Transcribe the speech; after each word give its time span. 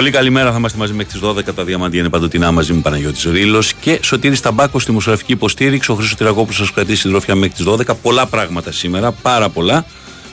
Πολύ 0.00 0.12
καλημέρα, 0.12 0.50
θα 0.50 0.56
είμαστε 0.58 0.78
μαζί 0.78 0.92
μέχρι 0.92 1.12
τις 1.12 1.20
12. 1.20 1.54
Τα 1.54 1.64
διαμαντία 1.64 2.00
είναι 2.00 2.08
παντοτινά 2.08 2.50
μαζί 2.50 2.72
με 2.72 2.80
Παναγιώτης 2.80 3.24
Ρήλο 3.24 3.62
και 3.80 3.98
Σωτήρη 4.02 4.38
Ταμπάκο 4.38 4.78
στη 4.78 4.92
μουσουλαφική 4.92 5.32
υποστήριξη. 5.32 5.90
Ο 5.90 5.94
Χρήσο 5.94 6.16
Τυραγόπουλο 6.16 6.56
σας 6.56 6.72
κρατήσει 6.72 7.00
συντρόφια 7.00 7.34
μέχρι 7.34 7.54
τις 7.54 7.64
12. 7.64 7.96
Πολλά 8.02 8.26
πράγματα 8.26 8.72
σήμερα, 8.72 9.12
πάρα 9.12 9.48
πολλά 9.48 9.84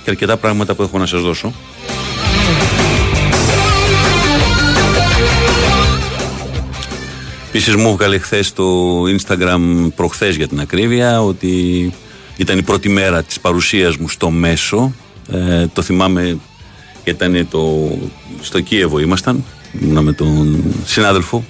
και 0.04 0.10
αρκετά 0.10 0.38
πράγματα 0.38 0.76
που 0.76 0.84
έχω 0.84 0.98
να 0.98 1.06
σας 1.06 1.22
δώσω. 1.22 1.54
Επίσης 7.48 7.76
μου 7.76 7.90
έβγαλε 7.90 8.18
χθες 8.18 8.48
στο 8.48 9.02
Instagram, 9.04 9.88
προχθές 9.96 10.36
για 10.36 10.48
την 10.48 10.60
ακρίβεια, 10.60 11.22
ότι 11.24 11.94
ήταν 12.38 12.58
η 12.58 12.62
πρώτη 12.64 12.90
μέρα 12.90 13.24
της 13.24 13.40
παρουσίας 13.40 13.98
μου 13.98 14.10
στο 14.10 14.30
μέσο. 14.30 14.94
Ε, 15.32 15.68
το 15.74 15.82
θυμάμαι 15.82 16.38
ήταν 17.04 17.48
το, 17.50 17.90
στο 18.42 18.62
Κίεβο 18.62 19.00
ήμασταν, 19.00 19.44
ήμουνα 19.82 20.02
με 20.02 20.14
τον 20.14 20.64
συνάδελφο 20.86 21.46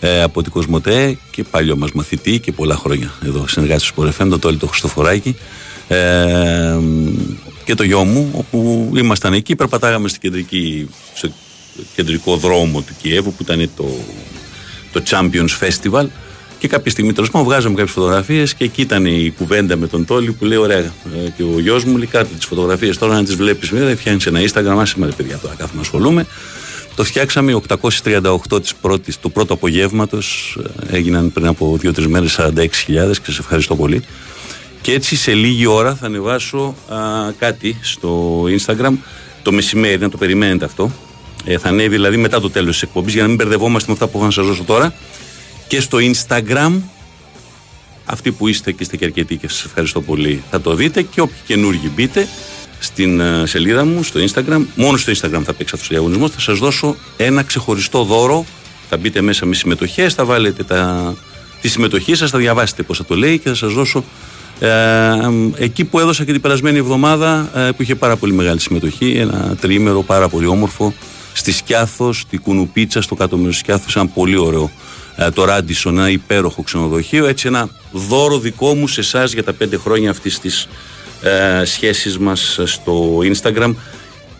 ε, 0.00 0.22
από 0.22 0.42
την 0.42 0.52
Κοσμοτέ 0.52 1.18
και 1.30 1.44
παλιό 1.44 1.76
μας 1.76 1.92
μαθητή 1.92 2.38
και 2.38 2.52
πολλά 2.52 2.76
χρόνια 2.76 3.12
εδώ 3.24 3.44
συνεργάτη 3.48 3.80
στο 3.80 3.88
Σπορεφέν, 3.88 4.28
το 4.28 4.38
Τόλι 4.38 4.56
το 4.56 4.66
Χριστοφοράκη 4.66 5.36
ε, 5.88 6.78
και 7.64 7.74
το 7.74 7.82
γιο 7.82 8.04
μου 8.04 8.30
όπου 8.34 8.90
ήμασταν 8.96 9.32
εκεί, 9.32 9.56
περπατάγαμε 9.56 10.08
στην 10.08 10.20
κεντρική, 10.20 10.88
στο 11.14 11.28
κεντρικό 11.94 12.36
δρόμο 12.36 12.80
του 12.80 12.92
Κιέβου 13.02 13.32
που 13.32 13.42
ήταν 13.42 13.70
το, 13.76 13.88
το 14.92 15.02
Champions 15.10 15.48
Festival 15.60 16.06
και 16.60 16.68
κάποια 16.68 16.90
στιγμή 16.90 17.12
τέλος 17.12 17.30
πάντων 17.30 17.46
βγάζαμε 17.46 17.74
κάποιες 17.74 17.94
φωτογραφίες 17.94 18.54
και 18.54 18.64
εκεί 18.64 18.80
ήταν 18.80 19.06
η 19.06 19.34
κουβέντα 19.38 19.76
με 19.76 19.86
τον 19.86 20.04
Τόλι 20.04 20.32
που 20.32 20.44
λέει: 20.44 20.58
Ωραία. 20.58 20.78
Ε, 20.78 21.28
και 21.36 21.42
ο 21.42 21.60
γιος 21.60 21.84
μου 21.84 21.96
λέει: 21.96 22.06
Κάτω 22.06 22.34
τις 22.34 22.44
φωτογραφίες 22.44 22.98
τώρα 22.98 23.14
να 23.14 23.24
τις 23.24 23.34
βλέπεις. 23.34 23.68
Δεν 23.68 23.96
φτιάχνεις 23.96 24.26
ένα 24.26 24.40
Instagram. 24.40 24.80
Άσε 24.80 24.94
με 24.98 25.06
παιδιά 25.16 25.38
τώρα 25.38 25.54
κάθομαι 25.54 25.74
να 25.74 25.80
ασχολούμαι. 25.80 26.26
Το 27.00 27.06
φτιάξαμε 27.06 27.60
838 27.68 28.60
της 28.60 28.74
πρώτης, 28.74 29.18
του 29.18 29.32
πρώτου 29.32 29.52
απογεύματος. 29.52 30.58
Ε, 30.88 30.96
έγιναν 30.96 31.32
πριν 31.32 31.46
από 31.46 31.78
2-3 31.82 32.06
μέρες 32.06 32.38
46.000 32.38 33.20
και 33.22 33.30
σε 33.30 33.40
ευχαριστώ 33.40 33.76
πολύ. 33.76 34.02
Και 34.80 34.92
έτσι 34.92 35.16
σε 35.16 35.32
λίγη 35.34 35.66
ώρα 35.66 35.94
θα 35.94 36.06
ανεβάσω 36.06 36.74
α, 36.88 36.96
κάτι 37.38 37.78
στο 37.82 38.42
Instagram 38.44 38.92
το 39.42 39.52
μεσημέρι, 39.52 39.98
να 39.98 40.08
το 40.08 40.16
περιμένετε 40.16 40.64
αυτό. 40.64 40.92
Ε, 41.44 41.58
θα 41.58 41.68
ανέβει 41.68 41.94
δηλαδή 41.94 42.16
μετά 42.16 42.40
το 42.40 42.50
τέλος 42.50 42.72
της 42.72 42.82
εκπομπής 42.82 43.12
για 43.12 43.22
να 43.22 43.28
μην 43.28 43.36
μπερδευόμαστε 43.36 43.86
με 43.88 43.92
αυτά 43.92 44.06
που 44.06 44.16
έχω 44.16 44.26
να 44.26 44.32
σας 44.32 44.46
δώσω 44.46 44.64
τώρα 44.64 44.94
και 45.68 45.80
στο 45.80 45.98
Instagram. 46.00 46.72
Αυτοί 48.04 48.32
που 48.32 48.48
είστε 48.48 48.72
και 48.72 48.82
είστε 48.82 48.96
και 48.96 49.04
αρκετοί 49.04 49.36
και 49.36 49.48
σας 49.48 49.64
ευχαριστώ 49.64 50.00
πολύ 50.00 50.42
θα 50.50 50.60
το 50.60 50.74
δείτε 50.74 51.02
και 51.02 51.20
όποιοι 51.20 51.38
καινούργοι 51.46 51.90
μπείτε 51.94 52.28
στην 52.80 53.20
ε, 53.20 53.46
σελίδα 53.46 53.84
μου, 53.84 54.02
στο 54.02 54.20
Instagram. 54.20 54.62
Μόνο 54.74 54.96
στο 54.96 55.12
Instagram 55.12 55.42
θα 55.44 55.52
παίξει 55.52 55.74
αυτός 55.74 55.86
ο 55.86 55.88
διαγωνισμός. 55.88 56.30
Θα 56.30 56.40
σας 56.40 56.58
δώσω 56.58 56.96
ένα 57.16 57.42
ξεχωριστό 57.42 58.02
δώρο. 58.04 58.46
Θα 58.88 58.96
μπείτε 58.96 59.20
μέσα 59.20 59.46
με 59.46 59.54
συμμετοχές, 59.54 60.14
θα 60.14 60.24
βάλετε 60.24 60.62
τα, 60.62 61.14
τη 61.60 61.68
συμμετοχή 61.68 62.14
σας, 62.14 62.30
θα 62.30 62.38
διαβάσετε 62.38 62.82
πώς 62.82 62.96
θα 62.96 63.04
το 63.04 63.14
λέει 63.14 63.38
και 63.38 63.48
θα 63.48 63.54
σας 63.54 63.72
δώσω 63.72 64.04
ε, 64.60 64.68
εκεί 65.56 65.84
που 65.84 65.98
έδωσα 65.98 66.24
και 66.24 66.32
την 66.32 66.40
περασμένη 66.40 66.78
εβδομάδα 66.78 67.50
ε, 67.54 67.70
που 67.70 67.82
είχε 67.82 67.94
πάρα 67.94 68.16
πολύ 68.16 68.32
μεγάλη 68.32 68.60
συμμετοχή. 68.60 69.10
Ένα 69.10 69.56
τριήμερο 69.60 70.02
πάρα 70.02 70.28
πολύ 70.28 70.46
όμορφο 70.46 70.94
στη 71.32 71.52
Σκιάθο, 71.52 72.12
στη 72.12 72.36
Κουνουπίτσα, 72.36 73.02
στο 73.02 73.14
κάτω 73.14 73.36
μέρος 73.36 73.52
της 73.52 73.60
Σκιάθο. 73.60 74.00
Ένα 74.00 74.08
πολύ 74.08 74.36
ωραίο 74.36 74.70
ε, 75.16 75.30
το 75.30 75.44
Ράντισον, 75.44 75.98
ένα 75.98 76.10
υπέροχο 76.10 76.62
ξενοδοχείο. 76.62 77.26
Έτσι, 77.26 77.46
ένα 77.46 77.68
δώρο 77.92 78.38
δικό 78.38 78.74
μου 78.74 78.88
σε 78.88 79.00
εσάς 79.00 79.32
για 79.32 79.44
τα 79.44 79.52
πέντε 79.52 79.76
χρόνια 79.76 80.10
αυτής 80.10 80.38
της 80.38 80.68
ε, 81.22 81.64
σχέση 81.64 82.18
μας 82.18 82.60
στο 82.64 83.18
Instagram. 83.18 83.74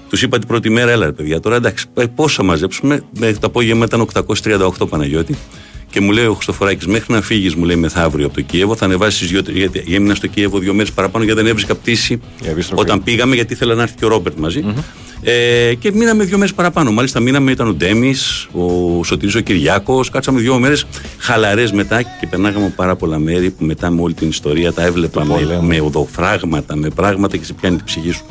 Τους 0.08 0.22
είπα 0.22 0.38
την 0.38 0.48
πρώτη 0.48 0.70
μέρα, 0.70 0.90
έλα 0.90 1.04
ρε 1.06 1.12
παιδιά, 1.12 1.40
τώρα 1.40 1.56
εντάξει, 1.56 1.86
ε, 1.94 2.04
πώς 2.14 2.34
θα 2.34 2.42
μαζέψουμε. 2.42 3.02
το 3.20 3.46
απόγευμα 3.46 3.84
ήταν 3.84 4.00
838 4.00 4.88
Παναγιώτη. 4.88 5.36
Και 5.90 6.00
μου 6.00 6.10
λέει 6.10 6.26
ο 6.26 6.34
Χριστοφοράκη, 6.34 6.88
μέχρι 6.88 7.14
να 7.14 7.20
φύγεις, 7.20 7.54
μου 7.54 7.64
λέει 7.64 7.76
μεθαύριο 7.76 8.26
από 8.26 8.34
το 8.34 8.40
Κίεβο, 8.40 8.76
θα 8.76 8.84
ανεβάσεις 8.84 9.28
δύο. 9.28 9.42
Γιατί 9.46 9.84
έμεινα 9.94 10.14
στο 10.14 10.26
Κίεβο 10.26 10.58
δύο 10.58 10.74
μέρες 10.74 10.92
παραπάνω 10.92 11.24
γιατί 11.24 11.40
δεν 11.40 11.50
έβρισκα 11.50 11.74
πτήση 11.74 12.20
όταν 12.74 13.02
πήγαμε, 13.02 13.34
γιατί 13.34 13.52
ήθελα 13.52 13.74
να 13.74 13.82
έρθει 13.82 13.94
και 13.94 14.04
ο 14.04 14.08
Ρόμπερτ 14.08 14.38
μαζί. 14.38 14.64
Ε, 15.22 15.74
και 15.74 15.92
μείναμε 15.92 16.24
δύο 16.24 16.36
μέρες 16.38 16.54
παραπάνω. 16.54 16.92
Μάλιστα, 16.92 17.20
μείναμε, 17.20 17.50
ήταν 17.50 17.68
ο 17.68 17.72
Ντέμις, 17.72 18.48
ο 18.52 19.04
Σωτήρης 19.04 19.34
ο 19.34 19.40
Κυριάκος. 19.40 20.10
Κάτσαμε 20.10 20.40
δύο 20.40 20.58
μέρες 20.58 20.86
χαλαρές 21.18 21.72
μετά 21.72 22.02
και 22.02 22.26
περνάγαμε 22.30 22.72
πάρα 22.76 22.96
πολλά 22.96 23.18
μέρη 23.18 23.50
που 23.50 23.64
μετά 23.64 23.90
με 23.90 24.00
όλη 24.02 24.14
την 24.14 24.28
ιστορία 24.28 24.72
τα 24.72 24.84
έβλεπα 24.84 25.24
με, 25.24 25.60
με 25.62 25.80
οδοφράγματα, 25.80 26.76
με 26.76 26.88
πράγματα 26.88 27.36
και 27.36 27.44
σε 27.44 27.52
πιάνει 27.52 27.76
την 27.76 27.84
ψυχή 27.84 28.10
σου. 28.10 28.24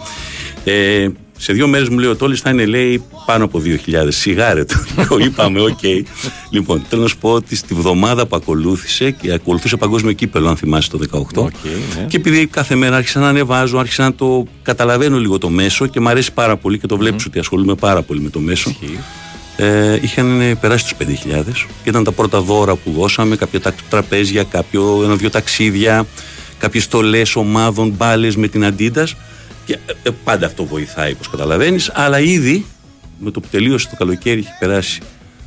Ε, 0.64 1.08
σε 1.42 1.54
δύο 1.54 1.68
μέρες 1.68 1.90
μου 1.90 1.98
λέει 1.98 2.10
ο 2.10 2.16
Τόλης 2.16 2.40
θα 2.40 2.50
είναι 2.50 2.66
λέει 2.66 3.04
πάνω 3.26 3.44
από 3.44 3.62
2.000. 3.66 4.08
Σιγά 4.08 4.46
ρε 4.46 4.66
το. 4.66 4.76
Είπαμε, 5.26 5.62
OK. 5.62 5.78
Okay. 5.82 6.02
λοιπόν, 6.50 6.82
θέλω 6.90 7.02
να 7.02 7.08
σου 7.08 7.18
πω 7.18 7.32
ότι 7.32 7.56
στη 7.56 7.74
βδομάδα 7.74 8.26
που 8.26 8.36
ακολούθησε 8.36 9.12
και 9.12 9.34
ακολουθούσε 9.34 9.78
παγκόσμιο 9.78 10.12
κύπελο, 10.12 10.50
αν 10.50 10.58
θυμάσαι 10.58 10.90
το 10.90 11.00
18. 11.12 11.44
Okay, 11.44 11.50
ναι. 11.98 12.06
Και 12.08 12.18
επειδή 12.18 12.48
κάθε 12.48 12.76
μέρα 12.76 12.96
άρχισα 12.96 13.20
να 13.20 13.28
ανεβάζω, 13.28 13.78
άρχισα 13.78 14.04
να 14.04 14.14
το 14.14 14.46
καταλαβαίνω 14.62 15.20
λίγο 15.20 15.38
το 15.38 15.50
μέσο 15.50 15.88
και 15.88 16.00
μου 16.00 16.10
αρέσει 16.10 16.34
πάρα 16.34 16.58
πολύ 16.58 16.80
και 16.80 16.88
το 16.88 16.98
βλέπεις 16.98 17.26
ότι 17.26 17.40
ασχολούμαι 17.40 17.76
πάρα 17.76 18.02
πολύ 18.02 18.22
με 18.22 18.30
το 18.30 18.40
μέσο. 18.40 18.76
Ε, 19.56 20.00
είχαν 20.02 20.58
περάσει 20.62 20.84
τους 20.84 21.08
5.000 21.08 21.44
και 21.84 21.90
ήταν 21.90 22.04
τα 22.04 22.12
πρώτα 22.12 22.42
δώρα 22.42 22.76
που 22.76 22.92
δώσαμε, 22.92 23.36
κάποια 23.36 23.60
τραπέζια, 23.90 24.44
κάποιο, 24.44 25.02
ένα-δυο 25.04 25.30
ταξίδια, 25.30 26.06
κάποιες 26.58 26.84
στολές 26.84 27.36
ομάδων, 27.36 27.94
μπάλες 27.98 28.36
με 28.36 28.48
την 28.48 28.66
Αντίτα. 28.66 29.08
Και 29.70 29.80
ε, 29.86 29.94
ε, 30.04 30.12
πάντα 30.24 30.46
αυτό 30.46 30.66
βοηθάει, 30.66 31.12
όπως 31.12 31.30
καταλαβαίνεις. 31.30 31.92
Αλλά 31.94 32.20
ήδη 32.20 32.66
με 33.20 33.32
το 33.32 33.40
που 33.40 33.48
τελείωσε 33.52 33.88
το 33.90 33.96
καλοκαίρι 33.96 34.40
έχει 34.40 34.58
περάσει 34.60 35.02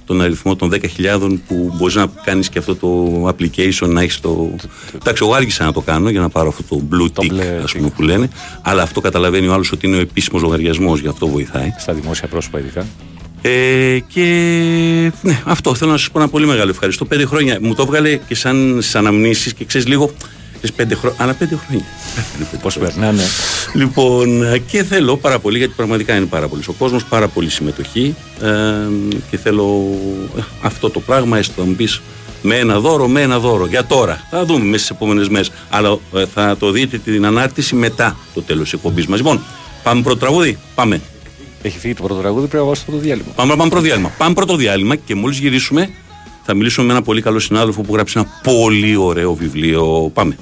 τον 0.04 0.20
αριθμό 0.20 0.56
των 0.56 0.72
10.000 0.72 1.38
που 1.46 1.72
μπορείς 1.76 1.94
να 1.94 2.06
κάνεις 2.24 2.48
και 2.48 2.58
αυτό 2.58 2.76
το 2.76 3.28
application, 3.28 3.88
να 3.88 4.02
έχεις 4.02 4.20
το. 4.20 4.54
Εντάξει, 4.94 5.22
εγώ 5.24 5.34
άργησα 5.34 5.64
να 5.64 5.72
το 5.72 5.80
κάνω 5.80 6.10
για 6.10 6.20
να 6.20 6.28
πάρω 6.28 6.48
αυτό 6.48 6.62
το 6.62 6.82
blue 6.92 7.20
tick, 7.20 7.40
ας 7.62 7.72
πούμε, 7.72 7.88
που 7.88 8.02
λένε. 8.02 8.28
Αλλά 8.62 8.82
αυτό 8.82 9.00
καταλαβαίνει 9.00 9.46
ο 9.46 9.52
άλλος 9.52 9.72
ότι 9.72 9.86
είναι 9.86 9.96
ο 9.96 10.00
επίσημος 10.00 10.42
λογαριασμός, 10.42 11.00
γι' 11.00 11.08
αυτό 11.08 11.26
βοηθάει. 11.26 11.72
Στα 11.78 11.92
δημόσια 11.92 12.28
πρόσωπα, 12.28 12.58
ειδικά. 12.58 12.86
Ε, 13.42 13.98
και 14.08 14.22
ναι, 15.22 15.42
αυτό 15.44 15.74
θέλω 15.74 15.90
να 15.90 15.96
σας 15.96 16.10
πω 16.10 16.18
ένα 16.18 16.28
πολύ 16.28 16.46
μεγάλο 16.46 16.70
ευχαριστώ. 16.70 17.04
Πέντε 17.04 17.24
χρόνια 17.24 17.58
μου 17.60 17.74
το 17.74 17.82
έβγαλε 17.82 18.16
και 18.16 18.34
σαν 18.34 18.82
αναμνήσεις 18.92 19.54
και 19.54 19.64
ξέρεις 19.64 19.86
λίγο 19.86 20.12
τις 20.62 20.72
πέντε 20.72 20.94
χρόνια. 20.94 21.18
Αλλά 21.22 21.34
πέντε 21.34 21.58
χρόνια. 21.66 21.84
Πώς 22.62 22.78
περνάνε. 22.78 23.22
Λοιπόν, 23.74 24.42
και 24.66 24.84
θέλω 24.84 25.16
πάρα 25.16 25.38
πολύ, 25.38 25.58
γιατί 25.58 25.72
πραγματικά 25.76 26.16
είναι 26.16 26.26
πάρα 26.26 26.48
πολύ 26.48 26.62
ο 26.66 26.72
κόσμος, 26.72 27.04
πάρα 27.04 27.28
πολύ 27.28 27.50
συμμετοχή. 27.50 28.14
Ε, 28.42 28.48
και 29.30 29.36
θέλω 29.36 29.96
ε, 30.38 30.40
αυτό 30.62 30.90
το 30.90 31.00
πράγμα, 31.00 31.38
έστω 31.38 31.52
θα 31.56 31.64
μου 31.68 31.74
πεις 31.74 32.00
με 32.42 32.56
ένα 32.56 32.80
δώρο, 32.80 33.08
με 33.08 33.20
ένα 33.20 33.38
δώρο. 33.38 33.66
Για 33.66 33.84
τώρα. 33.84 34.26
Θα 34.30 34.44
δούμε 34.44 34.64
μέσα 34.64 34.84
στις 34.84 34.96
επόμενες 34.96 35.28
μέρες. 35.28 35.50
Αλλά 35.70 35.98
ε, 36.14 36.24
θα 36.34 36.56
το 36.56 36.70
δείτε 36.70 36.98
την 36.98 37.26
ανάρτηση 37.26 37.74
μετά 37.74 38.16
το 38.34 38.42
τέλος 38.42 38.62
της 38.62 38.72
εκπομπής 38.72 39.06
μας. 39.06 39.18
Λοιπόν, 39.18 39.40
πάμε 39.82 40.02
πρώτο 40.02 40.18
τραγούδι. 40.18 40.58
Πάμε. 40.74 41.00
Έχει 41.62 41.78
φύγει 41.78 41.94
το 41.94 42.02
πρώτο 42.02 42.20
τραγούδι, 42.20 42.46
πρέπει 42.46 42.64
να 42.64 42.72
το 42.86 42.98
διάλειμμα. 42.98 43.32
Πάμε, 43.34 43.56
πάμε 43.56 43.70
πρώτο 43.70 43.84
διάλειμμα. 43.84 44.12
Πάμε 44.18 44.34
πρώτο 44.34 44.56
διάλειμμα 44.56 44.96
και 44.96 45.14
μόλις 45.14 45.38
γυρίσουμε 45.38 45.90
θα 46.42 46.54
μιλήσουμε 46.54 46.86
με 46.86 46.92
ένα 46.92 47.02
πολύ 47.02 47.22
καλό 47.22 47.38
συνάδελφο 47.38 47.82
που 47.82 47.94
γράψει 47.94 48.18
ένα 48.18 48.28
πολύ 48.42 48.96
ωραίο 48.96 49.34
βιβλίο. 49.34 50.10
Πάμε. 50.14 50.36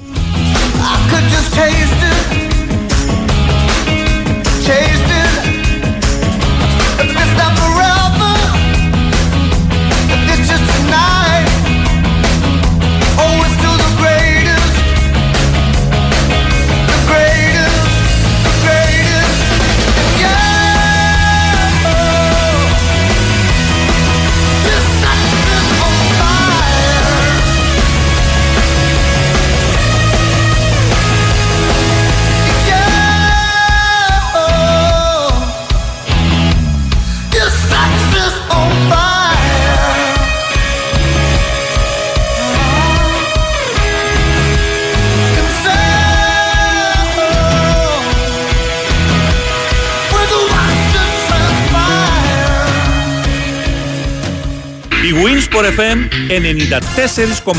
FM 55.80 56.08
94,6 56.28 57.54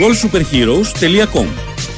goalsuperheroes.com 0.00 1.46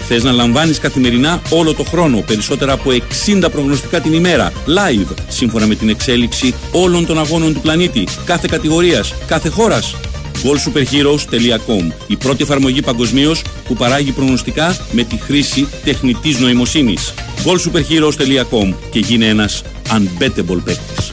Θες 0.08 0.22
να 0.22 0.32
λαμβάνεις 0.32 0.78
καθημερινά 0.78 1.42
όλο 1.50 1.74
το 1.74 1.84
χρόνο, 1.84 2.20
περισσότερα 2.20 2.72
από 2.72 2.90
60 2.90 3.50
προγνωστικά 3.52 4.00
την 4.00 4.12
ημέρα, 4.12 4.52
live, 4.52 5.14
σύμφωνα 5.28 5.66
με 5.66 5.74
την 5.74 5.88
εξέλιξη 5.88 6.54
όλων 6.72 7.06
των 7.06 7.18
αγώνων 7.18 7.54
του 7.54 7.60
πλανήτη, 7.60 8.06
κάθε 8.24 8.48
κατηγορίας, 8.50 9.14
κάθε 9.26 9.48
χώρας. 9.48 9.94
GoalSuperheroes.com 10.42 11.92
Η 12.06 12.16
πρώτη 12.16 12.42
εφαρμογή 12.42 12.82
παγκοσμίως 12.82 13.42
που 13.64 13.74
παράγει 13.74 14.12
προγνωστικά 14.12 14.76
με 14.92 15.02
τη 15.02 15.16
χρήση 15.16 15.68
τεχνητής 15.84 16.38
νοημοσύνης. 16.38 17.14
GoalSuperheroes.com 17.44 18.74
και 18.90 18.98
γίνε 18.98 19.26
ένας 19.26 19.62
unbettable 19.90 20.62
παίκτης. 20.64 21.07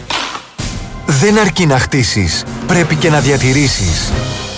Δεν 1.06 1.40
αρκεί 1.40 1.66
να 1.66 1.80
χτίσεις, 1.80 2.44
πρέπει 2.68 2.96
και 2.96 3.10
να 3.10 3.20
διατηρήσεις. 3.20 4.12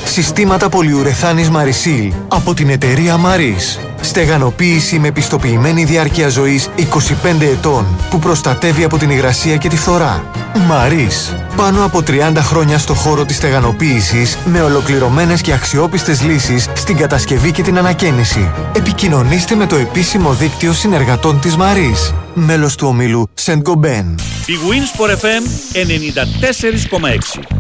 Συστήματα 0.05 0.69
πολυουρεθάνης 0.69 1.49
Marisil 1.53 2.11
από 2.27 2.53
την 2.53 2.69
εταιρεία 2.69 3.15
Maris. 3.25 3.86
Στεγανοποίηση 4.01 4.99
με 4.99 5.11
πιστοποιημένη 5.11 5.83
διάρκεια 5.83 6.29
ζωής 6.29 6.69
25 6.77 7.41
ετών 7.41 7.85
που 8.09 8.19
προστατεύει 8.19 8.83
από 8.83 8.97
την 8.97 9.09
υγρασία 9.09 9.57
και 9.57 9.69
τη 9.69 9.77
φθορά. 9.77 10.31
Maris. 10.69 11.35
Πάνω 11.55 11.85
από 11.85 12.03
30 12.07 12.33
χρόνια 12.37 12.77
στο 12.77 12.93
χώρο 12.93 13.25
της 13.25 13.35
στεγανοποίησης 13.35 14.37
με 14.45 14.61
ολοκληρωμένες 14.61 15.41
και 15.41 15.53
αξιόπιστες 15.53 16.23
λύσεις 16.23 16.69
στην 16.75 16.97
κατασκευή 16.97 17.51
και 17.51 17.61
την 17.61 17.77
ανακαίνιση. 17.77 18.51
Επικοινωνήστε 18.75 19.55
με 19.55 19.65
το 19.65 19.75
επίσημο 19.75 20.33
δίκτυο 20.33 20.73
συνεργατών 20.73 21.39
της 21.39 21.55
Maris. 21.59 22.13
Μέλος 22.33 22.75
του 22.75 22.87
ομίλου 22.87 23.29
Saint 23.45 23.61
Gobain. 23.61 24.15
Η 24.45 24.53
Winsport 24.69 25.11
FM 25.11 25.43
94,6 25.73 27.57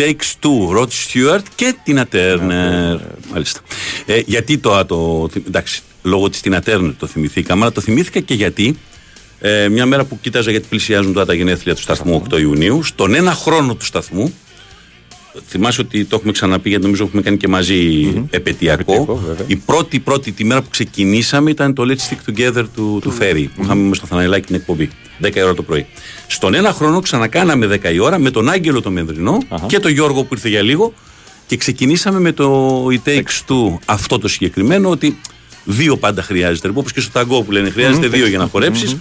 Takes 0.00 0.34
Two, 0.42 0.78
Rod 0.78 0.88
Stewart 0.88 1.42
και 1.54 1.74
την 1.84 2.02
Turner. 2.12 2.98
Μάλιστα. 3.32 3.60
Ε, 4.06 4.20
γιατί 4.26 4.58
το, 4.58 4.84
το. 4.84 5.28
Εντάξει, 5.46 5.82
λόγω 6.02 6.30
της 6.30 6.40
Tina 6.44 6.58
Turner 6.64 6.92
το 6.98 7.06
θυμηθήκαμε, 7.06 7.62
αλλά 7.62 7.72
το 7.72 7.80
θυμήθηκα 7.80 8.20
και 8.20 8.34
γιατί 8.34 8.78
ε, 9.40 9.68
μια 9.68 9.86
μέρα 9.86 10.04
που 10.04 10.18
κοίταζα 10.20 10.50
γιατί 10.50 10.66
πλησιάζουν 10.68 11.12
τώρα 11.12 11.26
τα 11.26 11.34
γενέθλια 11.34 11.74
του 11.74 11.80
σταθμού 11.80 12.22
8 12.30 12.40
Ιουνίου, 12.40 12.82
στον 12.82 13.14
ένα 13.14 13.32
χρόνο 13.32 13.74
του 13.74 13.84
σταθμού, 13.84 14.34
θυμάσαι 15.48 15.80
ότι 15.80 16.04
το 16.04 16.16
έχουμε 16.16 16.32
ξαναπεί 16.32 16.68
γιατί 16.68 16.84
νομίζω 16.84 17.04
έχουμε 17.04 17.22
κάνει 17.22 17.36
και 17.36 17.48
μαζί 17.48 17.76
επαιτειακό. 18.30 18.92
Επαιτειακό, 18.92 19.16
βέβαια. 19.26 19.44
η 19.46 19.56
πρώτη, 19.56 19.98
πρώτη 19.98 20.32
τη 20.32 20.44
μέρα 20.44 20.62
που 20.62 20.68
ξεκινήσαμε 20.70 21.50
ήταν 21.50 21.74
το 21.74 21.84
Let's 21.88 22.12
Stick 22.12 22.30
Together 22.30 22.64
του, 22.74 22.98
του 23.02 23.10
Φέρι, 23.10 23.50
που 23.54 23.62
είχαμε 23.62 23.94
στο 23.94 24.06
Θαναϊλάκι 24.06 24.46
την 24.46 24.54
εκπομπή. 24.54 24.90
10 25.22 25.34
η 25.36 25.42
ώρα 25.42 25.54
το 25.54 25.62
πρωί. 25.62 25.86
Στον 26.26 26.54
ένα 26.54 26.72
χρόνο 26.72 27.00
ξανακάναμε 27.00 27.66
10 27.82 27.92
η 27.92 27.98
ώρα 27.98 28.18
με 28.18 28.30
τον 28.30 28.48
Άγγελο 28.48 28.82
το 28.82 28.90
Μενδρινό 28.90 29.38
και 29.66 29.78
τον 29.78 29.90
Γιώργο 29.90 30.22
που 30.22 30.34
ήρθε 30.34 30.48
για 30.48 30.62
λίγο 30.62 30.94
και 31.46 31.56
ξεκινήσαμε 31.56 32.20
με 32.20 32.32
το 32.32 32.86
It 32.86 33.08
Takes 33.08 33.44
Two 33.48 33.78
αυτό 33.84 34.18
το 34.18 34.28
συγκεκριμένο 34.28 34.90
ότι 34.90 35.18
δύο 35.64 35.96
πάντα 35.96 36.22
χρειάζεται. 36.22 36.68
Όπως 36.68 36.92
και 36.92 37.00
στο 37.00 37.10
ταγκό 37.12 37.42
που 37.42 37.52
λένε 37.52 37.70
χρειάζεται 37.70 38.08
δύο 38.08 38.26
για 38.26 38.38
να 38.38 38.46
χορέψεις. 38.46 38.96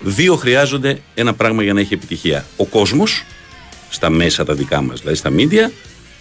Δύο 0.00 0.36
χρειάζονται 0.36 1.00
ένα 1.14 1.34
πράγμα 1.34 1.62
για 1.62 1.72
να 1.72 1.80
έχει 1.80 1.94
επιτυχία. 1.94 2.44
Ο 2.56 2.64
κόσμος, 2.64 3.24
στα 3.94 4.10
μέσα 4.10 4.44
τα 4.44 4.54
δικά 4.54 4.82
μας, 4.82 5.00
δηλαδή 5.00 5.16
στα 5.16 5.30
media, 5.30 5.70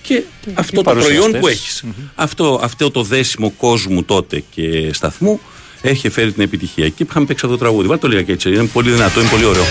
και 0.02 0.24
αυτό 0.54 0.82
το 0.82 0.92
προϊόν 0.92 1.04
παρουσιαστές. 1.04 1.40
που 1.40 1.48
έχεις. 1.48 1.84
Αυτό, 2.16 2.60
αυτό 2.64 2.92
το 2.92 3.04
δέσιμο 3.04 3.50
κόσμου 3.50 4.04
τότε 4.04 4.44
και 4.56 4.94
σταθμού 4.94 5.40
έχει 5.82 6.10
φέρει 6.10 6.32
την 6.32 6.44
επιτυχία. 6.44 6.90
Και 6.90 7.06
είχαμε 7.10 7.26
παίξει 7.26 7.46
αυτό 7.46 7.58
το 7.58 7.64
τραγούδι. 7.64 7.88
Βάλτε 7.88 8.08
το 8.08 8.14
λίγα 8.14 8.24
και 8.24 8.32
έτσι. 8.32 8.50
Είναι 8.50 8.66
πολύ 8.66 8.92
δυνατό, 8.92 9.20
είναι 9.20 9.30
πολύ 9.30 9.46
ωραίο. 9.46 9.64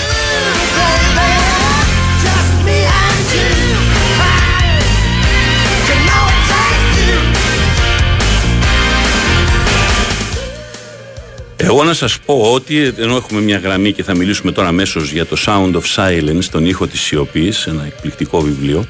Εγώ 11.72 11.84
να 11.84 11.94
σας 11.94 12.18
πω 12.18 12.52
ότι 12.52 12.92
ενώ 12.96 13.16
έχουμε 13.16 13.40
μια 13.40 13.58
γραμμή 13.58 13.92
και 13.92 14.02
θα 14.02 14.16
μιλήσουμε 14.16 14.52
τώρα 14.52 14.68
αμέσως 14.68 15.10
για 15.10 15.26
το 15.26 15.36
Sound 15.46 15.72
of 15.74 15.82
Silence, 15.94 16.44
τον 16.50 16.66
ήχο 16.66 16.86
της 16.86 17.00
σιωπής, 17.00 17.66
ένα 17.66 17.84
εκπληκτικό 17.86 18.40
βιβλίο, 18.40 18.88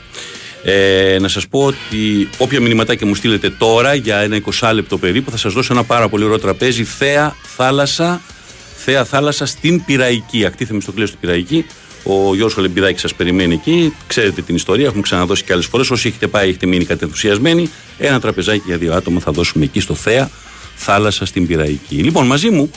ε, 0.62 1.16
να 1.20 1.28
σας 1.28 1.48
πω 1.48 1.64
ότι 1.64 2.28
όποια 2.38 2.60
μηνυματάκια 2.60 3.06
μου 3.06 3.14
στείλετε 3.14 3.50
τώρα 3.50 3.94
για 3.94 4.16
ένα 4.18 4.36
20 4.36 4.72
λεπτό 4.72 4.98
περίπου 4.98 5.30
θα 5.30 5.36
σας 5.36 5.52
δώσω 5.52 5.72
ένα 5.72 5.84
πάρα 5.84 6.08
πολύ 6.08 6.24
ωραίο 6.24 6.38
τραπέζι 6.38 6.84
θέα 6.84 7.36
θάλασσα, 7.42 8.20
θέα 8.76 9.04
θάλασσα 9.04 9.46
στην 9.46 9.84
Πυραϊκή, 9.84 10.44
ακτή 10.44 10.64
Θεμιστοκλέου 10.64 11.06
στην 11.06 11.18
Πυραϊκή. 11.20 11.66
Ο 12.02 12.34
Γιώργος 12.34 12.56
Ολεμπιδάκης 12.56 13.00
σας 13.00 13.14
περιμένει 13.14 13.54
εκεί. 13.54 13.94
Ξέρετε 14.06 14.42
την 14.42 14.54
ιστορία, 14.54 14.86
έχουμε 14.86 15.02
ξαναδώσει 15.02 15.44
και 15.44 15.52
άλλες 15.52 15.66
φορές. 15.66 15.90
Όσοι 15.90 16.08
έχετε 16.08 16.26
πάει, 16.26 16.48
έχετε 16.48 16.66
μείνει 16.66 16.84
κατενθουσιασμένοι. 16.84 17.70
Ένα 17.98 18.20
τραπεζάκι 18.20 18.62
για 18.66 18.76
δύο 18.76 18.94
άτομα 18.94 19.20
θα 19.20 19.32
δώσουμε 19.32 19.64
εκεί 19.64 19.80
στο 19.80 19.94
Θέα 19.94 20.30
θάλασσα 20.82 21.26
στην 21.26 21.46
Πυραϊκή. 21.46 21.94
Λοιπόν, 21.94 22.26
μαζί 22.26 22.50
μου 22.50 22.70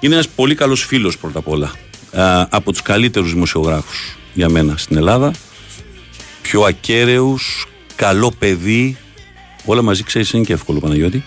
είναι 0.00 0.14
ένας 0.14 0.28
πολύ 0.28 0.54
καλός 0.54 0.84
φίλος 0.84 1.18
πρώτα 1.18 1.38
απ' 1.38 1.48
όλα. 1.48 1.72
Α, 2.12 2.46
από 2.50 2.72
τους 2.72 2.82
καλύτερους 2.82 3.32
δημοσιογράφους 3.32 4.18
για 4.34 4.48
μένα 4.48 4.76
στην 4.76 4.96
Ελλάδα. 4.96 5.30
Πιο 6.42 6.62
ακέραιος, 6.62 7.66
καλό 7.96 8.32
παιδί. 8.38 8.96
Όλα 9.64 9.82
μαζί 9.82 10.02
ξέρεις 10.02 10.30
είναι 10.30 10.44
και 10.44 10.52
εύκολο 10.52 10.78
Παναγιώτη. 10.78 11.24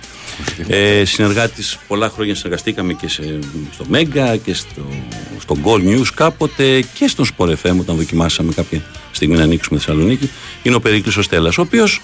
Ε, 0.67 1.05
συνεργάτης 1.05 1.77
πολλά 1.87 2.09
χρόνια 2.09 2.35
συνεργαστήκαμε 2.35 2.93
και 2.93 3.07
σε, 3.07 3.39
στο 3.73 3.85
Μέγκα 3.87 4.37
και 4.37 4.53
στο 4.53 4.87
στο 5.39 5.57
Gold 5.63 5.95
News 5.95 6.07
κάποτε 6.15 6.81
και 6.93 7.07
στον 7.07 7.25
Sport 7.25 7.49
FM 7.49 7.77
όταν 7.79 7.95
δοκιμάσαμε 7.95 8.53
κάποια 8.53 8.81
στιγμή 9.11 9.35
να 9.35 9.43
ανοίξουμε 9.43 9.79
Θεσσαλονίκη 9.79 10.29
είναι 10.63 10.75
ο 10.75 10.79
Περίκλης 10.79 11.17
ο 11.17 11.21
Στέλλας 11.21 11.57
ο 11.57 11.61
οποίος 11.61 12.01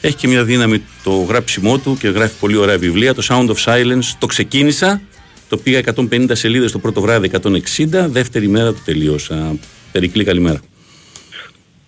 έχει 0.00 0.16
και 0.16 0.28
μια 0.28 0.44
δύναμη 0.44 0.82
το 1.02 1.10
γράψιμό 1.10 1.78
του 1.78 1.96
και 2.00 2.08
γράφει 2.08 2.34
πολύ 2.40 2.56
ωραία 2.56 2.78
βιβλία 2.78 3.14
το 3.14 3.26
Sound 3.28 3.48
of 3.48 3.56
Silence 3.64 4.04
το 4.18 4.26
ξεκίνησα 4.26 5.00
το 5.48 5.56
πήγα 5.56 5.80
150 6.10 6.26
σελίδες 6.32 6.72
το 6.72 6.78
πρώτο 6.78 7.00
βράδυ 7.00 7.30
160 7.42 7.58
δεύτερη 7.90 8.48
μέρα 8.48 8.72
το 8.72 8.78
τελείωσα 8.84 9.56
Περικλή 9.92 10.24
καλημέρα 10.24 10.60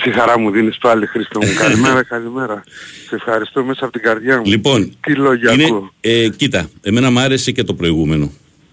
Τι 0.03 0.11
χαρά 0.11 0.39
μου 0.39 0.51
δίνεις 0.51 0.79
πάλι 0.79 1.07
Χρήστο 1.07 1.39
μου. 1.43 1.49
Καλημέρα, 1.63 2.05
καλημέρα. 2.05 2.63
Σε 3.09 3.15
ευχαριστώ 3.15 3.65
μέσα 3.65 3.85
από 3.85 3.93
την 3.93 4.03
καρδιά 4.03 4.39
μου. 4.39 4.45
Λοιπόν, 4.45 4.93
Τι 5.01 5.15
λόγια 5.15 5.53
είναι, 5.53 5.65
ακούω. 5.65 5.93
ε, 6.01 6.29
κοίτα, 6.37 6.71
εμένα 6.83 7.11
μου 7.11 7.19
άρεσε 7.21 7.51
και 7.51 7.63
το 7.65 7.75
προηγούμενο 7.75 8.33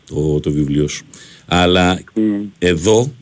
το, 0.09 0.39
το 0.39 0.51
βιβλίο 0.51 0.87
σου. 0.87 1.05
Αλλά 1.45 1.99
εδώ, 2.59 3.13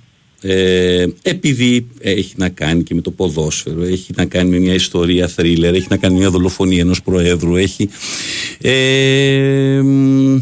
ε, 0.47 1.05
επειδή 1.21 1.87
έχει 1.99 2.33
να 2.37 2.49
κάνει 2.49 2.83
και 2.83 2.95
με 2.95 3.01
το 3.01 3.11
ποδόσφαιρο, 3.11 3.83
έχει 3.83 4.13
να 4.15 4.25
κάνει 4.25 4.49
με 4.49 4.59
μια 4.59 4.73
ιστορία 4.73 5.27
θρίλερ, 5.27 5.73
έχει 5.73 5.87
να 5.89 5.97
κάνει 5.97 6.17
μια 6.17 6.29
δολοφονία 6.29 6.81
ενός 6.81 7.01
προέδρου, 7.01 7.55
έχει... 7.55 7.89
Ε, 8.61 9.81
μ, 9.83 10.39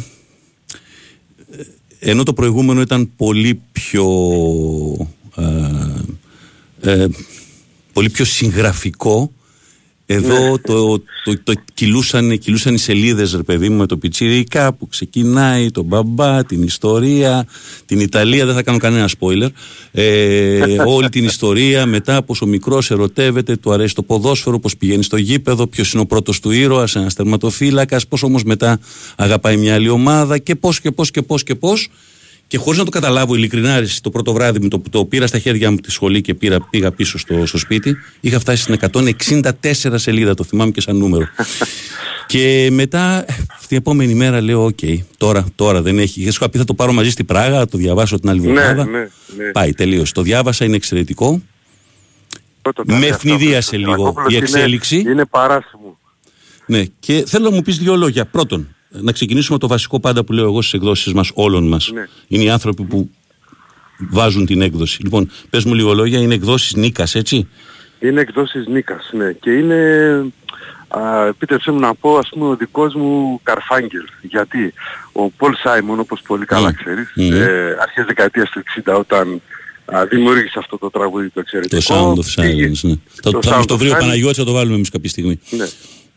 ενώ 1.99 2.23
το 2.23 2.33
προηγούμενο 2.33 2.81
ήταν 2.81 3.09
πολύ 3.15 3.61
πιο 3.71 4.07
ε, 6.81 6.91
ε, 6.91 7.07
πολύ 7.93 8.09
πιο 8.09 8.25
συγγραφικό 8.25 9.31
εδώ 10.13 10.59
το, 10.59 10.99
το, 11.23 11.43
το, 11.43 11.53
κυλούσαν, 11.73 12.37
κυλούσαν 12.37 12.73
οι 12.73 12.77
σελίδες 12.77 13.33
ρε 13.33 13.43
παιδί 13.43 13.69
μου 13.69 13.77
με 13.77 13.85
το 13.85 13.97
πιτσιρικά 13.97 14.73
που 14.73 14.87
ξεκινάει 14.87 15.71
τον 15.71 15.85
μπαμπά, 15.85 16.43
την 16.43 16.63
ιστορία. 16.63 17.45
Την 17.85 17.99
Ιταλία, 17.99 18.45
δεν 18.45 18.55
θα 18.55 18.63
κάνω 18.63 18.77
κανένα 18.77 19.09
spoiler. 19.19 19.49
Ε, 19.91 20.61
όλη 20.85 21.09
την 21.09 21.23
ιστορία 21.23 21.85
μετά 21.85 22.23
πως 22.23 22.41
ο 22.41 22.45
μικρός 22.45 22.91
ερωτεύεται 22.91 23.55
του 23.55 23.71
αρέσει 23.73 23.95
το 23.95 24.03
ποδόσφαιρο, 24.03 24.59
πως 24.59 24.77
πηγαίνει 24.77 25.03
στο 25.03 25.17
γήπεδο 25.17 25.67
ποιος 25.67 25.93
είναι 25.93 26.01
ο 26.01 26.05
πρώτος 26.05 26.39
του 26.39 26.51
ήρωας, 26.51 26.95
ένας 26.95 27.13
τερματοφύλακας 27.13 28.07
πως 28.07 28.23
όμως 28.23 28.43
μετά 28.43 28.79
αγαπάει 29.15 29.57
μια 29.57 29.73
άλλη 29.73 29.89
ομάδα 29.89 30.37
και 30.37 30.55
πως 30.55 30.79
και 30.79 30.91
πως 30.91 31.11
και 31.11 31.21
πως 31.21 31.43
και 31.43 31.55
πως 31.55 31.89
και 32.53 32.59
χωρίς 32.59 32.79
να 32.79 32.85
το 32.85 32.91
καταλάβω 32.91 33.35
ειλικρινά, 33.35 33.79
ρε, 33.79 33.85
το 34.01 34.09
πρώτο 34.09 34.33
βράδυ 34.33 34.59
με 34.59 34.67
το 34.67 34.79
που 34.79 34.89
το 34.89 35.05
πήρα 35.05 35.27
στα 35.27 35.39
χέρια 35.39 35.71
μου 35.71 35.77
τη 35.77 35.91
σχολή 35.91 36.21
και 36.21 36.33
πήρα, 36.33 36.61
πήγα 36.69 36.91
πίσω 36.91 37.17
στο, 37.17 37.45
στο 37.45 37.57
σπίτι, 37.57 37.97
είχα 38.19 38.39
φτάσει 38.39 38.61
στην 38.61 38.79
164 39.61 39.93
σελίδα, 39.95 40.33
το 40.33 40.43
θυμάμαι 40.43 40.71
και 40.71 40.81
σαν 40.81 40.97
νούμερο. 40.97 41.27
και 42.27 42.69
μετά, 42.71 43.25
την 43.67 43.77
επόμενη 43.77 44.13
μέρα 44.13 44.41
λέω: 44.41 44.65
Οκ, 44.65 44.79
τώρα, 45.17 45.45
τώρα 45.55 45.81
δεν 45.81 45.99
έχει. 45.99 46.21
Είχα 46.21 46.31
σου 46.31 46.49
πει 46.49 46.57
θα 46.57 46.63
το 46.63 46.73
πάρω 46.73 46.93
μαζί 46.93 47.09
στην 47.09 47.25
Πράγα, 47.25 47.57
θα 47.57 47.67
το 47.67 47.77
διαβάσω 47.77 48.19
την 48.19 48.29
άλλη 48.29 48.39
Ναι, 48.41 48.47
εβδομάδα. 48.61 48.85
ναι, 48.85 48.99
ναι. 49.37 49.51
Πάει, 49.51 49.73
τελείωσε. 49.73 50.13
Το 50.13 50.21
διάβασα, 50.21 50.65
είναι 50.65 50.75
εξαιρετικό. 50.75 51.41
Πρώτο 52.61 52.83
με 52.85 52.93
τα 52.93 52.99
λέει 52.99 53.09
αυτό, 53.09 53.27
ευνηδίασε 53.29 53.69
Χρήστο. 53.69 53.77
λίγο 53.77 53.91
Στρακόπουλος 53.93 54.33
η 54.33 54.35
είναι- 54.35 54.43
εξέλιξη. 54.45 54.97
Είναι 54.97 55.25
παράσιμο. 55.25 55.97
Ναι, 56.65 56.83
και 56.99 57.23
θέλω 57.27 57.49
να 57.49 57.55
μου 57.55 57.61
πεις 57.61 57.77
δύο 57.77 57.95
λόγια. 57.95 58.25
Πρώτον, 58.25 58.72
να 59.01 59.11
ξεκινήσουμε 59.11 59.57
το 59.57 59.67
βασικό 59.67 59.99
πάντα 59.99 60.23
που 60.23 60.33
λέω 60.33 60.45
εγώ 60.45 60.61
στις 60.61 60.73
εκδόσεις 60.73 61.13
μας, 61.13 61.31
όλων 61.33 61.67
μας. 61.67 61.91
Ναι. 61.93 62.05
Είναι 62.27 62.43
οι 62.43 62.49
άνθρωποι 62.49 62.83
που 62.83 63.09
βάζουν 64.09 64.45
την 64.45 64.61
έκδοση. 64.61 65.01
Λοιπόν, 65.03 65.29
πες 65.49 65.63
μου 65.63 65.73
λίγο 65.73 65.93
λόγια, 65.93 66.19
είναι 66.19 66.33
εκδόσεις 66.33 66.73
Νίκας, 66.75 67.15
έτσι; 67.15 67.47
Είναι 67.99 68.21
εκδόσεις 68.21 68.67
Νίκας, 68.67 69.09
ναι. 69.13 69.31
Και 69.31 69.51
είναι, 69.51 69.75
α, 70.87 71.25
επίτρεψέ 71.27 71.71
μου 71.71 71.79
να 71.79 71.95
πω, 71.95 72.17
ας 72.17 72.29
πούμε, 72.29 72.47
ο 72.47 72.55
δικός 72.55 72.93
μου 72.93 73.39
Καρφάγγελ. 73.43 74.03
Γιατί 74.21 74.73
ο 75.11 75.29
Πολ 75.29 75.53
Σάιμον, 75.55 75.99
όπως 75.99 76.21
πολύ 76.27 76.45
καλά 76.45 76.69
Μμ. 76.69 76.73
ξέρεις, 76.73 77.11
Μμ. 77.15 77.33
ε, 77.33 77.77
αρχές 77.81 78.05
δεκαετίας 78.05 78.49
του 78.49 78.59
60 78.59 78.95
όταν 78.97 79.41
α, 79.85 80.05
δημιούργησε 80.05 80.59
αυτό 80.59 80.77
το 80.77 80.89
τραγούδι 80.89 81.29
το 81.29 81.39
εξαιρετικό. 81.39 81.81
Το 81.81 81.93
Sound 81.95 82.17
of 82.17 82.41
πήγε- 82.45 82.67
Silence. 82.75 82.79
Ναι. 82.89 82.95
Θα, 83.23 83.31
το 83.31 83.39
θα 83.41 83.51
Sound 83.53 83.55
μας 83.55 83.65
το 83.65 83.73
of 83.73 83.77
βρει 83.77 83.89
ο 83.89 83.93
Silence. 83.95 83.99
Παναγιώτης, 83.99 84.37
θα 84.37 84.43
το 84.43 84.51
βάλουμε 84.51 84.75
εμείς 84.75 84.89
κάποια 84.89 85.09
στιγμή. 85.09 85.39
Ναι. 85.49 85.65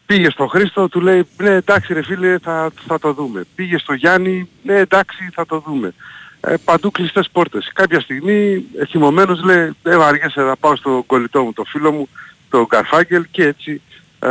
Πήγε 0.07 0.31
στο 0.31 0.47
Χρήστο, 0.47 0.89
του 0.89 1.01
λέει, 1.01 1.27
ναι 1.37 1.51
εντάξει 1.51 1.93
ρε 1.93 2.03
φίλε 2.03 2.39
θα, 2.43 2.71
θα 2.87 2.99
το 2.99 3.13
δούμε. 3.13 3.45
Πήγε 3.55 3.79
στο 3.79 3.93
Γιάννη, 3.95 4.49
ναι 4.63 4.75
εντάξει 4.75 5.29
θα 5.33 5.47
το 5.47 5.63
δούμε. 5.67 5.95
Ε, 6.41 6.55
παντού 6.65 6.91
κλειστές 6.91 7.29
πόρτες. 7.33 7.71
Κάποια 7.75 8.01
στιγμή, 8.01 8.65
θυμωμένος 8.89 9.43
λέει, 9.45 9.71
δεν 9.83 9.99
βαριέσαι 9.99 10.41
να 10.41 10.57
πάω 10.57 10.77
στο 10.77 11.05
κολλητό 11.07 11.43
μου, 11.43 11.53
το 11.53 11.65
φίλο 11.65 11.93
μου, 11.93 12.09
τον 12.51 12.67
Καρφάγγελ 12.67 13.27
και 13.31 13.43
έτσι 13.43 13.81
ε, 14.19 14.29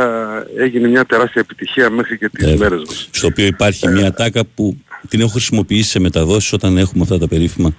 έγινε 0.64 0.88
μια 0.88 1.04
τεράστια 1.04 1.40
επιτυχία 1.40 1.90
μέχρι 1.90 2.18
και 2.18 2.28
τις 2.28 2.44
Βέβαια. 2.48 2.68
μέρες 2.68 2.84
μας. 2.86 3.08
Στο 3.10 3.26
οποίο 3.26 3.44
Ε. 3.44 3.48
υπάρχει 3.48 3.88
μια 3.88 4.12
τάκα 4.12 4.44
που 4.54 4.76
την 5.08 5.20
έχω 5.20 5.28
χρησιμοποιήσει 5.30 5.90
σε 5.90 6.00
μεταδόσεις 6.00 6.52
όταν 6.52 6.78
έχουμε 6.78 7.02
αυτά 7.02 7.18
τα 7.18 7.28
περίφημα 7.28 7.74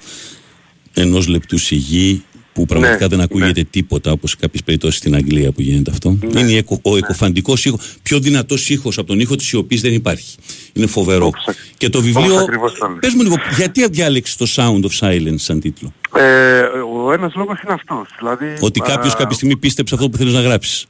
ενός 0.94 1.27
λεπτού 1.27 1.58
σιγή 1.58 2.24
που 2.58 2.66
πραγματικά 2.66 3.02
Ναι, 3.04 3.08
δεν 3.08 3.22
ακούγεται 3.22 3.60
ναι. 3.62 3.64
τίποτα 3.70 4.12
όπως 4.12 4.30
σε 4.30 4.36
κάποιες 4.40 4.64
περιπτώσεις 4.64 4.98
στην 4.98 5.16
Αγγλία 5.16 5.52
που 5.52 5.62
γίνεται 5.62 5.92
αυτό. 5.92 6.18
Είναι 6.38 6.52
η 6.52 6.58
εκο- 6.58 6.80
ο 6.82 6.98
εκοφαντικός 6.98 7.66
ήχος, 7.66 7.96
πιο 8.04 8.20
δυνατός 8.20 8.70
ήχος 8.70 8.98
από 8.98 9.08
τον 9.08 9.20
ήχο 9.20 9.36
της 9.36 9.48
σιωπής 9.48 9.82
δεν 9.82 9.94
υπάρχει. 9.94 10.36
Είναι 10.74 10.86
φοβερό. 10.88 11.26
Όπως 11.26 11.46
ακ- 11.48 11.58
Και 11.78 11.90
το 11.90 11.98
όπως 11.98 12.12
βιβλίο, 12.12 12.38
ακριβώς 12.40 12.74
το 12.78 12.88
λες. 12.88 12.98
πες 13.00 13.14
μου 13.14 13.22
λίγο, 13.22 13.36
γιατί 13.56 13.88
διάλεξες 13.90 14.36
το 14.36 14.46
Sound 14.56 14.82
of 14.86 15.00
Silence 15.08 15.36
σαν 15.36 15.60
τίτλο; 15.60 15.94
Ε, 16.16 16.60
ο 17.06 17.14
ένας 17.14 17.36
λόγος 17.36 17.62
είναι 17.62 17.74
αυτός. 17.74 18.08
Δηλαδή, 18.18 18.54
Ότι 18.62 18.80
κάποιος 18.80 19.14
α, 19.14 19.18
κάποια 19.18 19.36
στιγμή 19.36 19.58
πίστεψε 19.58 19.96
αυτό 19.96 20.10
που 20.10 20.18
θέλεις 20.18 20.34
να 20.34 20.42
γράψεις. 20.42 20.86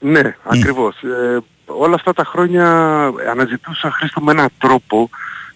Ναι, 0.00 0.36
ακριβώς. 0.44 0.96
Ε, 1.02 1.38
όλα 1.66 1.94
αυτά 1.94 2.12
τα 2.12 2.24
χρόνια 2.24 2.66
αναζητούσα 3.30 3.90
Χρήστο 3.90 4.20
με 4.20 4.32
έναν 4.32 4.48
τρόπο 4.58 5.10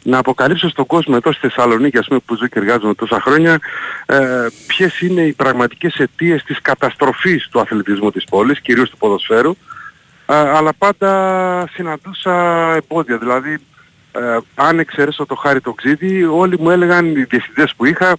να 0.06 0.18
αποκαλύψω 0.18 0.68
στον 0.68 0.86
κόσμο 0.86 1.14
εδώ 1.18 1.32
στη 1.32 1.48
Θεσσαλονίκη, 1.48 1.98
ας 1.98 2.06
πούμε, 2.06 2.20
που 2.26 2.36
ζω 2.36 2.46
και 2.46 2.58
εργάζομαι 2.58 2.94
τόσα 2.94 3.20
χρόνια, 3.20 3.58
ε, 4.06 4.18
ποιες 4.66 5.00
είναι 5.00 5.20
οι 5.22 5.32
πραγματικές 5.32 5.94
αιτίες 5.94 6.42
της 6.42 6.60
καταστροφής 6.62 7.48
του 7.50 7.60
αθλητισμού 7.60 8.10
της 8.10 8.24
πόλης, 8.24 8.60
κυρίως 8.60 8.90
του 8.90 8.96
ποδοσφαίρου, 8.96 9.50
ε, 10.26 10.34
αλλά 10.34 10.72
πάντα 10.78 11.68
συναντούσα 11.72 12.34
εμπόδια. 12.74 13.18
Δηλαδή, 13.18 13.58
ε, 14.12 14.38
αν 14.54 14.78
εξαιρέσω 14.78 15.26
το 15.26 15.34
χάρη 15.34 15.60
το 15.60 15.72
ξύδι, 15.72 16.24
όλοι 16.24 16.58
μου 16.60 16.70
έλεγαν 16.70 17.06
οι 17.16 17.22
διευθυντές 17.24 17.72
που 17.76 17.84
είχα, 17.84 18.16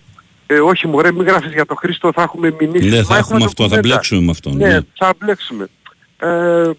ε, 0.48 0.60
όχι 0.60 0.88
μωρέ, 0.88 1.12
μην 1.12 1.28
γράφεις 1.28 1.52
για 1.52 1.66
το 1.66 1.76
Χρήστο, 1.76 2.12
θα 2.16 2.22
έχουμε 2.22 2.56
μηνύσεις. 2.60 2.92
Ναι, 2.92 2.98
Μα 2.98 3.04
θα 3.04 3.18
έχουμε 3.18 3.44
αυτό, 3.44 3.64
θα 3.64 3.70
ντοκουμέντα. 3.70 3.88
μπλέξουμε 3.88 4.22
με 4.22 4.32
αυτό. 4.32 4.50
Ναι, 4.50 4.68
Ναι. 4.68 4.80
θα 4.98 5.14
μπλέξουμε. 5.20 5.68
Ε, 6.18 6.70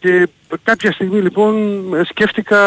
και 0.00 0.28
κάποια 0.62 0.92
στιγμή 0.92 1.20
λοιπόν 1.20 1.54
ε, 1.94 2.04
σκέφτηκα 2.04 2.58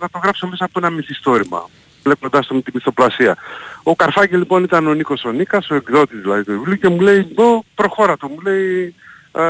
να 0.00 0.08
το 0.10 0.18
γράψω 0.22 0.46
μέσα 0.46 0.64
από 0.64 0.78
ένα 0.78 0.90
μυθιστόρημα, 0.90 1.68
βλέποντας 2.02 2.46
το 2.46 2.54
με 2.54 2.60
τη 2.62 2.70
μυθοπλασία. 2.74 3.36
Ο 3.82 3.94
Καρφάκη 3.96 4.36
λοιπόν 4.36 4.64
ήταν 4.64 4.86
ο 4.86 4.94
Νίκος 4.94 5.24
ο 5.24 5.30
Νίκας, 5.32 5.70
ο 5.70 5.74
εκδότης 5.74 6.20
δηλαδή 6.20 6.44
του 6.44 6.52
βιβλίου 6.52 6.76
και 6.76 6.88
μου 6.88 7.00
λέει, 7.00 7.18
«Ω, 7.20 7.64
προχώρα 7.74 8.16
το, 8.16 8.28
μου 8.28 8.40
λέει, 8.40 8.94
ε, 9.32 9.42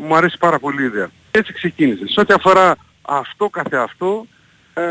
μου 0.00 0.16
αρέσει 0.16 0.36
πάρα 0.38 0.58
πολύ 0.58 0.82
η 0.82 0.84
ιδέα. 0.84 1.10
Έτσι 1.30 1.52
ξεκίνησε. 1.52 2.04
Σε 2.06 2.20
ό,τι 2.20 2.34
αφορά 2.34 2.76
αυτό 3.02 3.48
καθεαυτό, 3.48 4.26
ε, 4.74 4.82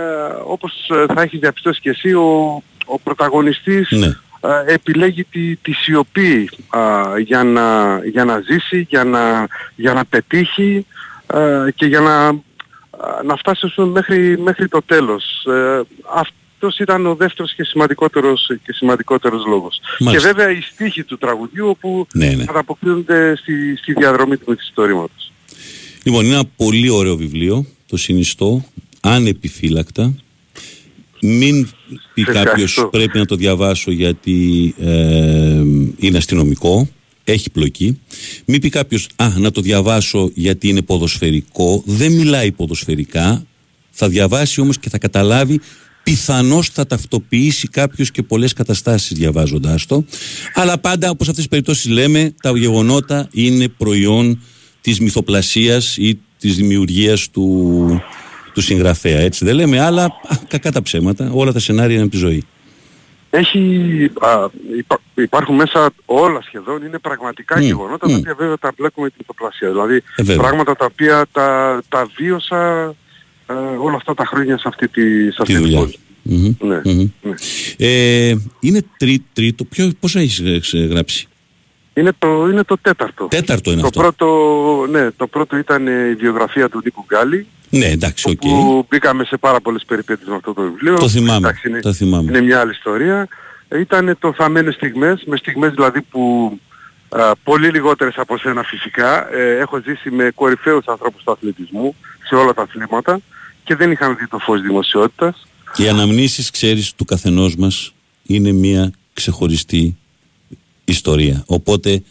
όπως 0.44 0.90
ε, 0.90 1.14
θα 1.14 1.22
έχεις 1.22 1.40
διαπιστώσει 1.40 1.82
και 1.82 1.90
εσύ, 1.90 2.14
ο, 2.14 2.64
ο 2.86 3.00
πρωταγωνιστής 3.00 3.92
Ναι. 3.92 4.08
ε, 4.42 4.74
επιλέγει 4.74 5.24
τη, 5.24 5.56
τη 5.56 5.72
σιωπή 5.72 6.50
α, 6.70 6.80
για, 7.20 7.44
να, 7.44 8.00
για 8.06 8.26
να 8.26 8.40
ζήσει, 8.40 8.86
για 8.90 9.04
να, 9.04 9.48
για 9.76 9.94
να 9.94 10.06
πετύχει 10.06 10.86
ε, 10.88 10.99
και 11.76 11.86
για 11.86 12.00
να, 12.00 12.28
α, 12.28 12.34
να 13.26 13.36
φτάσει 13.36 13.66
ας 13.66 13.74
πούμε, 13.74 13.88
μέχρι, 13.88 14.38
μέχρι 14.38 14.68
το 14.68 14.82
τέλος. 14.86 15.46
Ε, 15.46 15.82
αυτός 16.16 16.78
ήταν 16.80 17.06
ο 17.06 17.16
δεύτερος 17.16 17.54
και 17.56 17.64
σημαντικότερος, 17.64 18.52
και 18.64 18.74
σημαντικότερος 18.74 19.46
λόγος. 19.46 19.80
Μάλιστα. 20.00 20.28
Και 20.30 20.34
βέβαια 20.34 20.52
οι 20.58 20.62
στίχοι 20.62 21.04
του 21.04 21.18
τραγουδιού 21.18 21.68
όπου 21.70 22.08
Ναι, 22.14 22.28
ναι. 22.30 22.44
ανταποκρίνονται 22.50 23.36
στη, 23.36 23.76
στη 23.78 23.94
διαδρομή 23.94 24.38
του 24.38 24.46
μυθιστορήματος. 24.48 25.32
Λοιπόν, 26.04 26.26
είναι 26.26 26.34
ένα 26.34 26.46
πολύ 26.56 26.90
ωραίο 26.90 27.16
βιβλίο. 27.16 27.66
Το 27.88 27.98
συνιστώ 27.98 28.64
ανεπιφύλακτα. 29.02 30.14
Μην 31.22 31.70
πει 32.14 32.22
Σε 32.22 32.32
κάποιος 32.32 32.48
ευχαριστώ. 32.48 32.86
πρέπει 32.88 33.18
να 33.18 33.26
το 33.26 33.36
διαβάσω 33.36 33.92
γιατί 33.92 34.74
ε, 34.80 35.62
είναι 35.98 36.18
αστυνομικό. 36.18 36.88
Έχει 37.32 37.50
πλοκή. 37.50 38.00
Μην 38.46 38.62
πει 38.62 38.70
κάποιος, 38.70 39.08
Α, 39.16 39.30
να 39.38 39.52
το 39.52 39.62
διαβάσω 39.62 40.32
γιατί 40.34 40.70
είναι 40.70 40.82
ποδοσφαιρικό. 40.82 41.84
Δεν 41.86 42.12
μιλάει 42.12 42.52
ποδοσφαιρικά. 42.52 43.46
Θα 43.92 44.10
διαβάσει 44.10 44.62
όμως 44.62 44.80
και 44.80 44.90
θα 44.90 44.98
καταλάβει 44.98 45.60
πιθανώς 46.04 46.70
θα 46.70 46.86
ταυτοποιήσει 46.86 47.68
κάποιος 47.68 48.12
και 48.12 48.24
πολλές 48.24 48.54
καταστάσεις 48.54 49.18
διαβάζοντάς 49.18 49.86
το 49.86 50.04
αλλά 50.54 50.78
πάντα 50.78 51.10
όπως 51.10 51.28
αυτές 51.28 51.36
τις 51.36 51.48
περιπτώσεις 51.48 51.92
λέμε 51.92 52.34
τα 52.42 52.52
γεγονότα 52.58 53.28
είναι 53.32 53.68
προϊόν 53.68 54.42
της 54.82 55.00
μυθοπλασίας 55.00 55.98
ή 55.98 56.20
της 56.40 56.56
δημιουργίας 56.56 57.30
του, 57.30 58.02
του 58.54 58.62
συγγραφέα 58.62 59.20
έτσι 59.20 59.46
δεν 59.46 59.56
λέμε 59.56 59.80
αλλά 59.80 60.04
α, 60.04 60.36
κακά 60.48 60.72
τα 60.72 60.82
ψέματα 60.82 61.32
όλα 61.32 61.52
τα 61.52 61.60
σενάρια 61.60 61.96
είναι 61.96 62.04
από 62.04 62.12
τη 62.12 62.18
ζωή 62.18 62.44
Έχει, 63.30 63.60
α, 64.20 64.50
υπά- 64.78 65.02
υπάρχουν 65.16 65.56
μέσα 65.56 65.92
όλα 66.06 66.42
σχεδόν, 66.42 66.84
είναι 66.86 67.00
πραγματικά 67.00 67.58
Μμ, 67.58 67.62
γεγονότα 67.64 68.08
μμ. 68.08 68.12
τα 68.12 68.18
οποία 68.18 68.36
βέβαια 68.38 68.58
τα 68.58 68.72
μπλέκουμε 68.78 69.06
με 69.06 69.12
την 69.12 69.20
ηθοπλασία. 69.22 69.70
Δηλαδή 69.70 69.96
Ε, 69.96 70.24
βέβαια. 70.24 70.38
πράγματα 70.38 70.76
τα 70.76 70.86
οποία 70.86 71.26
τα, 71.32 71.82
τα 71.90 72.08
βίωσα 72.18 72.86
ε, 73.48 73.54
όλα 73.54 73.96
αυτά 73.96 74.14
τα 74.14 74.26
χρόνια 74.26 74.58
σε 74.58 74.68
αυτή 74.68 74.88
τη, 74.88 75.32
σε 75.32 75.38
αυτή 75.40 75.54
τη 75.54 75.60
δουλειά. 75.60 75.80
πόλη. 75.80 75.96
Μμμ. 76.24 76.56
Ναι. 76.60 76.82
Μμμ. 76.84 77.10
ναι. 77.22 77.34
Ε, 77.78 78.36
είναι 78.60 78.82
τρί, 78.98 79.24
τρίτο. 79.34 79.64
Ποιο, 79.64 79.92
πόσα 80.00 80.20
έχεις 80.20 80.74
ε, 80.74 80.78
γράψει. 80.86 81.28
Είναι 82.00 82.12
το, 82.20 82.48
είναι 82.48 82.64
το 82.64 82.78
τέταρτο. 82.82 83.28
Τέταρτο 83.28 83.72
είναι 83.72 83.82
το 83.82 83.88
αυτό. 83.88 84.00
Πρώτο, 84.00 84.86
ναι, 84.92 85.12
το 85.12 85.28
πρώτο 85.28 85.58
ήταν 85.58 85.88
ε, 85.88 86.08
η 86.10 86.16
βιογραφία 86.16 86.70
του 86.70 86.82
Νίκου 86.84 87.06
Γκάλη. 87.08 87.48
Ναι, 87.70 87.86
εντάξει, 87.86 88.30
οκ. 88.30 88.38
που 88.40 88.86
μπήκαμε 88.90 89.24
σε 89.24 89.38
πάρα 89.38 89.60
πολλές 89.62 89.84
περιπέτειες 89.88 90.28
με 90.30 90.36
αυτό 90.36 90.54
το 90.54 90.62
βιβλίο. 90.62 90.96
Το 90.98 91.10
θυμάμαι, 91.10 91.38
Εντάξει, 91.48 91.70
είναι, 91.70 91.80
το 91.80 91.94
θυμάμαι. 91.94 92.30
είναι 92.32 92.42
μια 92.42 92.60
άλλη 92.60 92.72
ιστορία. 92.72 93.28
Ε, 93.68 93.80
Ήταν 93.80 94.16
το 94.20 94.34
θαμένες 94.34 94.74
στιγμές, 94.74 95.24
με 95.26 95.38
στιγμές 95.38 95.72
δηλαδή 95.74 96.02
που 96.02 96.52
α, 97.10 97.36
πολύ 97.44 97.68
λιγότερες 97.70 98.14
από 98.18 98.38
σένα 98.38 98.64
φυσικά. 98.64 99.34
Ε, 99.34 99.58
έχω 99.58 99.82
ζήσει 99.86 100.10
με 100.12 100.32
κορυφαίους 100.36 100.86
ανθρώπους 100.86 101.24
του 101.24 101.32
αθλητισμού 101.32 101.96
σε 102.28 102.36
όλα 102.36 102.54
τα 102.54 102.62
αθλήματα 102.62 103.20
και 103.64 103.76
δεν 103.76 103.92
είχαν 103.92 104.16
δει 104.20 104.28
το 104.28 104.38
φως 104.40 104.62
δημοσιότητας. 104.62 105.48
Οι 105.78 105.88
αναμνήσεις, 105.90 106.52
ξέρεις, 106.52 106.94
του 106.94 107.06
καθενός 107.06 107.56
μας 107.56 107.94
είναι 108.24 108.52
μια 108.52 108.92
ξεχωριστή 109.14 109.98
ιστορία. 110.90 111.44
Οπότε 111.46 112.02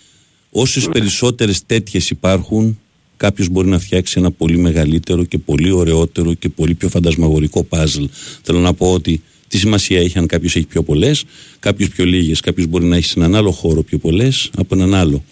όσες 0.51 0.89
περισσότερες 0.93 1.67
τέτοιες 1.67 2.11
υπάρχουν, 2.11 2.79
κάποιος 3.17 3.49
μπορεί 3.49 3.69
να 3.69 3.79
φτιάξει 3.79 4.15
ένα 4.19 4.31
πολύ 4.31 4.59
μεγαλύτερο 4.59 5.25
και 5.25 5.39
πολύ 5.39 5.71
ωραιότερο 5.71 6.35
και 6.35 6.49
πολύ 6.49 6.75
πιο 6.75 6.89
φαντασμαγορικό 6.89 7.65
παζλ. 7.65 8.05
Θέλω 8.43 8.59
να 8.59 8.75
πω 8.75 8.93
ότι 8.93 9.23
τι 9.49 9.59
σημασία 9.59 10.01
έχει 10.01 10.19
αν 10.19 10.27
κάποιος 10.27 10.57
έχει 10.57 10.67
πιο 10.67 10.83
πολλές, 10.83 11.25
κάποιος 11.59 11.89
πιο 11.89 12.05
λίγες, 12.05 12.41
κάποιος 12.41 12.67
μπορεί 12.67 12.85
να 12.85 12.97
έχει 12.97 13.07
σε 13.07 13.15
έναν 13.17 13.35
άλλο 13.35 13.51
χώρο 13.51 13.83
πιο 13.83 13.99
πολλές 13.99 14.51
από 14.57 14.75
έναν 14.75 14.95
άλλο. 14.95 15.25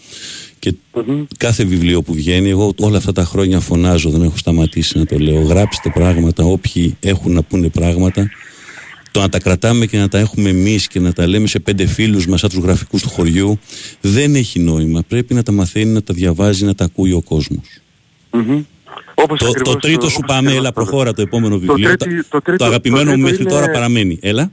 Και 0.59 0.73
κάθε 1.37 1.63
βιβλίο 1.63 2.01
που 2.01 2.13
βγαίνει, 2.13 2.49
εγώ 2.49 2.73
όλα 2.79 2.97
αυτά 2.97 3.11
τα 3.11 3.23
χρόνια 3.23 3.59
φωνάζω, 3.59 4.09
δεν 4.09 4.21
έχω 4.21 4.37
σταματήσει 4.37 4.97
να 4.97 5.05
το 5.05 5.19
λέω. 5.19 5.41
Γράψτε 5.41 5.89
πράγματα, 5.89 6.43
όποιοι 6.43 6.97
έχουν 6.99 7.31
να 7.31 7.41
πούνε 7.43 7.69
πράγματα. 7.69 8.29
Το 9.17 9.23
να 9.23 9.29
τα 9.29 9.39
κρατάμε 9.39 9.85
και 9.85 9.97
να 9.97 10.07
τα 10.07 10.17
έχουμε 10.17 10.49
εμείς 10.49 10.87
και 10.87 10.99
να 10.99 11.13
τα 11.13 11.27
λέμε 11.27 11.47
σε 11.47 11.59
πέντε 11.59 11.85
φίλους 11.85 12.27
μας, 12.27 12.39
σαν 12.39 12.49
τους 12.49 12.59
γραφικούς 12.59 13.01
του 13.01 13.09
χωριού, 13.09 13.59
δεν 14.01 14.35
έχει 14.35 14.59
νόημα. 14.59 15.01
Πρέπει 15.07 15.33
να 15.33 15.43
τα 15.43 15.51
μαθαίνει, 15.51 15.91
να 15.91 16.03
τα 16.03 16.13
διαβάζει, 16.13 16.65
να 16.65 16.75
τα 16.75 16.83
ακούει 16.85 17.11
ο 17.11 17.21
κόσμος. 17.21 17.67
Μμμ. 18.31 18.61
Όπως 19.15 19.39
Το, 19.39 19.45
ακριβώς, 19.47 19.73
το 19.73 19.79
τρίτο 19.79 20.05
ε, 20.05 20.09
σου 20.09 20.15
όπως 20.23 20.35
πάμε, 20.35 20.51
και 20.51 20.57
έλα, 20.57 20.67
αυτό. 20.69 20.81
προχώρα 20.81 21.13
το 21.13 21.21
επόμενο 21.21 21.53
Το 21.53 21.59
βιβλίο. 21.59 21.95
τρίτη- 21.95 22.15
Το- 22.21 22.27
το 22.29 22.41
τρίτο- 22.41 22.57
το 22.57 22.65
αγαπημένο 22.65 23.03
το 23.11 23.17
μου 23.17 23.23
τρίτο 23.23 23.29
μέχρι 23.29 23.41
είναι- 23.43 23.51
τώρα 23.51 23.71
παραμένει. 23.71 24.17
Έλα. 24.21 24.51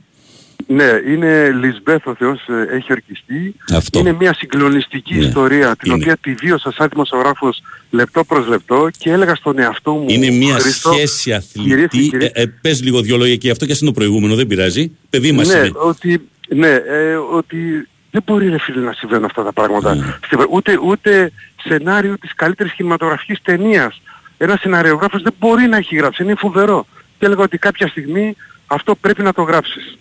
Ναι, 0.66 0.90
είναι 1.08 1.50
Λισμπέθ 1.50 2.06
ο 2.06 2.14
Θεός 2.14 2.38
ε, 2.48 2.76
έχει 2.76 2.92
ορκιστεί. 2.92 3.54
Αυτό. 3.74 3.98
Είναι 3.98 4.12
μια 4.12 4.34
συγκλονιστική 4.34 5.14
Ναι, 5.14 5.26
ιστορία 5.26 5.76
την 5.76 5.92
είναι. 5.92 6.00
οποία 6.02 6.16
τη 6.16 6.32
βίωσα 6.34 6.72
σαν 6.72 6.88
δημοσιογράφος 6.92 7.62
λεπτό 7.90 8.24
προς 8.24 8.46
λεπτό 8.46 8.88
και 8.98 9.10
έλεγα 9.10 9.34
στον 9.34 9.58
εαυτό 9.58 9.92
μου 9.92 10.04
Είναι 10.08 10.30
μια 10.30 10.58
Χρήστο, 10.58 10.92
σχέση 10.92 11.22
κυρίες 11.22 11.52
και 11.54 11.60
αθλητή. 11.62 12.08
κύριοι, 12.08 12.30
Ε, 12.34 12.42
ε, 12.42 12.46
πες 12.60 12.82
λίγο 12.82 13.00
δυο 13.00 13.16
λόγια 13.16 13.36
και 13.36 13.50
αυτό 13.50 13.66
και 13.66 13.72
είναι 13.80 13.90
το 13.90 13.92
προηγούμενο, 13.96 14.34
δεν 14.34 14.46
πειράζει. 14.46 14.90
Παιδί 15.10 15.32
μας 15.32 15.48
ναι, 15.48 15.58
είναι. 15.58 15.70
ότι, 15.74 16.28
ναι, 16.48 16.68
ε, 16.74 17.14
ότι 17.14 17.88
δεν 18.10 18.22
μπορεί 18.26 18.48
ρε 18.48 18.58
φίλε 18.58 18.80
να 18.80 18.92
συμβαίνουν 18.92 19.24
αυτά 19.24 19.42
τα 19.44 19.52
πράγματα. 19.52 19.94
Ναι. 19.94 20.16
Στην- 20.24 20.46
Ούτε, 20.50 20.78
ούτε 20.84 21.32
σενάριο 21.64 22.18
της 22.18 22.34
καλύτερης 22.34 22.72
κινηματογραφικής 22.72 23.38
ταινίας. 23.42 24.02
Ένας 24.36 24.60
σεναριογράφος 24.60 25.22
δεν 25.22 25.34
μπορεί 25.38 25.66
να 25.66 25.76
έχει 25.76 25.96
γράψει. 25.96 26.22
Είναι 26.22 26.34
φοβερό. 26.38 26.86
Και 27.18 27.26
έλεγα 27.26 27.42
ότι 27.42 27.58
κάποια 27.58 27.86
στιγμή 27.88 28.36
αυτό 28.66 28.94
πρέπει 28.94 29.22
να 29.22 29.32
το 29.32 29.42
γράψεις. 29.42 29.98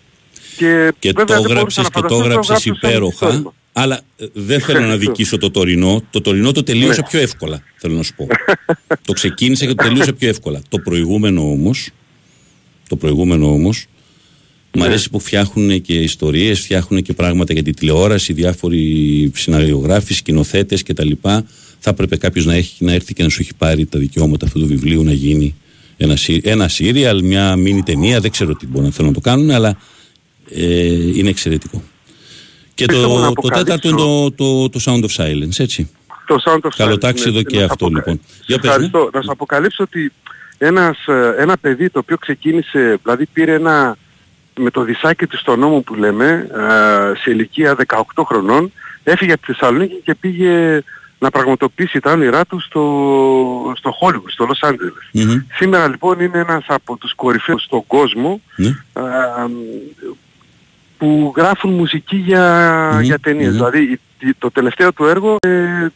Και, 0.57 0.91
Και 0.99 1.11
βέβαια 1.15 1.25
το 1.37 1.41
δεν 1.41 1.41
μπορούσα 1.41 1.53
γράψες 1.53 1.83
να 1.83 1.89
και 1.89 2.07
το 2.07 2.07
φανταστώ, 2.07 2.15
γράψες 2.27 2.47
γράψω 2.49 2.63
σαν 2.63 2.73
υπέροχα. 2.75 3.25
μυθιστόρημα. 3.25 3.53
Αλλά 3.75 4.01
ε, 4.17 4.25
δεν 4.33 4.59
θέλω 4.61 4.79
να 4.79 4.83
Ευχαριστώ. 4.85 5.11
δικήσω 5.11 5.37
το 5.37 5.51
τωρινό. 5.51 6.03
Το 6.09 6.21
τωρινό 6.21 6.51
το 6.51 6.63
τελείωσε 6.63 7.01
Ναι. 7.01 7.07
πιο 7.09 7.19
εύκολα, 7.19 7.63
θέλω 7.77 7.95
να 7.95 8.03
σου 8.03 8.13
πω. 8.15 8.27
το 9.05 9.13
ξεκίνησε 9.13 9.65
και 9.65 9.73
το 9.73 9.83
τελείωσε 9.83 10.13
πιο 10.13 10.27
εύκολα. 10.29 10.61
Το 10.69 10.79
προηγούμενο 10.79 11.41
όμως, 11.51 11.89
το 12.89 12.95
προηγούμενο 12.95 13.51
όμως, 13.53 13.85
Μ' 14.75 14.79
Ναι. 14.79 14.85
αρέσει 14.85 15.09
που 15.09 15.19
φτιάχνουν 15.19 15.81
και 15.81 15.93
ιστορίες, 15.93 16.59
φτιάχνουν 16.59 17.01
και 17.01 17.13
πράγματα 17.13 17.53
για 17.53 17.63
τη 17.63 17.71
τηλεόραση, 17.73 18.33
διάφοροι 18.33 19.31
σεναριογράφοι, 19.35 20.13
σκηνοθέτες 20.13 20.83
κτλ. 20.83 21.11
Θα 21.79 21.89
έπρεπε 21.89 22.17
κάποιος 22.17 22.45
να, 22.45 22.53
έχει, 22.53 22.83
να 22.85 22.93
έρθει 22.93 23.13
και 23.13 23.23
να 23.23 23.29
σου 23.29 23.41
έχει 23.41 23.51
πάρει 23.57 23.85
τα 23.85 23.99
δικαιώματα 23.99 24.45
αυτού 24.45 24.59
του 24.59 24.67
βιβλίου 24.67 25.03
να 25.03 25.11
γίνει 25.13 25.55
ένα, 25.97 26.15
σι- 26.15 26.47
ένα 26.47 26.69
serial, 26.77 27.19
μια 27.23 27.55
μίνι 27.55 27.83
ταινία. 27.83 28.19
Δεν 28.19 28.31
ξέρω 28.31 28.55
τι 28.55 28.67
μπορεί 28.67 28.85
να 28.85 28.91
θέλουν 28.91 29.07
να 29.09 29.15
το 29.15 29.21
κάνουν, 29.21 29.51
αλλά 29.51 29.77
ε, 30.49 31.17
είναι 31.17 31.29
εξαιρετικό. 31.29 31.83
Και 32.73 32.85
Πιστεύω 32.85 33.19
να 33.19 33.27
το, 33.33 33.41
το 33.41 33.47
τέταρτο 33.47 33.87
είναι 33.87 33.97
το, 33.97 34.31
το, 34.31 34.69
το 34.69 34.79
Sound 34.85 35.03
of 35.03 35.23
Silence, 35.23 35.59
έτσι. 35.59 35.89
Το 36.27 36.37
Sound 36.45 36.59
of 36.67 36.69
Καλοτάξιδο 36.77 37.39
Silence, 37.39 37.45
και 37.45 37.55
να 37.59 37.65
σου 37.65 37.71
αυτό, 37.71 37.85
αποκα- 37.85 37.97
λοιπόν. 37.99 38.21
Σε 38.29 38.43
Για 38.45 38.57
πες, 38.59 38.69
Ευχαριστώ. 38.69 39.09
Να 39.13 39.21
σου 39.21 39.31
αποκαλύψω 39.31 39.83
ότι 39.83 40.11
ένας, 40.57 41.07
ε, 41.07 41.35
ένα 41.37 41.57
παιδί 41.57 41.89
το 41.89 41.99
οποίο 41.99 42.17
ξεκίνησε, 42.17 42.99
δηλαδή 43.03 43.25
πήρε 43.25 43.53
ένα 43.53 43.97
με 44.59 44.69
το 44.71 44.81
δισάκι 44.83 45.27
του 45.27 45.37
στον 45.37 45.59
νόμο 45.59 45.81
που 45.81 45.95
λέμε, 45.95 46.47
ε, 46.53 47.17
σε 47.19 47.31
ηλικία 47.31 47.75
18 47.87 48.23
χρονών, 48.25 48.71
έφυγε 49.03 49.31
από 49.33 49.45
τη 49.45 49.53
Θεσσαλονίκη 49.53 50.01
και 50.03 50.15
πήγε 50.15 50.83
να 51.19 51.29
πραγματοποιήσει 51.29 51.99
τα 51.99 52.11
όνειρά 52.11 52.45
του 52.45 52.59
στο, 52.59 52.83
στο 53.77 53.93
Hollywood, 54.01 54.29
στο 54.31 54.47
Los 54.49 54.69
Angeles. 54.69 55.09
Μμμ. 55.11 55.39
Σήμερα 55.53 55.87
λοιπόν 55.87 56.19
είναι 56.19 56.39
ένας 56.39 56.63
από 56.67 56.97
τους 56.97 57.13
κορυφαίους 57.13 57.63
στον 57.63 57.83
κόσμο 57.87 58.41
Ναι. 58.55 58.67
ε, 58.93 59.01
που 61.03 61.33
γράφουν 61.37 61.73
μουσική 61.73 62.15
για, 62.15 62.43
Μμμ, 62.93 63.01
για 63.01 63.19
ταινίες. 63.19 63.47
μμμ. 63.49 63.53
Δηλαδή 63.55 63.79
η- 63.81 63.99
η- 64.27 64.33
το 64.39 64.51
τελευταίο 64.51 64.93
του 64.93 65.05
έργο 65.05 65.35
ε, 65.47 65.49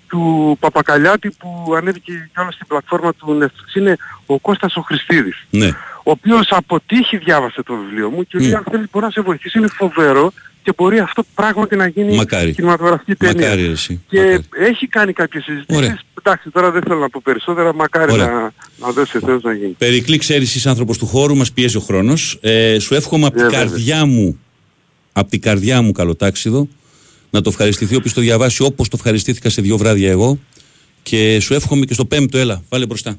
του 0.08 0.58
Παπακαλιάτη 0.60 1.30
που 1.40 1.74
ανέβηκε 1.78 2.12
και 2.34 2.40
όλα 2.40 2.52
στην 2.52 2.68
πλατφόρμα 2.68 3.14
του 3.14 3.38
Netflix 3.42 3.76
είναι 3.78 3.98
ο 4.26 4.40
Κώστας 4.40 4.76
ο 4.76 4.82
Χριστίδης 4.82 5.46
ναι. 5.50 5.68
ο 6.04 6.12
οποίος 6.12 6.48
από 6.52 6.80
τύχη 6.86 7.18
διάβασε 7.18 7.64
το 7.64 7.74
βιβλίο 7.76 8.10
μου 8.10 8.24
και 8.28 8.38
λέει 8.40 8.50
Μμ. 8.50 8.56
αν 8.56 8.64
θέλει 8.72 8.86
μπορεί 8.92 9.06
να 9.06 9.12
σε 9.12 9.22
βοηθήσει, 9.22 9.58
είναι 9.58 9.68
φοβερό 9.68 10.32
και 10.64 10.74
μπορεί 10.78 11.00
αυτό 11.00 11.24
πράγματι 11.36 11.76
να 11.76 11.88
γίνει 11.88 12.16
Μακάρι. 12.16 12.52
κινηματογραφική 12.54 13.16
ταινία. 13.16 13.42
Μακάρι 13.48 13.66
εσύ. 13.66 14.02
Και 14.10 14.20
Μακάρι. 14.22 14.44
έχει 14.72 14.88
κάνει 14.88 15.14
κάποιες 15.14 15.44
συζητήσεις. 15.44 15.78
Ωραία. 15.82 15.98
Εντάξει, 16.24 16.50
τώρα 16.50 16.72
δεν 16.72 16.82
θέλω 16.82 17.00
να 17.00 17.10
πω 17.10 17.22
περισσότερα, 17.24 17.74
μακάρι 17.74 18.12
Ωραία. 18.12 18.26
να, 18.26 18.52
να 18.86 18.92
δώσει 18.92 19.18
ο 19.18 19.20
Θεός 19.20 19.42
να 19.44 19.54
γίνει. 19.54 19.76
Περικλή, 19.78 20.18
ξέρεις, 20.18 20.56
είσαι 20.56 20.70
άνθρωπος 20.70 20.98
του 20.98 21.06
χώρου, 21.06 21.36
μας 21.36 21.52
πιέζει 21.52 21.78
ο 21.78 21.80
χρόνος. 21.80 22.38
Ε, 22.42 22.80
σου 22.80 22.94
εύχομαι 22.96 23.26
από 23.26 23.36
την 23.36 23.46
Ε, 23.46 23.50
βέβαια. 23.50 23.66
καρδιά 23.66 24.06
μου, 24.06 24.40
από 25.20 25.30
την 25.30 25.42
καρδιά 25.42 25.82
μου 25.82 25.92
καλοτάξιδο, 25.92 26.68
να 27.30 27.42
το 27.42 27.50
ευχαριστηθεί 27.50 27.96
όποιος 27.96 28.14
το 28.14 28.22
διαβάσει 28.22 28.64
όπως 28.64 28.88
το 28.90 28.96
ευχαριστήθηκα 29.00 29.50
σε 29.50 29.62
δύο 29.62 29.78
βράδια 29.78 30.10
εγώ. 30.10 30.40
Και 31.04 31.40
σου 31.42 31.54
εύχομαι 31.54 31.86
και 31.86 31.94
στο 31.94 32.06
πέμπτο, 32.06 32.38
έλα, 32.38 32.64
βάλε 32.70 32.86
μπροστά. 32.86 33.18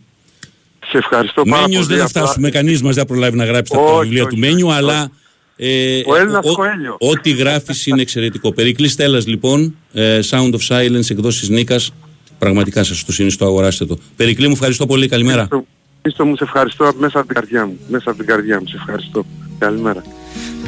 Σε 0.91 0.99
ευχαριστώ 0.99 1.43
πάρα 1.43 1.63
Μένιος 1.63 1.85
πολύ. 1.87 1.99
δεν 1.99 1.99
θα 1.99 2.05
απλά- 2.11 2.23
φτάσουμε, 2.25 2.51
κανείς 2.51 2.83
μας 2.83 2.95
δεν 2.95 3.03
θα 3.05 3.09
προλάβει 3.13 3.37
να 3.37 3.45
γράψει 3.45 3.73
τα 3.73 3.79
Όχι, 3.79 4.03
βιβλία 4.03 4.23
όχι, 4.23 4.31
του 4.31 4.39
Μένιου, 4.39 4.67
όχι, 4.67 4.77
αλλά. 4.77 5.11
Ε, 5.57 6.01
Ο 6.07 6.17
Έλληνας 6.17 6.45
ο- 6.45 6.53
Κοέλιο. 6.55 6.97
Ό,τι 7.01 7.31
γράφεις 7.31 7.87
είναι 7.87 8.01
εξαιρετικό. 8.01 8.53
Περικλής 8.53 8.93
Στέλλας, 8.93 9.27
λοιπόν, 9.27 9.77
ε, 9.93 10.19
Sound 10.31 10.53
of 10.55 10.61
Silence, 10.69 11.11
εκδόσεις 11.11 11.49
Νίκας. 11.49 11.93
Πραγματικά 12.39 12.85
σας 12.85 13.05
το 13.05 13.13
συνιστώ, 13.13 13.45
αγοράστε 13.47 13.85
το. 13.87 13.99
Περικλή, 14.17 14.47
μου 14.47 14.53
ευχαριστώ 14.53 14.87
πολύ. 14.87 15.09
Καλημέρα. 15.09 15.39
Χρήστο- 15.39 15.67
Χρήστο 16.03 16.25
μου, 16.27 16.37
σε 16.37 16.45
ευχαριστώ 16.45 16.93
μέσα 16.99 17.19
από 17.19 17.27
την 17.27 17.37
καρδιά 17.37 17.67
μου. 17.67 17.79
Μέσα 17.89 18.11
από 18.11 18.19
την 18.19 18.27
καρδιά 18.29 18.61
μου, 18.61 18.67
σε 18.69 18.77
ευχαριστώ. 18.77 19.27
Καλημέρα. 19.59 20.03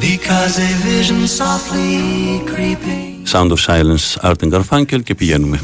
Because 0.08 0.54
a 0.68 0.72
vision 0.90 1.20
softly 1.40 1.94
creeping 2.52 3.26
Sound 3.26 3.50
of 3.52 3.60
Silence, 3.60 4.16
Art 4.22 4.42
and 4.42 4.52
Garfunkel 4.52 5.02
και 5.02 5.14
πηγαίνουμε. 5.14 5.60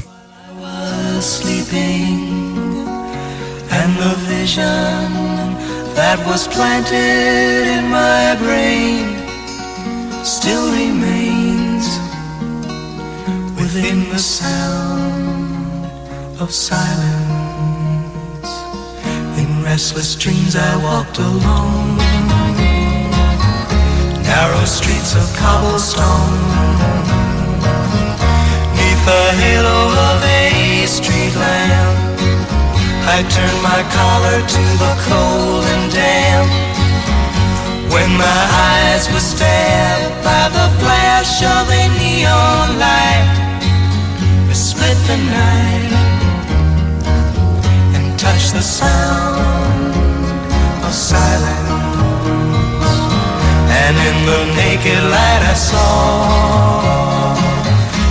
was 1.22 1.40
sleeping, 1.40 2.18
and 3.78 3.90
the 4.04 4.14
vision 4.32 5.06
that 5.98 6.18
was 6.26 6.42
planted 6.54 7.64
in 7.76 7.84
my 8.00 8.24
brain 8.42 9.04
still 10.24 10.66
remains 10.82 11.86
within 13.60 13.98
the 14.12 14.18
sound 14.18 15.86
of 16.42 16.48
silence. 16.70 17.22
In 19.42 19.50
restless 19.70 20.10
dreams, 20.22 20.56
I 20.56 20.72
walked 20.88 21.18
alone, 21.18 21.98
narrow 24.27 24.65
streets 24.65 25.15
of 25.15 25.25
cobblestone. 25.39 26.77
Neath 28.77 29.03
the 29.05 29.25
halo 29.41 29.79
of 30.09 30.19
a 30.23 30.85
street 30.85 31.35
lamp 31.35 31.97
I 33.15 33.23
turned 33.35 33.61
my 33.63 33.81
collar 33.97 34.39
to 34.55 34.63
the 34.83 34.93
cold 35.07 35.63
and 35.73 35.85
damp 35.91 36.49
When 37.93 38.09
my 38.25 38.41
eyes 38.69 39.03
were 39.11 39.25
stabbed 39.33 40.13
by 40.23 40.43
the 40.57 40.67
flash 40.79 41.41
of 41.55 41.63
a 41.81 41.83
neon 41.99 42.67
light 42.83 43.31
It 44.51 44.59
split 44.69 44.99
the 45.09 45.19
night 45.39 45.91
And 47.95 48.19
touched 48.19 48.53
the 48.53 48.61
sound 48.61 49.95
of 50.85 50.93
silence 50.93 51.86
and 53.87 53.95
in 53.95 54.17
the 54.25 54.41
naked 54.59 55.01
light 55.15 55.43
I 55.47 55.55
saw 55.55 55.87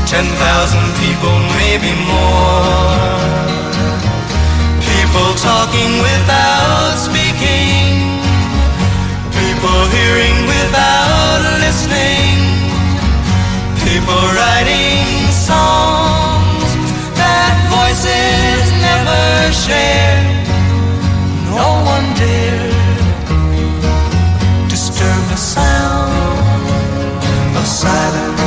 ten 0.09 0.25
thousand 0.41 0.89
people, 1.05 1.37
maybe 1.61 1.93
more. 2.09 3.13
People 4.81 5.29
talking 5.37 5.93
without 6.01 6.97
speaking, 6.97 7.93
people 9.37 9.81
hearing 9.93 10.39
without 10.49 11.45
listening, 11.61 12.41
people 13.85 14.23
writing 14.33 15.29
songs 15.29 16.71
that 17.21 17.53
voices 17.69 18.65
never 18.81 19.53
share. 19.53 20.25
No 21.53 21.69
one 21.85 22.09
dares. 22.17 22.76
Sound 25.57 27.55
of 27.61 27.67
silence. 27.83 28.43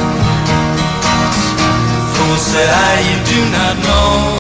Fools 2.13 2.43
say 2.51 2.67
I, 2.89 2.95
you 3.09 3.17
do 3.31 3.39
not 3.57 3.75
know. 3.85 4.37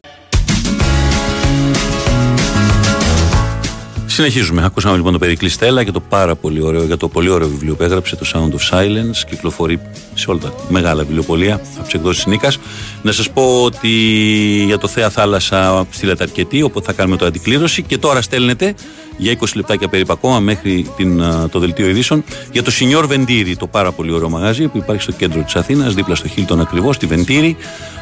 Συνεχίζουμε. 4.05 4.65
Ακούσαμε 4.65 4.95
λοιπόν 4.95 5.11
το 5.11 5.19
Περικλή 5.19 5.49
Στέλλα 5.49 5.83
και 5.83 5.91
το 5.91 5.99
πάρα 5.99 6.35
πολύ 6.35 6.61
ωραίο, 6.61 6.83
για 6.83 6.97
το 6.97 7.07
πολύ 7.07 7.29
ωραίο 7.29 7.47
βιβλίο 7.47 7.75
που 7.75 7.83
έγραψε, 7.83 8.15
το 8.15 8.25
Sound 8.33 8.51
of 8.51 8.77
Silence. 8.77 9.17
Κυκλοφορεί 9.29 9.79
σε 10.19 10.29
όλα 10.29 10.39
τα 10.39 10.53
μεγάλα 10.69 11.03
βιβλιοπολία 11.03 11.53
από 11.53 11.87
τι 11.87 11.91
εκδόσει 11.95 12.29
Νίκας. 12.29 12.57
Να 13.01 13.11
σας 13.11 13.29
πω 13.29 13.63
ότι 13.63 13.89
για 14.65 14.77
το 14.77 14.87
Θέα 14.87 15.09
Θάλασσα 15.09 15.87
στείλατε 15.89 16.23
αρκετή, 16.23 16.61
οπότε 16.61 16.85
θα 16.85 16.93
κάνουμε 16.93 17.17
το 17.17 17.25
αντικλήρωση. 17.25 17.81
Και 17.81 17.97
τώρα 17.97 18.21
στέλνετε 18.21 18.75
για 19.17 19.37
20 19.39 19.45
λεπτάκια 19.55 19.87
περίπου 19.87 20.13
ακόμα 20.13 20.39
μέχρι 20.39 20.91
την, 20.97 21.21
α, 21.21 21.49
το 21.49 21.59
δελτίο 21.59 21.87
ειδήσεων 21.87 22.23
για 22.51 22.63
το 22.63 22.71
Σινιόρ 22.71 23.07
Βεντήρι, 23.07 23.55
το 23.55 23.67
πάρα 23.67 23.91
πολύ 23.91 24.11
ωραίο 24.11 24.29
μαγαζί 24.29 24.67
που 24.67 24.77
υπάρχει 24.77 25.01
στο 25.01 25.11
κέντρο 25.11 25.41
της 25.41 25.55
Αθήνας, 25.55 25.93
δίπλα 25.93 26.15
στο 26.15 26.27
Χίλτον 26.27 26.61
ακριβώς, 26.61 26.95
στη 26.95 27.05
Βεντήρι, 27.05 27.57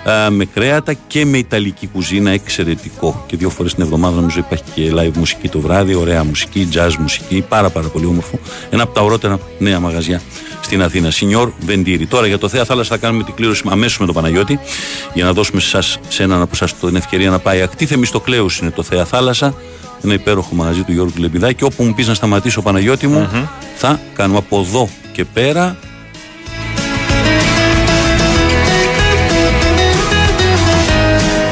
α, 0.10 0.32
με 0.32 0.46
κρέατα 0.46 0.94
και 0.94 1.26
με 1.26 1.38
ιταλική 1.38 1.88
κουζίνα. 1.88 2.32
Εξαιρετικό. 2.32 3.24
Και 3.28 3.38
δύο 3.38 3.50
φορές 3.50 3.74
την 3.74 3.84
εβδομάδα 3.84 4.16
νομίζω 4.16 4.40
υπάρχει 4.40 4.64
και 4.74 4.92
live 4.96 5.18
μουσική 5.18 5.50
το 5.50 5.60
βράδυ, 5.60 5.94
ωραία 5.94 6.24
μουσική, 6.24 6.68
jazz 6.74 6.96
μουσική, 7.00 7.46
πάρα 7.50 7.70
πάρα 7.70 7.88
πολύ 7.88 8.06
όμορφο. 8.06 8.40
Ένα 8.70 8.84
από 8.84 8.94
τα 8.94 9.02
ορότερα 9.02 9.40
νέα 9.60 9.80
μαγαζιά 9.80 10.22
στην 10.62 10.82
Αθήνα. 10.82 11.12
Σινιόρ 11.12 11.52
Βεντήρι. 11.60 12.06
Τώρα 12.10 12.28
για 12.28 12.38
το 12.38 12.50
Θέα 12.50 12.66
Θάλασσα 12.66 12.90
θα 12.90 12.98
κάνουμε 12.98 13.24
την 13.24 13.34
κλήρωση 13.34 13.64
αμέσως 13.70 14.00
με 14.00 14.06
τον 14.06 14.16
Παναγιώτη 14.16 14.60
για 15.14 15.26
να 15.26 15.34
δώσουμε 15.34 15.62
σε, 15.62 15.78
εσάς, 15.78 16.00
σε 16.08 16.24
έναν 16.24 16.42
από 16.42 16.52
εσά 16.54 16.68
την 16.80 16.96
ευκαιρία 16.96 17.30
να 17.30 17.40
πάει. 17.40 17.62
Ακτή 17.62 17.86
Θεμιστοκλέους 17.86 18.58
είναι 18.58 18.72
το 18.72 18.84
Θέα 18.84 19.06
Θάλασσα. 19.06 19.54
Ένα 20.04 20.14
υπέροχο 20.14 20.56
μαγαζί 20.56 20.84
του 20.84 20.92
Γιώργου 20.92 21.14
Λεμπιδάκη. 21.18 21.64
Όπου 21.64 21.84
μου 21.84 21.94
πεις 21.94 22.08
να 22.08 22.14
σταματήσω, 22.14 22.62
Παναγιώτη 22.62 23.08
μου, 23.08 23.50
θα 23.76 24.00
κάνουμε 24.14 24.38
από 24.38 24.60
εδώ 24.60 24.90
και 25.12 25.26
πέρα 25.26 25.78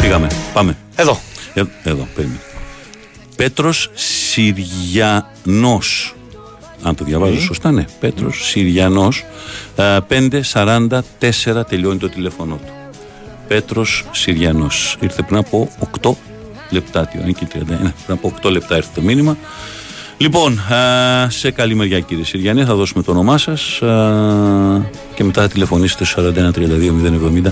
Πήγαμε. 0.06 0.28
Πάμε. 0.54 0.78
Εδώ. 0.96 1.20
Ε, 1.54 1.64
εδώ, 1.84 2.08
περίμενε. 2.16 2.40
Πέτρος 3.36 3.92
Συριανός. 3.94 5.26
Αν 6.86 6.96
το 6.96 7.04
διαβάζω 7.04 7.40
σωστά, 7.40 7.72
ναι. 7.72 7.86
Πέτρος 8.00 8.48
Συριανός. 8.48 9.26
Ε, 9.76 9.98
544 10.08 11.66
τελειώνει 11.68 11.98
το 11.98 12.10
τηλέφωνο 12.10 12.56
του. 12.56 12.72
Πέτρος 13.48 14.06
Συριανός. 14.12 14.98
Ήρθε 15.00 15.22
πριν 15.22 15.38
από 15.38 15.70
8 16.02 16.12
λεπτά. 16.70 17.06
Τι 17.06 17.18
ώρα 17.18 17.28
είναι 17.28 17.38
και 17.40 17.48
31. 17.54 17.64
Πριν 17.78 17.94
από 18.08 18.34
8 18.44 18.52
λεπτά 18.52 18.76
ήρθε 18.76 18.90
το 18.96 19.02
μήνυμα. 19.02 19.38
Λοιπόν, 20.18 20.62
ε, 20.70 21.30
σε 21.30 21.52
καλή 21.52 21.76
μεριά 21.76 22.00
κύριε 22.00 22.24
Συριανέ, 22.24 22.66
θα 22.66 22.76
δώσουμε 22.76 23.04
το 23.04 23.12
όνομά 23.12 23.38
σας 23.38 23.82
ε, 23.82 24.90
και 25.16 25.24
μετά 25.24 25.42
θα 25.42 25.48
τηλεφωνήσετε 25.48 26.06
στο 26.06 26.24
41 26.24 26.28
32 26.28 26.62
070 27.42 27.46
ε, 27.46 27.52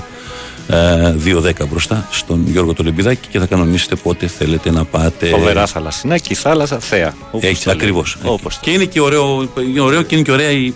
2-10 0.69 1.67
μπροστά 1.69 2.07
στον 2.11 2.43
Γιώργο 2.47 2.73
Τολεμπιδάκη 2.73 3.27
και 3.29 3.39
θα 3.39 3.45
κανονίσετε 3.45 3.95
πότε 3.95 4.27
θέλετε 4.27 4.71
να 4.71 4.85
πάτε. 4.85 5.25
Φοβερά 5.27 5.65
θαλασσινάκι, 5.65 6.33
θάλασσα, 6.33 6.79
θέα. 6.79 7.13
Όπως 7.31 7.49
Έτσι, 7.49 7.63
το 7.63 7.69
λέμε. 7.69 7.81
ακριβώς. 7.81 8.17
Όπως 8.23 8.57
Και 8.61 8.71
είναι 8.71 8.85
και 8.85 9.01
ωραίο, 9.01 9.47
είναι 9.69 9.79
ωραίο 9.79 10.01
και 10.01 10.15
είναι 10.15 10.23
και 10.23 10.31
ωραία. 10.31 10.49
η- 10.51 10.73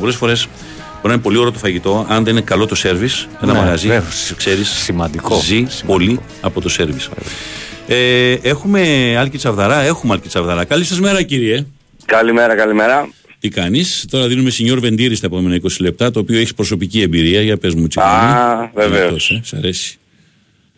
Πολλές 0.00 0.16
φορές 0.16 0.46
μπορεί 0.46 0.48
να 1.02 1.12
είναι 1.12 1.22
πολύ 1.22 1.36
ωραίο 1.36 1.52
το 1.52 1.58
φαγητό, 1.58 2.06
αν 2.08 2.24
δεν 2.24 2.32
είναι 2.32 2.42
καλό 2.42 2.66
το 2.66 2.74
σερβι. 2.74 3.08
Ένα 3.42 3.52
Ναι, 3.52 3.58
μαγαζί, 3.58 3.86
βέβαια. 3.88 4.08
ξέρεις, 4.36 4.68
Σημαντικό. 4.68 5.34
ζει 5.34 5.44
Σημαντικό. 5.46 5.86
πολύ 5.86 6.20
από 6.40 6.60
το 6.60 6.68
σερβι. 6.68 7.00
Ε, 7.86 8.32
έχουμε 8.42 8.80
Άλκη 9.18 9.36
Τσαβδαρά, 9.38 9.80
έχουμε 9.82 10.12
Άλκη 10.12 10.28
Τσαβδαρά. 10.28 10.64
Καλή 10.64 10.84
σας 10.84 11.00
μέρα, 11.00 11.22
κύριε. 11.22 11.66
Καλημέρα, 12.04 12.54
καλημέρα. 12.56 13.08
Τι 13.40 13.48
κάνεις, 13.48 14.06
τώρα 14.10 14.28
δίνουμε 14.28 14.50
σινιόρ 14.50 14.78
Βεντήρη 14.80 15.14
στα 15.14 15.26
επόμενα 15.26 15.60
20 15.62 15.66
λεπτά, 15.80 16.10
το 16.10 16.20
οποίο 16.20 16.38
έχει 16.38 16.54
προσωπική 16.54 17.00
εμπειρία. 17.00 17.42
Για 17.42 17.56
πες 17.56 17.74
μου, 17.74 17.86
τσιγάνι. 17.86 18.32
Α, 18.38 18.70
βεβαίως. 18.74 18.98
Δυνατός, 18.98 19.30
ε, 19.30 19.40
Σ' 19.44 19.52
αρέσει. 19.54 19.96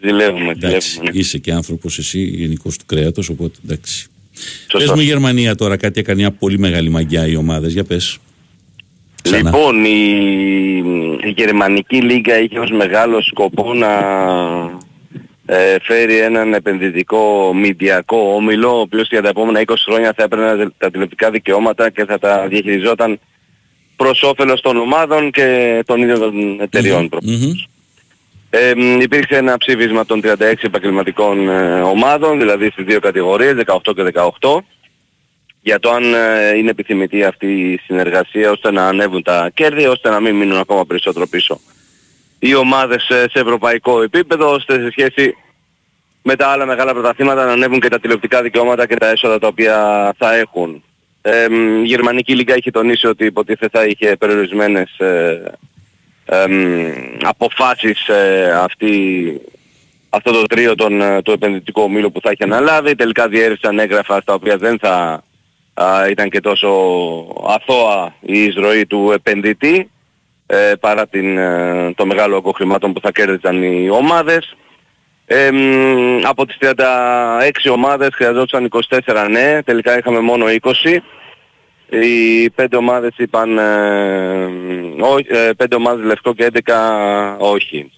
Ζηλεύουμε, 0.04 0.50
Εντάξει, 0.50 0.88
ζηλεύουμε. 0.88 1.10
είσαι 1.18 1.38
και 1.38 1.52
άνθρωπος 1.52 1.98
εσύ, 1.98 2.20
γενικός 2.22 2.76
του 2.78 2.84
κρέατος, 2.86 3.28
οπότε 3.28 3.58
εντάξει. 3.64 4.06
Πες 4.32 4.46
Σωστός. 4.70 4.90
μου, 4.96 5.00
η 5.00 5.04
Γερμανία 5.04 5.54
τώρα 5.54 5.76
κάτι 5.76 6.00
έκανε 6.00 6.20
μια 6.20 6.30
πολύ 6.30 6.58
μεγάλη 6.58 6.88
μαγιά 6.88 7.26
οι 7.26 7.36
ομάδες. 7.36 7.72
Για 7.72 7.84
πες. 7.84 8.18
Ξανά. 9.22 9.36
Λοιπόν, 9.42 9.84
η, 9.84 9.98
η 11.26 11.34
Γερμανική 11.36 11.96
Λίγκα 11.96 12.40
είχε 12.42 12.58
ως 12.58 12.70
μεγάλο 12.70 13.22
σκοπό 13.22 13.74
να 13.74 13.88
ε, 15.46 15.76
φέρει 15.82 16.18
έναν 16.18 16.54
επενδυτικό 16.54 17.52
μηντιακό 17.54 18.34
όμιλο, 18.34 18.76
ο 18.76 18.80
οποίος 18.80 19.08
για 19.08 19.22
τα 19.22 19.28
επόμενα 19.28 19.62
20 19.66 19.74
χρόνια 19.84 20.12
θα 20.16 20.22
έπαιρνε 20.22 20.70
τα 20.78 20.90
τηλεοπτικά 20.90 21.30
δικαιώματα 21.30 21.90
και 21.90 22.04
θα 22.04 22.18
τα 22.18 22.46
διαχειριζόταν 22.48 23.20
προς 23.96 24.22
όφελος 24.22 24.60
των 24.60 24.76
ομάδων 24.76 25.30
και 25.30 25.82
των 25.86 26.02
ίδιων 26.02 26.18
των 26.18 26.60
εταιριών. 26.60 27.08
Μμμ. 27.22 27.52
Ε, 28.50 28.74
μ, 28.76 29.00
υπήρξε 29.00 29.36
ένα 29.36 29.56
ψήφισμα 29.56 30.04
των 30.04 30.20
36 30.24 30.34
επαγγελματικών 30.60 31.48
ε, 31.48 31.80
ομάδων, 31.80 32.38
δηλαδή 32.38 32.70
στις 32.70 32.84
δύο 32.84 33.00
κατηγορίες, 33.00 33.54
18 33.66 33.94
και 33.94 34.12
18, 34.40 34.58
για 35.60 35.78
το 35.78 35.90
αν 35.90 36.14
ε, 36.14 36.56
είναι 36.56 36.70
επιθυμητή 36.70 37.24
αυτή 37.24 37.46
η 37.46 37.80
συνεργασία 37.84 38.50
ώστε 38.50 38.70
να 38.70 38.86
ανέβουν 38.86 39.22
τα 39.22 39.50
κέρδη, 39.54 39.86
ώστε 39.86 40.10
να 40.10 40.20
μην 40.20 40.34
μείνουν 40.34 40.58
ακόμα 40.58 40.86
περισσότερο 40.86 41.26
πίσω. 41.26 41.60
Οι 42.44 42.54
ομάδες 42.54 43.08
ε, 43.08 43.26
σε 43.30 43.38
ευρωπαϊκό 43.38 44.02
επίπεδο, 44.02 44.52
ώστε 44.52 44.74
σε 44.74 44.90
σχέση 44.90 45.36
με 46.22 46.36
τα 46.36 46.48
άλλα 46.48 46.66
μεγάλα 46.66 46.92
πρωταθλήματα 46.92 47.44
να 47.44 47.52
ανέβουν 47.52 47.80
και 47.80 47.88
τα 47.88 48.00
τηλεοπτικά 48.00 48.42
δικαιώματα 48.42 48.86
και 48.86 48.96
τα 48.96 49.08
έσοδα 49.08 49.38
τα 49.38 49.46
οποία 49.46 49.76
θα 50.18 50.34
έχουν. 50.34 50.84
Ε, 51.22 51.48
μ, 51.48 51.84
η 51.84 51.86
Γερμανική 51.86 52.34
Λίγκα 52.34 52.56
είχε 52.56 52.70
τονίσει 52.70 53.06
ότι 53.06 53.24
υποτίθεται 53.24 53.78
θα 53.78 53.86
είχε 53.86 54.16
περιορισμένες 54.16 54.98
ε, 54.98 55.42
εμ, 56.24 56.92
αποφάσεις 57.22 58.08
ε, 58.08 58.52
αυτή, 58.62 59.40
αυτό 60.08 60.32
το 60.32 60.42
τρίο 60.42 60.74
των, 60.74 61.00
ε, 61.00 61.22
του 61.22 61.30
επενδυτικού 61.32 61.82
ομίλου 61.82 62.12
που 62.12 62.20
θα 62.20 62.30
έχει 62.30 62.42
αναλάβει. 62.42 62.94
Τελικά 62.94 63.28
διέρευσαν 63.28 63.78
έγγραφα 63.78 64.20
στα 64.20 64.34
οποία 64.34 64.56
δεν 64.56 64.78
θα 64.78 65.24
α, 65.74 66.08
ήταν 66.08 66.30
και 66.30 66.40
τόσο 66.40 66.68
αθώα 67.48 68.14
η 68.20 68.44
εισρωή 68.44 68.86
του 68.86 69.10
επενδυτή 69.14 69.90
ε, 70.46 70.72
παρά 70.80 71.06
την, 71.08 71.38
ε, 71.38 71.92
το 71.96 72.06
μεγάλο 72.06 72.36
όγκο 72.36 72.50
χρημάτων 72.52 72.92
που 72.92 73.00
θα 73.00 73.10
κέρδιζαν 73.10 73.62
οι 73.62 73.88
ομάδες. 73.90 74.56
Ε, 75.26 75.50
μ, 75.52 76.20
από 76.26 76.46
τις 76.46 76.56
36 76.60 77.70
ομάδες 77.72 78.08
χρειαζόταν 78.14 78.64
24 78.64 79.26
ναι, 79.30 79.62
τελικά 79.62 79.98
είχαμε 79.98 80.20
μόνο 80.20 80.44
20. 80.60 81.02
Οι 81.90 82.50
πέντε 82.50 82.76
ομάδες 82.76 83.10
είπαν 83.16 83.58
ε, 83.58 84.46
όχι, 85.00 85.26
ε, 85.28 85.50
πέντε 85.56 85.74
ομάδες 85.74 86.04
λευκό 86.04 86.34
και 86.34 86.50
11 86.64 87.36
όχι. 87.38 87.90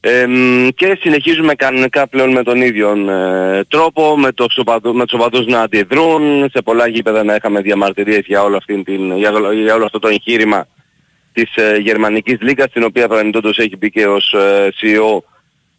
Ε, 0.00 0.26
μ, 0.26 0.68
και 0.68 0.98
συνεχίζουμε 1.00 1.54
κανονικά 1.54 2.08
πλέον 2.08 2.30
με 2.32 2.42
τον 2.42 2.60
ίδιο 2.62 3.10
ε, 3.10 3.64
τρόπο, 3.68 4.16
με, 4.18 4.32
το 4.32 4.46
οπαδού- 4.56 4.94
με 4.94 5.04
τους 5.06 5.18
οπαδούς 5.20 5.46
να 5.46 5.60
αντιδρούν, 5.60 6.50
σε 6.52 6.62
πολλά 6.62 6.88
γήπεδα 6.88 7.24
να 7.24 7.34
είχαμε 7.34 7.60
διαμαρτυρίες 7.60 8.22
για 8.26 8.42
όλο, 8.42 8.56
αυτήν 8.56 8.84
την, 8.84 9.16
για, 9.16 9.30
όλο- 9.32 9.52
για 9.52 9.74
όλο 9.74 9.84
αυτό 9.84 9.98
το 9.98 10.08
εγχείρημα 10.08 10.66
της 11.44 11.56
ε, 11.56 11.76
Γερμανικής 11.76 12.36
Λίγκας, 12.40 12.70
την 12.72 12.82
οποία 12.82 13.08
παραμεινόντως 13.08 13.58
έχει 13.58 13.76
μπει 13.76 13.90
και 13.90 14.06
ως 14.06 14.32
ε, 14.32 14.68
CEO 14.80 15.18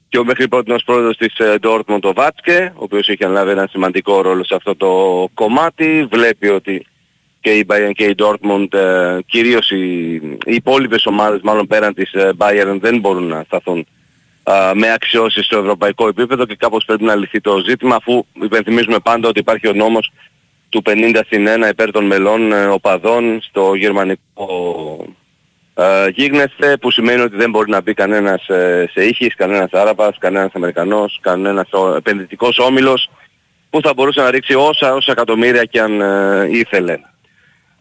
και 0.09 0.17
ο 0.17 0.23
μέχρι 0.23 0.47
πρώτη 0.47 0.71
ως 0.71 0.83
πρόεδρος 0.83 1.17
της 1.17 1.37
ε, 1.37 1.55
Dortmund 1.61 2.01
ο 2.01 2.13
Βάτσκε, 2.13 2.73
ο 2.75 2.83
οποίος 2.83 3.09
έχει 3.09 3.23
αναλάβει 3.23 3.51
ένα 3.51 3.67
σημαντικό 3.71 4.21
ρόλο 4.21 4.43
σε 4.43 4.55
αυτό 4.55 4.75
το 4.75 4.89
κομμάτι. 5.33 6.07
Βλέπει 6.11 6.47
ότι 6.47 6.85
και 7.41 7.49
η 7.49 7.65
Bayern 7.69 7.91
και 7.93 8.03
η 8.03 8.15
Dortmund, 8.17 8.73
ε, 8.73 9.17
κυρίως 9.25 9.71
οι, 9.71 10.13
οι 10.45 10.53
υπόλοιπες 10.53 11.05
ομάδες 11.05 11.41
μάλλον 11.43 11.67
πέραν 11.67 11.93
της 11.93 12.13
ε, 12.13 12.31
Bayern 12.37 12.77
δεν 12.79 12.99
μπορούν 12.99 13.27
να 13.27 13.43
σταθούν 13.43 13.87
α, 14.43 14.71
με 14.75 14.91
αξιώσεις 14.91 15.45
στο 15.45 15.57
ευρωπαϊκό 15.57 16.07
επίπεδο 16.07 16.45
και 16.45 16.55
κάπως 16.55 16.85
πρέπει 16.85 17.03
να 17.03 17.15
λυθεί 17.15 17.41
το 17.41 17.57
ζήτημα 17.67 17.95
αφού 17.95 18.25
υπενθυμίζουμε 18.41 18.99
πάντα 18.99 19.27
ότι 19.27 19.39
υπάρχει 19.39 19.67
ο 19.67 19.73
νόμος 19.73 20.11
του 20.69 20.81
50 20.85 21.19
συν 21.27 21.47
1 21.63 21.69
υπέρ 21.69 21.91
των 21.91 22.05
μελών 22.05 22.51
ε, 22.51 22.65
οπαδών 22.65 23.41
στο 23.41 23.73
γερμανικό 23.73 24.47
ε, 25.79 26.09
γίγνεσθε 26.09 26.77
που 26.77 26.91
σημαίνει 26.91 27.21
ότι 27.21 27.35
δεν 27.35 27.49
μπορεί 27.49 27.69
να 27.69 27.81
μπει 27.81 27.93
κανένας 27.93 28.47
ε, 28.47 28.89
σε 28.93 29.05
ήχης, 29.05 29.35
κανένας 29.35 29.71
Άραβας, 29.71 30.17
κανένας 30.19 30.51
Αμερικανός, 30.53 31.19
κανένας 31.21 31.71
ο, 31.71 31.95
επενδυτικός 31.95 32.59
όμιλος 32.59 33.09
που 33.69 33.81
θα 33.81 33.93
μπορούσε 33.93 34.21
να 34.21 34.31
ρίξει 34.31 34.53
όσα 34.53 34.93
όσα 34.93 35.11
εκατομμύρια 35.11 35.63
και 35.63 35.81
αν 35.81 36.01
ε, 36.01 36.47
ήθελε. 36.51 36.99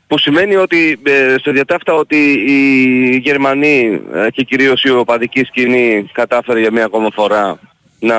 Που 0.06 0.18
σημαίνει 0.18 0.56
ότι 0.56 1.00
ε, 1.02 1.34
σε 1.42 1.50
διατάφτα 1.50 1.94
ότι 1.94 2.16
οι 2.46 3.16
Γερμανοί 3.16 4.00
ε, 4.14 4.30
και 4.30 4.42
κυρίως 4.42 4.82
η 4.82 4.90
οπαδική 4.90 5.44
σκηνή 5.44 6.10
κατάφερε 6.12 6.60
για 6.60 6.72
μία 6.72 6.84
ακόμα 6.84 7.08
φορά 7.14 7.58
να 8.00 8.16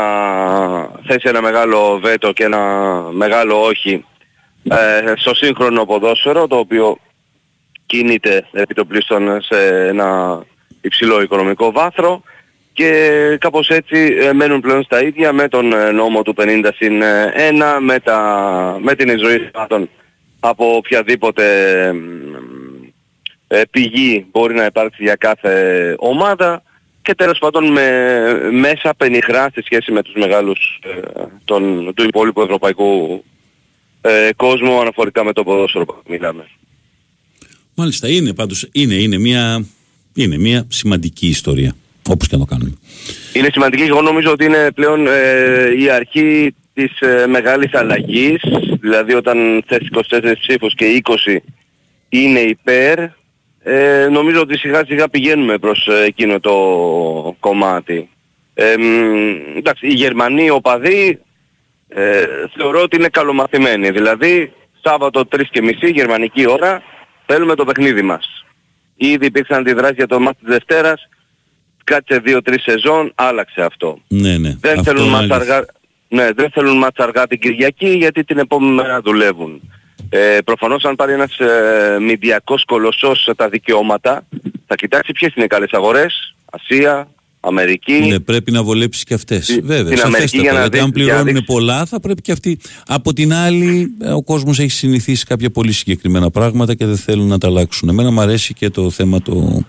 θέσει 1.08 1.28
ένα 1.28 1.42
μεγάλο 1.42 2.00
βέτο 2.00 2.32
και 2.32 2.44
ένα 2.44 2.60
μεγάλο 3.12 3.62
όχι 3.62 4.06
ε, 4.70 5.14
στο 5.16 5.36
σύγχρονο 5.36 5.86
ποδόσφαιρο 5.86 6.48
το 6.48 6.56
οποίο 6.56 6.98
κινείται 7.90 8.48
επί 8.52 8.74
το 8.74 8.86
πλήστον 8.86 9.42
σε 9.42 9.88
ένα 9.88 10.42
υψηλό 10.82 11.22
οικονομικό 11.22 11.72
βάθρο 11.72 12.22
και 12.74 12.92
κάπως 13.40 13.70
έτσι 13.70 14.18
ε, 14.20 14.34
μένουν 14.34 14.62
πλέον 14.62 14.84
στα 14.84 15.04
ίδια 15.04 15.34
με 15.34 15.48
τον 15.48 15.74
ε, 15.74 15.92
νόμο 15.92 16.22
του 16.22 16.36
50 16.38 16.70
συν 16.76 17.02
1, 17.02 17.04
με, 17.80 18.00
τα, 18.00 18.20
με 18.82 18.96
την 18.96 19.10
εισρωή 19.10 19.38
θεμάτων 19.38 19.90
από 20.40 20.76
οποιαδήποτε 20.76 21.46
ε, 23.48 23.62
πηγή 23.72 24.26
μπορεί 24.32 24.54
να 24.54 24.66
υπάρξει 24.66 25.04
για 25.04 25.16
κάθε 25.16 25.96
ομάδα 26.00 26.64
και 27.02 27.16
τέλος 27.16 27.40
πάντων 27.40 27.72
με 27.72 27.90
μέσα 28.52 28.94
πενιχρά 28.98 29.50
σε 29.54 29.62
σχέση 29.66 29.92
με 29.92 30.02
τους 30.02 30.14
μεγάλους 30.14 30.80
ε, 30.84 31.24
τον, 31.46 31.94
του 31.94 32.04
υπόλοιπου 32.04 32.42
ευρωπαϊκού 32.42 33.24
ε, 34.02 34.30
κόσμου 34.36 34.80
αναφορικά 34.80 35.24
με 35.24 35.34
το 35.34 35.44
ποδόσφαιρο 35.44 35.86
που 35.86 35.96
μιλάμε. 36.08 36.48
Μάλιστα, 37.80 38.08
είναι 38.10 38.34
πάντως, 38.34 38.70
είναι, 38.72 38.94
είναι 38.94 39.18
μια, 39.18 39.66
είναι 40.16 40.38
μια 40.38 40.66
σημαντική 40.68 41.28
ιστορία. 41.28 41.74
Όπως 42.10 42.28
και 42.28 42.36
να 42.36 42.46
το 42.46 42.56
κάνουμε. 42.56 42.74
Είναι 43.34 43.50
σημαντική 43.52 43.82
εγώ 43.82 44.02
νομίζω 44.02 44.32
ότι 44.32 44.46
είναι 44.46 44.72
πλέον 44.72 45.08
ε, 45.08 45.74
η 45.80 45.90
αρχή 45.90 46.56
της 46.74 47.00
ε, 47.00 47.28
μεγάλης 47.28 47.74
αλλαγής, 47.74 48.42
δηλαδή 48.82 49.14
όταν 49.14 49.64
θες 49.68 49.80
24 50.10 50.34
ψήφους 50.40 50.76
και 50.76 51.02
20 51.04 51.38
είναι 52.10 52.40
υπέρ, 52.40 53.00
ε, 53.64 54.08
νομίζω 54.12 54.42
ότι 54.42 54.58
σιγά 54.58 54.86
σιγά 54.86 55.10
πηγαίνουμε 55.10 55.58
προς 55.58 55.88
ε, 55.88 56.04
εκείνο 56.06 56.40
το 56.40 56.56
κομμάτι. 57.40 58.10
Ε, 58.54 58.78
μ, 58.78 59.58
εντάξει, 59.58 59.88
οι 59.88 59.94
Γερμανοί 59.94 60.50
οπαδοί 60.50 61.20
ε, 61.88 62.24
θεωρώ 62.58 62.82
ότι 62.82 62.96
είναι 62.96 63.10
καλομαθημένοι. 63.10 63.90
Δηλαδή, 63.90 64.54
Σάββατο 64.82 65.28
3 65.32 65.42
και 65.52 65.62
μισή, 65.62 65.90
γερμανική 65.90 66.50
ώρα, 66.50 66.82
θέλουμε 67.32 67.56
το 67.56 67.66
παιχνίδι 67.66 68.02
μας. 68.02 68.46
Ήδη 68.96 69.26
υπήρξαν 69.26 69.58
αντιδράσεις 69.60 69.96
για 69.96 70.08
το 70.08 70.20
μάτι 70.20 70.38
της 70.40 70.50
Δευτέρας, 70.50 71.08
κάτσε 71.84 72.22
2-3 72.26 72.56
σεζόν, 72.62 73.12
άλλαξε 73.16 73.62
αυτό. 73.62 74.00
Ναι, 74.08 74.38
ναι. 74.38 74.56
Δεν 74.62 74.80
Αυτό 74.80 74.84
θέλουν, 74.84 75.02
είναι 75.06 75.12
μάτς 75.12 75.32
αλήθεια. 75.32 75.56
αργά, 75.56 75.66
ναι, 76.08 76.32
δεν 76.32 76.50
θέλουν 76.52 76.78
μάτς 76.78 77.00
αργά 77.00 77.28
την 77.28 77.40
Κυριακή 77.40 77.90
γιατί 77.90 78.24
την 78.24 78.38
επόμενη 78.38 78.74
μέρα 78.74 79.02
δουλεύουν. 79.02 79.62
Ε, 80.10 80.38
προφανώς 80.46 80.84
αν 80.84 80.96
πάρει 80.96 81.14
ένας 81.14 81.40
ε, 81.40 81.98
μηντιακός 82.00 82.66
κολοσσός 82.66 83.30
τα 83.36 83.50
δικαιώματα 83.50 84.24
θα 84.68 84.76
κοιτάξει 84.76 85.12
ποιες 85.12 85.34
είναι 85.36 85.46
οι 85.46 85.48
καλές 85.48 85.72
αγορές, 85.72 86.36
Ασία, 86.52 87.08
Αμερική. 87.42 87.94
Ναι, 87.94 88.20
πρέπει 88.20 88.52
να 88.52 88.64
βολέψεις 88.64 89.04
και 89.04 89.14
αυτές. 89.14 89.44
Στη- 89.46 89.60
Βέβαια, 89.62 89.78
στην 89.98 90.06
Αμερική 90.06 90.12
σαφέστατα. 90.38 90.42
για 90.44 90.52
να 90.52 90.60
γιατί 90.60 90.78
δει- 90.78 90.84
αν 90.84 90.92
για 90.96 91.04
να 91.04 91.06
πληρώνουν 91.12 91.26
δείξει- 91.26 91.46
πολλά, 91.46 91.86
θα 91.86 92.00
πρέπει 92.00 92.22
και 92.22 92.32
αυτοί. 92.32 92.58
Από 92.88 93.14
την 93.14 93.34
άλλη, 93.34 93.92
ε, 94.02 94.12
ο 94.12 94.22
κόσμος 94.24 94.60
έχει 94.60 94.72
συνηθίσει 94.72 95.26
κάποια 95.26 95.50
πολύ 95.50 95.72
συγκεκριμένα 95.72 96.30
πράγματα 96.30 96.76
και 96.76 96.86
δεν 96.86 96.98
θέλουν 96.98 97.28
να 97.28 97.38
τα 97.38 97.48
αλλάξουν. 97.48 97.90
Εμένα 97.90 98.12
μου 98.12 98.22
αρέσει 98.22 98.54
και 98.54 98.70
το 98.70 98.90
θέμα 98.90 99.22
το 99.22 99.62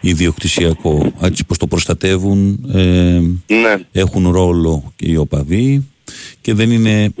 ιδιοκτησιακό. 0.00 1.12
Έτσι 1.20 1.44
πως 1.44 1.58
το 1.58 1.66
προστατεύουν, 1.66 2.64
ε, 2.74 2.78
Ναι. 3.54 3.76
έχουν 3.92 4.30
ρόλο 4.30 4.92
και 4.96 5.10
οι 5.10 5.16
οπαδοί 5.16 5.88
και 6.40 6.54
δεν 6.54 6.70
είναι. 6.70 7.12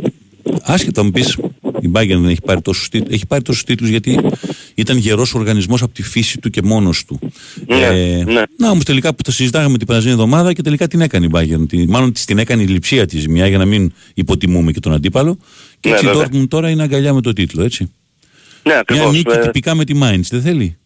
Άσχετα 0.62 1.02
μου 1.04 1.10
πεις, 1.10 1.36
η 1.80 1.90
Bayern 1.92 2.06
δεν 2.20 2.28
έχει 2.28 2.40
πάρει 2.44 2.60
τόσους 2.62 2.88
τίτλους. 2.88 3.14
Έχει 3.14 3.26
πάρει 3.26 3.42
τόσους 3.42 3.64
τίτλους 3.64 3.88
γιατί 3.90 4.20
ήταν 4.74 4.96
γερός 4.96 5.34
οργανισμός 5.34 5.82
από 5.82 5.94
τη 5.94 6.02
φύση 6.02 6.38
του 6.38 6.50
και 6.50 6.62
μόνος 6.62 7.04
του. 7.04 7.18
Ναι, 7.66 7.88
ναι. 8.32 8.42
Να 8.56 8.70
όμως 8.70 8.84
τελικά 8.84 9.14
που 9.14 9.22
τα 9.22 9.30
συζητάγαμε 9.30 9.78
την 9.78 9.86
περασμένη 9.86 10.14
εβδομάδα 10.14 10.52
και 10.52 10.62
τελικά 10.62 10.86
την 10.86 11.00
έκανε 11.00 11.26
η 11.26 11.30
Bayern. 11.32 11.68
Τη- 11.68 11.86
Μάλλον 11.88 12.12
της 12.12 12.24
την 12.24 12.38
έκανε 12.38 12.62
η 12.62 12.66
λειψία 12.66 13.06
της 13.06 13.28
μια 13.28 13.46
για 13.46 13.58
να 13.58 13.64
μην 13.64 13.92
υποτιμούμε 14.14 14.72
και 14.72 14.80
τον 14.80 14.92
αντίπαλο. 14.92 15.38
Και 15.80 15.88
Ναι, 15.88 15.94
έτσι 15.94 16.06
η 16.06 16.08
βέβαια. 16.10 16.26
Dortmund 16.32 16.48
τώρα 16.48 16.70
είναι 16.70 16.82
αγκαλιά 16.82 17.14
με 17.14 17.20
το 17.20 17.32
τίτλο, 17.32 17.62
έτσι. 17.64 17.82
Ναι, 18.62 18.72
Μια 18.72 18.80
ακριβώς. 18.80 19.12
νίκη 19.12 19.30
Ε, 19.32 19.38
τυπικά 19.38 19.74
με 19.74 19.84
τη 19.84 19.98
Mainz, 20.02 20.20
δεν 20.30 20.40
θέλει; 20.42 20.76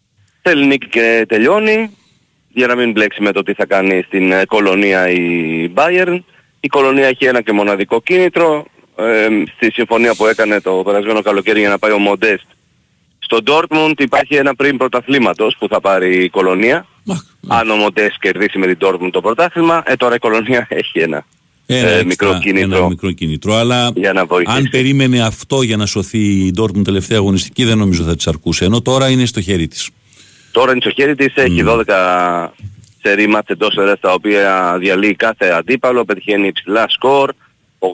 Θέλει 0.41 0.65
νίκη 0.65 0.87
και 0.87 1.25
τελειώνει 1.27 1.89
για 2.53 2.67
να 2.67 2.75
μην 2.75 2.91
μπλέξει 2.91 3.21
με 3.21 3.31
το 3.31 3.43
τι 3.43 3.53
θα 3.53 3.65
κάνει 3.65 4.03
στην 4.07 4.31
ε, 4.31 4.45
κολονία 4.45 5.09
η 5.09 5.19
Bayern. 5.75 6.19
Η 6.59 6.67
κολονία 6.67 7.07
έχει 7.07 7.25
ένα 7.25 7.41
και 7.41 7.51
μοναδικό 7.51 8.01
κίνητρο. 8.01 8.65
Ε, 8.97 9.27
στη 9.55 9.71
συμφωνία 9.71 10.15
που 10.15 10.25
έκανε 10.25 10.61
το 10.61 10.71
περασμένο 10.85 11.21
καλοκαίρι 11.21 11.59
για 11.59 11.69
να 11.69 11.79
πάει 11.79 11.91
ο 11.91 11.97
Μοντέστ 11.99 12.45
στο 13.25 13.37
Dortmund 13.45 13.93
υπάρχει 13.97 14.35
ένα 14.35 14.55
πριν 14.55 14.77
πρωταθλήματος 14.77 15.55
που 15.59 15.67
θα 15.67 15.81
πάρει 15.81 16.23
η 16.23 16.29
κολονία. 16.29 16.85
Αχ, 17.11 17.19
Αν 17.47 17.69
ο 17.69 17.75
Μοντέστ 17.75 18.15
κερδίσει 18.19 18.57
με 18.57 18.65
την 18.65 18.77
Dortmund 18.81 19.09
το 19.11 19.21
πρωτάθλημα, 19.21 19.83
ε, 19.85 19.95
τώρα 19.95 20.15
η 20.15 20.17
κολονία 20.19 20.67
έχει 20.81 20.99
ένα, 20.99 21.25
Ένα 21.65 21.79
ε, 21.79 21.91
έξτρα, 21.91 22.05
μικρό 22.05 22.39
κίνητρο. 22.39 22.77
Ένα 22.77 22.87
μικρό 22.87 23.11
κίνητρο. 23.11 23.53
Αλλά 23.55 23.91
Για 23.95 24.13
να 24.13 24.25
βοηθήσει. 24.25 24.57
αν 24.57 24.67
περίμενε 24.71 25.21
αυτό 25.21 25.61
για 25.61 25.77
να 25.77 25.85
σωθεί 25.85 26.19
η 26.19 26.53
Dortmund 26.57 26.83
τελευταία 26.83 27.17
αγωνιστική, 27.17 27.63
δεν 27.63 27.77
νομίζω 27.77 28.03
θα 28.03 28.15
της 28.15 28.27
αρκούσε. 28.27 28.65
Ενώ 28.65 28.81
τώρα 28.81 29.09
είναι 29.09 29.25
στο 29.25 29.41
χέρι 29.41 29.67
της. 29.67 29.89
Τώρα 30.51 30.71
είναι 30.71 30.81
στο 30.81 30.89
χέρι 30.89 31.15
της, 31.15 31.33
έχει 31.35 31.63
12 31.65 32.47
σερί 33.01 33.27
μάτς 33.27 33.49
εντός 33.49 33.75
έδρας 33.75 33.99
τα 33.99 34.11
οποία 34.13 34.77
διαλύει 34.79 35.15
κάθε 35.15 35.45
αντίπαλο, 35.49 36.05
πετυχαίνει 36.05 36.47
υψηλά 36.47 36.85
σκορ, 36.89 37.33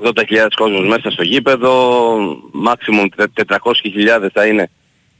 80.000 0.04 0.48
κόσμος 0.56 0.88
μέσα 0.88 1.12
στο 1.12 1.24
γήπεδο, 1.24 2.18
maximum 2.66 3.08
400.000 3.18 4.28
θα 4.34 4.46
είναι 4.46 4.70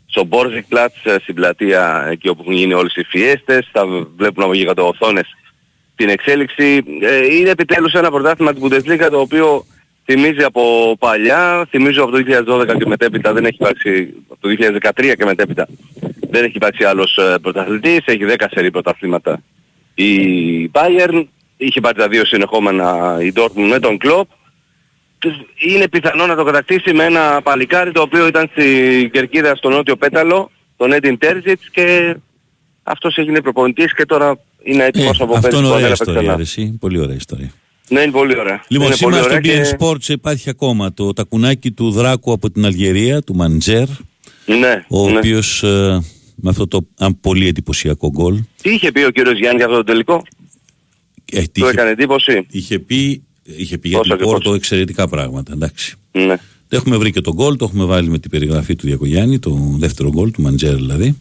στο 0.06 0.28
Borzik 0.30 0.76
Platz, 0.76 1.18
στην 1.22 1.36
πλατεία 1.36 2.08
εκεί 2.12 2.30
όπου 2.30 2.42
έχουν 2.42 2.54
γίνει 2.54 2.74
όλες 2.74 2.96
οι 2.96 3.04
φιέστες, 3.04 3.70
θα 3.72 3.86
βλέπουν 4.18 4.44
από 4.44 4.54
γίγαντο 4.54 4.88
οθόνες 4.88 5.36
την 5.96 6.10
εξέλιξη. 6.10 6.84
Ε, 7.02 7.36
είναι 7.36 7.50
επιτέλους 7.50 7.94
ένα 7.94 8.12
πρωτάθλημα 8.12 8.54
της 8.54 8.64
Bundesliga 8.64 9.08
το 9.12 9.20
οποίο 9.20 9.66
θυμίζει 10.06 10.44
από 10.44 10.96
παλιά, 11.00 11.68
θυμίζω 11.70 12.04
από 12.04 12.12
το 12.12 12.24
2012 12.48 12.78
και 12.78 12.86
μετέπειτα 12.86 13.34
δεν 13.34 13.46
έχει 13.46 13.58
υπάρξει, 13.60 14.14
από 14.30 14.42
το 14.42 14.50
2013 14.50 15.14
και 15.18 15.26
μετέπειτα 15.26 15.68
δεν 16.30 16.44
έχει 16.44 16.56
υπάρξει 16.56 16.84
άλλος 16.84 17.18
ε, 17.18 17.36
πρωταθλητής, 17.42 18.00
έχει 18.06 18.26
10 18.38 18.46
σερί 18.50 18.72
πρωταθλήματα 18.72 19.42
η 19.96 20.72
Bayern, 20.74 21.24
είχε 21.58 21.82
πάρει 21.82 21.98
τα 21.98 22.08
δύο 22.08 22.26
συνεχόμενα 22.26 23.18
η 23.22 23.34
Dortmund 23.36 23.68
με 23.70 23.80
τον 23.80 23.98
Klopp. 24.04 24.24
Είναι 25.68 25.88
πιθανό 25.88 26.26
να 26.26 26.36
το 26.36 26.44
κατακτήσει 26.44 26.94
με 26.94 27.04
ένα 27.04 27.42
παλικάρι 27.44 27.92
το 27.92 28.02
οποίο 28.02 28.28
ήταν 28.28 28.50
στην 28.52 29.12
Κερκίδα 29.12 29.56
στο 29.56 29.70
νότιο 29.70 29.96
πέταλο, 29.96 30.52
τον 30.78 30.92
Έντιν 30.94 31.18
Τέρζιτς 31.18 31.70
και 31.70 32.16
αυτός 32.84 33.18
έγινε 33.18 33.42
προπονητής 33.42 33.94
και 33.96 34.06
τώρα 34.06 34.40
είναι 34.64 34.84
έτοιμος 34.84 35.22
από 35.22 35.34
Ε, 35.34 35.38
αυτό 35.38 35.48
πέρσι 35.50 35.58
είναι 35.58 35.68
που 35.68 35.74
ωραία 35.74 35.88
ανέλαβε 35.88 35.94
ιστορία. 36.04 36.22
ξανά. 36.22 36.36
ρε, 36.36 36.42
εσύ. 36.42 36.78
Πολύ 36.80 37.00
ωραία 37.00 37.16
ιστορία. 37.16 37.52
Ναι, 37.90 38.00
είναι 38.02 38.12
πολύ 38.12 38.40
ωραία. 38.40 38.64
Λοιπόν, 38.68 38.86
είναι 38.88 38.96
σήμερα 38.96 39.22
στο 39.24 39.34
πολύ 39.34 39.48
BN 39.48 39.50
ωραία 39.50 39.64
και... 39.72 39.76
Sports 39.80 40.10
υπάρχει 40.10 40.50
ακόμα 40.50 40.94
το 40.94 41.14
τακουνάκι 41.14 41.72
του 41.72 41.92
Δράκου 41.92 42.32
από 42.32 42.52
την 42.52 42.66
Αλγερία, 42.66 43.22
του 43.22 43.36
Μαντζέρ, 43.36 43.88
Ναι, 44.46 44.86
ο 44.88 45.10
ναι. 45.10 45.18
οποίος 45.18 45.64
ε, 45.64 46.02
με 46.36 46.50
αυτό 46.50 46.68
το 46.68 46.88
αν, 46.98 47.20
πολύ 47.20 47.48
εντυπωσιακό 47.48 48.10
γκολ 48.10 48.40
Τι 48.62 48.70
είχε 48.74 48.92
πει 48.92 49.04
ο 49.04 49.10
κύριος 49.10 49.38
Γιάννη 49.40 49.58
για 49.58 49.66
αυτό 49.66 49.78
το 49.78 49.84
τελικό, 49.84 50.24
ε, 51.32 51.42
τι 51.42 51.48
του 51.52 51.60
είχε, 51.62 51.70
έκανε 51.70 51.90
εντύπωση. 51.90 52.46
είχε 52.52 52.80
πει, 52.80 53.24
είχε 53.44 53.78
πει 53.78 53.90
για 53.90 53.98
Πόσο 53.98 54.10
την 54.10 54.18
και 54.20 54.24
Πόρτο 54.26 54.42
πόσο. 54.44 54.56
εξαιρετικά 54.56 55.08
πράγματα. 55.08 55.54
Εντάξει. 55.54 55.96
Ναι. 56.12 56.36
Το 56.68 56.76
έχουμε 56.78 56.98
βρει 56.98 57.12
και 57.12 57.22
τον 57.22 57.34
γκολ, 57.34 57.56
το 57.56 57.66
έχουμε 57.66 57.86
βάλει 57.86 58.10
με 58.10 58.20
την 58.20 58.30
περιγραφή 58.30 58.76
του 58.76 58.86
Διακογιάννη, 58.88 59.40
το 59.40 59.76
δεύτερο 59.80 60.10
γκολ 60.10 60.32
του 60.32 60.42
Μαντζέρ 60.42 60.76
δηλαδή. 60.76 61.18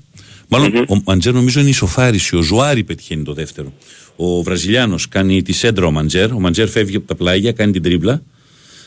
Μάλλον 0.49 0.77
ο 0.89 1.01
Μαντζέρ 1.05 1.33
νομίζω 1.33 1.61
είναι 1.61 1.69
ισοφάριση, 1.69 2.37
ο 2.37 2.43
Ζουάρη 2.43 2.85
πετυχαίνει 2.85 3.23
το 3.23 3.33
δεύτερο. 3.33 3.73
Ο 4.17 4.43
Βραζιλιάνος 4.43 5.09
κάνει 5.09 5.43
τη 5.43 5.53
σέντρα 5.53 5.87
ο 5.87 5.91
Μαντζέρ, 5.91 6.33
ο 6.33 6.41
Μαντζέρ 6.41 6.69
φεύγει 6.69 6.97
από 6.97 7.07
τα 7.07 7.15
πλάγια, 7.15 7.53
κάνει 7.53 7.73
την 7.73 7.83
τρίμπλα, 7.83 8.23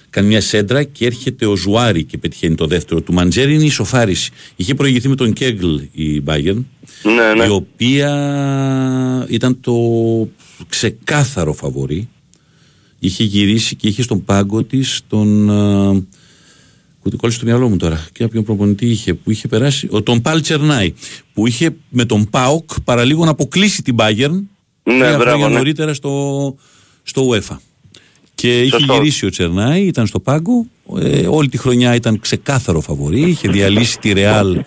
κάνει 0.10 0.28
μια 0.28 0.41
σέντρα 0.41 0.84
και 0.84 1.06
έρχεται 1.06 1.46
ο 1.46 1.56
Ζουάρη 1.56 2.04
και 2.04 2.17
πετυχαίνει 2.17 2.56
το 2.56 2.67
δεύτερο. 2.67 3.02
Του 3.02 3.13
Μαντζέρ 3.13 3.50
είναι 3.50 3.63
η 3.63 3.65
ισοφάριση. 3.65 4.32
Είχε 4.56 4.74
προηγηθεί 4.76 5.08
με 5.08 5.15
τον 5.15 5.34
Κέγκλ 5.34 5.76
η 5.91 6.24
Bayern, 6.26 6.63
Ναι, 7.04 7.34
ναι. 7.38 7.46
η 7.46 7.50
οποία 7.50 8.12
ήταν 9.30 9.60
το 9.60 9.74
ξεκάθαρο 10.69 11.54
φαβορή. 11.54 12.10
Είχε 13.06 13.24
γυρίσει 13.24 13.76
και 13.76 13.88
είχε 13.88 14.02
στον 14.02 14.24
πάγκο 14.24 14.63
της 14.63 15.02
τον. 15.08 15.50
ε, 15.50 16.04
Που 17.02 17.16
κόλλησε 17.18 17.38
στο 17.38 17.46
μυαλό 17.48 17.70
μου 17.70 17.78
τώρα. 17.78 18.08
Και 18.12 18.24
κάποιον 18.24 18.44
προπονητή 18.44 18.88
είχε 18.88 19.13
που 19.13 19.32
είχε 19.32 19.48
περάσει. 19.48 19.88
Ο, 19.92 20.02
τον 20.02 20.22
Παλ 20.22 20.42
Τσερνάι. 20.42 20.94
Που 21.34 21.48
είχε 21.48 21.76
με 21.89 22.06
τον 22.06 22.30
Πάοκ 22.30 22.70
παραλίγο 22.84 23.26
να 23.26 23.32
αποκλείσει 23.32 23.82
την 23.82 23.96
Bayern. 24.00 24.42
Ναι, 24.84 24.98
τρία 24.98 25.18
μπράβο, 25.18 25.22
χρόνια 25.22 25.48
ναι. 25.48 25.56
νωρίτερα 25.56 25.94
στο, 25.94 26.56
στο 27.04 27.30
UEFA. 27.30 27.58
Και 28.36 28.62
είχε 28.62 28.78
Σωστό. 28.78 28.94
γυρίσει 28.94 29.26
ο 29.26 29.30
Τσερνάι, 29.30 29.82
ήταν 29.86 30.08
στο 30.08 30.20
πάγκο. 30.20 30.66
Ε, 31.00 31.28
όλη 31.28 31.50
τη 31.50 31.58
χρονιά 31.58 31.96
ήταν 31.96 32.20
ξεκάθαρο 32.20 32.82
φαβορή. 32.82 33.22
Είχε 33.22 33.48
διαλύσει 33.50 34.00
τη 34.00 34.13
Ρεάλ 34.13 34.63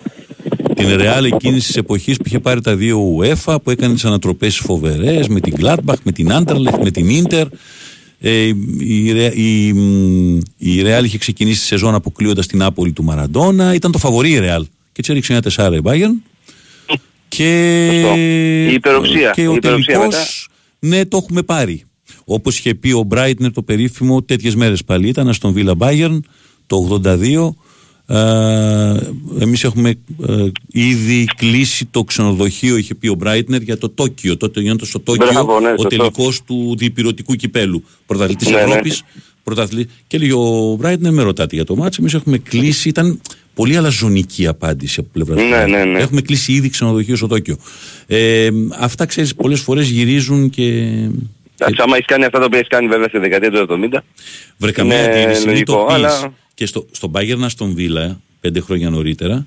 την 0.75 0.95
Ρεάλ 0.95 1.25
εκείνης 1.25 1.65
της 1.65 1.75
εποχής 1.75 2.17
που 2.17 2.23
είχε 2.25 2.39
πάρει 2.39 2.61
τα 2.61 2.75
δύο 2.75 3.17
UEFA, 3.19 3.55
που 3.63 3.69
έκανε 3.71 3.93
τις 3.93 4.05
ανατροπές 4.05 4.57
φοβερές 4.57 5.27
με 5.27 5.39
την 5.39 5.53
Gladbach, 5.59 5.97
με 6.03 6.11
την 6.11 6.29
Anderlecht, 6.31 6.79
με 6.83 6.91
την 6.91 7.23
Inter. 7.23 7.45
Ε, 8.19 8.51
η, 8.79 9.11
Ρε- 9.11 9.39
η, 9.41 9.73
μ, 9.73 10.39
η 10.57 10.81
Ρεάλ 10.81 11.05
είχε 11.05 11.17
ξεκινήσει 11.17 11.59
τη 11.59 11.65
σεζόν 11.65 11.93
αποκλείοντας 11.95 12.47
την 12.47 12.61
Άπολη 12.61 12.91
του 12.91 13.03
Μαραντόνα. 13.03 13.73
Ήταν 13.73 13.91
το 13.91 13.97
φαβορή 13.97 14.31
η 14.31 14.39
Ρεάλ. 14.39 14.63
Και 14.63 14.69
έτσι 14.97 15.11
έριξε 15.11 15.31
ένα 15.33 15.41
τεσσάρα 15.41 15.75
η 15.75 15.79
Bayern. 15.83 16.31
Και, 17.27 17.89
Σωστό. 17.93 18.15
Η 18.17 18.73
υπεροψία. 18.73 19.31
και 19.35 19.41
Η 19.41 19.47
ο 19.47 19.53
υπεροψία 19.53 19.93
τελικός, 19.99 20.47
μετά. 20.79 20.95
ναι, 20.95 21.05
το 21.05 21.17
έχουμε 21.17 21.41
πάρει. 21.43 21.83
Όπως 22.25 22.57
είχε 22.57 22.75
πει 22.75 22.91
ο 22.91 23.01
Μπράιτνερ 23.03 23.51
το 23.51 23.61
περίφημο, 23.63 24.21
τέτοιες 24.23 24.55
μέρες 24.55 24.83
πάλι 24.83 25.07
ήταν 25.07 25.33
στον 25.33 25.53
Βίλα 25.53 25.73
Bayern 25.79 26.19
το 26.67 27.01
82. 27.03 27.55
Ε, 28.09 28.97
εμείς 29.39 29.63
έχουμε 29.63 29.89
ε, 30.27 30.47
ήδη 30.71 31.25
κλείσει 31.37 31.85
το 31.85 32.03
ξενοδοχείο, 32.03 32.77
είχε 32.77 32.95
πει 32.95 33.07
ο 33.07 33.13
Μπράιτνερ, 33.13 33.61
για 33.61 33.77
το 33.77 33.89
Τόκιο. 33.89 34.37
Τότε 34.37 34.61
γίνεται 34.61 34.85
στο 34.85 34.99
Τόκιο 34.99 35.27
Μπράβο, 35.31 35.59
ναι, 35.59 35.67
ο 35.67 35.71
σωστό. 35.71 35.87
τελικός 35.87 36.43
του 36.43 36.75
διπυρωτικού 36.77 37.35
κυπέλου. 37.35 37.83
Πρωταθλητής 38.05 38.49
Ναι, 38.49 38.55
ναι. 38.55 38.61
Ευρώπης, 38.61 39.03
πρωταθλη... 39.43 39.87
Και 40.07 40.17
λέει 40.17 40.31
ο 40.31 40.75
Μπράιτνερ, 40.79 41.13
με 41.13 41.21
ρωτάτε 41.23 41.55
για 41.55 41.65
το 41.65 41.75
μάτς, 41.75 41.97
εμείς 41.97 42.13
έχουμε 42.13 42.37
κλείσει, 42.37 42.89
ήταν 42.89 43.21
πολύ 43.53 43.77
αλαζονική 43.77 44.47
απάντηση 44.47 44.99
από 44.99 45.09
πλευράς 45.13 45.49
Ναι, 45.49 45.65
ναι, 45.77 45.83
ναι. 45.85 45.99
Έχουμε 45.99 46.21
κλείσει 46.21 46.51
ήδη 46.53 46.69
ξενοδοχείο 46.69 47.15
στο 47.15 47.27
Τόκιο. 47.27 47.57
Ε, 48.07 48.49
αυτά 48.79 49.05
ξέρεις 49.05 49.35
πολλές 49.35 49.59
φορές 49.59 49.89
γυρίζουν 49.89 50.49
και... 50.49 50.91
Εντάξει, 51.57 51.81
άμα 51.83 51.95
έχεις 51.95 52.05
κάνει 52.07 52.25
αυτά 52.25 52.39
τα 52.39 52.45
οποία 52.45 52.57
έχεις 52.57 52.69
κάνει 52.69 52.87
βέβαια 52.87 53.07
στη 53.07 53.17
δεκαετία 53.17 53.51
του 53.51 53.57
70. 53.93 53.97
Βρε 54.57 54.71
καμία 54.71 55.03
Είναι 55.03 55.13
αντίρρηση, 55.13 55.39
μην 55.39 55.49
λογικό, 55.49 55.73
το 55.73 55.85
πεις. 55.85 55.93
αλλά- 55.93 56.33
Και 56.53 56.65
στο, 56.65 56.85
στον 56.91 57.11
Bayern 57.13 57.45
στον 57.47 57.73
Βίλα, 57.73 58.21
πέντε 58.39 58.59
χρόνια 58.59 58.89
νωρίτερα, 58.89 59.45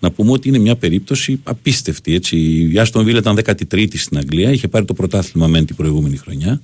να 0.00 0.10
πούμε 0.10 0.30
ότι 0.32 0.48
είναι 0.48 0.58
μια 0.58 0.76
περίπτωση 0.76 1.40
απίστευτη. 1.44 2.14
Έτσι. 2.14 2.36
Η 2.72 2.78
Άστον 2.78 3.04
Βίλα 3.04 3.18
ήταν 3.18 3.36
13η 3.36 3.96
στην 3.98 4.18
Αγγλία, 4.18 4.50
είχε 4.50 4.68
πάρει 4.68 4.84
το 4.84 4.94
πρωτάθλημα 4.94 5.46
μεν 5.46 5.66
την 5.66 5.76
προηγούμενη 5.76 6.16
χρονιά. 6.16 6.60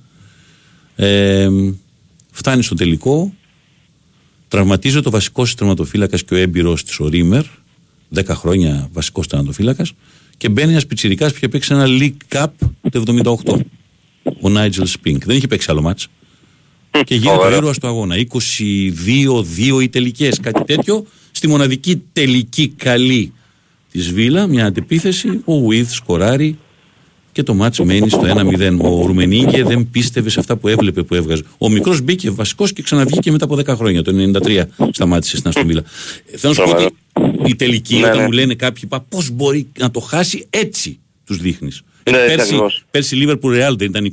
Ε, 0.95 1.49
φτάνει 2.31 2.63
στο 2.63 2.75
τελικό, 2.75 3.33
τραυματίζεται 4.47 5.07
ο 5.07 5.11
βασικός 5.11 5.55
τερματοφύλακας 5.55 6.23
και 6.23 6.33
ο 6.33 6.37
έμπειρος 6.37 6.83
της 6.83 6.99
ο 6.99 7.07
Ρίμερ, 7.07 7.43
10 8.09 8.35
χρόνια 8.35 8.89
βασικός 8.93 9.27
τερματοφύλακας, 9.27 9.93
και 10.37 10.49
μπαίνει 10.49 10.71
ένας 10.71 10.85
πιτσυρικά 10.85 11.27
που 11.27 11.33
είχε 11.35 11.47
παίξει 11.47 11.73
ένα 11.73 11.85
League 11.87 12.35
Cup 12.37 12.47
το 12.91 12.99
78. 12.99 13.59
Ο 14.41 14.49
Νάιτζελ 14.49 14.85
Σπίνκ. 14.85 15.25
Δεν 15.25 15.35
είχε 15.35 15.47
παίξει 15.47 15.67
άλλο 15.71 15.81
μάτς 15.81 16.07
και 17.03 17.15
γίνεται 17.15 17.37
ο 17.37 17.45
Ωραία. 17.45 17.57
ήρωας 17.57 17.77
του 17.79 17.87
αγώνα. 17.87 18.15
22-2 18.15 19.81
οι 19.81 19.89
τελικές, 19.89 20.39
κάτι 20.39 20.63
τέτοιο. 20.63 21.05
Στη 21.31 21.47
μοναδική 21.47 22.01
τελική 22.13 22.67
καλή 22.67 23.33
της 23.91 24.11
Βίλα, 24.11 24.47
μια 24.47 24.65
αντεπίθεση, 24.65 25.41
ο 25.45 25.53
Ουίθ 25.53 25.91
σκοράρει 25.93 26.57
και 27.31 27.43
το 27.43 27.53
μάτς 27.53 27.79
μένει 27.79 28.09
στο 28.09 28.21
1-0. 28.25 28.77
Ο 28.79 29.05
Ρουμενίγκε 29.05 29.63
δεν 29.63 29.87
πίστευε 29.91 30.29
σε 30.29 30.39
αυτά 30.39 30.55
που 30.55 30.67
έβλεπε 30.67 31.03
που 31.03 31.15
έβγαζε. 31.15 31.43
Ο 31.57 31.69
μικρός 31.69 32.01
μπήκε 32.01 32.29
βασικός 32.29 32.73
και 32.73 32.81
ξαναβγήκε 32.81 33.31
μετά 33.31 33.45
από 33.45 33.55
10 33.55 33.65
χρόνια. 33.67 34.03
Το 34.03 34.11
93 34.43 34.63
σταμάτησε 34.91 35.37
στην 35.37 35.49
Αστον 35.49 35.67
Βίλα. 35.67 35.83
Ε, 36.31 36.37
Θέλω 36.37 36.53
να 36.57 36.65
σου 36.67 36.75
πω 36.75 36.83
ότι 36.83 36.95
η 37.49 37.55
τελική, 37.55 37.95
Ναι, 37.95 38.05
όταν 38.05 38.17
ναι. 38.17 38.23
μου 38.23 38.31
λένε 38.31 38.53
κάποιοι, 38.55 38.89
πώς 39.09 39.29
μπορεί 39.29 39.67
να 39.79 39.91
το 39.91 39.99
χάσει, 39.99 40.45
έτσι 40.49 40.99
τους 41.25 41.37
δείχνεις. 41.37 41.81
Ναι, 42.11 42.17
έτσι 42.17 42.35
πέρσι, 42.35 42.49
ακριβώς. 42.49 42.85
πέρσι 42.91 43.17
η 43.17 43.25
Liverpool 43.27 43.51
Real 43.69 43.77
δεν 43.77 43.87
ήταν 43.87 44.11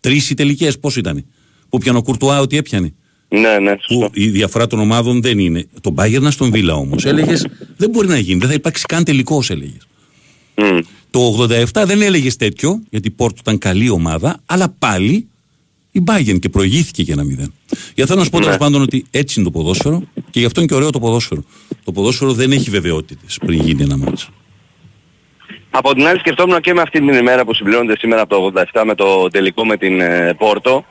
22-3 0.00 0.30
οι 0.30 0.34
τελικές, 0.34 0.78
πώς 0.78 0.96
ήταν. 0.96 1.24
Που 1.68 1.78
πιανε 1.78 1.98
ο 1.98 2.02
Κουρτουά 2.02 2.40
ότι 2.40 2.56
έπιανε. 2.56 2.94
Ναι, 3.28 3.58
ναι, 3.58 3.74
Που 3.76 3.82
σωστό. 3.82 4.10
η 4.12 4.28
διαφορά 4.28 4.66
των 4.66 4.78
ομάδων 4.78 5.22
δεν 5.22 5.38
είναι. 5.38 5.66
Τον 5.80 5.94
Bayern 5.98 6.26
στον 6.30 6.50
Βίλα 6.50 6.74
όμως. 6.74 7.04
Έλεγες 7.04 7.46
δεν 7.76 7.90
μπορεί 7.90 8.08
να 8.08 8.18
γίνει, 8.18 8.38
δεν 8.38 8.48
θα 8.48 8.54
υπάρξει 8.54 8.84
καν 8.86 9.04
τελικός, 9.04 9.50
έλεγες. 9.50 9.86
Μμ. 10.54 10.78
Το 11.10 11.20
87 11.72 11.84
δεν 11.86 12.02
έλεγες 12.02 12.36
τέτοιο, 12.36 12.80
γιατί 12.90 13.08
η 13.08 13.10
Πόρτο 13.10 13.36
ήταν 13.40 13.58
καλή 13.58 13.88
ομάδα, 13.90 14.40
αλλά 14.46 14.74
πάλι 14.78 15.26
η 15.90 16.02
Bayern 16.06 16.38
και 16.40 16.48
προηγήθηκε 16.48 17.02
για 17.02 17.14
ένα 17.14 17.22
μηδέν. 17.24 17.52
Για 17.94 18.06
θέλω 18.06 18.18
να 18.18 18.24
σου 18.24 18.30
πω 18.30 18.38
Ναι. 18.38 18.44
τέλο 18.44 18.56
πάντων 18.56 18.82
ότι 18.82 19.04
έτσι 19.10 19.40
είναι 19.40 19.50
το 19.50 19.58
ποδόσφαιρο 19.58 20.02
και 20.30 20.40
γι' 20.40 20.46
αυτό 20.46 20.60
είναι 20.60 20.68
και 20.68 20.74
ωραίο 20.74 20.90
το 20.90 20.98
ποδόσφαιρο. 20.98 21.44
Το 21.84 21.92
ποδόσφαιρο 21.92 22.32
δεν 22.32 22.52
έχει 22.52 22.70
βεβαιότητες 22.70 23.38
πριν 23.46 23.60
γίνει 23.60 23.82
ένα 23.82 23.96
μάτσο. 23.96 24.28
Από 25.78 25.94
την 25.94 26.06
άλλη 26.06 26.18
σκεφτόμουν 26.18 26.60
και 26.60 26.72
με 26.74 26.80
αυτή 26.80 26.98
την 26.98 27.08
ημέρα 27.08 27.44
που 27.44 27.54
συμπληρώνεται 27.54 27.98
σήμερα 27.98 28.20
από 28.22 28.50
το 28.52 28.60
87 28.72 28.82
με 28.86 28.94
το 28.94 29.28
τελικό 29.28 29.66
με 29.66 29.76
την 29.76 30.00
ε, 30.00 30.34
Πόρτο 30.38 30.84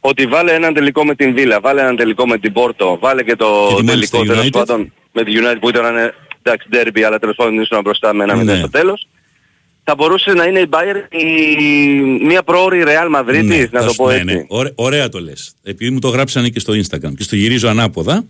ότι 0.00 0.26
βάλε 0.26 0.52
έναν 0.52 0.74
τελικό 0.74 1.04
με 1.04 1.14
την 1.14 1.34
Βίλα, 1.34 1.60
βάλε 1.60 1.80
έναν 1.80 1.96
τελικό 1.96 2.26
με 2.26 2.38
την 2.38 2.52
Πόρτο, 2.52 2.98
βάλε 3.00 3.22
και 3.22 3.36
το 3.36 3.46
Και 3.68 3.80
τη 3.80 3.86
τελικό 3.86 4.18
Manchester 4.18 4.26
τέλος 4.26 4.44
United. 4.46 4.50
πάντων 4.52 4.92
με 5.12 5.24
τη 5.24 5.32
United 5.34 5.56
που 5.60 5.68
ήταν 5.68 5.96
ε, 5.96 6.14
εντάξει 6.42 6.68
derby 6.72 7.00
αλλά 7.00 7.18
τέλος 7.18 7.36
πάντων 7.36 7.60
ήσουν 7.60 7.80
μπροστά 7.84 8.14
με 8.14 8.22
ένα 8.24 8.34
Ναι. 8.34 8.40
μηδέν 8.40 8.58
στο 8.58 8.70
τέλος. 8.70 9.06
Θα 9.84 9.94
μπορούσε 9.94 10.32
να 10.32 10.44
είναι 10.44 10.58
η 10.60 10.66
Bayern 10.70 11.14
η... 11.16 11.24
μια 12.24 12.42
πρόωρη 12.42 12.82
Real 12.86 13.18
Madrid 13.20 13.68
να 13.70 13.80
θα 13.80 13.86
το 13.86 13.88
σου- 13.92 13.96
πω 13.96 14.08
ναι, 14.08 14.14
έτσι. 14.14 14.24
ναι. 14.34 14.44
Ωραία, 14.48 14.72
ωραία 14.74 15.08
το 15.08 15.20
λες. 15.20 15.54
Επειδή 15.62 15.90
μου 15.90 15.98
το 15.98 16.08
γράψανε 16.08 16.48
και 16.48 16.60
στο 16.60 16.72
Instagram 16.72 17.12
και 17.16 17.22
στο 17.22 17.36
γυρίζω 17.36 17.68
ανάποδα, 17.68 18.24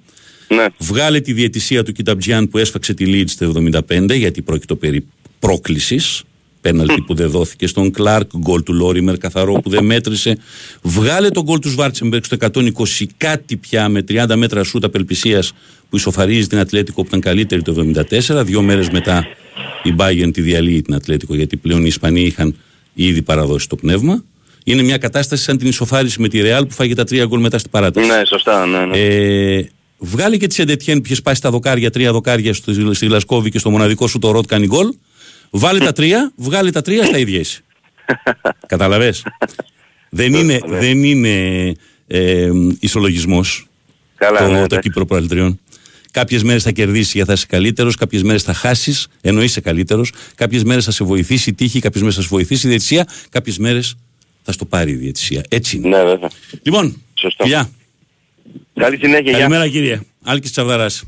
Ναι. 0.48 0.66
Βγάλε 0.78 1.20
τη 1.20 1.32
διαιτησία 1.32 1.82
του 1.82 1.92
Κιταμπτζιάν 1.92 2.48
που 2.48 2.58
έσφαξε 2.58 2.94
τη 2.94 3.04
Leeds 3.06 3.30
το 3.38 3.80
75 3.88 4.10
γιατί 4.16 4.42
πρόκειτο 4.42 4.76
περί 4.76 5.06
πρόκλησης 5.42 6.22
πέναλτι 6.60 7.00
που 7.00 7.14
δεν 7.14 7.30
δόθηκε 7.30 7.66
στον 7.66 7.90
Κλάρκ, 7.90 8.30
γκολ 8.38 8.62
του 8.62 8.72
Λόριμερ 8.72 9.18
καθαρό 9.18 9.52
που 9.52 9.70
δεν 9.70 9.84
μέτρησε. 9.84 10.38
Βγάλε 10.82 11.28
τον 11.28 11.42
γκολ 11.42 11.58
του 11.58 11.68
Σβάρτσεμπεργκ 11.68 12.22
στο 12.22 12.36
120 12.40 12.70
κάτι 13.16 13.56
πια 13.56 13.88
με 13.88 14.04
30 14.08 14.34
μέτρα 14.36 14.64
σούτ 14.64 14.84
απελπισίας 14.84 15.52
που 15.90 15.96
ισοφαρίζει 15.96 16.46
την 16.46 16.58
Ατλέτικο 16.58 17.00
που 17.02 17.08
ήταν 17.08 17.20
καλύτερη 17.20 17.62
το 17.62 17.92
74. 18.28 18.42
Δύο 18.44 18.62
μέρες 18.62 18.90
μετά 18.90 19.26
η 19.82 19.94
Bayern 19.98 20.30
τη 20.32 20.40
διαλύει 20.40 20.82
την 20.82 20.94
Ατλέτικο 20.94 21.34
γιατί 21.34 21.56
πλέον 21.56 21.80
οι 21.80 21.86
Ισπανοί 21.86 22.20
είχαν 22.20 22.56
ήδη 22.94 23.22
παραδώσει 23.22 23.68
το 23.68 23.76
πνεύμα. 23.76 24.24
Είναι 24.64 24.82
μια 24.82 24.98
κατάσταση 24.98 25.42
σαν 25.42 25.58
την 25.58 25.68
ισοφάριση 25.68 26.20
με 26.20 26.28
τη 26.28 26.40
Ρεάλ 26.40 26.66
που 26.66 26.74
φάγε 26.74 26.94
τα 26.94 27.04
τρία 27.04 27.24
γκολ 27.24 27.40
μετά 27.40 27.58
στην 27.58 27.70
παράταση. 27.70 28.06
Ναι, 28.06 28.22
σωστά, 28.26 28.66
ναι, 28.66 28.84
ναι. 28.84 28.98
Ε, 28.98 29.68
βγάλε 29.98 30.36
και 30.36 30.46
τη 30.46 30.54
Σεντετιέν 30.54 30.98
που 30.98 31.02
είχε 31.04 31.14
σπάσει 31.14 31.40
τα 31.40 31.50
δοκάρια, 31.50 31.90
τρία 31.90 32.12
δοκάρια 32.12 32.54
στο, 32.54 32.94
στη 32.94 33.06
Γλασκόβη 33.06 33.50
και 33.50 33.58
στο 33.58 33.70
μοναδικό 33.70 34.06
σου 34.06 34.18
το 34.18 34.30
ροτ 34.30 34.46
κάνει 34.46 34.66
γκολ. 34.66 34.88
Βάλε 35.54 35.78
τα 35.78 35.92
τρία, 35.92 36.32
βγάλε 36.36 36.70
τα 36.70 36.82
τρία 36.82 37.04
στα 37.04 37.18
ίδια 37.18 37.38
είσαι. 37.38 37.60
Καταλαβες; 38.66 39.24
δεν 40.10 40.34
είναι, 40.34 40.58
δεν 40.66 41.04
είναι 41.04 41.74
ε, 42.06 42.50
ισολογισμός 42.80 43.66
Καλά, 44.14 44.38
το, 44.38 44.46
ναι, 44.46 44.56
το 44.56 44.62
εντάξει. 44.62 44.88
Κύπρο 44.88 45.04
Προαλτριών. 45.04 45.60
Κάποιες 46.10 46.42
μέρες 46.42 46.62
θα 46.62 46.70
κερδίσει 46.70 47.10
γιατί 47.14 47.28
θα 47.28 47.34
είσαι 47.34 47.46
καλύτερος, 47.46 47.96
κάποιες 47.96 48.22
μέρες 48.22 48.42
θα 48.42 48.52
χάσεις 48.52 49.08
ενώ 49.20 49.42
είσαι 49.42 49.60
καλύτερος, 49.60 50.12
κάποιες 50.34 50.64
μέρες 50.64 50.84
θα 50.84 50.90
σε 50.90 51.04
βοηθήσει 51.04 51.50
η 51.50 51.54
τύχη, 51.54 51.80
κάποιες 51.80 52.02
μέρες 52.02 52.16
θα 52.16 52.22
σε 52.22 52.28
βοηθήσει 52.30 52.66
η 52.66 52.68
διαιτησία, 52.68 53.06
κάποιες 53.30 53.58
μέρες 53.58 53.96
θα 54.42 54.52
στο 54.52 54.64
πάρει 54.64 54.90
η 54.90 54.94
διαιτησία. 54.94 55.42
Έτσι 55.48 55.76
είναι. 55.76 55.88
Ναι, 55.88 56.04
βέβαια. 56.04 56.30
Λοιπόν, 56.62 57.02
Σωστό. 57.14 57.42
φιλιά. 57.42 57.70
Καλή 58.74 58.96
συνέχεια, 58.96 59.30
γεια. 59.30 59.32
Καλημέρα 59.32 59.68
κύριε. 59.68 60.00
Άλκης 60.22 60.50
Τσαβδαράς. 60.50 61.04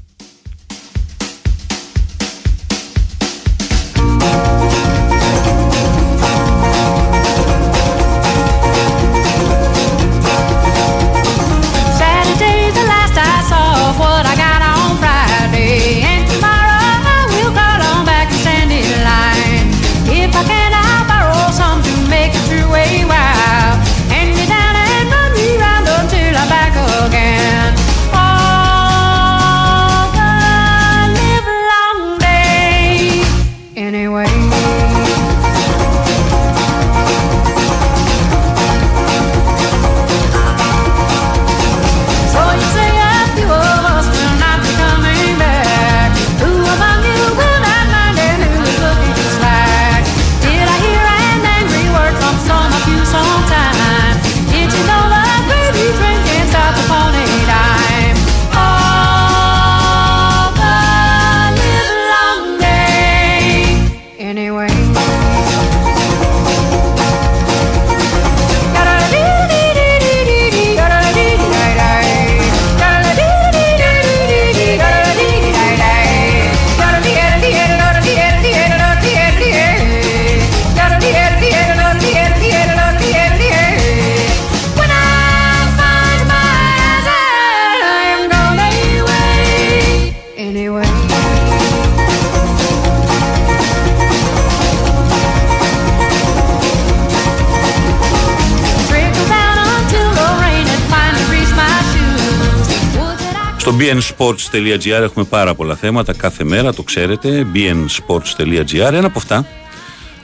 Στο 103.64 103.76
bnsports.gr 103.78 105.02
έχουμε 105.02 105.24
πάρα 105.24 105.54
πολλά 105.54 105.74
θέματα 105.74 106.12
κάθε 106.14 106.44
μέρα, 106.44 106.74
το 106.74 106.82
ξέρετε. 106.82 107.46
bnsports.gr. 107.54 108.92
Ένα 108.92 109.06
από 109.06 109.18
αυτά 109.18 109.46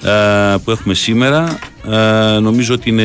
ε, 0.02 0.56
που 0.64 0.70
έχουμε 0.70 0.94
σήμερα 0.94 1.58
ε, 1.90 2.38
νομίζω 2.38 2.74
ότι 2.74 2.88
είναι, 2.88 3.02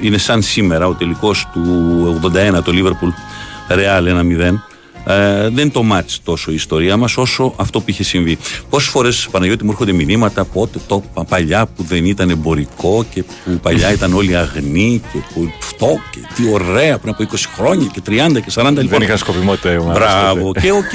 είναι 0.00 0.18
σαν 0.18 0.42
σήμερα 0.42 0.86
ο 0.86 0.94
τελικός 0.94 1.48
του 1.52 2.30
81 2.58 2.62
το 2.64 2.72
Liverpool 2.74 3.12
Real 3.76 4.02
1-0 4.50 4.69
ε, 5.06 5.40
δεν 5.42 5.58
είναι 5.58 5.70
το 5.70 5.82
μάτς 5.82 6.20
τόσο 6.24 6.50
η 6.50 6.54
ιστορία 6.54 6.96
μας 6.96 7.16
όσο 7.16 7.52
αυτό 7.56 7.78
που 7.80 7.90
είχε 7.90 8.02
συμβεί. 8.02 8.38
Πόσες 8.70 8.88
φορές 8.88 9.28
Παναγιώτη 9.30 9.64
μου 9.64 9.70
έρχονται 9.70 9.92
μηνύματα 9.92 10.44
πότε 10.44 10.78
το 10.86 11.02
πα- 11.14 11.24
παλιά 11.24 11.66
που 11.66 11.82
δεν 11.82 12.04
ήταν 12.04 12.30
εμπορικό 12.30 13.04
και 13.14 13.22
που 13.22 13.50
παλιά 13.62 13.92
ήταν 13.92 14.12
όλοι 14.14 14.36
αγνοί 14.36 15.00
και 15.12 15.18
που 15.34 15.50
αυτό 15.62 15.98
και 16.10 16.18
τι 16.34 16.42
ωραία 16.52 16.98
πριν 16.98 17.14
από 17.18 17.26
20 17.32 17.36
χρόνια 17.56 17.86
και 17.92 18.00
30 18.06 18.12
και 18.40 18.50
40 18.54 18.62
Δεν 18.74 18.76
λοιπόν. 18.82 19.02
είχαν 19.02 19.18
σκοπιμότητα 19.18 19.72
οι 19.72 19.76
ομάδες 19.76 19.98
Μπράβο. 20.02 20.44
τότε. 20.46 20.60
Και 20.60 20.72
οκ, 20.72 20.90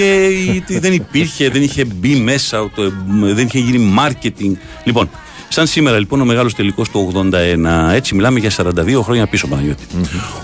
τι 0.66 0.80
δεν 0.80 0.94
υπήρχε, 0.94 1.50
δεν 1.50 1.62
είχε 1.64 1.86
μπει 1.86 2.16
μέσα, 2.16 2.70
το, 2.76 2.92
δεν 3.22 3.46
είχε 3.46 3.60
γίνει 3.60 3.94
marketing. 4.00 4.52
Λοιπόν, 4.84 5.10
σαν 5.50 5.68
σήμερα 5.68 6.00
λοιπόν 6.00 6.22
ο 6.22 6.26
μεγάλος 6.26 6.54
τελικός 6.56 6.90
του 6.90 7.12
81, 7.34 7.94
έτσι 7.94 8.16
μιλάμε 8.16 8.40
για 8.40 8.52
42 8.58 9.00
χρόνια 9.04 9.28
πίσω 9.28 9.48
Παναγιώτη. 9.48 9.84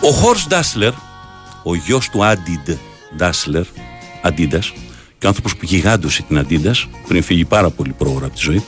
Ο 0.02 0.08
Χόρς 0.12 0.48
Ντάσλερ, 0.48 0.92
ο 1.64 1.76
γιος 1.76 2.10
του 2.10 2.26
Άντι 2.26 2.70
Ντάσλερ, 3.18 3.64
Αντίντας, 4.22 4.74
και 5.18 5.26
ο 5.26 5.30
άνθρωπος 5.30 5.56
που 5.56 5.66
γιγάντωσε 5.66 6.24
την 6.28 6.38
Αντίντας, 6.38 6.88
πριν 7.08 7.24
φύγει 7.24 7.46
πάρα 7.46 7.70
πολύ 7.70 7.94
πρόωρα 7.98 8.26
από 8.26 8.36
τη 8.36 8.42
ζωή, 8.44 8.64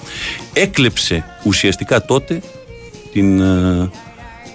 έκλεψε 0.54 1.26
ουσιαστικά 1.44 2.06
τότε 2.06 2.42
την, 3.14 3.42
ε, 3.42 3.90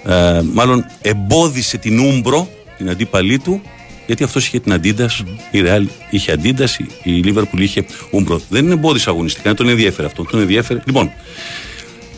ε, 0.05 0.43
μάλλον 0.53 0.85
εμπόδισε 1.03 1.77
την 1.79 1.99
Ούμπρο, 1.99 2.49
την 2.79 2.91
αντίπαλή 2.91 3.39
του, 3.39 3.61
γιατί 4.07 4.25
αυτός 4.25 4.47
είχε 4.47 4.61
την 4.61 4.73
Αντίντας, 4.73 5.23
η 5.51 5.63
Real 5.65 5.85
είχε 6.11 6.33
Αντίντας, 6.33 6.79
η- 6.79 6.87
η 7.03 7.11
Λίβερπουλ 7.11 7.61
είχε 7.63 7.85
Ούμπρο. 8.11 8.41
Δεν 8.49 8.71
εμπόδισε 8.71 9.11
αγωνιστικά, 9.11 9.43
δεν 9.45 9.55
τον 9.57 9.69
ενδιαφέρε 9.69 10.07
αυτό. 10.07 10.25
Τον 10.25 10.41
ενδιαφέρε. 10.41 10.81
Λοιπόν, 10.85 11.11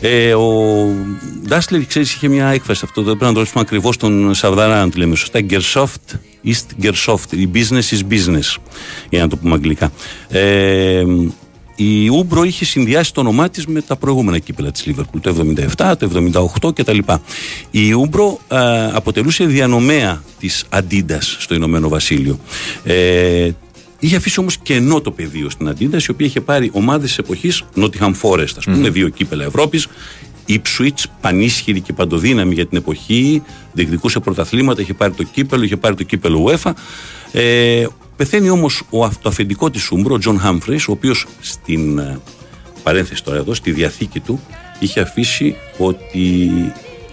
ε, 0.01 0.33
ο 0.33 0.85
Ντάσλερ, 1.47 1.85
ξέρεις, 1.85 2.13
είχε 2.13 2.27
μια 2.27 2.47
έκφραση 2.47 2.81
αυτό. 2.85 3.01
Δεν 3.01 3.09
πρέπει 3.11 3.25
να 3.25 3.31
το 3.31 3.37
ρωτήσουμε 3.37 3.61
ακριβώς 3.61 3.97
τον 3.97 4.33
Σαβδαρά, 4.33 4.81
αν 4.81 4.89
τη 4.91 4.97
λέμε 4.97 5.15
σωστά. 5.15 5.41
Geschäft 5.41 6.13
ist 6.45 6.65
Geschäft. 6.79 7.33
Η 7.33 7.49
business 7.53 7.97
is 7.97 7.99
business. 8.09 8.55
Για 9.09 9.19
να 9.19 9.27
το 9.27 9.37
πούμε 9.37 9.53
αγγλικά. 9.53 9.91
Ε, 10.29 11.03
η 11.75 12.07
Ούμπρο 12.07 12.43
είχε 12.43 12.65
συνδυάσει 12.65 13.13
το 13.13 13.19
όνομά 13.19 13.49
της 13.49 13.65
με 13.65 13.81
τα 13.81 13.95
προηγούμενα 13.95 14.39
κύπελα 14.39 14.71
της 14.71 14.85
Λίβερπουλ, 14.85 15.19
το 15.19 15.35
77, 15.77 15.93
το 15.99 16.09
78 16.61 16.75
κτλ. 16.75 16.97
Η 17.71 17.91
Ούμπρο 17.91 18.39
ε, 18.47 18.85
αποτελούσε 18.93 19.45
διανομέα 19.45 20.23
της 20.39 20.65
Αντίντας 20.69 21.21
στο 21.21 21.55
Ηνωμένο 21.55 21.89
Βασίλειο. 21.89 22.39
Ε, 22.83 23.49
Είχε 24.03 24.15
αφήσει 24.15 24.39
όμως 24.39 24.57
κενό 24.57 25.01
το 25.01 25.11
πεδίο 25.11 25.49
στην 25.49 25.67
Αντίντας, 25.67 25.97
η 25.97 26.11
οποία 26.11 26.25
είχε 26.25 26.41
πάρει 26.41 26.69
ομάδες 26.73 27.09
της 27.09 27.15
εποχής 27.19 27.63
Nottingham 27.75 28.13
Forest, 28.21 28.53
ας 28.57 28.63
πούμε, 28.65 28.89
δύο 28.89 29.09
κύπελα 29.09 29.43
Ευρώπης. 29.43 29.87
Ipswich, 30.47 31.03
πανίσχυρη 31.21 31.79
και 31.79 31.93
παντοδύναμη 31.93 32.53
για 32.53 32.65
την 32.65 32.77
εποχή, 32.77 33.43
διεκδικούσε 33.73 34.19
πρωταθλήματα, 34.19 34.81
είχε 34.81 34.93
πάρει 34.93 35.13
το 35.13 35.23
κύπελο, 35.23 35.63
είχε 35.63 35.77
πάρει 35.77 35.95
το 35.95 36.03
κύπελο 36.03 36.45
UEFA. 36.47 36.71
Ε, 37.31 37.85
πεθαίνει 38.15 38.49
όμως 38.49 38.83
το 39.21 39.29
αφεντικό 39.29 39.69
της 39.69 39.91
Ούμπρο, 39.91 40.13
ο 40.13 40.17
Τζον 40.17 40.39
Χάμφρι, 40.39 40.75
ο 40.75 40.91
οποίος 40.91 41.27
στην 41.39 41.97
ε, 41.99 42.19
παρένθεση 42.83 43.23
τώρα 43.23 43.37
εδώ, 43.37 43.53
στη 43.53 43.71
διαθήκη 43.71 44.19
του, 44.19 44.39
είχε 44.79 44.99
αφήσει 44.99 45.55
ότι 45.77 46.51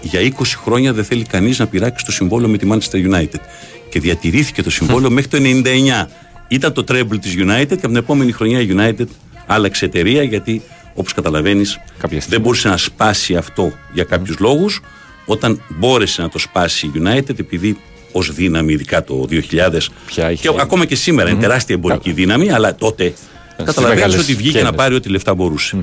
για 0.01 0.21
20 0.21 0.43
χρόνια 0.63 0.93
δεν 0.93 1.05
θέλει 1.05 1.25
κανείς 1.25 1.59
να 1.59 1.67
πειράξει 1.67 2.05
το 2.05 2.13
συμβόλαιο 2.13 2.49
με 2.49 2.57
τη 2.57 2.69
Manchester 2.71 3.15
United. 3.15 3.41
Και 3.91 4.01
διατηρήθηκε 4.01 4.63
το 4.63 4.71
συμβόλαιο 4.71 5.11
μέχρι 5.17 5.29
το 5.29 5.39
99. 5.41 6.07
Ήταν 6.49 6.73
το 6.73 6.85
treble 6.89 7.19
της 7.21 7.35
United 7.35 7.67
και 7.67 7.73
από 7.73 7.87
την 7.87 7.97
επόμενη 7.97 8.33
χρονιά 8.33 8.61
η 8.61 8.69
United 8.77 9.07
άλλαξε 9.47 9.85
εταιρεία 9.85 10.23
γιατί 10.23 10.63
όπως 10.99 11.13
καταλαβαίνεις 11.15 11.75
Κάποια 11.99 12.09
στιγμή. 12.21 12.25
δεν 12.29 12.41
μπορούσε 12.41 12.69
να 12.69 12.77
σπάσει 12.77 13.37
αυτό 13.37 13.73
για 13.93 14.05
κάποιους 14.05 14.39
λόγους 14.39 14.81
όταν 15.25 15.63
μπόρεσε 15.69 16.23
να 16.23 16.29
το 16.29 16.39
σπάσει 16.39 16.87
η 16.87 16.91
United 16.95 17.39
επειδή 17.39 17.79
ως 18.13 18.33
δύναμη 18.33 18.73
ειδικά 18.73 19.05
το 19.05 19.27
2000 19.29 19.91
Πια 20.07 20.31
είχε- 20.31 20.49
και 20.49 20.55
ακόμα 20.61 20.85
και 20.85 20.95
σήμερα 20.95 21.31
είναι 21.31 21.41
τεράστια 21.41 21.75
εμπορική 21.75 22.13
δύναμη 22.13 22.51
αλλά 22.51 22.75
τότε 22.75 23.13
καταλαβαίνεις 23.57 23.95
μεγάλες 24.05 24.19
ότι 24.25 24.35
βγήκε 24.35 24.57
να 24.57 24.63
κέρδες. 24.63 24.77
πάρει 24.77 24.95
ό,τι 24.95 25.09
λεφτά 25.09 25.35
μπορούσε. 25.35 25.77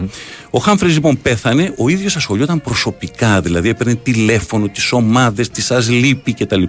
Ο 0.50 0.60
Χάμφρι 0.60 0.90
λοιπόν 0.90 1.22
πέθανε, 1.22 1.74
ο 1.78 1.90
ίδιος 1.90 2.16
ασχολιόταν 2.16 2.62
προσωπικά, 2.62 3.42
δηλαδή 3.42 3.70
έπαιρνε 3.70 3.96
τηλέφωνο, 3.96 4.68
τις 4.68 4.92
ομάδες, 4.92 5.50
τις 5.50 5.66
σας 5.66 5.90
λείπει 5.90 6.34
κτλ. 6.34 6.64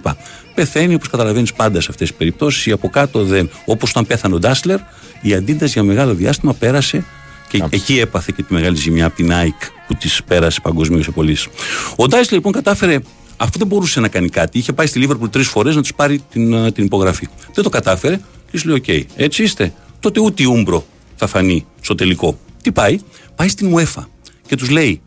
Πεθαίνει 0.55 0.93
όπως 0.93 1.09
καταλαβαίνεις 1.09 1.53
πάντα 1.53 1.81
σε 1.81 1.87
αυτές 1.91 2.07
τις 2.07 2.17
περιπτώσεις. 2.17 2.73
Από 2.73 2.89
κάτω 2.89 3.23
δεν. 3.23 3.49
Όπως 3.65 3.89
όταν 3.89 4.05
πέθανε 4.05 4.35
ο 4.35 4.39
Ντάσλερ, 4.39 4.79
η 5.21 5.33
Αντίντα 5.33 5.65
για 5.65 5.83
μεγάλο 5.83 6.13
διάστημα 6.13 6.53
πέρασε 6.53 7.03
και 7.49 7.63
εκεί 7.69 7.99
έπαθε 7.99 8.33
και 8.35 8.43
τη 8.43 8.53
μεγάλη 8.53 8.77
ζημιά 8.77 9.05
από 9.05 9.15
την 9.15 9.33
ΑΕΚ 9.33 9.55
που 9.87 9.93
της 9.93 10.23
πέρασε 10.27 10.59
παγκοσμίως 10.63 11.05
σε 11.05 11.11
πωλήσεις. 11.11 11.47
Ο 11.95 12.07
Ντάσλερ 12.07 12.33
λοιπόν 12.33 12.51
κατάφερε. 12.51 12.99
Αυτό 13.37 13.57
δεν 13.59 13.67
μπορούσε 13.67 13.99
να 13.99 14.07
κάνει 14.07 14.29
κάτι. 14.29 14.57
Είχε 14.57 14.73
πάει 14.73 14.87
στη 14.87 14.99
Λίβερπουλ 14.99 15.29
τρεις 15.29 15.47
φορές 15.47 15.75
να 15.75 15.81
του 15.81 15.95
πάρει 15.95 16.23
την, 16.31 16.53
ε, 16.53 16.71
την 16.71 16.85
υπογραφή. 16.85 17.27
Δεν 17.53 17.63
το 17.63 17.69
κατάφερε 17.69 18.19
και 18.51 18.57
σου 18.57 18.67
λέει: 18.67 18.77
Οκ, 18.77 19.05
έτσι 19.15 19.43
είστε. 19.43 19.73
Τότε 19.99 20.19
ούτε 20.19 20.43
η 20.43 20.45
Ούμπρο 20.45 20.85
θα 21.15 21.27
φανεί 21.27 21.65
στο 21.81 21.95
τελικό. 21.95 22.39
Τι 22.61 22.71
πάει, 22.71 22.99
πάει 23.35 23.47
στην 23.47 23.75
UEFA 23.75 24.03
και 24.47 24.55
τους 24.55 24.69
λέει: 24.69 25.01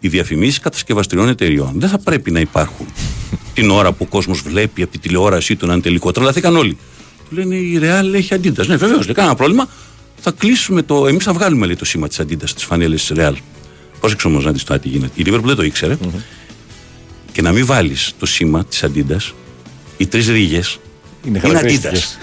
Οι 0.00 0.08
διαφημίσεις 0.08 0.58
κατασκευαστριών 0.58 1.28
εταιριών 1.28 1.72
δεν 1.74 1.88
θα 1.88 1.98
πρέπει 1.98 2.30
να 2.30 2.40
υπάρχουν 2.40 2.86
την 3.54 3.70
ώρα 3.70 3.92
που 3.92 4.04
ο 4.08 4.10
κόσμος 4.10 4.40
βλέπει 4.40 4.82
από 4.82 4.92
τη 4.92 4.98
τηλεόρασή 4.98 5.56
του 5.56 5.66
να 5.66 5.72
είναι 5.72 5.82
τελικό. 5.82 6.10
Τρελαθήκαν 6.10 6.56
όλοι. 6.56 6.76
Του 7.28 7.36
λένε: 7.36 7.54
Η 7.54 7.80
Real 7.82 8.14
έχει 8.14 8.34
Αντίντας. 8.34 8.66
Ναι, 8.66 8.76
βεβαίως, 8.76 9.06
δεν 9.06 9.14
κανένα 9.14 9.34
πρόβλημα. 9.34 9.68
Θα 10.20 10.30
κλείσουμε 10.30 10.82
το. 10.82 11.06
Εμείς 11.06 11.24
θα 11.24 11.32
βγάλουμε 11.32 11.66
λέει, 11.66 11.76
το 11.76 11.84
σήμα 11.84 12.08
της 12.08 12.20
Αντίντας 12.20 12.46
στις 12.46 12.64
φανέλες 12.64 12.94
της 12.94 13.12
Real. 13.14 13.34
Πρόσεξε 14.00 14.26
όμως 14.26 14.44
να 14.44 14.52
δεις 14.52 14.64
τώρα 14.64 14.80
τι 14.80 14.88
γίνεται. 14.88 15.22
Η 15.22 15.24
Liverpool 15.26 15.44
δεν 15.44 15.56
το 15.56 15.62
ήξερε. 15.62 15.98
Και 17.32 17.42
να 17.42 17.52
μην 17.52 17.66
βάλεις 17.66 18.12
το 18.18 18.26
σήμα 18.26 18.64
της 18.64 18.82
Αντίντας, 18.82 19.20
οι 19.96 20.06
τρεις 20.06 20.28
ρίγες 20.28 20.78
Είναι 21.24 21.38
είναι 21.38 21.38
χαρακτηριστικές. 21.38 22.18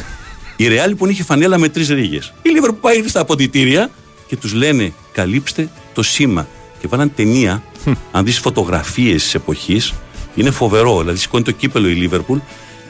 Αντίντας. 0.58 0.76
Η 0.76 0.78
Real 0.86 0.88
λοιπόν 0.88 1.10
είχε 1.10 1.24
φανέλα 1.24 1.58
με 1.58 1.70
τρεις 1.70 1.90
ρίγες. 1.90 2.34
Η 2.42 2.50
Liverpool 2.56 2.76
πάει 2.82 3.08
στα 3.08 3.20
αποδυτήρια 3.20 3.90
και 4.28 4.36
τους 4.36 4.54
λένε 4.54 4.94
καλύψτε 5.12 5.70
το 5.94 6.04
σήμα. 6.04 6.48
Και 6.80 6.88
βάλαν 6.88 7.12
ταινία, 7.16 7.64
αν 8.12 8.26
δεις 8.26 8.40
φωτογραφίες 8.40 9.24
της 9.24 9.36
εποχής, 9.36 9.94
είναι 10.36 10.52
φοβερό. 10.52 11.00
Δηλαδή 11.00 11.18
σηκώνει 11.18 11.44
το 11.44 11.52
κύπελο 11.52 11.90
η 11.90 12.10
Liverpool 12.12 12.40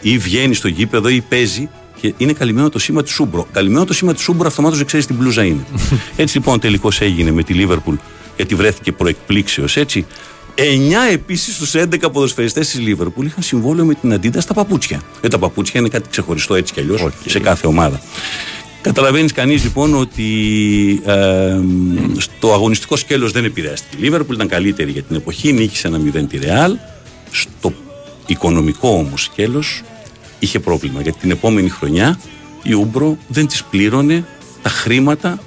ή 0.01 0.17
βγαίνει 0.17 0.53
στο 0.53 0.67
γήπεδο 0.67 1.09
ή 1.09 1.21
παίζει 1.21 1.69
και 2.01 2.13
είναι 2.17 2.33
καλυμμένο 2.33 2.69
το 2.69 2.79
σήμα 2.79 3.03
της 3.03 3.09
Ούμπρο. 3.09 3.47
Καλυμμένο 3.51 3.85
το 3.85 3.93
σήμα 3.93 4.13
της 4.13 4.21
Ούμπρο, 4.21 4.47
αυτομάτως 4.47 4.77
δεν 4.77 4.87
ξέρεις 4.87 5.05
τι 5.05 5.13
μπλούζα 5.13 5.43
είναι. 5.43 5.65
έτσι 6.15 6.37
λοιπόν 6.37 6.59
τελικώς 6.59 7.01
έγινε 7.01 7.31
με 7.31 7.43
τη 7.43 7.53
Liverpool, 7.57 7.95
γιατί 8.35 8.55
βρέθηκε 8.55 8.91
προ 8.91 9.13
εκπλήξεως 9.13 9.77
έτσι. 9.77 10.05
9 10.57 10.61
επίσης 11.11 11.55
στους 11.55 11.73
11 11.75 12.11
ποδοσφαιριστές 12.11 12.69
της 12.69 12.79
Liverpool 12.87 13.23
είχαν 13.25 13.43
συμβόλαιο 13.43 13.85
με 13.85 13.93
την 13.93 14.13
Αντίντας 14.13 14.41
στα 14.41 14.53
παπούτσια. 14.53 15.01
Ε, 15.21 15.27
τα 15.27 15.37
παπούτσια 15.37 15.79
είναι 15.79 15.89
κάτι 15.89 16.09
ξεχωριστό 16.09 16.55
έτσι 16.55 16.73
κι 16.73 16.79
αλλιώς 16.79 17.07
σε 17.25 17.39
κάθε 17.39 17.67
ομάδα. 17.67 18.01
Καταλαβαίνεις 18.81 19.31
κανείς 19.31 19.63
λοιπόν 19.63 19.95
ότι 19.95 20.25
ε, 21.05 21.59
στο 22.17 22.53
αγωνιστικό 22.53 22.95
σκέλος 22.95 23.31
δεν 23.31 23.45
επηρεάστηκε. 23.45 24.05
Η 24.05 24.11
Liverpool 24.11 24.33
ήταν 24.33 24.47
καλύτερη 24.47 24.91
για 24.91 25.01
την 25.01 25.15
εποχή, 25.15 25.53
νίκησε 25.53 25.87
ένα 25.87 26.01
0 26.13 26.25
τη 26.29 26.39
Real. 26.41 26.71
Στο 27.31 27.73
οικονομικό 28.25 28.89
όμως 28.89 29.23
σκέλος 29.23 29.83
είχε 30.39 30.59
πρόβλημα 30.59 31.01
γιατί 31.01 31.19
την 31.19 31.31
επόμενη 31.31 31.69
χρονιά 31.69 32.19
η 32.63 32.73
Ούμπρο 32.73 33.17
δεν 33.27 33.47
της 33.47 33.63
πλήρωνε 33.63 34.25
τα 34.61 34.69
χρήματα 34.69 35.39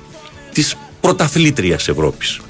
της 0.52 0.76
πρωταθλήτριας 1.00 1.88
Ευρώπης. 1.88 2.40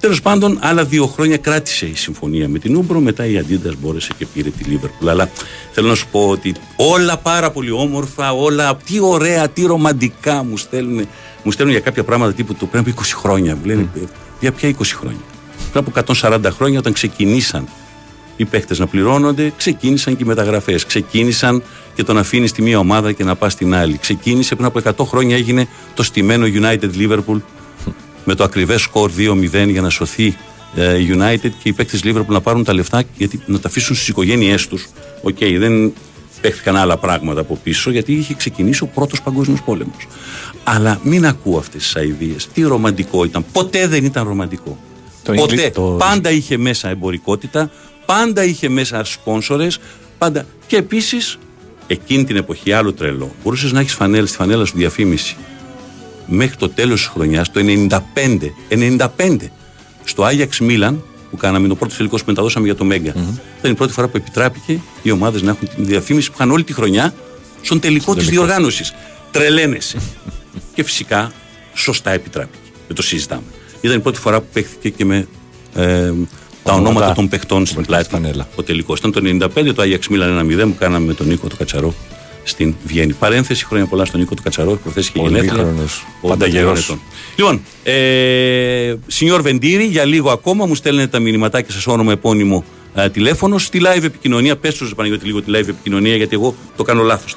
Τέλος 0.00 0.22
πάντων, 0.22 0.58
άλλα 0.60 0.84
δύο 0.84 1.06
χρόνια 1.06 1.36
κράτησε 1.36 1.86
η 1.86 1.94
συμφωνία 1.94 2.48
με 2.48 2.58
την 2.58 2.76
Umbro. 2.76 3.00
Μετά 3.00 3.26
η 3.26 3.38
Αντίντα 3.38 3.72
μπόρεσε 3.80 4.10
και 4.18 4.26
πήρε 4.26 4.50
τη 4.50 4.64
Λίβερπουλ. 4.64 5.08
Αλλά 5.08 5.30
θέλω 5.72 5.88
να 5.88 5.94
σου 5.94 6.06
πω 6.10 6.28
ότι 6.28 6.54
όλα 6.76 7.16
πάρα 7.16 7.50
πολύ 7.50 7.70
όμορφα, 7.70 8.32
όλα 8.32 8.76
τι 8.76 9.00
ωραία, 9.00 9.48
τι 9.48 9.62
ρομαντικά 9.62 10.42
μου 10.42 10.56
στέλνουν, 10.56 11.06
μου 11.42 11.50
στέλνουν 11.50 11.74
για 11.74 11.84
κάποια 11.84 12.04
πράγματα 12.04 12.32
τύπου 12.32 12.54
του 12.54 12.68
πριν 12.68 12.80
από 12.86 13.02
20 13.02 13.04
χρόνια. 13.14 13.56
Μου 13.56 13.64
λένε, 13.64 13.88
για 14.40 14.52
ποια 14.52 14.68
20 14.68 14.74
χρόνια. 14.82 15.20
Πριν 15.72 15.84
από 15.96 16.14
140 16.20 16.40
χρόνια, 16.50 16.78
όταν 16.78 16.92
ξεκινήσαν 16.92 17.68
οι 18.36 18.44
παίχτες 18.44 18.74
να 18.78 18.86
πληρώνονται, 18.86 19.52
ξεκίνησαν 19.56 20.16
και 20.16 20.22
οι 20.22 20.26
μεταγραφές. 20.26 20.86
Ξεκίνησαν 20.86 21.62
και 21.94 22.02
το 22.02 22.12
να 22.12 22.20
αφήνεις 22.20 22.52
τη 22.52 22.62
μία 22.62 22.78
ομάδα 22.78 23.12
και 23.12 23.24
να 23.24 23.34
πας 23.36 23.52
στην 23.52 23.74
άλλη. 23.74 23.98
Ξεκίνησε 23.98 24.54
πριν 24.54 24.66
από 24.66 24.80
100 25.04 25.04
χρόνια, 25.06 25.36
έγινε 25.36 25.66
το 25.94 26.02
στημένο 26.02 26.46
United 26.46 26.90
Liverpool 26.98 27.40
με 28.24 28.34
το 28.34 28.44
ακριβές 28.44 28.80
σκορ 28.82 29.10
2-0 29.18 29.68
για 29.68 29.80
να 29.80 29.88
σωθεί 29.90 30.36
ε, 30.76 30.98
η 30.98 31.08
United 31.18 31.50
και 31.62 31.68
οι 31.68 31.72
παίκτες 31.72 32.00
Liverpool 32.04 32.26
να 32.26 32.40
πάρουν 32.40 32.64
τα 32.64 32.74
λεφτά 32.74 33.02
γιατί 33.16 33.42
να 33.46 33.58
τα 33.60 33.68
αφήσουν 33.68 33.94
στις 33.96 34.08
οικογένειές 34.08 34.68
τους. 34.68 34.86
Οκ, 35.22 35.36
δεν 35.58 35.92
παίχτηκαν 36.40 36.76
άλλα 36.76 36.96
πράγματα 36.96 37.40
από 37.40 37.58
πίσω 37.62 37.90
γιατί 37.90 38.12
είχε 38.12 38.34
ξεκινήσει 38.34 38.82
ο 38.82 38.86
πρώτος 38.86 39.22
παγκόσμιος 39.22 39.62
πόλεμος. 39.62 40.06
Αλλά 40.64 41.00
μην 41.02 41.26
ακούω 41.26 41.58
αυτές 41.58 41.82
τις 41.82 41.96
αηδίες. 41.96 42.36
Τι 42.54 42.62
ρομαντικό 42.62 43.24
ήταν. 43.24 43.44
Ποτέ 43.52 43.86
δεν 43.86 44.04
ήταν 44.04 44.26
ρομαντικό. 44.28 44.78
Το 45.22 45.32
Ποτέ. 45.32 45.54
Ιγκλι- 45.54 45.72
το- 45.74 45.82
Πάντα 45.98 46.30
είχε 46.30 46.56
μέσα 46.56 46.88
εμπορικότητα, 46.88 47.70
πάντα 48.06 48.44
είχε 48.44 48.68
μέσα 48.68 49.04
σπόνσορες, 49.04 49.78
πάντα. 50.18 50.46
Και 50.66 50.76
επίσης 50.76 51.38
Εκείνη 51.86 52.24
την 52.24 52.36
εποχή 52.36 52.72
άλλο 52.72 52.92
τρελό. 52.92 53.34
Μπορούσες 53.42 53.72
να 53.72 53.80
έχεις 53.80 53.92
φανέλα 53.92 54.26
στη 54.26 54.36
φανέλα 54.36 54.64
σου 54.64 54.76
διαφήμιση 54.76 55.36
μέχρι 56.26 56.56
το 56.56 56.68
τέλος 56.68 57.00
της 57.00 57.08
χρονιάς, 57.08 57.50
το 57.50 57.60
95. 57.60 58.52
95. 58.68 59.50
Στο 60.04 60.24
Άγιαξ 60.24 60.60
Μίλαν, 60.60 61.04
που 61.30 61.36
κάναμε 61.36 61.68
το 61.68 61.74
πρώτο 61.74 61.96
τελικό 61.96 62.16
που 62.16 62.22
μεταδώσαμε 62.26 62.66
για 62.66 62.74
το 62.74 62.84
Μέγκα. 62.84 63.14
Ήταν 63.58 63.70
η 63.70 63.74
πρώτη 63.74 63.92
φορά 63.92 64.08
που 64.08 64.16
επιτράπηκε 64.16 64.80
οι 65.02 65.10
ομάδες 65.10 65.42
να 65.42 65.50
έχουν 65.50 65.68
την 65.68 65.86
διαφήμιση 65.86 66.28
που 66.28 66.34
είχαν 66.36 66.50
όλη 66.50 66.64
τη 66.64 66.72
χρονιά 66.72 67.14
στον 67.60 67.80
τελικό 67.80 68.14
της 68.14 68.28
διοργάνωσης. 68.28 68.94
Τρελαίνεσαι. 69.30 69.98
και 70.74 70.82
φυσικά 70.82 71.32
σωστά 71.74 72.10
επιτράπηκε. 72.10 72.68
Δεν 72.86 72.96
το 72.96 73.02
συζητάμε. 73.02 73.42
Ήταν 73.80 73.96
η 73.96 74.00
πρώτη 74.00 74.18
φορά 74.18 74.40
που 74.40 74.46
παίχθηκε 74.52 74.88
και 74.88 75.04
με 75.04 75.28
ε, 75.74 76.12
τα 76.62 76.72
ονόματα 76.72 77.12
των 77.12 77.28
παιχτών 77.28 77.66
στην 77.66 77.82
πλάτη. 77.86 78.08
φανέλα. 78.08 78.48
Ο 78.56 78.62
τελικός 78.62 78.98
ήταν 78.98 79.12
το 79.12 79.20
95, 79.24 79.72
το 79.74 79.82
Άγιαξ 79.82 80.08
Μίλαν 80.08 80.48
1-0 80.50 80.62
που 80.62 80.74
κάναμε 80.78 81.06
με 81.06 81.14
τον 81.14 81.26
Νίκο 81.26 81.48
το 81.48 81.56
Κατσαρό 81.56 81.94
στην 82.44 82.74
Βιέννη. 82.84 83.12
Παρένθεση, 83.12 83.64
χρόνια 83.64 83.86
πολλά 83.86 84.04
στον 84.04 84.20
Νίκο 84.20 84.34
του 84.34 84.42
Κατσαρό, 84.42 84.76
προχθέ 84.76 85.00
είχε 85.00 85.12
γενέθλια. 85.14 85.52
Πολύχρονος, 85.52 86.04
82 86.22 86.28
πάντα 86.28 86.46
γερός. 86.46 86.84
ετών. 86.84 87.00
Λοιπόν, 87.36 87.60
ε, 87.82 88.94
Σινιόρ 89.06 89.42
Βεντήρη, 89.42 89.84
για 89.84 90.04
λίγο 90.04 90.30
ακόμα 90.30 90.66
μου 90.66 90.74
στέλνετε 90.74 91.06
τα 91.08 91.18
μηνυματάκια 91.18 91.72
σας 91.72 91.86
όνομα, 91.86 92.12
επώνυμο, 92.12 92.64
ε, 92.94 93.08
τηλέφωνο. 93.08 93.58
Στη 93.58 93.80
live 93.84 94.02
επικοινωνία, 94.02 94.56
πες 94.56 94.74
τους 94.74 94.94
Παναγιώτη 94.94 95.26
λίγο 95.26 95.42
τη 95.42 95.50
live 95.50 95.68
επικοινωνία, 95.68 96.16
γιατί 96.16 96.34
εγώ 96.34 96.54
το 96.76 96.82
κάνω 96.82 97.02
λάθος. 97.02 97.34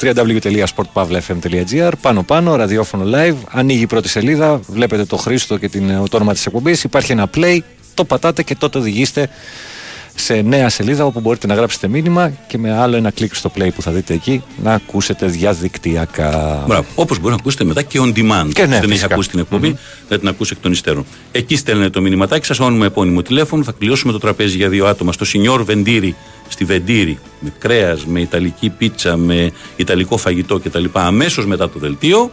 www.sportpavlefm.gr 0.00 1.92
Πάνω 2.00 2.22
πάνω, 2.22 2.56
ραδιόφωνο 2.56 3.04
live. 3.14 3.36
Ανοίγει 3.50 3.82
η 3.82 3.86
πρώτη 3.86 4.08
σελίδα. 4.08 4.60
Βλέπετε 4.66 5.04
το 5.04 5.16
Χρήστο 5.16 5.56
και 5.56 5.68
την, 5.68 5.88
το 5.88 6.16
όνομα 6.16 6.32
της 6.32 6.46
εκπομπής. 6.46 6.84
Υπάρχει 6.84 7.12
ένα 7.12 7.30
play. 7.36 7.58
Το 7.98 8.04
πατάτε 8.04 8.42
και 8.42 8.54
τότε 8.54 8.78
οδηγήστε 8.78 9.28
σε 10.14 10.34
νέα 10.34 10.68
σελίδα 10.68 11.04
όπου 11.04 11.20
μπορείτε 11.20 11.46
να 11.46 11.54
γράψετε 11.54 11.88
μήνυμα 11.88 12.32
και 12.48 12.58
με 12.58 12.78
άλλο 12.78 12.96
ένα 12.96 13.10
κλικ 13.10 13.34
στο 13.34 13.50
play 13.58 13.68
που 13.74 13.82
θα 13.82 13.90
δείτε 13.90 14.14
εκεί 14.14 14.42
να 14.62 14.72
ακούσετε 14.72 15.26
διαδικτυακά. 15.26 16.64
Μπράβο. 16.66 16.86
Όπως 16.94 17.18
μπορεί 17.18 17.30
να 17.30 17.38
ακούσετε 17.40 17.64
μετά 17.64 17.82
και 17.82 17.98
on 18.02 18.08
demand. 18.08 18.50
Και 18.52 18.66
ναι, 18.66 18.66
Δεν 18.66 18.82
έχει 18.82 18.86
φυσικά. 18.90 19.14
ακούσει 19.14 19.28
την 19.28 19.38
εκπομπη 19.38 19.76
θα 20.08 20.18
την 20.18 20.28
ακούσει 20.28 20.52
εκ 20.56 20.62
των 20.62 20.72
υστέρων. 20.72 21.06
Εκεί 21.32 21.56
στέλνετε 21.56 21.90
το 21.90 22.00
μηνυματάκι 22.00 22.46
σας, 22.46 22.60
όνομα 22.60 22.86
επώνυμο 22.86 23.22
τηλέφωνο. 23.22 23.62
Θα 23.62 23.72
κλειώσουμε 23.78 24.12
το 24.12 24.18
τραπέζι 24.18 24.56
για 24.56 24.68
δύο 24.68 24.86
άτομα 24.86 25.12
στο 25.12 25.24
Σινιόρ 25.24 25.64
Βεντήρι, 25.64 26.16
στη 26.48 26.64
Βεντήρι, 26.64 27.18
με 27.40 27.52
κρέας, 27.58 28.06
με 28.06 28.20
ιταλική 28.20 28.68
πίτσα, 28.70 29.16
με 29.16 29.50
ιταλικό 29.76 30.16
φαγητό 30.16 30.58
κτλ. 30.58 30.84
Αμέσως 30.92 31.46
μετά 31.46 31.70
το 31.70 31.78
δελτίο. 31.78 32.30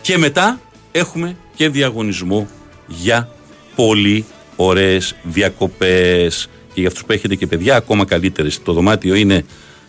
Και 0.00 0.18
μετά 0.18 0.60
έχουμε 0.92 1.36
και 1.54 1.68
διαγωνισμό 1.68 2.48
για 2.86 3.28
πολύ 3.74 4.24
ωραίες 4.56 5.14
διακοπές. 5.22 6.48
Και 6.74 6.80
για 6.80 6.88
αυτούς 6.88 7.04
που 7.04 7.12
έχετε 7.12 7.34
και 7.34 7.46
παιδιά, 7.46 7.76
ακόμα 7.76 8.04
καλύτερες. 8.04 8.62
Το 8.62 8.72
δωμάτιο 8.72 9.14
είναι 9.14 9.44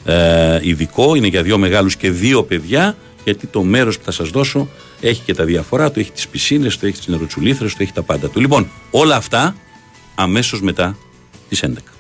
ε, 0.06 0.60
ειδικό, 0.62 1.16
είναι 1.16 1.28
για 1.28 1.44
δύο 1.44 1.58
μεγάλους 1.58 1.96
και 1.96 2.12
δύο 2.12 2.44
παιδιά, 2.44 2.98
γιατί 3.24 3.48
το 3.48 3.64
μέρος 3.64 3.98
που 3.98 4.04
θα 4.04 4.12
σας 4.12 4.30
δώσω 4.30 4.70
έχει 5.02 5.22
και 5.22 5.34
τα 5.34 5.46
διαφορά 5.46 5.92
του, 5.92 6.00
έχει 6.00 6.12
τις 6.12 6.28
πισίνες, 6.28 6.78
του 6.78 6.86
έχει 6.86 6.98
τις 6.98 7.08
νεροτσουλήθρες, 7.08 7.76
του 7.76 7.84
έχει 7.84 7.92
τα 7.92 8.02
πάντα 8.02 8.30
του. 8.30 8.40
Λοιπόν, 8.40 8.70
όλα 8.92 9.16
αυτά 9.16 9.56
αμέσως 10.16 10.62
μετά 10.62 10.98
τις 11.50 11.64
11. 11.64 11.93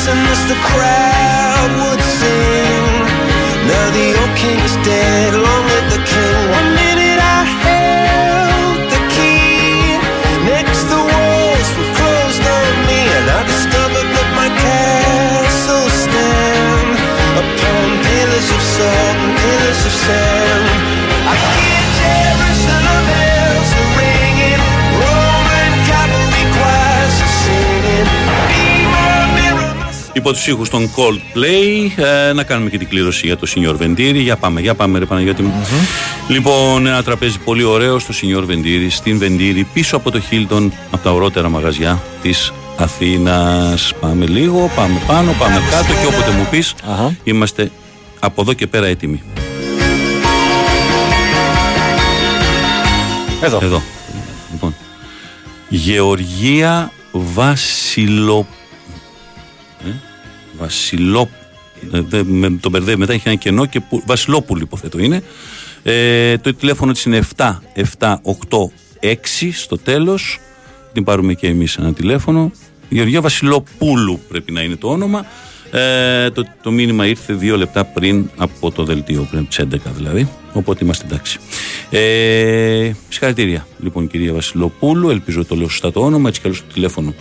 Listen 0.00 0.16
as 0.32 0.42
the 0.48 0.54
crowd 0.64 1.70
would 1.76 2.00
sing. 2.00 2.84
Now 3.68 3.86
the 3.92 4.16
old 4.18 4.34
king 4.34 4.58
is 4.64 4.74
dead, 4.76 5.34
Υπό 30.20 30.32
τους 30.32 30.46
ήχους 30.46 30.68
των 30.68 30.90
Coldplay, 30.96 32.02
ε, 32.28 32.32
να 32.32 32.42
κάνουμε 32.42 32.70
και 32.70 32.78
την 32.78 32.88
κλήρωση 32.88 33.26
για 33.26 33.36
το 33.36 33.52
Senior 33.54 33.74
Βεντήρι. 33.74 34.20
Για 34.20 34.36
πάμε, 34.36 34.60
για 34.60 34.74
πάμε, 34.74 34.98
ρε 34.98 35.04
Παναγιώτη 35.04 35.42
μου. 35.42 35.52
Λοιπόν, 36.28 36.86
ένα 36.86 37.02
τραπέζι 37.02 37.38
πολύ 37.38 37.62
ωραίο 37.62 37.98
στο 37.98 38.14
Senior 38.14 38.42
Βεντήρι, 38.44 38.90
στην 38.90 39.18
Βεντήρι, 39.18 39.64
πίσω 39.72 39.96
από 39.96 40.10
το 40.10 40.20
Hilton, 40.30 40.68
από 40.90 41.02
τα 41.02 41.12
ορότερα 41.12 41.48
μαγαζιά 41.48 42.02
της 42.22 42.52
Αθήνας. 42.76 43.92
Πάμε 44.00 44.26
λίγο, 44.26 44.70
πάμε 44.76 45.00
πάνω, 45.06 45.32
πάμε 45.38 45.62
κάτω 45.70 45.92
και 46.00 46.06
όποτε 46.14 46.30
μου 46.30 46.46
πεις, 46.50 46.74
Αχα. 46.90 47.16
είμαστε 47.24 47.70
από 48.18 48.40
εδώ 48.42 48.52
και 48.52 48.66
πέρα 48.66 48.86
έτοιμοι. 48.86 49.22
Εδώ. 53.42 53.58
Εδώ. 53.62 53.82
Λοιπόν. 54.52 54.74
Γεωργία 55.68 56.92
Βασιλο... 57.12 58.46
Ε; 59.86 59.90
Βασιλό... 60.60 61.28
Ε, 61.92 62.00
δε- 62.00 62.22
με 62.24 62.50
τον 62.50 62.70
μπερδεύει 62.70 62.98
μετά, 62.98 63.12
έχει 63.12 63.28
ένα 63.28 63.36
κενό 63.36 63.66
και 63.66 63.80
που... 63.80 64.02
Βασιλόπουλου 64.06 64.62
υποθέτω 64.62 64.98
είναι. 64.98 65.22
Ε, 65.82 66.38
το 66.38 66.54
τηλέφωνο 66.54 66.92
της 66.92 67.04
είναι 67.04 67.22
7 67.36 67.58
7 67.76 67.82
8 67.98 68.16
6 69.02 69.14
στο 69.52 69.78
τέλος. 69.78 70.38
Την 70.92 71.04
πάρουμε 71.04 71.34
και 71.34 71.46
εμείς 71.46 71.76
ένα 71.76 71.92
τηλέφωνο. 71.92 72.50
Γεωργία 72.88 73.20
Βασιλοπούλου 73.20 74.20
πρέπει 74.28 74.52
να 74.52 74.62
είναι 74.62 74.76
το 74.76 74.88
όνομα. 74.88 75.26
Ε, 75.70 76.30
το, 76.30 76.44
το 76.62 76.70
μήνυμα 76.70 77.06
ήρθε 77.06 77.32
δύο 77.32 77.56
λεπτά 77.56 77.84
πριν 77.84 78.30
από 78.36 78.70
το 78.70 78.84
δελτίο, 78.84 79.26
πριν 79.30 79.40
από 79.40 79.48
τις 79.48 79.60
11 79.60 79.92
δηλαδή. 79.96 80.28
Οπότε 80.52 80.84
είμαστε 80.84 81.04
εντάξει. 81.06 81.38
Ε, 81.90 82.92
συγχαρητήρια 83.08 83.66
λοιπόν 83.78 84.08
κυρία 84.08 84.32
Βασιλοπούλου. 84.32 85.10
Ελπίζω 85.10 85.44
το 85.44 85.54
λέω 85.56 85.68
σωστά 85.68 85.92
το 85.92 86.00
όνομα. 86.00 86.28
Έτσι 86.28 86.40
κι 86.40 86.46
αλλιώς 86.46 86.62
το 86.66 86.72
τηλέφωνο 86.74 87.14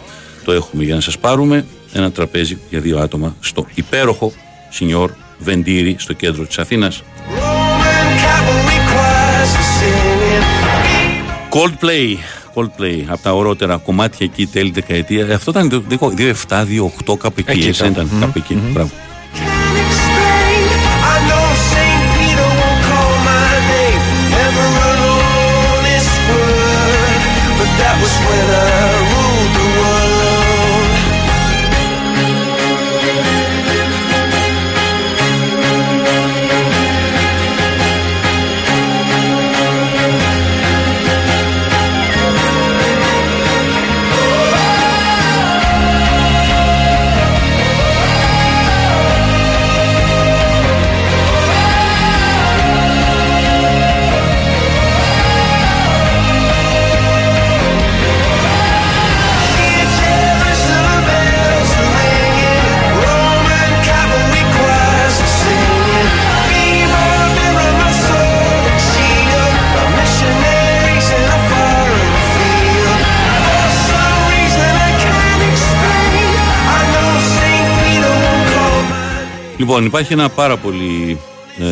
το 0.45 0.51
έχουμε 0.51 0.83
για 0.83 0.95
να 0.95 1.01
σας 1.01 1.17
πάρουμε. 1.19 1.65
Ένα 1.93 2.11
τραπέζι 2.11 2.57
για 2.69 2.79
δύο 2.79 2.99
άτομα 2.99 3.35
στο 3.39 3.65
υπέροχο 3.73 4.33
Σινιόρ 4.69 5.11
Βεντήρι 5.37 5.95
στο 5.99 6.13
κέντρο 6.13 6.45
της 6.45 6.59
Αθήνας. 6.59 7.03
Roman 7.03 8.09
cavalry 8.23 8.79
choirs 8.91 9.51
are 9.59 9.69
singing. 9.79 10.45
Coldplay. 11.55 12.17
Coldplay, 12.53 13.03
από 13.07 13.21
τα 13.21 13.33
ορότερα 13.33 13.77
κομμάτια 13.77 14.25
εκεί 14.31 14.45
τέλη 14.47 14.71
δεκαετία. 14.71 15.25
Ε, 15.27 15.33
Αυτό 15.33 15.51
ήταν 15.51 15.69
το 15.69 15.83
2-7, 15.89 16.65
2-8, 16.65 17.17
κάπου 17.17 17.35
εκεί. 17.39 17.51
Εκεί 17.51 17.67
έτσι, 17.67 17.81
δεν 17.81 17.91
ήταν. 17.91 18.05
ήταν, 18.05 18.19
κάπου 18.19 18.37
εκεί. 18.37 18.57
Μπράβο. 18.71 18.89
Λοιπόν, 79.59 79.85
υπάρχει 79.85 80.13
ένα 80.13 80.29
πάρα 80.29 80.57
πολύ 80.57 81.17
ε, 81.57 81.65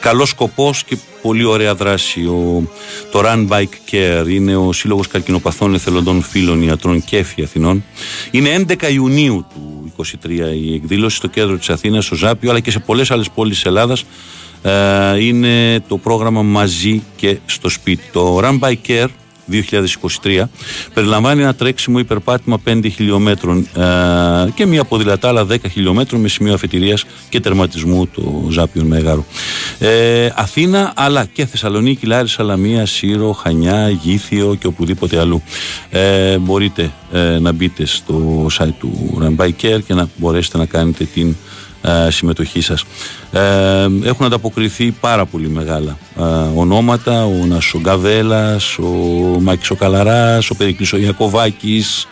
καλό 0.00 0.26
σκοπός 0.26 0.84
και 0.84 0.96
πολύ 1.22 1.44
ωραία 1.44 1.74
δράση. 1.74 2.20
Ο, 2.20 2.62
το 3.10 3.22
Run 3.24 3.48
Bike 3.48 3.92
Care 3.92 4.28
είναι 4.28 4.56
ο 4.56 4.72
Σύλλογος 4.72 5.06
Καρκινοπαθών 5.06 5.74
Εθελοντών 5.74 6.22
Φίλων 6.22 6.62
Ιατρών 6.62 7.04
Κέφι 7.04 7.42
Αθηνών. 7.42 7.84
Είναι 8.30 8.64
11 8.68 8.92
Ιουνίου 8.92 9.46
του 9.54 9.92
23 9.96 10.28
η 10.62 10.74
εκδήλωση 10.74 11.16
στο 11.16 11.26
κέντρο 11.26 11.56
της 11.56 11.70
Αθήνας, 11.70 12.04
στο 12.04 12.14
Ζάπιο, 12.14 12.50
αλλά 12.50 12.60
και 12.60 12.70
σε 12.70 12.78
πολλές 12.78 13.10
άλλες 13.10 13.30
πόλεις 13.30 13.54
της 13.54 13.64
Ελλάδας. 13.64 14.04
Ε, 14.62 15.24
είναι 15.24 15.80
το 15.88 15.98
πρόγραμμα 15.98 16.42
μαζί 16.42 17.02
και 17.16 17.38
στο 17.46 17.68
σπίτι. 17.68 18.02
Το 18.12 18.40
Run 18.42 18.58
Bike 18.58 18.88
Care 18.88 19.08
2023 20.22 20.42
περιλαμβάνει 20.94 21.42
ένα 21.42 21.54
τρέξιμο 21.54 21.98
υπερπάτημα 21.98 22.60
5 22.66 22.86
χιλιόμετρων 22.94 23.68
ε, 23.74 24.50
και 24.54 24.66
μια 24.66 24.84
ποδηλατά 24.84 25.28
άλλα 25.28 25.46
10 25.50 25.56
χιλιόμετρων 25.70 26.20
με 26.20 26.28
σημείο 26.28 26.54
αφετηρίας 26.54 27.04
και 27.28 27.40
τερματισμού 27.40 28.06
του 28.06 28.48
Ζάπιον 28.50 28.86
Μέγαρου. 28.86 29.24
Ε, 29.78 30.28
Αθήνα 30.34 30.92
αλλά 30.96 31.24
και 31.24 31.46
Θεσσαλονίκη, 31.46 32.06
Λάρισα, 32.06 32.42
Λαμία, 32.42 32.86
Σύρο, 32.86 33.32
Χανιά, 33.32 33.88
Γήθιο 33.88 34.54
και 34.54 34.66
οπουδήποτε 34.66 35.18
αλλού. 35.18 35.42
Ε, 35.90 36.38
μπορείτε 36.38 36.92
ε, 37.12 37.38
να 37.38 37.52
μπείτε 37.52 37.86
στο 37.86 38.46
site 38.58 38.74
του 38.78 39.18
Run 39.22 39.44
Bike 39.44 39.64
Care 39.66 39.82
και 39.86 39.94
να 39.94 40.08
μπορέσετε 40.16 40.58
να 40.58 40.66
κάνετε 40.66 41.04
την 41.04 41.36
ε, 41.82 42.10
συμμετοχή 42.10 42.60
σας. 42.60 42.84
Ε, 43.32 43.86
έχουν 44.02 44.26
ανταποκριθεί 44.26 44.90
πάρα 44.90 45.26
πολύ 45.26 45.48
μεγάλα 45.48 45.98
ε, 46.18 46.22
ονόματα, 46.54 47.24
ο 47.24 47.46
Νάσο 47.46 47.80
Γκαβέλας, 47.80 48.78
ο 48.78 48.86
Μάκης 49.40 49.70
ο 49.70 49.74
Καλαράς, 49.74 50.50
ο 50.50 50.54
Περικλής 50.54 50.92
ο 50.92 50.96
Ιακωβάκης, 50.96 52.06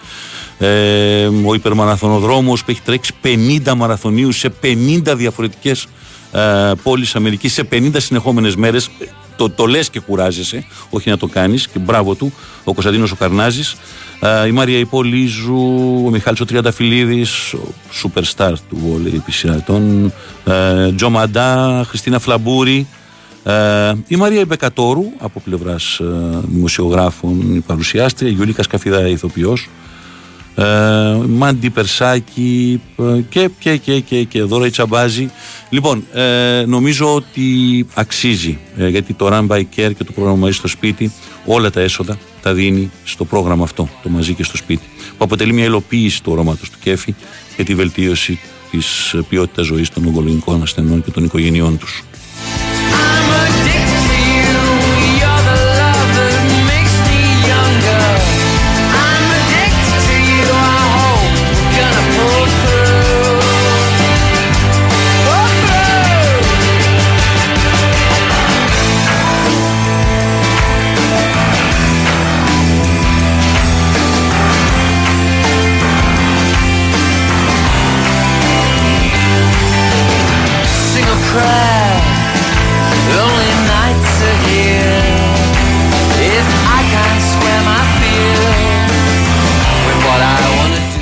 ε, 0.59 1.27
ο 1.45 1.55
υπερμαραθωνοδρόμος 1.55 2.65
που 2.65 2.71
έχει 2.71 2.83
τρέξει 2.83 3.13
50 3.23 3.75
μαραθωνίους 3.75 4.39
σε 4.39 4.53
50 4.63 5.17
διαφορετικές 5.17 5.87
ε, 6.33 6.73
πόλεις 6.83 7.15
Αμερικής 7.15 7.53
σε 7.53 7.69
50 7.73 7.91
συνεχόμενες 7.97 8.57
μέρες 8.57 8.91
το, 9.39 9.51
το 9.51 9.67
λες 9.67 9.91
και 9.91 10.01
κουράζεσαι, 10.01 10.67
όχι 10.91 11.11
να 11.11 11.17
το 11.17 11.27
κάνεις 11.27 11.69
και 11.69 11.79
μπράβο 11.79 12.15
του, 12.15 12.33
ο 12.65 12.73
Κωνσταντίνος 12.73 13.11
ο 13.11 13.17
Καρνάζης. 13.17 13.77
Ε, 14.21 14.47
η 14.47 14.51
Μαρία 14.51 14.79
Υπολίζου, 14.79 16.03
ο 16.07 16.11
Μιχάλης 16.11 16.41
ο 16.41 16.45
Τριανταφυλλίδης, 16.45 17.53
ο 17.53 17.75
superstar 18.03 18.53
του 18.69 18.77
βόλεϊ 18.77 19.15
επί 19.15 19.33
σειρά 19.33 19.55
ετών, 19.55 20.13
ε, 20.45 20.93
Τζο 20.93 21.11
Μαντά, 21.11 21.85
Χριστίνα 21.89 22.19
Φλαμπούρη, 22.19 22.87
ε, 23.45 23.93
η 24.07 24.17
Μαρία 24.17 24.41
Ιμπεκατόρου 24.41 25.05
από 25.19 25.41
πλευράς 25.41 25.99
ε, 25.99 26.05
δημοσιογράφων, 26.49 27.55
η 27.55 27.61
παρουσιάστρια, 27.61 28.31
η 28.31 28.33
Γιούλικα 28.33 28.63
Σκαφίδα 28.63 29.09
ηθοποιός, 29.09 29.69
ε, 30.59 30.65
Μάντι 31.29 31.71
Περσάκη 31.71 32.81
ε, 32.99 33.21
και, 33.29 33.51
και, 33.59 33.77
και, 33.77 34.01
και, 34.01 34.25
και 34.25 34.43
Δώρα 34.43 34.67
η 34.67 34.71
Τσαμπάζη. 34.71 35.31
Λοιπόν, 35.71 36.05
ε, 36.13 36.65
νομίζω 36.67 37.15
ότι 37.15 37.43
αξίζει 37.95 38.59
ε, 38.77 38.89
γιατί 38.89 39.15
το 39.15 39.29
Run 39.33 39.47
by 39.47 39.59
Care 39.59 39.93
και 39.97 40.05
το 40.05 40.13
πρόγραμμα 40.13 40.39
Μαζί 40.39 40.53
στο 40.53 40.69
σπίτι 40.69 41.13
όλα 41.45 41.71
τα 41.71 41.81
έσοδα 41.81 42.19
τα 42.43 42.55
δίνει 42.55 42.91
στο 43.05 43.25
πρόγραμμα 43.25 43.65
αυτό, 43.65 43.89
το 44.03 44.09
Μαζί 44.09 44.35
και 44.35 44.43
στο 44.43 44.57
σπίτι, 44.57 44.87
που 44.97 45.25
αποτελεί 45.25 45.53
μια 45.53 45.65
υλοποίηση 45.65 46.23
του 46.23 46.33
ορώματος 46.33 46.71
του 46.71 46.79
Κέφι 46.81 47.15
για 47.57 47.65
τη 47.65 47.75
βελτίωση 47.75 48.39
της 48.71 49.15
ποιότητας 49.29 49.67
ζωής 49.67 49.91
των 49.91 50.07
ογκολογικών 50.07 50.63
ασθενών 50.63 51.05
και 51.05 51.11
των 51.11 51.25
οικογενειών 51.25 51.79
τους. 51.79 52.05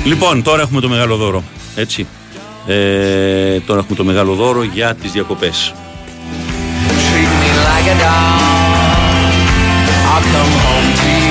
Λοιπόν, 0.07 0.43
τώρα 0.43 0.61
έχουμε 0.61 0.81
το 0.81 0.89
μεγάλο 0.89 1.15
δώρο. 1.15 1.43
Έτσι. 1.75 2.07
Ε, 2.67 3.59
τώρα 3.59 3.79
έχουμε 3.79 3.95
το 3.97 4.03
μεγάλο 4.03 4.33
δώρο 4.33 4.63
για 4.63 4.95
τις 4.95 5.11
διακοπές. 5.11 5.73
Treat 6.87 7.31
me 7.41 7.51
like 7.67 7.89
a 7.93 7.97
dog. 8.03 9.31
I'll 10.11 10.25
come 10.33 10.53
home 10.65 10.89
to 10.99 11.07
you. 11.21 11.26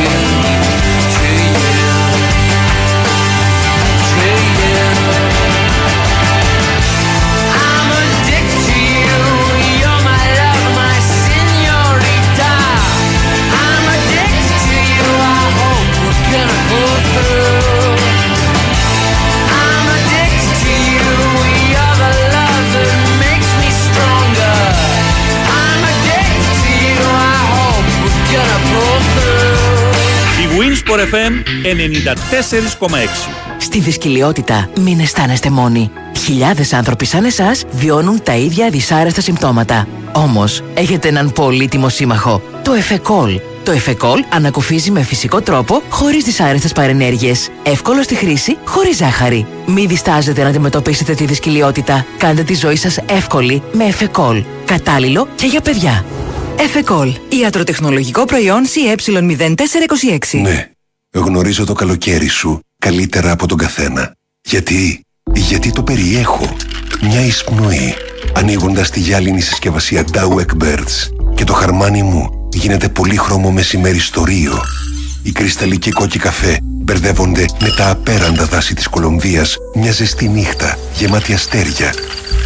FM 31.12 31.32
94,6. 31.62 33.28
Στη 33.58 33.80
δυσκολιότητα 33.80 34.70
μην 34.80 35.00
αισθάνεστε 35.00 35.50
μόνοι. 35.50 35.90
Χιλιάδες 36.24 36.72
άνθρωποι 36.72 37.04
σαν 37.04 37.24
εσάς 37.24 37.64
βιώνουν 37.70 38.22
τα 38.22 38.36
ίδια 38.36 38.70
δυσάρεστα 38.70 39.20
συμπτώματα. 39.20 39.88
Όμως, 40.12 40.62
έχετε 40.74 41.08
έναν 41.08 41.32
πολύτιμο 41.32 41.88
σύμμαχο, 41.88 42.42
το 42.64 42.72
Εφεκόλ. 42.72 43.40
Το 43.64 43.72
Εφεκόλ 43.72 44.24
ανακουφίζει 44.32 44.90
με 44.90 45.02
φυσικό 45.02 45.40
τρόπο, 45.40 45.82
χωρίς 45.88 46.24
δυσάρεστες 46.24 46.72
παρενέργειες. 46.72 47.48
Εύκολο 47.62 48.02
στη 48.02 48.14
χρήση, 48.14 48.56
χωρίς 48.64 48.96
ζάχαρη. 48.96 49.46
Μην 49.66 49.88
διστάζετε 49.88 50.42
να 50.42 50.48
αντιμετωπίσετε 50.48 51.14
τη 51.14 51.24
δυσκολιότητα. 51.24 52.06
Κάντε 52.18 52.42
τη 52.42 52.54
ζωή 52.54 52.76
σας 52.76 52.98
εύκολη 53.08 53.62
με 53.72 53.84
Εφεκόλ. 53.84 54.44
Κατάλληλο 54.64 55.28
και 55.34 55.46
για 55.46 55.60
παιδιά. 55.60 56.04
Εφεκόλ. 56.58 57.12
Ιατροτεχνολογικό 57.28 58.24
προϊόν 58.24 58.62
CE0426. 58.66 60.40
Ναι, 60.40 60.68
γνωρίζω 61.20 61.64
το 61.64 61.72
καλοκαίρι 61.72 62.28
σου 62.28 62.60
καλύτερα 62.78 63.30
από 63.30 63.46
τον 63.46 63.58
καθένα. 63.58 64.14
Γιατί, 64.42 65.00
γιατί 65.32 65.70
το 65.70 65.82
περιέχω. 65.82 66.56
Μια 67.02 67.20
εισπνοή, 67.20 67.94
ανοίγοντας 68.34 68.90
τη 68.90 69.00
γυάλινη 69.00 69.40
συσκευασία 69.40 70.04
Dowek 70.12 70.62
Birds 70.64 71.10
και 71.34 71.44
το 71.44 71.52
χαρμάνι 71.52 72.02
μου 72.02 72.48
γίνεται 72.52 72.88
πολύχρωμο 72.88 73.50
μεσημέρι 73.50 73.98
στο 73.98 74.24
Ρίο. 74.24 74.62
Οι 75.22 75.32
κρυσταλλικοί 75.32 75.90
κόκκι 75.90 76.18
καφέ 76.18 76.58
μπερδεύονται 76.62 77.44
με 77.60 77.70
τα 77.76 77.90
απέραντα 77.90 78.44
δάση 78.44 78.74
της 78.74 78.88
Κολομβίας 78.88 79.56
μια 79.74 79.92
ζεστή 79.92 80.28
νύχτα 80.28 80.78
γεμάτη 80.94 81.32
αστέρια 81.32 81.94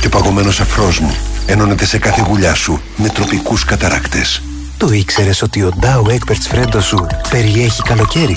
και 0.00 0.06
ο 0.06 0.08
παγωμένος 0.08 0.60
αφρός 0.60 0.98
μου 0.98 1.16
ενώνεται 1.46 1.84
σε 1.84 1.98
κάθε 1.98 2.24
γουλιά 2.28 2.54
σου 2.54 2.80
με 2.96 3.08
τροπικούς 3.08 3.64
καταράκτες. 3.64 4.42
Το 4.80 4.92
ήξερες 4.92 5.42
ότι 5.42 5.62
ο 5.62 5.72
Dow 5.80 6.10
Egberts 6.10 6.46
Φρέντο 6.48 6.80
σου 6.80 7.06
περιέχει 7.30 7.82
καλοκαίρι; 7.82 8.36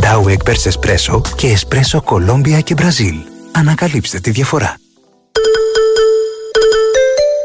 Dow 0.00 0.22
Egberts 0.26 0.70
Espresso 0.70 1.20
και 1.36 1.58
Espresso 1.58 1.98
Colombia 2.04 2.62
και 2.64 2.74
Μπραζίλ. 2.74 3.16
Ανακαλύψτε 3.52 4.20
τη 4.20 4.30
διαφορά. 4.30 4.76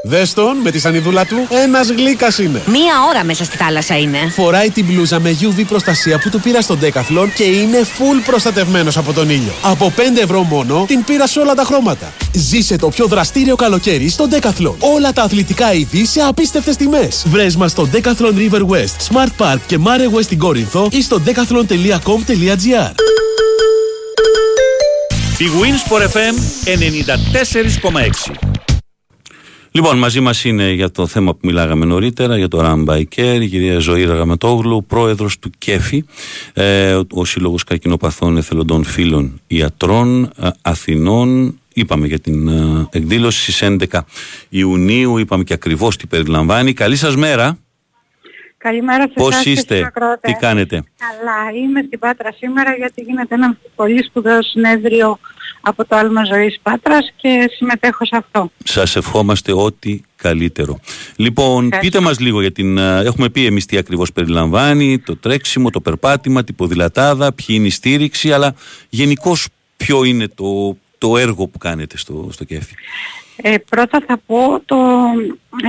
Δες 0.04 0.34
τον 0.34 0.58
με 0.58 0.72
τη 0.72 0.80
σανιδούλα 0.80 1.26
του, 1.26 1.48
ένας 1.50 1.90
γλύκας 1.90 2.38
είναι. 2.38 2.62
Μία 2.66 2.94
ώρα 3.10 3.24
μέσα 3.24 3.44
στη 3.44 3.58
θάλασσα 3.58 3.98
είναι. 3.98 4.18
Φοράει 4.30 4.70
την 4.70 4.86
μπλούζα 4.86 5.20
με 5.20 5.38
UV 5.42 5.66
προστασία 5.68 6.20
που 6.20 6.30
του 6.30 6.40
πήρα 6.40 6.62
στον 6.62 6.80
Decathlon 6.82 7.28
και 7.36 7.44
είναι 7.44 7.78
full 7.82 8.24
προστατευμένος 8.26 8.98
από 8.98 9.14
τον 9.14 9.30
ήλιο. 9.30 9.54
Από 9.62 9.94
5 9.96 10.22
ευρώ 10.22 10.44
μόνο 10.44 10.86
την 10.88 11.04
πήρα 11.04 11.28
σε 11.28 11.40
όλα 11.40 11.54
τα 11.54 11.64
χρώματα. 11.64 12.14
Ζήσε 12.34 12.76
το 12.76 12.90
πιο 12.90 13.06
δραστήριο 13.06 13.56
καλοκαίρι 13.56 14.10
στο 14.10 14.28
Decathlon. 14.32 14.76
Όλα 14.96 15.14
τα 15.14 15.24
αθλητικά 15.24 15.74
είδη 15.74 16.06
σε 16.06 16.22
απίστευτες 16.22 16.76
τιμές. 16.76 17.24
Βρες 17.28 17.56
μας 17.56 17.72
στο 17.72 17.90
Decathlon 17.94 18.34
River 18.36 18.62
West, 18.62 19.14
Smart 19.14 19.32
Park 19.46 19.60
και 19.68 19.78
Mare 19.86 20.16
West 20.18 20.24
στην 20.24 20.38
Κόρινθο 20.38 20.88
ή 20.92 21.02
στο 21.02 21.22
decathlon.com.gr. 21.26 22.92
Η 25.38 25.46
Winsport 25.62 26.02
FM 26.02 26.36
94,6. 26.66 28.59
Λοιπόν, 29.72 29.98
μαζί 29.98 30.20
μας 30.20 30.44
είναι 30.44 30.72
για 30.72 30.92
το 30.92 31.08
θέμα 31.08 31.32
που 31.34 31.40
μιλάγαμε 31.44 31.86
νωρίτερα, 31.86 32.38
για 32.38 32.48
το 32.48 32.60
Ram 32.64 32.86
by 32.94 33.04
Care, 33.16 33.40
η 33.42 33.48
κυρία 33.48 33.80
Ζωή 33.80 34.04
Ραγαμετόγλου, 34.04 34.86
πρόεδρος 34.88 35.40
του 35.40 35.50
ΚΕΦΗ, 35.58 36.06
ε, 36.54 36.94
ο- 36.94 37.06
ο 37.14 37.26
Σύλλογος 37.26 37.64
Καρκινοπαθών 37.64 38.38
Εθελοντών 38.38 38.84
Φίλων 38.84 39.42
Ιατρών 39.48 40.24
ε, 40.24 40.48
Αθηνών. 40.62 41.60
Είπαμε 41.74 42.08
για 42.08 42.20
την 42.20 42.48
ε, 42.48 42.88
εκδήλωση 42.92 43.42
στις 43.42 43.62
11 43.62 44.06
Ιουνίου, 44.50 45.18
είπαμε 45.18 45.44
και 45.44 45.54
ακριβώς 45.54 45.98
τι 45.98 46.08
περιλαμβάνει. 46.08 46.74
Καλή 46.74 46.96
σας 46.96 47.16
μέρα. 47.16 47.58
Καλημέρα 48.64 49.02
σε 49.04 49.14
Πώς 49.14 49.30
εσάς 49.30 49.44
και 49.44 49.50
είστε, 49.52 49.76
στους 49.76 49.88
ακροατές. 49.88 50.32
τι 50.34 50.40
κάνετε; 50.40 50.84
Καλά, 50.98 51.58
είμαι 51.64 51.84
στην 51.88 52.00
Πάτρα 52.00 52.32
σήμερα 52.38 52.76
γιατί 52.76 53.02
γίνεται 53.02 53.36
ένα 53.36 53.58
πολύ 53.76 54.04
σπουδαίο 54.04 54.42
συνέδριο 54.42 55.20
από 55.62 55.86
το 55.86 55.96
Άλμα 55.96 56.24
Ζωής 56.24 56.60
Πάτρας 56.62 57.14
και 57.16 57.50
συμμετέχω 57.56 58.06
σε 58.06 58.16
αυτό. 58.16 58.52
Σας 58.64 58.96
ευχόμαστε 58.96 59.54
ό,τι 59.54 60.02
καλύτερο. 60.16 60.80
Λοιπόν, 61.16 61.70
πείτε 61.80 62.00
μας 62.00 62.20
λίγο 62.20 62.42
για 62.42 62.52
την... 62.52 62.78
ε, 62.78 63.02
Έχουμε 63.04 63.30
πει 63.30 63.46
εμείς 63.46 63.66
τι 63.66 63.78
ακριβώς 63.78 64.12
περιλαμβάνει, 64.12 65.00
το 65.00 65.16
τρέξιμο, 65.18 65.70
το 65.70 65.82
περπάτημα, 65.82 66.44
την 66.44 66.56
ποδηλατάδα, 66.56 67.34
ποιοι 67.34 67.46
είναι 67.50 67.68
η 67.68 67.70
στήριξη, 67.70 68.32
αλλά 68.34 68.56
γενικώς 68.90 69.48
ποιο 69.78 70.04
είναι 70.04 70.28
το, 70.28 70.78
το 70.98 71.18
έργο 71.18 71.48
που 71.48 71.58
κάνετε 71.58 71.98
στο, 71.98 72.30
στο 72.32 72.44
κέφι. 72.44 72.74
Ε, 73.42 73.58
πρώτα 73.70 74.00
θα 74.08 74.18
πω 74.26 74.62
το, 74.66 74.78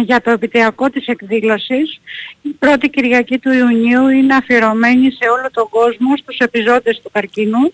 για 0.05 0.21
το 0.21 0.31
επιτειακό 0.31 0.91
της 0.91 1.07
εκδήλωσης. 1.07 2.01
Η 2.43 2.49
πρώτη 2.49 2.91
Κυριακή 2.91 3.39
του 3.39 3.53
Ιουνίου 3.53 4.09
είναι 4.09 4.35
αφιερωμένη 4.35 5.11
σε 5.11 5.29
όλο 5.29 5.51
τον 5.53 5.69
κόσμο 5.69 6.17
στους 6.17 6.39
επιζώντες 6.39 7.01
του 7.03 7.11
καρκίνου 7.13 7.73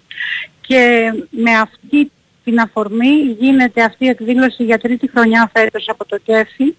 και 0.61 1.13
με 1.31 1.51
αυτή 1.51 2.11
την 2.45 2.61
αφορμή 2.61 3.37
γίνεται 3.39 3.83
αυτή 3.83 4.05
η 4.05 4.09
εκδήλωση 4.09 4.65
για 4.65 4.79
τρίτη 4.79 5.11
χρονιά 5.11 5.51
φέτος 5.53 5.89
από 5.89 6.05
το 6.05 6.19
ΚΕΦΙ. 6.19 6.77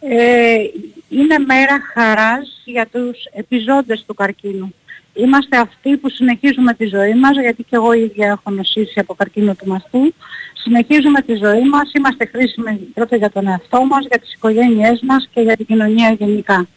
Ε, 0.00 0.56
είναι 1.08 1.38
μέρα 1.38 1.80
χαράς 1.94 2.62
για 2.64 2.86
τους 2.92 3.24
επιζώντες 3.32 4.04
του 4.06 4.14
καρκίνου. 4.14 4.74
Είμαστε 5.14 5.56
αυτοί 5.58 5.96
που 5.96 6.08
συνεχίζουμε 6.10 6.74
τη 6.74 6.86
ζωή 6.86 7.14
μας, 7.14 7.40
γιατί 7.40 7.62
και 7.62 7.76
εγώ 7.76 7.92
ίδια 7.92 8.26
έχω 8.26 8.50
νοσήσει 8.50 9.00
από 9.00 9.14
καρκίνο 9.14 9.54
του 9.54 9.66
μαστού. 9.66 10.14
Συνεχίζουμε 10.54 11.22
τη 11.22 11.34
ζωή 11.34 11.68
μας, 11.68 11.92
είμαστε 11.92 12.26
χρήσιμοι 12.26 12.78
πρώτα 12.94 13.16
για 13.16 13.30
τον 13.30 13.46
εαυτό 13.46 13.84
μας, 13.84 14.06
για 14.06 14.18
τις 14.18 14.32
οικογένειές 14.34 15.00
μας 15.02 15.28
και 15.34 15.40
για 15.40 15.56
την 15.56 15.66
κοινωνία 15.66 16.10
γενικά. 16.10 16.68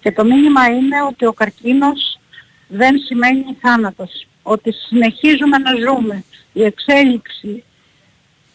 Και 0.00 0.12
το 0.12 0.24
μήνυμα 0.24 0.66
είναι 0.66 1.02
ότι 1.08 1.26
ο 1.26 1.32
καρκίνος 1.32 2.18
δεν 2.68 2.98
σημαίνει 2.98 3.56
θάνατος. 3.60 4.26
Ότι 4.42 4.72
συνεχίζουμε 4.72 5.58
να 5.58 5.70
ζούμε. 5.74 6.24
Η 6.52 6.62
εξέλιξη 6.64 7.64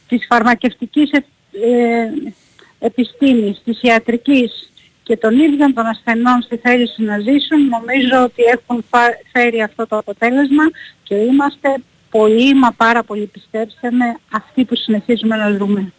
της 0.08 0.26
φαρμακευτικής 0.30 1.12
ε, 1.12 1.26
ε, 1.52 2.12
επιστήμης, 2.80 3.62
της 3.64 3.82
ιατρικής 3.82 4.72
και 5.08 5.18
των 5.18 5.40
ίδιων 5.40 5.74
των 5.74 5.86
ασθενών 5.86 6.42
στη 6.42 6.58
θέληση 6.58 7.02
να 7.04 7.18
ζήσουν 7.20 7.60
νομίζω 7.70 8.24
ότι 8.24 8.44
έχουν 8.54 8.86
φα- 8.90 9.18
φέρει 9.32 9.62
αυτό 9.62 9.88
το 9.88 9.98
αποτέλεσμα 9.98 10.64
και 11.04 11.16
είμαστε 11.16 11.70
πολύ 12.10 12.54
μα 12.54 12.72
πάρα 12.72 13.04
πολύ 13.04 13.26
πιστέψτε 13.26 13.92
με 13.92 14.06
αυτοί 14.32 14.66
που 14.66 14.76
συνεχίζουμε 14.76 15.36
να 15.36 15.50
ζούμε. 15.58 15.92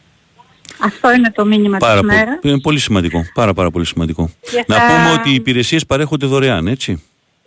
Αυτό 0.82 1.12
είναι 1.12 1.30
το 1.30 1.44
μήνυμα 1.44 1.78
Πάρα 1.78 1.92
της 1.92 2.00
πολύ, 2.00 2.14
μέρας. 2.16 2.38
είναι 2.42 2.60
πολύ 2.60 2.78
σημαντικό, 2.78 3.22
πάρα 3.34 3.52
πάρα 3.54 3.70
πολύ 3.70 3.86
σημαντικό. 3.86 4.30
Και 4.50 4.64
Να 4.66 4.76
θα- 4.76 4.86
πούμε 4.86 5.10
ότι 5.20 5.30
οι 5.30 5.34
υπηρεσίες 5.34 5.86
παρέχονται 5.86 6.26
δωρεάν, 6.26 6.66
έτσι. 6.66 7.02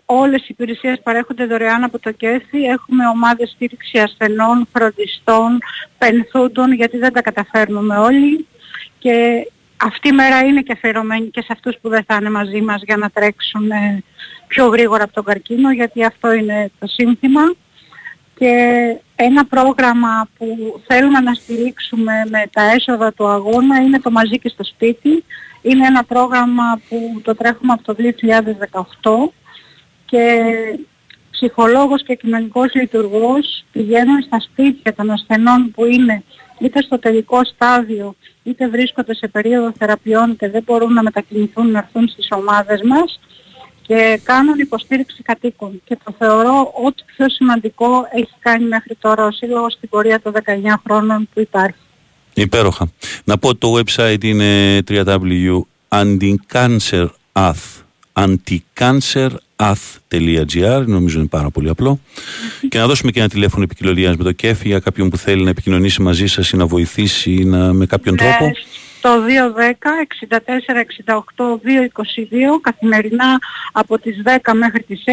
Όλες 0.05 0.41
οι 0.41 0.45
υπηρεσίες 0.47 0.99
παρέχονται 1.03 1.45
δωρεάν 1.45 1.83
από 1.83 1.99
το 1.99 2.11
ΚΕΘΗ. 2.11 2.63
Έχουμε 2.63 3.07
ομάδες 3.07 3.49
στήριξη 3.49 3.97
ασθενών, 3.99 4.67
φροντιστών, 4.73 5.57
πενθούντων, 5.97 6.73
γιατί 6.73 6.97
δεν 6.97 7.13
τα 7.13 7.21
καταφέρνουμε 7.21 7.97
όλοι. 7.97 8.47
Και 8.99 9.45
αυτή 9.81 10.07
η 10.07 10.11
μέρα 10.11 10.39
είναι 10.39 10.61
και 10.61 10.71
αφιερωμένη 10.71 11.27
και 11.27 11.41
σε 11.41 11.47
αυτούς 11.49 11.77
που 11.81 11.89
δεν 11.89 12.03
θα 12.03 12.15
είναι 12.15 12.29
μαζί 12.29 12.61
μας 12.61 12.81
για 12.85 12.97
να 12.97 13.09
τρέξουν 13.09 13.71
ε, 13.71 14.03
πιο 14.47 14.67
γρήγορα 14.67 15.03
από 15.03 15.13
τον 15.13 15.23
καρκίνο, 15.23 15.71
γιατί 15.71 16.03
αυτό 16.03 16.33
είναι 16.33 16.71
το 16.79 16.87
σύνθημα. 16.87 17.41
Και 18.35 18.53
ένα 19.15 19.45
πρόγραμμα 19.45 20.29
που 20.37 20.81
θέλουμε 20.87 21.19
να 21.19 21.33
στηρίξουμε 21.33 22.13
με 22.29 22.43
τα 22.51 22.61
έσοδα 22.61 23.13
του 23.13 23.27
αγώνα 23.27 23.81
είναι 23.81 23.99
το 23.99 24.11
μαζί 24.11 24.39
και 24.39 24.49
στο 24.49 24.63
σπίτι. 24.63 25.23
Είναι 25.61 25.87
ένα 25.87 26.03
πρόγραμμα 26.03 26.81
που 26.89 27.21
το 27.23 27.35
τρέχουμε 27.35 27.73
από 27.73 27.83
το 27.83 27.95
2018 29.31 29.31
και 30.05 30.43
ψυχολόγος 31.31 32.03
και 32.03 32.15
κοινωνικός 32.15 32.73
λειτουργός 32.73 33.65
πηγαίνουν 33.71 34.21
στα 34.21 34.39
σπίτια 34.39 34.93
των 34.93 35.11
ασθενών 35.11 35.71
που 35.71 35.85
είναι 35.85 36.23
είτε 36.59 36.81
στο 36.81 36.99
τελικό 36.99 37.45
στάδιο 37.45 38.15
είτε 38.49 38.69
βρίσκονται 38.69 39.15
σε 39.15 39.27
περίοδο 39.27 39.73
θεραπείων 39.77 40.35
και 40.35 40.49
δεν 40.49 40.63
μπορούν 40.65 40.93
να 40.93 41.03
μετακινηθούν 41.03 41.71
να 41.71 41.79
έρθουν 41.79 42.07
στις 42.07 42.27
ομάδες 42.31 42.81
μας 42.81 43.19
και 43.81 44.19
κάνουν 44.23 44.59
υποστήριξη 44.59 45.23
κατοίκων. 45.23 45.81
Και 45.85 45.97
το 46.03 46.13
θεωρώ 46.17 46.73
ό,τι 46.85 47.03
πιο 47.15 47.29
σημαντικό 47.29 48.07
έχει 48.13 48.33
κάνει 48.39 48.65
μέχρι 48.65 48.95
τώρα 49.01 49.25
ο 49.25 49.31
Σύλλογος 49.31 49.73
στην 49.73 49.89
πορεία 49.89 50.21
των 50.21 50.33
19 50.33 50.37
χρόνων 50.85 51.29
που 51.33 51.39
υπάρχει. 51.39 51.79
Υπέροχα. 52.33 52.91
Να 53.23 53.37
πω 53.37 53.55
το 53.55 53.77
website 53.77 54.23
είναι 54.23 54.79
www.anticancerath 54.87 57.83
anticancerath.gr 58.23 60.83
νομίζω 60.85 61.19
είναι 61.19 61.27
πάρα 61.27 61.49
πολύ 61.49 61.69
απλό. 61.69 61.99
Και 62.69 62.77
να 62.77 62.87
δώσουμε 62.87 63.11
και 63.11 63.19
ένα 63.19 63.29
τηλέφωνο 63.29 63.63
επικοινωνίας 63.63 64.15
με 64.15 64.23
το 64.23 64.31
ΚΕΦ 64.31 64.65
για 64.65 64.79
κάποιον 64.79 65.09
που 65.09 65.17
θέλει 65.17 65.43
να 65.43 65.49
επικοινωνήσει 65.49 66.01
μαζί 66.01 66.27
σας 66.27 66.49
ή 66.49 66.57
να 66.57 66.65
βοηθήσει 66.65 67.31
ή 67.31 67.45
να, 67.45 67.73
με 67.73 67.85
κάποιον 67.85 68.15
τρόπο 68.15 68.51
Ε, 69.01 69.07
Το 69.07 69.23
210 69.25 70.01
64 70.01 70.79
68 70.79 71.59
222 71.63 72.59
καθημερινά 72.61 73.39
από 73.71 73.99
τις 73.99 74.21
10 74.25 74.53
μέχρι 74.53 74.83
τις 74.83 75.03
6 75.05 75.11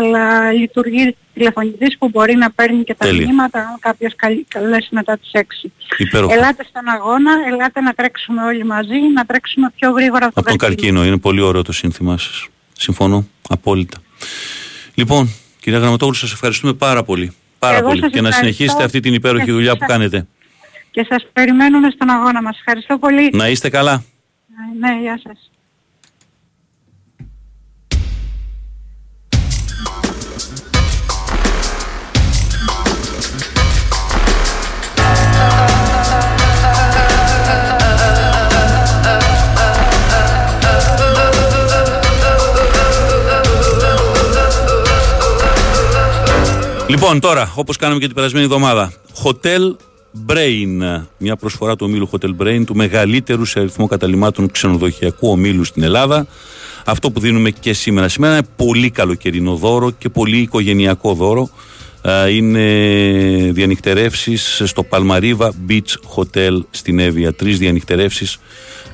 αλλά 0.00 0.52
λειτουργεί 0.52 1.16
τηλεφωνητής 1.34 1.98
που 1.98 2.08
μπορεί 2.08 2.34
να 2.36 2.50
παίρνει 2.50 2.84
και 2.84 2.94
τα 2.94 3.06
Τέλεια. 3.06 3.26
μηνύματα 3.26 3.58
αν 3.58 3.76
κάποιος 3.80 4.12
καλ- 4.16 4.44
καλέσει 4.48 4.88
μετά 4.90 5.18
τις 5.18 5.30
6. 5.32 5.70
Υπέροχα. 5.98 6.34
Ελάτε 6.34 6.64
στον 6.68 6.88
αγώνα, 6.88 7.32
ελάτε 7.52 7.80
να 7.80 7.92
τρέξουμε 7.92 8.42
όλοι 8.42 8.64
μαζί, 8.64 8.98
να 9.14 9.24
τρέξουμε 9.24 9.72
πιο 9.76 9.90
γρήγορα 9.90 10.26
από 10.26 10.40
από 10.40 10.48
τον 10.48 10.58
καρκίνο. 10.58 11.04
Είναι 11.04 11.18
πολύ 11.18 11.40
ωραίο 11.40 11.62
το 11.62 11.72
σύνθημά 11.72 12.18
σας. 12.18 12.46
Συμφωνώ 12.78 13.28
απόλυτα. 13.48 13.98
Λοιπόν, 14.94 15.34
κυρία 15.60 15.78
Γραμματόγλου, 15.78 16.14
σας 16.14 16.32
ευχαριστούμε 16.32 16.72
πάρα 16.72 17.02
πολύ. 17.02 17.32
Πάρα 17.58 17.76
Εγώ 17.76 17.86
πολύ. 17.88 18.00
σας 18.00 18.10
Και 18.10 18.20
να 18.20 18.28
ευχαριστώ. 18.28 18.54
συνεχίσετε 18.54 18.84
αυτή 18.84 19.00
την 19.00 19.14
υπέροχη 19.14 19.44
Και 19.44 19.52
δουλειά 19.52 19.72
που 19.72 19.78
σας- 19.78 19.88
κάνετε. 19.88 20.26
Και 20.90 21.06
σας 21.08 21.26
περιμένουμε 21.32 21.90
στον 21.90 22.10
αγώνα 22.10 22.42
μας. 22.42 22.58
Ευχαριστώ 22.58 22.98
πολύ. 22.98 23.30
Να 23.32 23.48
είστε 23.48 23.70
καλά. 23.70 24.02
Ναι, 24.78 25.00
γεια 25.00 25.20
σας. 25.22 25.50
Λοιπόν, 46.88 47.20
τώρα, 47.20 47.52
όπως 47.56 47.76
κάναμε 47.76 48.00
και 48.00 48.06
την 48.06 48.14
περασμένη 48.14 48.44
εβδομάδα, 48.44 48.92
Hotel 49.24 49.76
Brain, 50.26 51.02
μια 51.18 51.36
προσφορά 51.36 51.76
του 51.76 51.86
ομίλου 51.88 52.10
Hotel 52.10 52.36
Brain, 52.42 52.62
του 52.66 52.76
μεγαλύτερου 52.76 53.44
σε 53.44 53.58
αριθμό 53.58 53.86
καταλήμματων 53.86 54.50
ξενοδοχειακού 54.50 55.30
ομίλου 55.30 55.64
στην 55.64 55.82
Ελλάδα. 55.82 56.26
Αυτό 56.84 57.10
που 57.10 57.20
δίνουμε 57.20 57.50
και 57.50 57.72
σήμερα. 57.72 58.08
Σήμερα 58.08 58.34
είναι 58.34 58.46
πολύ 58.56 58.90
καλοκαιρινό 58.90 59.54
δώρο 59.54 59.90
και 59.90 60.08
πολύ 60.08 60.38
οικογενειακό 60.38 61.14
δώρο. 61.14 61.50
Ε, 62.02 62.30
Είναι 62.30 62.64
διανυκτερεύσεις 63.52 64.62
στο 64.64 64.86
Palmariva 64.90 65.48
Beach 65.68 66.16
Hotel 66.16 66.60
στην 66.70 66.98
Εύβοια. 66.98 67.32
Τρεις 67.32 67.58
διανυκτερεύσεις 67.58 68.38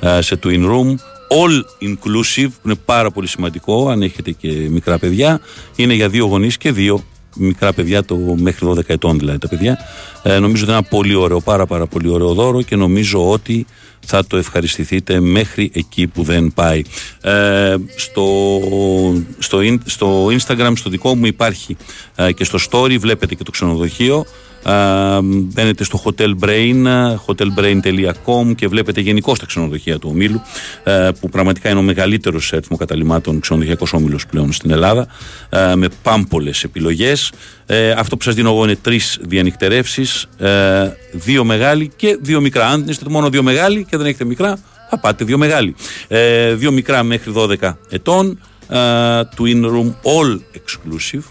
ε, 0.01 0.21
σε 0.21 0.39
Twin 0.43 0.65
Room. 0.65 0.95
All 1.29 1.87
inclusive, 1.89 2.49
που 2.49 2.69
είναι 2.69 2.75
πάρα 2.85 3.11
πολύ 3.11 3.29
σημαντικό 3.29 3.89
αν 3.89 4.03
έχετε 4.03 4.31
και 4.31 4.49
μικρά 4.49 4.99
παιδιά. 4.99 5.41
Είναι 5.77 5.95
για 5.95 6.09
δύο 6.09 6.27
γονείς 6.27 6.57
και 6.57 6.73
δύο 6.73 7.05
μικρά 7.39 7.73
παιδιά, 7.73 8.05
το 8.05 8.17
μέχρι 8.17 8.67
12 8.71 8.79
ετών 8.87 9.19
δηλαδή 9.19 9.39
τα 9.39 9.49
παιδιά. 9.49 9.79
Ε, 10.23 10.39
νομίζω 10.39 10.63
ότι 10.63 10.71
είναι 10.71 10.79
ένα 10.81 10.89
πολύ 10.89 11.15
ωραίο, 11.15 11.41
πάρα 11.41 11.67
πάρα 11.67 11.87
πολύ 11.87 12.09
ωραίο 12.09 12.33
δώρο 12.35 12.63
και 12.63 12.77
νομίζω 12.77 13.31
ότι 13.31 13.67
θα 14.07 14.27
το 14.27 14.37
ευχαριστηθείτε 14.37 15.21
μέχρι 15.21 15.71
εκεί 15.75 16.07
που 16.07 16.23
δεν 16.23 16.53
πάει. 16.55 16.83
Ε, 17.21 17.75
στο, 17.97 18.61
στο, 19.39 19.59
in- 19.63 19.79
στο 19.85 20.27
Instagram, 20.27 20.73
στο 20.77 20.91
δικό 20.91 21.15
μου 21.17 21.27
υπάρχει 21.27 21.77
ε, 22.15 22.33
και 22.33 22.45
στο 22.45 22.59
story 22.71 22.97
βλέπετε 22.99 23.35
και 23.35 23.43
το 23.45 23.51
ξενοδοχείο 23.51 24.19
Α, 24.19 24.25
μπαίνετε 25.23 25.85
στο 25.85 26.03
Hotel 26.05 26.35
Brain, 26.41 26.85
hotelbrain.com 27.27 28.55
και 28.55 28.69
βλέπετε 28.69 29.01
γενικώ 29.01 29.37
τα 29.37 29.47
ξενοδοχεία 29.47 29.99
του 29.99 30.09
ομίλου, 30.13 30.43
ε, 30.85 31.11
που 31.21 31.29
πραγματικά 31.29 31.71
είναι 31.71 31.79
ο 31.79 31.83
μεγαλύτερος 31.83 32.47
σε 32.47 32.57
αριθμός 32.57 32.79
καταλήμματων 32.79 33.41
ξενοδοχειακός 33.41 33.93
όμιλο 33.93 34.19
πλέον 34.31 34.53
στην 34.53 34.71
Ελλάδα, 34.71 35.07
ε, 35.49 35.75
με 35.75 35.89
πάμπολες 36.03 36.65
επιλογές. 36.65 37.33
Ε, 37.67 37.91
αυτό 37.91 38.17
που 38.17 38.23
σας 38.23 38.35
δίνω 38.35 38.51
εγώ 38.51 38.65
είναι 38.65 38.77
τρεις 38.77 39.19
διανυκτερεύσεις, 39.23 40.27
ε, 40.39 40.91
δύο 41.13 41.45
μεγάλοι 41.45 41.91
και 41.97 42.19
δύο 42.21 42.41
μικρά. 42.41 42.67
Αν 42.67 42.85
είστε 42.89 43.05
μόνο 43.09 43.31
δύο 43.31 43.43
μεγάλοι 43.43 43.87
και 43.91 43.97
δεν 43.97 44.07
έχετε 44.07 44.25
μικρά, 44.25 44.59
θα 44.91 44.99
πάτε 44.99 45.25
δύο 45.25 45.39
μεγάλοι. 45.39 45.75
Ε, 46.09 46.55
δύο 46.55 46.71
μικρά 46.71 47.03
μέχρι 47.03 47.33
12 47.33 47.79
ετών, 47.89 48.41
ε, 48.69 48.77
twin 49.39 49.65
room 49.65 49.95
all 50.03 50.39
exclusive. 50.55 51.23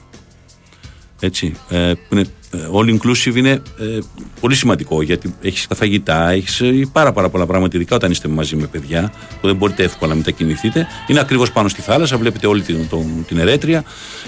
Έτσι, 1.19 1.55
ε, 1.69 1.91
που 1.93 2.15
είναι 2.15 2.21
ε, 2.21 2.25
all 2.73 2.97
inclusive 2.97 3.35
είναι 3.35 3.49
ε, 3.49 3.99
πολύ 4.39 4.55
σημαντικό 4.55 5.01
γιατί 5.01 5.35
έχεις 5.41 5.67
τα 5.67 5.75
φαγητά, 5.75 6.29
έχεις 6.29 6.61
πάρα, 6.91 7.11
πάρα 7.11 7.29
πολλά 7.29 7.45
πράγματα, 7.45 7.77
ειδικά 7.77 7.95
όταν 7.95 8.11
είστε 8.11 8.27
μαζί 8.27 8.55
με 8.55 8.65
παιδιά 8.67 9.11
που 9.41 9.47
δεν 9.47 9.55
μπορείτε 9.55 9.83
εύκολα 9.83 10.11
να 10.11 10.17
μετακινηθείτε. 10.17 10.87
Είναι 11.07 11.19
ακριβώς 11.19 11.51
πάνω 11.51 11.67
στη 11.67 11.81
θάλασσα, 11.81 12.17
βλέπετε 12.17 12.47
όλη 12.47 12.61
την, 12.61 12.89
τον- 12.89 13.25
την 13.27 13.37
ερέτρια. 13.37 13.83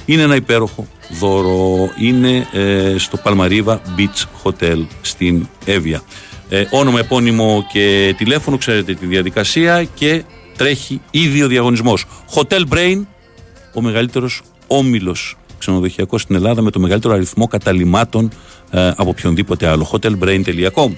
Είναι 0.05 0.21
ένα 0.21 0.35
υπέροχο 0.35 0.87
δώρο. 1.19 1.89
Είναι 1.99 2.47
ε, 2.53 2.95
στο 2.97 3.17
Παλμαρίβα 3.17 3.81
Beach 3.97 4.25
Hotel 4.43 4.85
στην 5.01 5.47
Εύβοια. 5.65 6.01
Ε, 6.49 6.63
όνομα, 6.71 6.99
επώνυμο 6.99 7.65
και 7.71 8.13
τηλέφωνο, 8.17 8.57
ξέρετε 8.57 8.93
τη 8.93 9.05
διαδικασία 9.05 9.83
και 9.83 10.23
τρέχει 10.57 11.01
ήδη 11.11 11.43
ο 11.43 11.47
διαγωνισμός. 11.47 12.05
Hotel 12.33 12.63
Brain, 12.69 13.05
ο 13.73 13.81
μεγαλύτερος 13.81 14.41
όμιλος 14.67 15.37
ξενοδοχειακός 15.57 16.21
στην 16.21 16.35
Ελλάδα 16.35 16.61
με 16.61 16.71
το 16.71 16.79
μεγαλύτερο 16.79 17.13
αριθμό 17.13 17.47
καταλημάτων 17.47 18.31
ε, 18.71 18.87
από 18.87 19.09
οποιονδήποτε 19.09 19.67
άλλο. 19.67 19.89
hotelbrain.com 19.91 20.91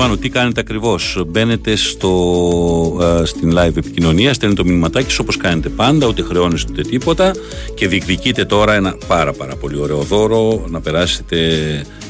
Επαναλαμβάνω, 0.00 0.32
τι 0.32 0.38
κάνετε 0.38 0.60
ακριβώς. 0.60 1.22
Μπαίνετε 1.26 1.76
στο, 1.76 3.18
ε, 3.20 3.24
στην 3.24 3.52
live 3.52 3.76
επικοινωνία, 3.76 4.34
στέλνετε 4.34 4.62
το 4.62 4.68
μηνυματάκι 4.68 5.20
όπως 5.20 5.36
κάνετε 5.36 5.68
πάντα, 5.68 6.06
ούτε 6.06 6.22
χρεώνεστε 6.22 6.72
ούτε 6.72 6.82
τίποτα 6.82 7.34
και 7.74 7.88
διεκδικείτε 7.88 8.44
τώρα 8.44 8.74
ένα 8.74 8.96
πάρα 9.06 9.32
πάρα 9.32 9.56
πολύ 9.56 9.76
ωραίο 9.76 10.02
δώρο 10.02 10.64
να 10.68 10.80
περάσετε 10.80 11.36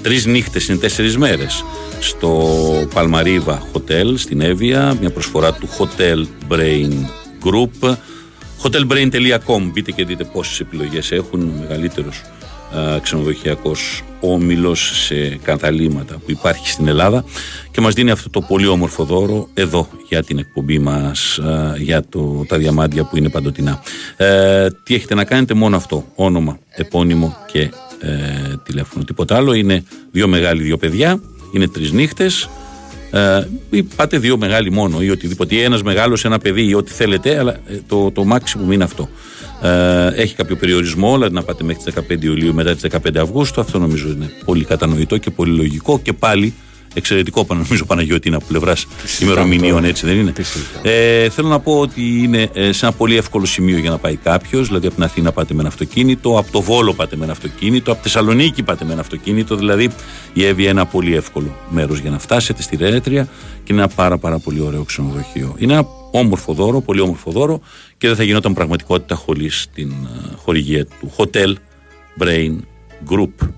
τρεις 0.03 0.27
νύχτες, 0.27 0.69
είναι 0.69 0.79
τέσσερις 0.79 1.17
μέρες 1.17 1.65
στο 2.01 2.53
Παλμαρίβα 2.95 3.63
Hotel 3.73 4.13
στην 4.15 4.41
Εύβοια, 4.41 4.97
μια 5.01 5.11
προσφορά 5.11 5.53
του 5.53 5.69
Hotel 5.79 6.27
Brain 6.49 6.93
Group. 7.45 7.97
Hotelbrain.com 8.63 9.71
μπείτε 9.73 9.91
και 9.91 10.05
δείτε 10.05 10.25
πόσες 10.25 10.61
επιλογές 10.61 11.13
έχουν, 11.13 11.41
ο 11.41 11.61
μεγαλύτερος 11.61 12.17
α, 12.17 12.40
ξενοδοχειακός 13.03 14.03
όμιλος 14.21 15.05
σε 15.07 15.39
καταλήμματα 15.43 16.15
που 16.15 16.31
υπάρχει 16.31 16.69
στην 16.69 16.89
Ελλάδα 16.89 17.25
και 17.71 17.81
μας 17.81 17.95
δίνει 17.95 18.11
αυτό 18.11 18.31
το 18.31 18.41
πολύ 18.41 18.67
όμορφο 18.67 19.05
δώρο 19.05 19.49
εδώ 19.55 19.89
για 20.09 20.23
την 20.23 20.39
εκπομπή 20.39 20.79
μας 20.79 21.39
α, 21.39 21.77
για 21.77 22.05
το, 22.09 22.45
τα 22.49 22.59
διαμάντια 22.59 23.05
που 23.05 23.17
είναι 23.17 23.29
παντοτινά. 23.29 23.83
Ε, 24.17 24.67
τι 24.83 24.95
έχετε 24.95 25.15
να 25.15 25.25
κάνετε 25.25 25.55
μόνο 25.55 25.77
αυτό, 25.77 26.05
όνομα, 26.15 26.59
επώνυμο 26.77 27.37
και 27.53 27.61
ε, 28.01 28.57
τηλέφωνο. 28.65 29.05
Τίποτα 29.05 29.37
άλλο, 29.37 29.53
είναι 29.53 29.85
δύο 30.11 30.29
μεγάλοι, 30.29 30.63
δύο 30.63 30.77
παιδιά, 30.77 31.21
είναι 31.53 31.69
τρεις 31.69 31.93
νύχτες, 31.93 32.49
ε, 33.11 33.47
ή 33.71 33.83
πάτε 33.83 34.19
δύο 34.19 34.37
μεγάλοι 34.39 34.73
μόνο 34.73 35.03
ή 35.03 35.11
οτιδήποτε. 35.11 35.55
Ή 35.55 35.61
ένας 35.61 35.83
μεγάλος, 35.83 36.25
ένα 36.25 36.39
παιδί 36.39 36.69
ή 36.69 36.75
ό,τι 36.75 36.91
θέλετε, 36.91 37.39
αλλά 37.39 37.53
ε, 37.53 37.79
το, 37.87 38.11
το 38.11 38.27
maximum 38.33 38.73
είναι 38.73 38.85
αυτό. 38.85 39.09
Ε, 39.63 40.07
έχει 40.15 40.35
κάποιο 40.35 40.57
περιορισμό, 40.57 41.15
δηλαδή 41.15 41.35
να 41.35 41.43
πάτε 41.43 41.65
μέχρι 41.65 41.83
τις 41.83 41.95
15 42.19 42.23
Ιουλίου 42.23 42.55
μετά 42.55 42.75
τις 42.75 42.91
15 42.91 43.17
Αυγούστου. 43.17 43.61
Αυτό 43.61 43.79
νομίζω 43.79 44.09
είναι 44.09 44.31
πολύ 44.45 44.65
κατανοητό 44.65 45.17
και 45.17 45.31
πολύ 45.31 45.57
λογικό 45.57 46.01
και 46.03 46.13
πάλι 46.13 46.55
εξαιρετικό 46.95 47.47
νομίζω 47.49 47.85
Παναγιώτη 47.85 48.35
από 48.35 48.45
πλευράς 48.49 48.87
ημερομηνίων, 49.21 49.85
έτσι 49.85 50.07
δεν 50.07 50.17
είναι; 50.17 50.33
Ε, 50.83 51.29
θέλω 51.29 51.49
να 51.49 51.61
πω 51.61 51.81
ότι 51.81 52.23
είναι 52.23 52.51
ε, 52.53 52.73
σε 52.73 52.87
ένα 52.87 52.95
πολύ 52.95 53.17
εύκολο 53.17 53.45
σημείο 53.45 53.79
για 53.79 53.91
να 53.91 53.99
πάει 53.99 54.17
κάποιος. 54.17 54.67
Δηλαδή 54.67 54.87
από 54.87 54.95
την 54.95 55.05
Αθήνα 55.05 55.33
πάτε 55.33 55.55
με 55.55 55.61
ένα 55.61 55.69
αυτοκίνητο, 55.69 56.39
από 56.39 56.51
το 56.51 56.61
Βόλο 56.61 56.95
πάτε 56.95 57.17
με 57.17 57.25
ένα 57.25 57.33
αυτοκίνητο, 57.33 57.93
από 57.93 58.03
τη 58.03 58.09
Θεσσαλονίκη 58.09 58.63
πάτε 58.63 58.85
με 58.85 58.93
ένα 58.93 59.01
αυτοκίνητο. 59.01 59.57
Δηλαδή 59.57 59.91
η 60.33 60.45
Εύη 60.45 60.63
είναι 60.63 60.71
ένα 60.71 60.87
πολύ 60.87 61.15
εύκολο 61.15 61.57
μέρος 61.69 61.99
για 61.99 62.11
να 62.11 62.19
φτάσετε 62.19 62.63
στη 62.63 62.77
Ρέτρια 62.77 63.29
και 63.65 63.73
είναι 63.73 63.83
ένα 63.83 63.91
πάρα, 63.95 64.19
πάρα 64.19 64.39
πολύ 64.39 64.61
ωραίο 64.61 64.83
ξενοδοχείο. 64.83 65.55
Είναι 65.59 65.73
ένα 65.73 65.87
όμορφο 66.11 66.53
δώρο, 66.53 66.81
πολύ 66.81 67.01
όμορφο 67.01 67.31
δώρο 67.31 67.61
και 67.99 68.07
δεν 68.07 68.17
θα 68.17 68.23
γινόταν 68.23 68.55
πραγματικότητα 68.55 69.15
χωρίς 69.15 69.67
την 69.75 69.91
ε, 69.91 70.35
χορηγία 70.37 70.87
του 70.87 71.13
Hotel 71.17 71.55
Brain 72.19 72.57
Group. 73.11 73.49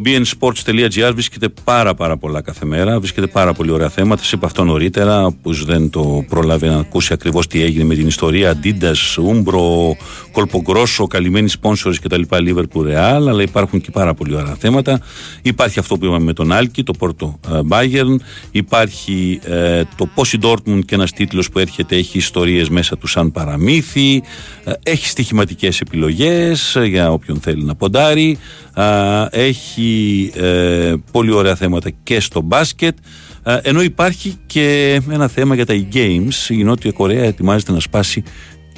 Στο 0.00 0.48
bnsports.gr 0.50 1.10
βρίσκεται 1.12 1.48
πάρα 1.64 1.94
πάρα 1.94 2.16
πολλά 2.16 2.40
κάθε 2.40 2.64
μέρα. 2.64 2.98
Βρίσκεται 2.98 3.26
πάρα 3.26 3.52
πολύ 3.52 3.70
ωραία 3.70 3.88
θέματα. 3.88 4.22
Σε 4.22 4.36
είπα 4.36 4.46
αυτό 4.46 4.64
νωρίτερα, 4.64 5.32
που 5.42 5.52
δεν 5.52 5.90
το 5.90 6.24
πρόλαβε 6.28 6.66
να 6.66 6.76
ακούσει 6.76 7.12
ακριβώς 7.12 7.46
τι 7.46 7.62
έγινε 7.62 7.84
με 7.84 7.94
την 7.94 8.06
ιστορία. 8.06 8.60
Adidas, 8.60 9.22
Umbro, 9.30 9.90
Colpogrosso, 10.32 11.06
καλυμμένοι 11.08 11.50
sponsors 11.60 11.94
κτλ. 12.02 12.22
Liverpool 12.30 12.86
Real. 12.86 12.94
Αλλά 12.96 13.42
υπάρχουν 13.42 13.80
και 13.80 13.90
πάρα 13.90 14.14
πολύ 14.14 14.34
ωραία 14.34 14.54
θέματα. 14.58 15.00
Υπάρχει 15.42 15.78
αυτό 15.78 15.98
που 15.98 16.04
είπαμε 16.04 16.24
με 16.24 16.32
τον 16.32 16.52
Άλκη, 16.52 16.82
το 16.82 16.92
Porto 16.98 17.50
ε, 17.50 17.60
Bayern. 17.68 18.16
Υπάρχει 18.50 19.40
ε, 19.44 19.82
το 19.96 20.06
πώ 20.06 20.22
η 20.32 20.38
Dortmund 20.42 20.80
και 20.84 20.94
ένας 20.94 21.12
τίτλος 21.12 21.50
που 21.50 21.58
έρχεται 21.58 21.96
έχει 21.96 22.18
ιστορίες 22.18 22.68
μέσα 22.68 22.98
του 22.98 23.06
σαν 23.06 23.32
παραμύθι. 23.32 24.22
Ε, 24.64 24.72
έχει 24.82 25.06
στοιχηματικές 25.06 25.80
επιλογές 25.80 26.76
για 26.84 27.12
όποιον 27.12 27.40
θέλει 27.40 27.64
να 27.64 27.74
ποντάρει. 27.74 28.38
Α, 28.72 29.28
έχει 29.30 29.89
ε, 30.34 30.94
πολύ 31.12 31.32
ωραία 31.32 31.54
θέματα 31.54 31.90
και 32.02 32.20
στο 32.20 32.40
μπάσκετ. 32.40 32.96
Α, 33.42 33.60
ενώ 33.62 33.82
υπάρχει 33.82 34.36
και 34.46 35.00
ένα 35.10 35.28
θέμα 35.28 35.54
για 35.54 35.66
τα 35.66 35.74
e-games. 35.74 36.48
Η 36.48 36.64
Νότια 36.64 36.92
Κορέα 36.92 37.24
ετοιμάζεται 37.24 37.72
να 37.72 37.80
σπάσει 37.80 38.22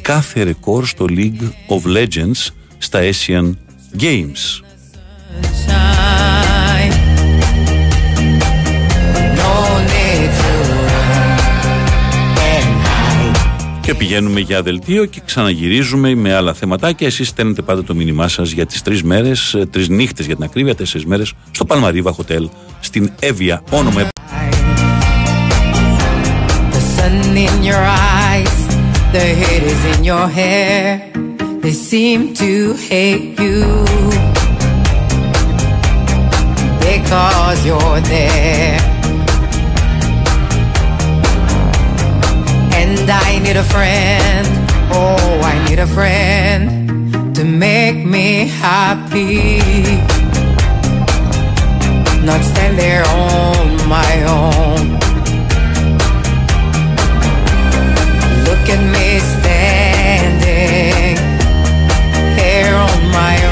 κάθε 0.00 0.42
ρεκόρ 0.42 0.86
στο 0.86 1.06
League 1.08 1.50
of 1.68 1.96
Legends 1.96 2.48
στα 2.78 3.00
Asian 3.00 3.52
Games 4.00 4.62
και 13.92 13.98
πηγαίνουμε 13.98 14.40
για 14.40 14.62
δελτίο 14.62 15.04
και 15.04 15.20
ξαναγυρίζουμε 15.24 16.14
με 16.14 16.34
άλλα 16.34 16.54
θεματάκια. 16.54 17.06
Εσείς 17.06 17.28
στέλνετε 17.28 17.62
πάντα 17.62 17.84
το 17.84 17.94
μήνυμά 17.94 18.28
σας 18.28 18.50
για 18.50 18.66
τις 18.66 18.82
τρεις 18.82 19.02
μέρες, 19.02 19.54
ε, 19.54 19.66
τρεις 19.66 19.88
νύχτες 19.88 20.26
για 20.26 20.34
την 20.34 20.44
ακρίβεια, 20.44 20.74
τέσσερις 20.74 21.06
μέρες 21.06 21.32
στο 21.50 21.64
Παλμαρίβα 21.64 22.14
Hotel 22.16 22.48
στην 22.80 23.12
Εύβοια. 23.20 23.62
Όνομα 23.70 24.08
The 29.12 29.82
And 43.02 43.10
I 43.10 43.40
need 43.40 43.56
a 43.56 43.64
friend, 43.64 44.46
oh, 44.92 45.40
I 45.42 45.68
need 45.68 45.80
a 45.80 45.88
friend 45.88 47.34
to 47.34 47.44
make 47.44 48.06
me 48.06 48.46
happy. 48.46 49.58
Not 52.24 52.40
stand 52.44 52.78
there 52.78 53.02
on 53.04 53.88
my 53.88 54.12
own. 54.38 54.84
Look 58.46 58.64
at 58.74 58.82
me 58.94 59.18
standing 59.34 61.18
here 62.38 62.74
on 62.88 63.00
my 63.10 63.34
own 63.48 63.51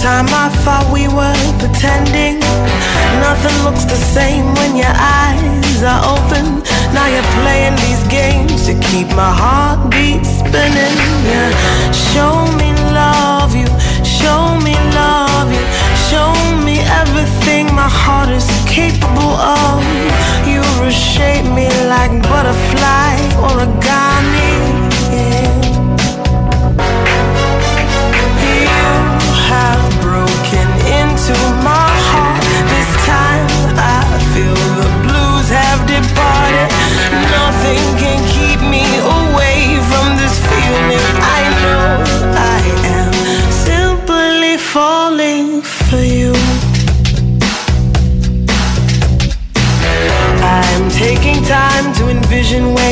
time 0.00 0.32
I 0.32 0.48
thought 0.64 0.88
we 0.88 1.04
were 1.12 1.36
pretending. 1.60 2.40
Nothing 3.20 3.56
looks 3.68 3.84
the 3.84 4.00
same 4.16 4.48
when 4.56 4.72
your 4.72 4.96
eyes 4.96 5.82
are 5.84 6.00
open. 6.16 6.64
Now 6.96 7.04
you're 7.12 7.32
playing 7.44 7.76
these 7.84 8.00
games 8.08 8.64
to 8.64 8.72
keep 8.88 9.08
my 9.12 9.28
heartbeat 9.28 10.24
spinning. 10.24 10.96
Yeah. 11.28 11.52
Show 11.92 12.48
me 12.56 12.72
love 12.96 13.52
you, 13.52 13.68
show 14.00 14.56
me 14.64 14.72
love 14.96 15.52
you, 15.52 15.64
show 16.08 16.32
me 16.64 16.80
everything 17.00 17.68
my 17.74 17.90
heart 18.02 18.30
is 18.30 18.48
capable 18.64 19.36
of. 19.36 19.84
You 20.48 20.64
shape 20.88 21.44
me 21.52 21.68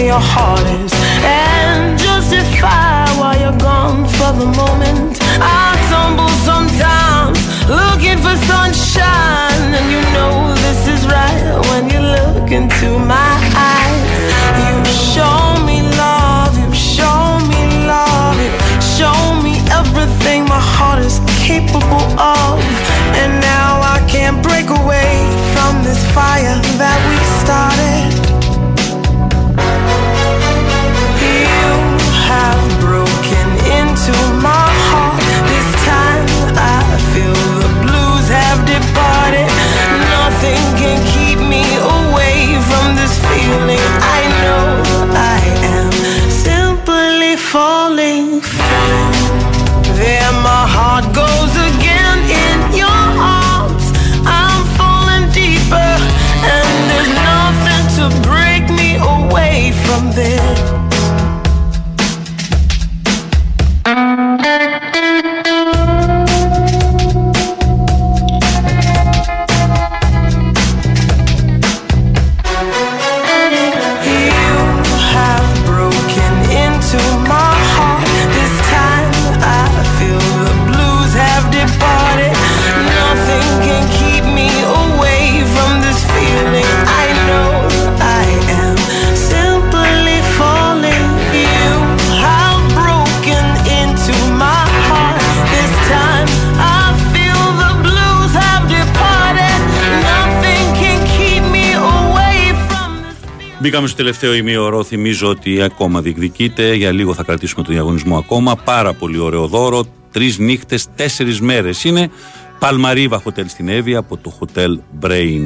your 0.08 0.24
heart 0.34 0.64
is 0.80 0.92
and 1.20 1.98
justify 1.98 3.04
why 3.20 3.36
you're 3.42 3.60
gone 3.60 4.08
for 4.16 4.32
the 4.40 4.48
moment. 4.56 5.20
I 5.36 5.76
tumble 5.92 6.32
sometimes 6.48 7.36
looking 7.68 8.16
for 8.24 8.32
sunshine, 8.48 9.68
and 9.76 9.86
you 9.92 10.00
know 10.16 10.56
this 10.64 10.80
is 10.94 11.00
right 11.04 11.44
when 11.68 11.92
you 11.92 12.00
look 12.00 12.48
into 12.50 12.88
my 12.98 13.32
eyes. 13.52 14.20
You 14.64 14.76
show 15.12 15.40
me 15.68 15.84
love, 16.00 16.56
you 16.56 16.72
show 16.72 17.20
me 17.52 17.60
love, 17.84 18.36
you 18.40 18.52
show 18.96 19.20
me 19.44 19.60
everything 19.78 20.48
my 20.48 20.62
heart 20.74 21.00
is 21.04 21.20
capable 21.36 22.08
of, 22.16 22.56
and 23.20 23.32
now 23.44 23.72
I 23.94 24.00
can't 24.08 24.40
break 24.42 24.68
away 24.80 25.12
from 25.52 25.84
this 25.84 26.00
fire 26.16 26.56
that 26.80 26.98
we 27.10 27.18
started. 27.44 28.17
This. 43.66 43.80
I 44.02 44.22
know 44.42 44.66
I 45.14 45.40
am 45.74 45.90
simply 46.30 47.36
falling. 47.36 48.40
There 49.96 50.32
my 50.42 50.64
heart 50.76 51.06
goes 51.14 51.52
again 51.70 52.18
in 52.44 52.58
your 52.76 53.02
arms. 53.18 53.84
I'm 54.24 54.62
falling 54.78 55.30
deeper, 55.32 55.92
and 56.54 56.68
there's 56.90 57.12
nothing 57.32 57.84
to 57.98 58.04
break 58.28 58.64
me 58.70 58.96
away 58.96 59.72
from 59.84 60.12
there. 60.12 60.67
Μπήκαμε 103.60 103.86
στο 103.86 103.96
τελευταίο 103.96 104.34
ημίωρο. 104.34 104.84
Θυμίζω 104.84 105.28
ότι 105.28 105.62
ακόμα 105.62 106.00
διεκδικείται. 106.00 106.74
Για 106.74 106.92
λίγο 106.92 107.14
θα 107.14 107.22
κρατήσουμε 107.22 107.62
τον 107.62 107.74
διαγωνισμό 107.74 108.16
ακόμα. 108.18 108.56
Πάρα 108.56 108.92
πολύ 108.92 109.18
ωραίο 109.18 109.46
δώρο. 109.46 109.84
Τρεις 110.12 110.38
νύχτες, 110.38 110.86
τέσσερις 110.96 111.40
μέρες 111.40 111.84
είναι. 111.84 112.10
Παλμαρίβα 112.58 113.22
Hotel 113.24 113.44
στην 113.46 113.68
Εύβοια 113.68 113.98
από 113.98 114.16
το 114.16 114.38
Hotel 114.40 114.78
Brain 115.00 115.42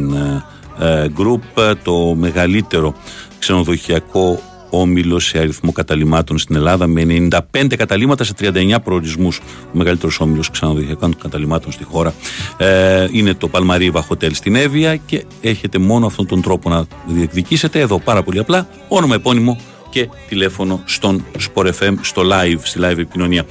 ε, 0.79 1.07
Group, 1.19 1.63
ε, 1.63 1.75
το 1.75 2.15
μεγαλύτερο 2.19 2.95
ξενοδοχειακό 3.39 4.41
όμιλο 4.73 5.19
σε 5.19 5.39
αριθμό 5.39 5.73
καταλήμματων 5.73 6.39
στην 6.39 6.57
Ελλάδα 6.57 6.87
με 6.87 7.29
95 7.53 7.77
καταλήμματα 7.77 8.25
σε 8.25 8.35
39 8.41 8.77
προορισμούς. 8.85 9.39
Ο 9.39 9.77
μεγαλύτερος 9.77 10.21
όμιλος 10.21 10.51
ξενοδοχειακών 10.51 11.17
καταλήμματων 11.23 11.73
στη 11.73 11.85
χώρα. 11.85 12.15
Ε, 12.57 13.09
είναι 13.13 13.35
το 13.35 13.49
Παλμαρίβα 13.49 14.07
Hotel 14.09 14.35
στην 14.35 14.55
Εύβοια 14.57 14.97
και 14.97 15.25
έχετε 15.41 15.79
μόνο 15.79 16.07
αυτόν 16.07 16.27
τον 16.27 16.43
τρόπο 16.43 16.69
να 16.69 16.87
διεκδικήσετε. 17.07 17.81
Εδώ 17.81 18.01
πάρα 18.01 18.23
πολύ 18.23 18.39
απλά 18.39 18.69
όνομα 18.89 19.15
επώνυμο 19.15 19.61
και 19.91 20.09
τηλέφωνο 20.29 20.83
στον 20.85 21.25
Sport 21.55 21.71
FM 21.81 21.95
στο 22.01 22.23
live, 22.25 22.59
στη 22.63 22.79
live 22.83 22.99
επικοινωνία. 22.99 23.45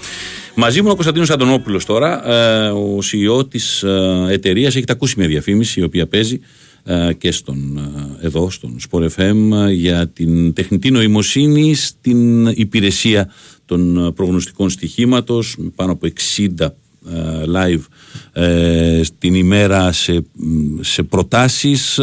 Μαζί 0.56 0.76
μου 0.78 0.84
είναι 0.84 0.92
ο 0.92 0.96
Κωνσταντίνος 0.96 1.30
Αντωνόπουλος 1.30 1.86
τώρα, 1.86 2.32
ε, 2.32 2.70
ο 2.70 2.98
CEO 2.98 3.50
της 3.50 3.84
ε, 3.84 4.26
εταιρείας. 4.30 4.76
Έχετε 4.76 4.92
ακούσει 4.92 5.16
μια 5.18 5.28
διαφήμιση 5.28 5.80
η 5.80 5.84
οποία 5.84 6.08
παίζει. 6.08 6.40
ε, 6.40 6.71
και 7.18 7.32
στον, 7.32 7.78
ε, 8.22 8.26
εδώ 8.26 8.50
στον 8.50 8.76
Sport 8.90 9.08
FM 9.16 9.52
ε, 9.68 9.72
για 9.72 10.08
την 10.08 10.54
τεχνητή 10.54 10.92
νοημοσύνη 10.92 11.74
στην 11.74 12.48
υπηρεσία 12.48 13.30
των 13.66 14.06
ε, 14.06 14.12
προγνωστικών 14.12 14.70
στοιχήματος. 14.70 15.56
Με 15.58 15.70
πάνω 15.76 15.92
από 15.92 16.08
60 16.38 16.48
ε, 16.60 17.44
live 17.56 17.82
ε, 18.34 19.02
την 19.18 19.34
ημέρα 19.34 19.92
σε, 19.92 20.26
μ, 20.34 20.80
σε 20.82 21.04
προτάσεις 21.04 21.98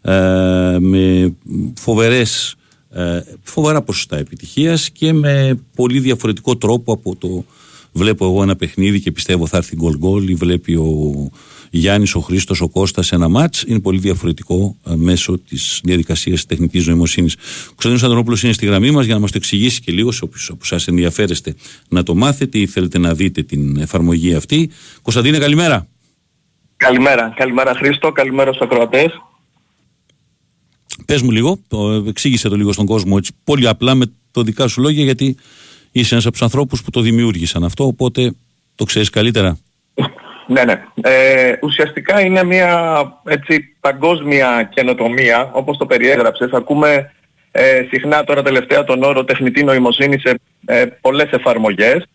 ε, 0.00 0.76
με 0.80 1.34
φοβερές 1.74 2.56
ε, 2.90 3.20
φοβερά 3.42 3.82
ποσοστά 3.82 4.16
επιτυχίας 4.16 4.90
και 4.90 5.12
με 5.12 5.60
πολύ 5.74 6.00
διαφορετικό 6.00 6.56
τρόπο 6.56 6.92
από 6.92 7.16
το 7.16 7.44
βλέπω 7.92 8.24
εγώ 8.24 8.42
ένα 8.42 8.56
παιχνίδι 8.56 9.00
και 9.00 9.12
πιστεύω 9.12 9.46
θα 9.46 9.56
έρθει 9.56 9.76
γκολ 9.76 9.96
γκολ 9.96 10.28
ή 10.28 10.34
βλέπει 10.34 10.74
ο 10.74 11.30
Γιάννης, 11.70 12.14
ο 12.14 12.20
Χρήστος, 12.20 12.60
ο 12.60 12.68
Κώστας 12.68 13.12
ένα 13.12 13.28
μάτς 13.28 13.62
είναι 13.66 13.80
πολύ 13.80 13.98
διαφορετικό 13.98 14.76
ε, 14.86 14.94
μέσω 14.94 15.38
της 15.38 15.80
διαδικασίας 15.84 16.46
τεχνητής 16.46 16.86
νοημοσύνης. 16.86 17.34
Ο 17.34 17.68
Κωνσταντίνος 17.68 18.02
Αντωνόπουλος 18.02 18.42
είναι 18.42 18.52
στη 18.52 18.66
γραμμή 18.66 18.90
μας 18.90 19.04
για 19.04 19.14
να 19.14 19.20
μας 19.20 19.30
το 19.30 19.36
εξηγήσει 19.36 19.80
και 19.80 19.92
λίγο 19.92 20.12
σε 20.12 20.24
όποιους 20.24 20.50
από 20.50 20.64
σας 20.64 20.88
ενδιαφέρεστε 20.88 21.54
να 21.88 22.02
το 22.02 22.14
μάθετε 22.14 22.58
ή 22.58 22.66
θέλετε 22.66 22.98
να 22.98 23.14
δείτε 23.14 23.42
την 23.42 23.76
εφαρμογή 23.76 24.34
αυτή. 24.34 24.70
Κωνσταντίνε 25.02 25.38
καλημέρα. 25.38 25.86
Καλημέρα. 26.76 27.34
Καλημέρα 27.36 27.74
Χρήστο, 27.74 28.12
καλημέρα 28.12 28.52
στους 28.52 28.66
ακροατές. 28.66 29.22
Πες 31.06 31.22
μου 31.22 31.30
λίγο, 31.30 31.58
το, 31.68 31.92
εξήγησε 31.92 32.48
το 32.48 32.56
λίγο 32.56 32.72
στον 32.72 32.86
κόσμο 32.86 33.14
έτσι, 33.18 33.32
πολύ 33.44 33.68
απλά 33.68 33.94
με 33.94 34.12
το 34.30 34.42
δικά 34.42 34.68
σου 34.68 34.80
λόγια 34.80 35.04
γιατί 35.04 35.36
είσαι 35.92 36.14
ένας 36.14 36.24
από 36.24 36.32
τους 36.32 36.42
ανθρώπους 36.42 36.82
που 36.82 36.90
το 36.90 37.00
δημιούργησαν 37.00 37.64
αυτό 37.64 37.86
οπότε 37.86 38.34
το 38.74 38.84
ξέρεις 38.84 39.10
καλύτερα. 39.10 39.58
Ναι, 40.48 40.64
ναι. 40.64 40.82
Ε, 41.02 41.52
ουσιαστικά 41.62 42.20
είναι 42.20 42.44
μια 42.44 43.02
έτσι, 43.24 43.76
παγκόσμια 43.80 44.68
καινοτομία, 44.74 45.50
όπως 45.52 45.76
το 45.76 45.86
περιέγραψες. 45.86 46.50
Ακούμε 46.52 47.12
ε, 47.50 47.84
συχνά 47.90 48.24
τώρα 48.24 48.42
τελευταία 48.42 48.84
τον 48.84 49.02
όρο 49.02 49.24
τεχνητή 49.24 49.64
νοημοσύνη 49.64 50.18
σε 50.20 50.40
ε, 50.66 50.84
πολλές 51.00 51.30
εφαρμογές. 51.30 52.06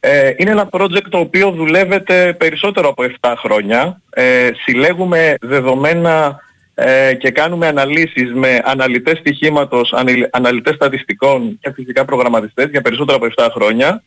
Ε, 0.00 0.32
είναι 0.36 0.50
ένα 0.50 0.68
project 0.70 1.06
το 1.10 1.18
οποίο 1.18 1.50
δουλεύεται 1.50 2.34
περισσότερο 2.38 2.88
από 2.88 3.04
7 3.20 3.34
χρόνια. 3.36 4.00
Ε, 4.10 4.50
συλλέγουμε 4.64 5.34
δεδομένα 5.40 6.40
ε, 6.74 7.14
και 7.14 7.30
κάνουμε 7.30 7.66
αναλύσεις 7.66 8.32
με 8.34 8.60
αναλυτές 8.64 9.18
στοιχήματος, 9.18 9.92
αναλυ- 9.92 10.28
αναλυτές 10.36 10.74
στατιστικών 10.74 11.58
και 11.60 11.72
φυσικά 11.74 12.04
προγραμματιστές 12.04 12.68
για 12.70 12.80
περισσότερο 12.82 13.16
από 13.16 13.26
7 13.36 13.48
χρόνια. 13.52 14.02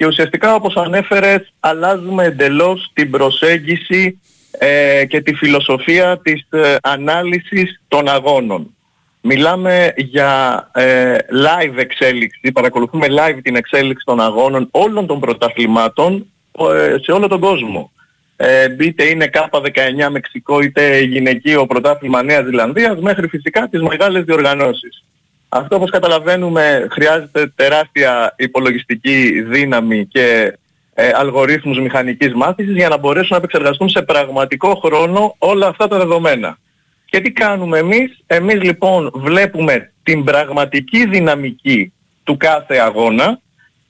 Και 0.00 0.06
ουσιαστικά 0.06 0.54
όπως 0.54 0.76
ανέφερες 0.76 1.52
αλλάζουμε 1.60 2.24
εντελώς 2.24 2.90
την 2.92 3.10
προσέγγιση 3.10 4.20
ε, 4.50 5.04
και 5.04 5.20
τη 5.20 5.34
φιλοσοφία 5.34 6.20
της 6.22 6.46
ε, 6.50 6.76
ανάλυσης 6.82 7.82
των 7.88 8.08
αγώνων. 8.08 8.74
Μιλάμε 9.20 9.92
για 9.96 10.68
ε, 10.74 11.16
live 11.16 11.76
εξέλιξη, 11.76 12.52
παρακολουθούμε 12.52 13.06
live 13.10 13.38
την 13.42 13.56
εξέλιξη 13.56 14.04
των 14.04 14.20
αγώνων 14.20 14.68
όλων 14.70 15.06
των 15.06 15.20
πρωταθλημάτων 15.20 16.26
ε, 16.58 16.96
σε 17.02 17.12
όλο 17.12 17.28
τον 17.28 17.40
κόσμο. 17.40 17.92
Ε, 18.36 18.76
είτε 18.80 19.04
είναι 19.04 19.30
K19 19.32 20.10
Μεξικό 20.10 20.60
είτε 20.60 21.00
γυναικείο 21.00 21.66
πρωτάθλημα 21.66 22.22
Νέας 22.22 22.44
Ζηλανδίας 22.44 22.98
μέχρι 23.00 23.28
φυσικά 23.28 23.68
τις 23.68 23.80
μεγάλες 23.80 24.24
διοργανώσεις. 24.24 25.04
Αυτό 25.52 25.76
όπως 25.76 25.90
καταλαβαίνουμε 25.90 26.86
χρειάζεται 26.90 27.52
τεράστια 27.54 28.34
υπολογιστική 28.38 29.42
δύναμη 29.42 30.06
και 30.06 30.58
ε, 30.94 31.10
αλγορίθμους 31.14 31.78
μηχανικής 31.78 32.34
μάθησης 32.34 32.74
για 32.74 32.88
να 32.88 32.96
μπορέσουν 32.96 33.28
να 33.30 33.36
επεξεργαστούν 33.36 33.88
σε 33.88 34.02
πραγματικό 34.02 34.74
χρόνο 34.74 35.34
όλα 35.38 35.66
αυτά 35.66 35.88
τα 35.88 35.98
δεδομένα. 35.98 36.58
Και 37.04 37.20
τι 37.20 37.32
κάνουμε 37.32 37.78
εμείς; 37.78 38.18
Εμείς 38.26 38.62
λοιπόν 38.62 39.10
βλέπουμε 39.14 39.92
την 40.02 40.24
πραγματική 40.24 41.06
δυναμική 41.06 41.92
του 42.24 42.36
κάθε 42.36 42.76
αγώνα 42.76 43.40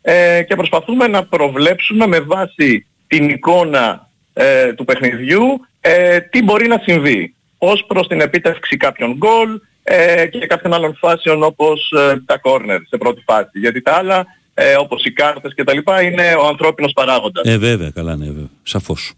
ε, 0.02 0.42
και 0.42 0.54
προσπαθούμε 0.54 1.06
να 1.06 1.24
προβλέψουμε 1.24 2.06
με 2.06 2.20
βάση 2.20 2.86
την 3.06 3.28
εικόνα 3.28 4.08
ε, 4.32 4.72
του 4.72 4.84
παιχνιδιού 4.84 5.60
ε, 5.80 6.20
τι 6.20 6.42
μπορεί 6.42 6.66
να 6.66 6.78
συμβεί 6.82 7.34
ως 7.58 7.84
προς 7.86 8.06
την 8.06 8.20
επίτευξη 8.20 8.76
κάποιων 8.76 9.16
γκολ 9.16 9.60
ε, 9.92 10.26
και 10.26 10.46
κάποιων 10.46 10.74
άλλων 10.74 10.96
φάσεων 10.96 11.42
όπως 11.42 11.92
ε, 11.96 12.22
τα 12.26 12.38
κόρνερ 12.38 12.80
σε 12.88 12.96
πρώτη 12.96 13.22
φάση. 13.26 13.58
Γιατί 13.58 13.82
τα 13.82 13.92
άλλα 13.92 14.26
ε, 14.54 14.76
όπως 14.76 15.04
οι 15.04 15.12
κάρτες 15.12 15.54
και 15.54 15.64
τα 15.64 15.74
λοιπά 15.74 16.02
είναι 16.02 16.34
ο 16.42 16.46
ανθρώπινος 16.46 16.92
παράγοντας. 16.92 17.44
Ε, 17.46 17.58
βέβαια, 17.58 17.90
καλά, 17.90 18.16
ναι, 18.16 18.26
βέβαια. 18.26 18.48
Σαφώς. 18.62 19.12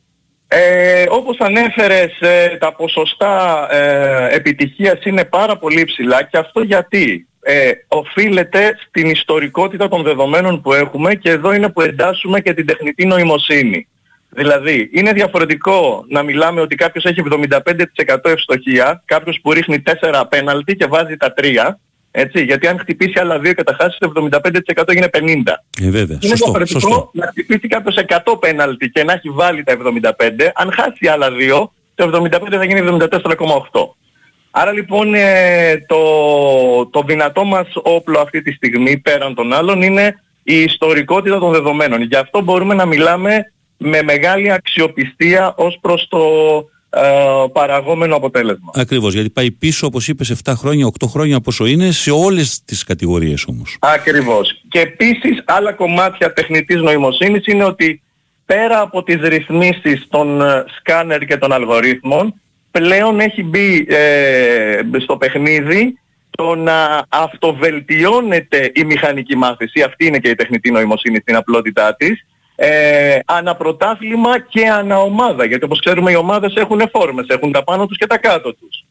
Ε, 0.49 1.05
όπως 1.09 1.39
ανέφερες, 1.39 2.21
ε, 2.21 2.57
τα 2.61 2.75
ποσοστά 2.75 3.67
ε, 3.71 4.35
επιτυχίας 4.35 5.05
είναι 5.05 5.25
πάρα 5.25 5.59
πολύ 5.59 5.85
ψηλά 5.85 6.23
και 6.23 6.39
αυτό 6.39 6.63
γιατί; 6.63 7.27
Ε, 7.45 7.71
οφείλεται 7.89 8.79
στην 8.89 9.11
ιστορικότητα 9.11 9.89
των 9.89 10.03
δεδομένων 10.03 10.61
που 10.61 10.73
έχουμε 10.73 11.15
και 11.15 11.31
εδώ 11.31 11.55
είναι 11.55 11.69
που 11.69 11.81
εντάσσουμε 11.81 12.41
και 12.41 12.55
την 12.55 12.67
τεχνητή 12.67 13.07
νοημοσύνη. 13.07 13.89
Δηλαδή, 14.35 14.91
είναι 14.93 15.13
διαφορετικό 15.13 16.05
να 16.09 16.23
μιλάμε 16.23 16.61
ότι 16.61 16.75
κάποιος 16.75 17.05
έχει 17.05 17.23
75% 17.31 18.31
ευστοχία, 18.31 19.03
κάποιος 19.05 19.41
που 19.43 19.53
ρίχνει 19.53 19.83
4 19.87 19.93
απέναλτι 20.13 20.77
και 20.77 20.87
βάζει 20.87 21.17
τα 21.17 21.35
3, 21.37 21.79
έτσι, 22.11 22.45
γιατί 22.45 22.67
αν 22.67 22.79
χτυπήσει 22.79 23.19
άλλα 23.19 23.39
2 23.39 23.55
και 23.55 23.63
τα 23.63 23.77
χάσεις 23.81 23.99
το 23.99 24.29
75% 24.31 24.83
έγινε 24.87 25.09
50. 25.13 25.19
Ε, 25.81 25.91
βέβαια. 25.91 26.19
Είναι 26.21 26.37
Σωστό, 26.37 26.45
διαφορετικό 26.45 26.81
σωστό. 26.81 27.11
να 27.13 27.27
χτυπήσει 27.27 27.69
κάποιος 27.69 27.97
100 28.25 28.39
πέναλτι 28.41 28.91
και 28.91 29.05
να 29.05 29.13
έχει 29.13 29.31
βάλει 29.31 29.63
τα 29.65 29.73
75, 29.73 30.13
αν 30.55 30.73
χάσει 30.73 31.07
άλλα 31.07 31.29
2, 31.31 31.69
το 31.95 32.21
75 32.25 32.29
θα 32.51 32.65
γίνει 32.65 32.99
74,8. 33.01 33.19
Άρα 34.51 34.73
λοιπόν 34.73 35.15
ε, 35.15 35.85
το, 35.87 35.97
το 36.87 37.03
δυνατό 37.07 37.45
μας 37.45 37.67
όπλο 37.75 38.19
αυτή 38.21 38.43
τη 38.43 38.53
στιγμή 38.53 38.99
πέραν 38.99 39.35
των 39.35 39.53
άλλων 39.53 39.83
είναι 39.83 40.15
η 40.43 40.63
ιστορικότητα 40.63 41.39
των 41.39 41.53
δεδομένων. 41.53 42.03
Γι' 42.03 42.17
αυτό 42.17 42.41
μπορούμε 42.41 42.75
να 42.75 42.87
μιλάμε 42.87 43.53
με 43.77 44.03
μεγάλη 44.03 44.53
αξιοπιστία 44.53 45.55
ως 45.57 45.79
προς 45.81 46.09
το 46.09 46.21
ε, 46.91 47.01
παραγόμενο 47.53 48.17
αποτέλεσμα. 48.17 48.71
Ακριβώς, 48.75 49.15
γιατί 49.15 49.31
πάει 49.31 49.51
πίσω, 49.51 49.87
όπως 49.87 50.09
είπες, 50.09 50.31
7 50.45 50.53
χρόνια, 50.57 50.87
8 50.87 51.07
χρόνια 51.09 51.41
πόσο 51.41 51.67
είναι, 51.67 51.91
σε 51.91 52.11
όλες 52.11 52.65
τις 52.65 52.85
κατηγορίες 52.85 53.45
όμως. 53.45 53.77
Ακριβώς. 53.81 54.63
Και 54.69 54.81
επίσης 54.81 55.43
άλλα 55.45 55.73
κομμάτια 55.73 56.33
τεχνητής 56.33 56.81
νοημοσύνης 56.81 57.47
είναι 57.47 57.65
ότι 57.65 58.03
πέρα 58.47 58.81
από 58.81 59.03
τις 59.03 59.21
ρυθμίσεις 59.23 60.07
των 60.09 60.41
ε, 60.41 60.65
σκάνερ 60.79 61.25
και 61.25 61.37
των 61.37 61.53
αλγορίθμων 61.53 62.35
πλέον 62.71 63.21
έχει 63.21 63.43
μπει 63.43 63.87
ε, 63.89 64.81
στο 64.99 65.17
παιχνίδι 65.17 65.99
το 66.31 66.55
να 66.55 67.05
αυτοβελτιώνεται 67.09 68.73
η 68.75 68.85
μηχανική 68.85 69.37
μάθηση, 69.37 69.83
αυτή 69.83 70.07
είναι 70.07 70.19
και 70.19 70.29
η 70.29 70.35
τεχνητή 70.35 70.71
νοημοσύνη 70.71 71.19
στην 71.19 71.37
απλότητά 71.37 71.97
της, 71.97 72.27
ε, 72.55 73.19
αναπρωτάθλημα 73.25 74.41
και 74.41 74.69
αναομάδα, 74.69 75.45
γιατί 75.45 75.65
όπως 75.65 75.81
ξέρουμε 75.81 76.11
οι 76.11 76.15
ομάδες 76.15 76.55
έχουν 76.55 76.83
φόρμες, 76.93 77.27
έχουν 77.29 77.53
τα 77.53 77.65
πάνω 77.65 77.87
τους 77.87 77.99
και 77.99 78.07
τα 78.07 78.19
κάτω 78.19 78.55
τους. 78.55 78.85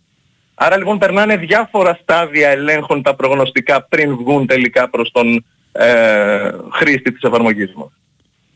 Άρα 0.54 0.78
λοιπόν 0.78 0.98
περνάνε 0.98 1.38
διάφορα 1.38 2.00
στάδια 2.02 2.50
ελέγχων 2.50 3.02
τα 3.02 3.16
προγνωστικά 3.16 3.84
πριν 3.84 4.16
βγουν 4.16 4.48
τελικά 4.48 4.90
προς 4.90 5.12
τον 5.12 5.46
ε, 5.72 6.52
χρήστη 6.72 7.12
της 7.12 7.22
εφαρμογής 7.22 7.74
μας. 7.74 7.90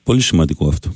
Πολύ 0.03 0.21
σημαντικό 0.21 0.67
αυτό. 0.67 0.95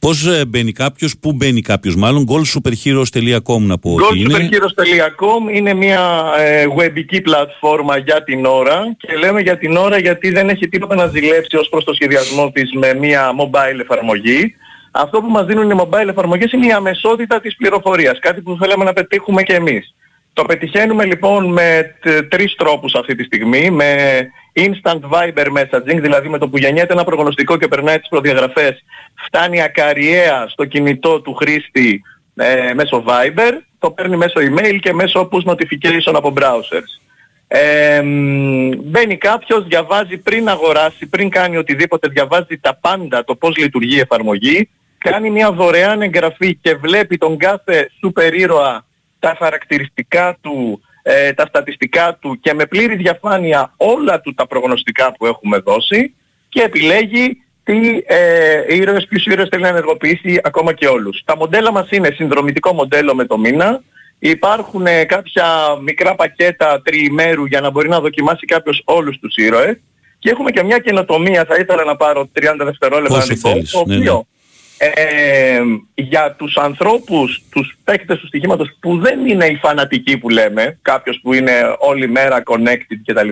Πώς 0.00 0.26
ε, 0.26 0.44
μπαίνει 0.44 0.72
κάποιος, 0.72 1.18
πού 1.18 1.32
μπαίνει 1.32 1.60
κάποιος 1.60 1.96
μάλλον, 1.96 2.26
goalsuperheroes.com 2.28 3.60
να 3.60 3.78
πω 3.78 3.94
ότι 3.94 4.20
είναι. 4.20 4.48
GoSuperheroes.com 4.50 5.54
είναι 5.56 5.74
μια 5.74 6.24
ε, 6.38 6.66
webική 6.76 7.20
πλατφόρμα 7.20 7.96
για 7.96 8.22
την 8.24 8.44
ώρα 8.44 8.96
και 8.98 9.16
λέμε 9.16 9.40
για 9.40 9.58
την 9.58 9.76
ώρα 9.76 9.98
γιατί 9.98 10.30
δεν 10.30 10.48
έχει 10.48 10.68
τίποτα 10.68 10.94
να 10.94 11.06
ζηλέψει 11.06 11.56
ως 11.56 11.68
προς 11.68 11.84
το 11.84 11.94
σχεδιασμό 11.94 12.50
της 12.50 12.72
με 12.72 12.94
μια 12.94 13.30
mobile 13.40 13.80
εφαρμογή. 13.80 14.54
Αυτό 14.90 15.20
που 15.20 15.30
μας 15.30 15.46
δίνουν 15.46 15.70
οι 15.70 15.74
mobile 15.78 16.08
εφαρμογές 16.08 16.52
είναι 16.52 16.66
η 16.66 16.72
αμεσότητα 16.72 17.40
της 17.40 17.56
πληροφορίας, 17.56 18.18
κάτι 18.18 18.40
που 18.40 18.56
θέλαμε 18.60 18.84
να 18.84 18.92
πετύχουμε 18.92 19.42
και 19.42 19.54
εμείς. 19.54 19.94
Το 20.32 20.44
πετυχαίνουμε 20.44 21.04
λοιπόν 21.04 21.52
με 21.52 21.96
τ- 22.00 22.28
τρεις 22.28 22.54
τρόπους 22.54 22.94
αυτή 22.94 23.14
τη 23.14 23.24
στιγμή, 23.24 23.70
με 23.70 24.20
instant 24.54 25.00
Viber 25.12 25.46
messaging, 25.46 26.00
δηλαδή 26.00 26.28
με 26.28 26.38
το 26.38 26.48
που 26.48 26.58
γεννιέται 26.58 26.92
ένα 26.92 27.04
προγνωστικό 27.04 27.56
και 27.58 27.68
περνάει 27.68 27.98
τις 27.98 28.08
προδιαγραφές, 28.08 28.84
φτάνει 29.26 29.62
ακαριέα 29.62 30.46
στο 30.48 30.64
κινητό 30.64 31.20
του 31.20 31.34
χρήστη 31.34 32.02
ε, 32.34 32.74
μέσω 32.74 33.04
Viber, 33.06 33.52
το 33.78 33.90
παίρνει 33.90 34.16
μέσω 34.16 34.40
email 34.40 34.78
και 34.80 34.92
μέσω 34.92 35.28
push 35.32 35.50
notification 35.50 36.12
από 36.14 36.32
browsers. 36.36 37.00
Ε, 37.48 38.02
μ, 38.02 38.70
μπαίνει 38.76 39.16
κάποιος, 39.16 39.64
διαβάζει 39.66 40.16
πριν 40.16 40.48
αγοράσει, 40.48 41.06
πριν 41.06 41.28
κάνει 41.30 41.56
οτιδήποτε, 41.56 42.08
διαβάζει 42.08 42.58
τα 42.60 42.74
πάντα 42.80 43.24
το 43.24 43.34
πώς 43.34 43.56
λειτουργεί 43.56 43.96
η 43.96 44.00
εφαρμογή, 44.00 44.68
κάνει 44.98 45.30
μια 45.30 45.52
δωρεάν 45.52 46.02
εγγραφή 46.02 46.54
και 46.54 46.74
βλέπει 46.74 47.16
τον 47.16 47.36
κάθε 47.36 47.90
σούπερ 48.00 48.34
ήρωα 48.34 48.84
τα 49.20 49.36
χαρακτηριστικά 49.38 50.36
του, 50.40 50.80
ε, 51.02 51.32
τα 51.32 51.46
στατιστικά 51.46 52.18
του 52.20 52.38
και 52.40 52.54
με 52.54 52.66
πλήρη 52.66 52.96
διαφάνεια 52.96 53.72
όλα 53.76 54.20
του 54.20 54.34
τα 54.34 54.46
προγνωστικά 54.46 55.12
που 55.12 55.26
έχουμε 55.26 55.58
δώσει 55.58 56.14
και 56.48 56.62
επιλέγει 56.62 57.44
τι 57.62 58.02
ε, 58.06 58.74
ήρωες, 58.76 59.06
ποιους 59.08 59.24
ήρωες 59.24 59.48
θέλει 59.50 59.62
να 59.62 59.68
ενεργοποιήσει 59.68 60.40
ακόμα 60.42 60.72
και 60.72 60.86
όλους. 60.86 61.22
Τα 61.24 61.36
μοντέλα 61.36 61.72
μας 61.72 61.90
είναι 61.90 62.10
συνδρομητικό 62.10 62.72
μοντέλο 62.72 63.14
με 63.14 63.24
το 63.24 63.38
μήνα. 63.38 63.82
Υπάρχουν 64.18 64.86
ε, 64.86 65.04
κάποια 65.04 65.46
μικρά 65.82 66.14
πακέτα 66.14 66.82
τριημέρου 66.84 67.44
για 67.44 67.60
να 67.60 67.70
μπορεί 67.70 67.88
να 67.88 68.00
δοκιμάσει 68.00 68.46
κάποιος 68.46 68.82
όλους 68.84 69.18
τους 69.18 69.36
ήρωες. 69.36 69.76
Και 70.18 70.30
έχουμε 70.30 70.50
και 70.50 70.62
μια 70.62 70.78
καινοτομία, 70.78 71.44
θα 71.44 71.56
ήθελα 71.56 71.84
να 71.84 71.96
πάρω 71.96 72.28
30 72.40 72.64
δευτερόλεπτα 72.64 73.16
Όσο 73.16 73.26
να 73.26 73.32
την 73.32 73.42
πω, 73.42 73.48
θέλεις, 73.50 73.70
το 73.70 73.84
ναι, 73.86 73.96
οποίο 73.96 74.14
ναι. 74.14 74.39
Ε, 74.82 75.60
για 75.94 76.34
τους 76.38 76.56
ανθρώπους, 76.56 77.42
τους 77.50 77.76
παίκτες 77.84 78.18
του 78.18 78.26
στοιχήματος 78.26 78.76
που 78.80 78.98
δεν 78.98 79.26
είναι 79.26 79.46
οι 79.46 79.56
φανατικοί 79.56 80.18
που 80.18 80.28
λέμε, 80.28 80.78
κάποιος 80.82 81.20
που 81.22 81.32
είναι 81.32 81.76
όλη 81.78 82.08
μέρα 82.08 82.42
connected 82.46 82.96
κτλ. 83.06 83.28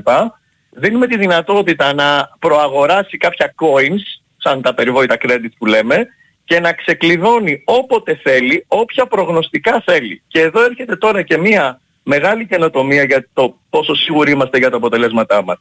Δίνουμε 0.70 1.06
τη 1.06 1.18
δυνατότητα 1.18 1.94
να 1.94 2.28
προαγοράσει 2.38 3.16
κάποια 3.16 3.54
coins, 3.62 4.02
σαν 4.36 4.62
τα 4.62 4.74
περιβόητα 4.74 5.16
credits 5.20 5.56
που 5.58 5.66
λέμε, 5.66 6.06
και 6.44 6.60
να 6.60 6.72
ξεκλειδώνει 6.72 7.62
όποτε 7.64 8.20
θέλει, 8.22 8.64
όποια 8.68 9.06
προγνωστικά 9.06 9.82
θέλει. 9.86 10.22
Και 10.28 10.40
εδώ 10.40 10.64
έρχεται 10.64 10.96
τώρα 10.96 11.22
και 11.22 11.38
μία 11.38 11.80
μεγάλη 12.02 12.46
καινοτομία 12.46 13.02
για 13.02 13.26
το 13.32 13.58
πόσο 13.70 13.94
σίγουροι 13.94 14.30
είμαστε 14.30 14.58
για 14.58 14.70
τα 14.70 14.76
αποτελέσματά 14.76 15.42
μας. 15.44 15.58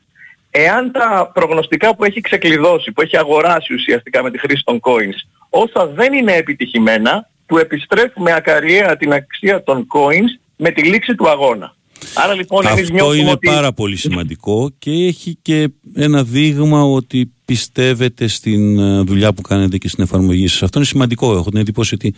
Εάν 0.52 0.92
τα 0.92 1.32
προγνωστικά 1.34 1.96
που 1.96 2.04
έχει 2.04 2.22
ξεκλειδώσει, 2.22 2.92
που 2.92 3.02
έχει 3.02 3.18
αγοράσει 3.18 3.74
ουσιαστικά 3.74 4.24
με 4.24 4.32
τη 4.32 4.38
χρήση 4.38 4.64
των 4.66 4.80
coins, 4.82 5.37
όσα 5.50 5.88
δεν 5.88 6.14
είναι 6.14 6.34
επιτυχημένα, 6.34 7.30
του 7.46 7.58
επιστρέφουμε 7.58 8.34
ακαριέα 8.34 8.98
την 8.98 9.14
αξία 9.14 9.64
των 9.64 9.88
coins 9.94 10.40
με 10.56 10.72
τη 10.72 10.84
λήξη 10.84 11.16
του 11.16 11.30
αγώνα. 11.30 11.76
Άρα 12.14 12.34
λοιπόν 12.34 12.66
εμείς 12.66 12.82
Αυτό 12.82 12.94
νιώθουμε 12.94 13.22
είναι 13.22 13.32
ότι... 13.32 13.48
πάρα 13.48 13.74
πολύ 13.74 13.96
σημαντικό 13.96 14.72
και 14.80 14.92
έχει 14.92 15.38
και 15.42 15.70
ένα 15.96 16.24
δείγμα 16.24 16.84
ότι 16.84 17.32
πιστεύετε 17.46 18.28
στην 18.28 18.80
ε, 18.80 19.02
δουλειά 19.02 19.34
που 19.34 19.42
κάνετε 19.42 19.78
και 19.78 19.88
στην 19.88 20.04
εφαρμογή 20.04 20.48
σας. 20.48 20.64
Αυτό 20.64 20.78
είναι 20.78 20.88
σημαντικό. 20.88 21.36
Έχω 21.36 21.50
την 21.50 21.60
εντύπωση 21.60 21.94
ότι 21.94 22.14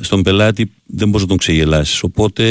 στον 0.00 0.22
πελάτη 0.22 0.72
δεν 0.86 1.08
μπορείς 1.08 1.22
να 1.22 1.28
τον 1.28 1.36
ξεγελάσεις. 1.36 2.02
Οπότε 2.02 2.42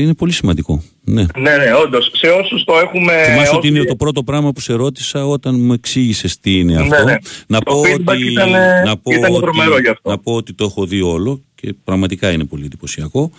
είναι 0.00 0.14
πολύ 0.14 0.32
σημαντικό. 0.32 0.82
Ναι. 1.08 1.22
Ναι, 1.38 1.56
ναι, 1.56 1.72
όντως. 1.84 2.10
Σε 2.14 2.26
όσους 2.26 2.64
το 2.64 2.72
έχουμε... 2.84 3.12
Θυμάσαι 3.24 3.48
ότι 3.48 3.56
όσοι- 3.56 3.68
είναι 3.76 3.84
το 3.84 3.96
πρώτο 3.96 4.22
πράγμα 4.22 4.52
που 4.52 4.60
σε 4.60 4.72
ρώτησα 4.72 5.26
όταν 5.26 5.60
μου 5.60 5.72
εξήγησες 5.72 6.38
τι 6.40 6.58
είναι 6.58 6.72
Ναι, 6.74 6.80
αυτό. 6.80 7.04
ναι. 7.04 7.14
Να, 7.46 7.58
Το 7.60 7.72
πω 7.74 7.80
feedback 7.80 8.04
ότι, 8.06 8.30
ήτανε- 8.30 8.84
να, 8.84 8.96
πω 8.96 9.10
ήτανε 9.12 9.34
ότι, 9.36 9.40
τρομερό 9.40 9.78
γι' 9.80 9.88
αυτό. 9.88 10.10
να 10.10 10.18
πω 10.18 10.32
ότι 10.34 10.52
το 10.52 10.64
έχω 10.64 10.86
δει 10.86 11.00
όλο 11.00 11.42
και 11.54 11.74
πραγματικά 11.84 12.30
είναι 12.30 12.44
πολύ 12.44 12.64
εντυπωσιακό. 12.64 13.30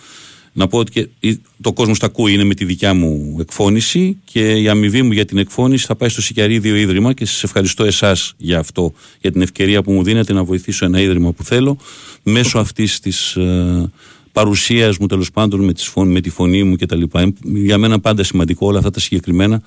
Να 0.52 0.66
πω 0.66 0.78
ότι 0.78 0.90
και 0.92 1.08
η- 1.28 1.40
το 1.60 1.72
κόσμος 1.72 1.98
τα 1.98 2.06
ακούει, 2.06 2.32
είναι 2.32 2.44
με 2.44 2.54
τη 2.54 2.64
δικιά 2.64 2.94
μου 2.94 3.36
εκφώνηση 3.40 4.16
και 4.24 4.52
η 4.52 4.68
αμοιβή 4.68 5.02
μου 5.02 5.12
για 5.12 5.24
την 5.24 5.38
εκφώνηση 5.38 5.86
θα 5.86 5.96
πάει 5.96 6.08
στο 6.08 6.22
Σικιαρίδιο 6.22 6.74
Ίδρυμα 6.76 7.12
και 7.12 7.26
σας 7.26 7.42
ευχαριστώ 7.42 7.84
εσάς 7.84 8.34
για 8.36 8.58
αυτό, 8.58 8.92
για 9.20 9.32
την 9.32 9.42
ευκαιρία 9.42 9.82
που 9.82 9.92
μου 9.92 10.02
δίνετε 10.02 10.32
να 10.32 10.44
βοηθήσω 10.44 10.84
ένα 10.84 11.00
ίδρυμα 11.00 11.32
που 11.32 11.44
θέλω 11.44 11.76
μέσω 12.22 12.58
αυτής 12.58 13.00
της 13.00 13.36
ε, 13.36 13.90
παρουσίας 14.42 14.98
μου 14.98 15.06
τέλος 15.06 15.30
πάντων 15.30 15.64
με, 15.64 15.72
τις 15.72 15.84
φων- 15.86 16.10
με 16.10 16.20
τη 16.20 16.30
φωνή 16.30 16.62
μου 16.64 16.76
κτλ. 16.76 17.02
Είναι 17.18 17.32
για 17.42 17.78
μένα 17.78 18.00
πάντα 18.00 18.22
σημαντικό 18.24 18.66
όλα 18.66 18.78
αυτά 18.78 18.90
τα 18.90 19.00
συγκεκριμένα 19.00 19.62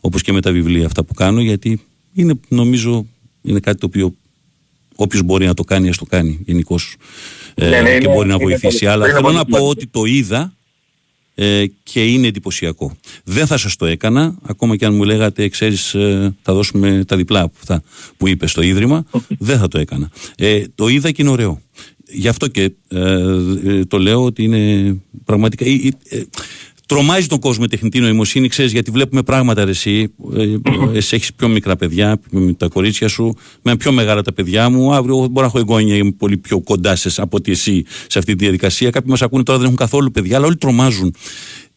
όπως 0.00 0.22
και 0.22 0.32
με 0.32 0.40
τα 0.40 0.52
βιβλία 0.52 0.86
αυτά 0.86 1.02
που 1.04 1.14
κάνω 1.14 1.40
γιατί 1.40 1.80
είναι 2.14 2.34
νομίζω 2.48 3.06
είναι 3.42 3.60
κάτι 3.60 3.78
το 3.80 3.86
οποίο 3.86 4.14
όποιος 4.94 5.22
μπορεί 5.22 5.46
να 5.46 5.54
το 5.54 5.64
κάνει 5.64 5.88
ας 5.88 5.96
το 5.96 6.04
κάνει 6.04 6.40
γενικώς 6.46 6.96
Ναι, 7.56 7.68
ναι, 7.68 7.82
και 7.82 7.94
είναι- 7.94 8.08
μπορεί 8.14 8.28
να 8.28 8.34
είναι 8.34 8.44
βοηθήσει 8.44 8.78
πολύ- 8.78 8.90
αλλά 8.92 9.04
είναι 9.04 9.14
θέλω 9.14 9.24
πολύ 9.26 9.36
να 9.36 9.44
πω 9.44 9.56
σημαντικό. 9.56 9.70
ότι 9.70 9.86
το 9.86 10.04
είδα 10.04 10.54
ε, 11.36 11.64
και 11.82 12.04
είναι 12.04 12.26
εντυπωσιακό. 12.26 12.96
Δεν 13.24 13.46
θα 13.46 13.56
σας 13.56 13.76
το 13.76 13.86
έκανα, 13.86 14.34
ακόμα 14.42 14.76
και 14.76 14.84
αν 14.84 14.94
μου 14.94 15.04
λέγατε, 15.04 15.48
ξέρεις, 15.48 15.94
ε, 15.94 16.34
θα 16.42 16.54
δώσουμε 16.54 17.04
τα 17.06 17.16
διπλά 17.16 17.40
από 17.40 17.54
αυτά 17.58 17.82
που 18.16 18.28
είπες 18.28 18.50
στο 18.50 18.62
Ίδρυμα, 18.62 19.04
δεν 19.48 19.58
θα 19.58 19.68
το 19.68 19.78
έκανα. 19.78 20.10
Ε, 20.36 20.64
το 20.74 20.88
είδα 20.88 21.10
και 21.10 21.22
είναι 21.22 21.30
ωραίο. 21.30 21.60
Γι' 22.14 22.28
αυτό 22.28 22.48
και 22.48 22.72
ε, 22.88 23.00
ε, 23.64 23.84
το 23.84 23.98
λέω 23.98 24.24
ότι 24.24 24.42
είναι 24.42 24.94
πραγματικά. 25.24 25.64
ε, 25.64 25.70
ε, 25.70 26.16
ε, 26.18 26.24
τρομάζει 26.86 27.26
τον 27.26 27.38
κόσμο 27.38 27.64
η 27.66 27.70
τεχνητή 27.70 28.00
νοημοσύνη, 28.00 28.48
ξέρεις, 28.48 28.72
γιατί 28.72 28.90
βλέπουμε 28.90 29.22
πράγματα 29.22 29.64
ρε, 29.64 29.70
εσύ. 29.70 30.14
Ε, 30.34 30.56
εσύ 30.92 31.14
έχεις 31.14 31.34
πιο 31.34 31.48
μικρά 31.48 31.76
παιδιά, 31.76 32.20
με 32.30 32.52
τα 32.52 32.68
κορίτσια 32.68 33.08
σου, 33.08 33.34
με 33.62 33.76
πιο 33.76 33.92
μεγάλα 33.92 34.22
τα 34.22 34.32
παιδιά 34.32 34.70
μου. 34.70 34.94
Αύριο 34.94 35.16
εγώ 35.16 35.26
μπορώ 35.26 35.40
να 35.40 35.46
έχω 35.46 35.58
εγγόνια, 35.58 35.96
είμαι 35.96 36.12
πολύ 36.12 36.36
πιο 36.36 36.60
κοντά 36.60 36.96
σε 36.96 37.20
από 37.20 37.36
ότι 37.36 37.50
εσύ 37.50 37.84
σε 38.06 38.18
αυτή 38.18 38.34
τη 38.34 38.38
διαδικασία. 38.38 38.90
Κάποιοι 38.90 39.08
μας 39.10 39.22
ακούνε 39.22 39.42
τώρα 39.42 39.58
δεν 39.58 39.66
έχουν 39.66 39.78
καθόλου 39.78 40.10
παιδιά, 40.10 40.36
αλλά 40.36 40.46
όλοι 40.46 40.56
τρομάζουν. 40.56 41.14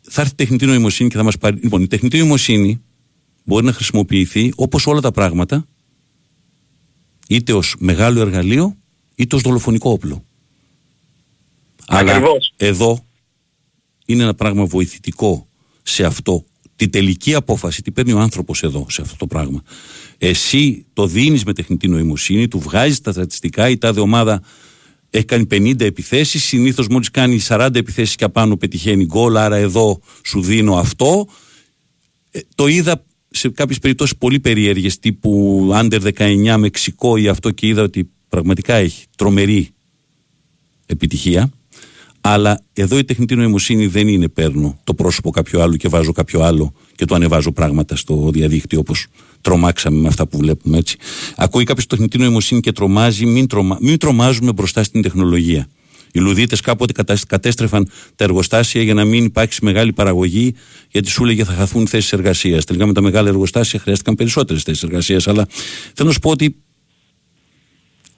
Θα 0.02 0.22
έρθει 0.22 0.34
η 0.34 0.36
τεχνητή 0.36 0.66
νοημοσύνη 0.66 1.10
και 1.10 1.18
θα 1.18 1.24
μας 1.24 1.38
πάρει. 1.38 1.60
Λοιπόν, 1.62 1.82
η 1.82 1.88
τεχνητή 1.88 2.18
νοημοσύνη 2.18 2.82
μπορεί 3.44 3.66
να 3.66 3.74
χρησιμοποιηθεί 3.74 4.52
όπως 4.56 4.88
όλα 4.88 5.02
τα 5.02 5.12
πράγματα, 5.12 5.66
είτε 7.28 7.54
ως 7.54 7.76
μεγάλο 7.80 8.22
εργαλείο, 8.22 8.76
είτε 9.16 9.36
ως 9.36 9.42
δολοφονικό 9.42 9.92
όπλο. 9.92 10.26
Αλλά 11.88 12.12
Ακριβώς. 12.12 12.54
εδώ 12.58 13.06
είναι 14.06 14.24
ένα 14.24 14.34
πράγμα 14.34 14.66
βοηθητικό 14.66 15.48
σε 15.84 16.04
αυτό. 16.04 16.46
Τη 16.76 16.90
τελική 16.90 17.34
απόφαση 17.34 17.82
τη 17.82 17.92
παίρνει 17.92 18.14
ο 18.14 18.20
άνθρωπος 18.20 18.64
εδώ, 18.64 18.86
σε 18.90 19.02
αυτό 19.02 19.16
το 19.16 19.28
πράγμα. 19.28 19.62
Εσύ 20.18 20.86
το 20.94 21.08
δίνεις 21.08 21.44
με 21.44 21.54
τεχνητή 21.54 21.88
νοημοσύνη, 21.88 22.48
του 22.48 22.60
βγάζεις 22.60 23.02
τα 23.02 23.12
στατιστικά, 23.12 23.70
η 23.70 23.78
τάδε 23.78 24.00
ομάδα 24.00 24.42
έχει 25.10 25.26
κάνει 25.26 25.48
50 25.52 25.82
επιθέσεις. 25.82 26.44
Συνήθως 26.44 26.88
μόλις 26.88 27.12
κάνει 27.12 27.40
40 27.48 27.70
επιθέσεις 27.74 28.16
και 28.16 28.24
απάνω 28.24 28.58
πετυχαίνει 28.58 29.06
γκολ. 29.06 29.38
Άρα 29.38 29.56
εδώ 29.56 30.00
σου 30.24 30.42
δίνω 30.42 30.76
αυτό. 30.76 31.28
Ε, 32.32 32.40
το 32.56 32.68
είδα 32.68 33.04
σε 33.30 33.50
κάποιες 33.50 33.80
περιπτώσεις 33.80 34.18
πολύ 34.18 34.40
περίεργες 34.40 35.00
τύπου 35.00 35.62
Under 35.74 36.12
19 36.18 36.56
Μεξικό 36.58 37.18
ή 37.18 37.28
αυτό 37.28 37.52
και 37.52 37.68
είδα 37.68 37.82
ότι 37.82 38.10
πραγματικά 38.30 38.76
έχει 38.76 39.06
τρομερή 39.16 39.70
επιτυχία. 40.86 41.52
Αλλά 42.30 42.62
εδώ 42.74 42.98
η 42.98 43.04
τεχνητή 43.04 43.36
νοημοσύνη 43.36 43.88
δεν 43.88 44.08
είναι 44.08 44.28
παίρνω 44.28 44.80
το 44.84 44.94
πρόσωπο 44.94 45.30
κάποιου 45.30 45.62
άλλου 45.62 45.76
και 45.76 45.88
βάζω 45.88 46.12
κάποιο 46.12 46.42
άλλο 46.42 46.74
και 46.96 47.06
του 47.06 47.16
ανεβάζω 47.16 47.52
πράγματα 47.52 47.96
στο 47.96 48.30
διαδίκτυο 48.34 48.80
όπως 48.80 49.08
τρομάξαμε 49.42 50.00
με 50.00 50.08
αυτά 50.08 50.28
που 50.28 50.38
βλέπουμε 50.38 50.78
έτσι. 50.78 50.98
Ακούει 51.36 51.64
κάποιος 51.64 51.86
τεχνητή 51.86 52.18
νοημοσύνη 52.18 52.60
και 52.60 52.72
τρομάζει, 52.72 53.26
μην, 53.26 53.48
τρομα... 53.48 53.78
μην 53.82 53.98
τρομάζουμε 53.98 54.52
μπροστά 54.52 54.84
στην 54.84 55.02
τεχνολογία. 55.02 55.68
Οι 56.12 56.20
Λουδίτες 56.20 56.62
κάποτε 56.62 56.94
κατασ- 56.94 57.28
κατέστρεφαν 57.28 57.90
τα 58.16 58.24
εργοστάσια 58.24 58.82
για 58.82 58.94
να 58.94 59.06
μην 59.06 59.26
υπάρξει 59.26 59.66
μεγάλη 59.66 59.94
παραγωγή, 59.94 60.54
γιατί 60.92 61.10
σου 61.10 61.24
έλεγε 61.24 61.44
θα 61.44 61.54
χαθούν 61.54 61.88
θέσεις 61.88 62.14
εργασίας. 62.14 62.66
Τελικά 62.66 62.86
με 62.86 62.94
τα 62.94 63.02
μεγάλα 63.02 63.30
εργοστάσια 63.30 63.80
χρειάστηκαν 63.80 64.16
περισσότερες 64.16 64.64
θέσεις 64.64 64.84
εργασίας. 64.84 65.28
Αλλά 65.28 65.48
θέλω 65.94 66.08
να 66.08 66.14
σου 66.14 66.20
πω 66.20 66.30
ότι 66.30 66.56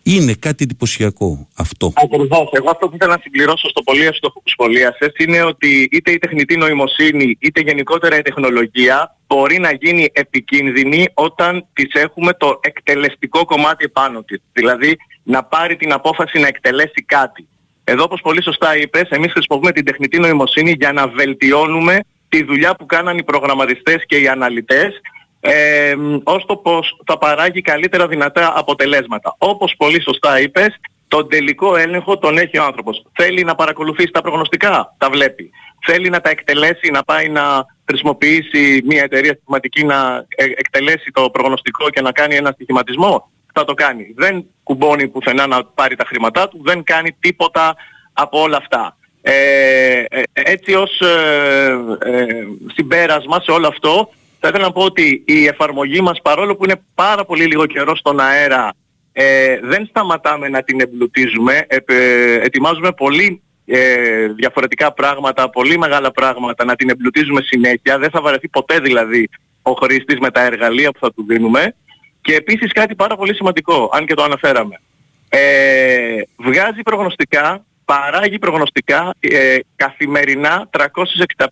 είναι 0.04 0.34
κάτι 0.34 0.64
εντυπωσιακό 0.64 1.48
αυτό. 1.56 1.94
Ακριβώς. 1.96 2.50
Εγώ 2.52 2.70
αυτό 2.70 2.90
που 2.90 2.96
ήθελα 2.96 3.14
να 3.16 3.22
συμπληρώσω 3.22 3.70
στο 3.70 3.82
πολύ 3.82 4.06
εύστοχο 4.06 4.42
που 4.42 4.50
σχολίασες 4.50 5.12
είναι 5.18 5.44
ότι 5.44 5.90
είτε 5.92 6.12
η 6.12 6.18
τεχνητή 6.18 6.58
νοημοσύνη 6.58 7.38
είτε 7.40 7.62
γενικότερα 7.62 8.18
η 8.18 8.22
τεχνολογία 8.22 9.18
μπορεί 9.28 9.60
να 9.60 9.72
γίνει 9.72 10.10
επικίνδυνη 10.14 11.08
όταν 11.14 11.66
της 11.74 11.94
έχουμε 11.94 12.34
το 12.34 12.60
εκτελεστικό 12.62 13.46
κομμάτι 13.46 13.86
επάνω 13.86 14.24
της. 14.24 14.42
Δηλαδή 14.54 14.98
να 15.24 15.44
πάρει 15.44 15.76
την 15.76 15.94
απόφαση 15.94 16.40
να 16.40 16.48
εκτελέσει 16.48 17.04
κάτι. 17.06 17.48
Εδώ 17.84 18.04
όπως 18.04 18.22
πολύ 18.22 18.44
σωστά 18.44 18.78
είπες, 18.78 19.10
εμείς 19.10 19.32
χρησιμοποιούμε 19.32 19.72
την 19.72 19.86
τεχνητή 19.86 20.20
νοημοσύνη 20.20 20.76
για 20.80 20.92
να 20.92 21.08
βελτιώνουμε 21.08 22.00
τη 22.30 22.44
δουλειά 22.44 22.76
που 22.76 22.86
κάναν 22.86 23.18
οι 23.18 23.24
προγραμματιστές 23.24 24.04
και 24.06 24.18
οι 24.18 24.28
αναλυτές 24.28 25.02
ε, 25.40 25.96
ως 26.24 26.46
το 26.46 26.56
πως 26.56 27.02
θα 27.06 27.18
παράγει 27.18 27.62
καλύτερα 27.62 28.08
δυνατά 28.08 28.54
αποτελέσματα. 28.56 29.36
Όπως 29.38 29.74
πολύ 29.78 30.02
σωστά 30.02 30.40
είπες, 30.42 30.80
τον 31.08 31.30
τελικό 31.30 31.76
έλεγχο 31.76 32.18
τον 32.18 32.38
έχει 32.38 32.58
ο 32.58 32.64
άνθρωπος. 32.64 33.06
Θέλει 33.14 33.44
να 33.44 33.56
παρακολουθήσει 33.56 34.12
τα 34.12 34.22
προγνωστικά, 34.22 34.96
τα 34.98 35.10
βλέπει. 35.10 35.50
Θέλει 35.86 36.10
να 36.10 36.22
τα 36.22 36.30
εκτελέσει, 36.30 36.92
να 36.92 37.04
πάει 37.04 37.30
να 37.30 37.66
χρησιμοποιήσει 37.86 38.82
μια 38.86 39.04
εταιρεία 39.04 39.34
στοιχηματική 39.34 39.84
να 39.84 40.26
ε, 40.36 40.44
εκτελέσει 40.44 41.12
το 41.12 41.30
προγνωστικό 41.30 41.90
και 41.90 42.02
να 42.02 42.12
κάνει 42.12 42.36
ένα 42.36 42.52
στοιχηματισμό, 42.52 43.32
θα 43.54 43.66
το 43.66 43.74
κάνει. 43.74 44.14
Δεν 44.16 44.46
κουμπώνει 44.64 45.08
πουθενά 45.08 45.48
να 45.48 45.64
πάρει 45.64 45.96
τα 45.96 46.06
χρήματά 46.06 46.48
του, 46.48 46.62
δεν 46.64 46.84
κάνει 46.84 47.16
τίποτα 47.20 47.76
από 48.14 48.42
όλα 48.42 48.58
αυτά. 48.58 48.98
Ε, 49.22 50.04
ε, 50.10 50.24
έτσι 50.34 50.74
ως 50.74 51.02
ε, 51.02 51.80
ε, 52.00 52.26
συμπέρασμα 52.74 53.42
σε 53.42 53.52
όλο 53.52 53.68
αυτό 53.68 54.10
θα 54.40 54.48
ήθελα 54.48 54.64
να 54.64 54.72
πω 54.72 54.82
ότι 54.82 55.24
η 55.26 55.46
εφαρμογή 55.46 56.02
μας 56.02 56.22
παρόλο 56.22 56.56
που 56.56 56.64
είναι 56.64 56.82
πάρα 56.96 57.26
πολύ 57.26 57.46
λίγο 57.46 57.66
καιρό 57.66 57.96
στον 57.96 58.20
αέρα 58.20 58.74
ε, 59.12 59.60
δεν 59.62 59.86
σταματάμε 59.86 60.50
να 60.50 60.64
την 60.64 60.80
εμπλουτίζουμε. 60.82 61.66
Ε, 61.68 61.78
ε, 61.86 62.34
ετοιμάζουμε 62.34 62.92
πολύ 62.92 63.42
ε, 63.66 64.28
διαφορετικά 64.28 64.94
πράγματα, 64.94 65.50
πολύ 65.50 65.78
μεγάλα 65.78 66.12
πράγματα 66.12 66.66
να 66.66 66.76
την 66.76 66.90
εμπλουτίζουμε 66.90 67.42
συνέχεια. 67.42 67.98
Δεν 67.98 68.10
θα 68.10 68.22
βαρεθεί 68.22 68.48
ποτέ 68.48 68.80
δηλαδή 68.80 69.30
ο 69.62 69.72
χρήστης 69.72 70.20
με 70.20 70.32
τα 70.32 70.42
εργαλεία 70.42 70.92
που 70.92 71.00
θα 71.00 71.14
του 71.14 71.26
δίνουμε. 71.28 71.76
Και 72.22 72.36
επίσης 72.36 72.72
κάτι 72.72 72.96
πάρα 72.96 73.16
πολύ 73.16 73.36
σημαντικό, 73.36 73.90
αν 73.94 74.06
και 74.06 74.14
το 74.14 74.24
αναφέραμε. 74.24 74.82
Ε, 75.30 76.22
βγάζει 76.38 76.82
προγνωστικά, 76.82 77.66
παράγει 77.92 78.40
προγνωστικά 78.40 79.14
ε, 79.20 79.60
καθημερινά 79.76 80.70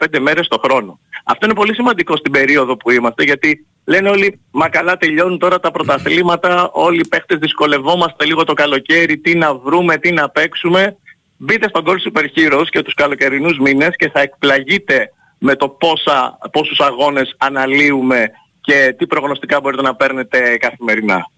365 0.10 0.20
μέρες 0.20 0.48
το 0.48 0.60
χρόνο. 0.64 1.00
Αυτό 1.24 1.46
είναι 1.46 1.56
πολύ 1.56 1.74
σημαντικό 1.74 2.18
στην 2.18 2.32
περίοδο 2.32 2.78
που 2.78 2.92
είμαστε 2.92 3.24
γιατί 3.24 3.66
λένε 3.86 4.10
όλοι 4.10 4.40
μα 4.52 4.70
καλά 4.70 4.98
τελειώνουν 4.98 5.38
τώρα 5.38 5.60
τα 5.60 5.72
πρωταθλήματα, 5.72 6.70
όλοι 6.74 7.00
οι 7.00 7.08
παίχτες 7.08 7.38
δυσκολευόμαστε 7.38 8.26
λίγο 8.26 8.44
το 8.44 8.54
καλοκαίρι, 8.54 9.18
τι 9.18 9.36
να 9.36 9.56
βρούμε, 9.56 9.98
τι 9.98 10.12
να 10.12 10.30
παίξουμε. 10.30 10.98
Μπείτε 11.38 11.68
στον 11.70 11.84
Goal 11.86 11.98
Super 12.08 12.26
Heroes 12.36 12.68
και 12.70 12.82
τους 12.82 12.94
καλοκαιρινούς 12.94 13.58
μήνες 13.58 13.96
και 13.96 14.10
θα 14.10 14.20
εκπλαγείτε 14.20 15.12
με 15.38 15.56
το 15.56 15.70
πόσα, 15.70 16.38
πόσους 16.52 16.80
αγώνες 16.80 17.36
αναλύουμε 17.38 18.32
και 18.62 18.96
τι 18.98 19.08
προγνωστικά 19.08 19.60
μπορείτε 19.62 19.82
να 19.82 19.96
παίρνετε 19.96 20.58
καθημερινά. 20.58 21.30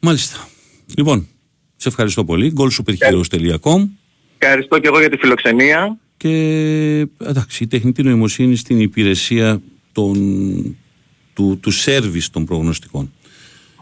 Μάλιστα. 0.00 0.48
Λοιπόν, 0.96 1.28
σε 1.82 1.88
ευχαριστώ 1.88 2.24
πολύ. 2.24 2.52
goalsuperheroes.com 2.56 3.88
Ευχαριστώ 4.38 4.78
και 4.78 4.86
εγώ 4.86 4.98
για 4.98 5.10
τη 5.10 5.16
φιλοξενία. 5.16 5.98
και 6.16 6.28
εντάξει, 7.18 7.64
η 7.64 7.66
τεχνητή 7.66 8.02
νοημοσύνη 8.02 8.56
στην 8.56 8.80
υπηρεσία 8.80 9.62
των, 9.92 10.16
του, 11.34 11.58
του 11.62 11.70
σέρβις 11.70 12.30
των 12.30 12.44
προγνωστικών. 12.44 13.12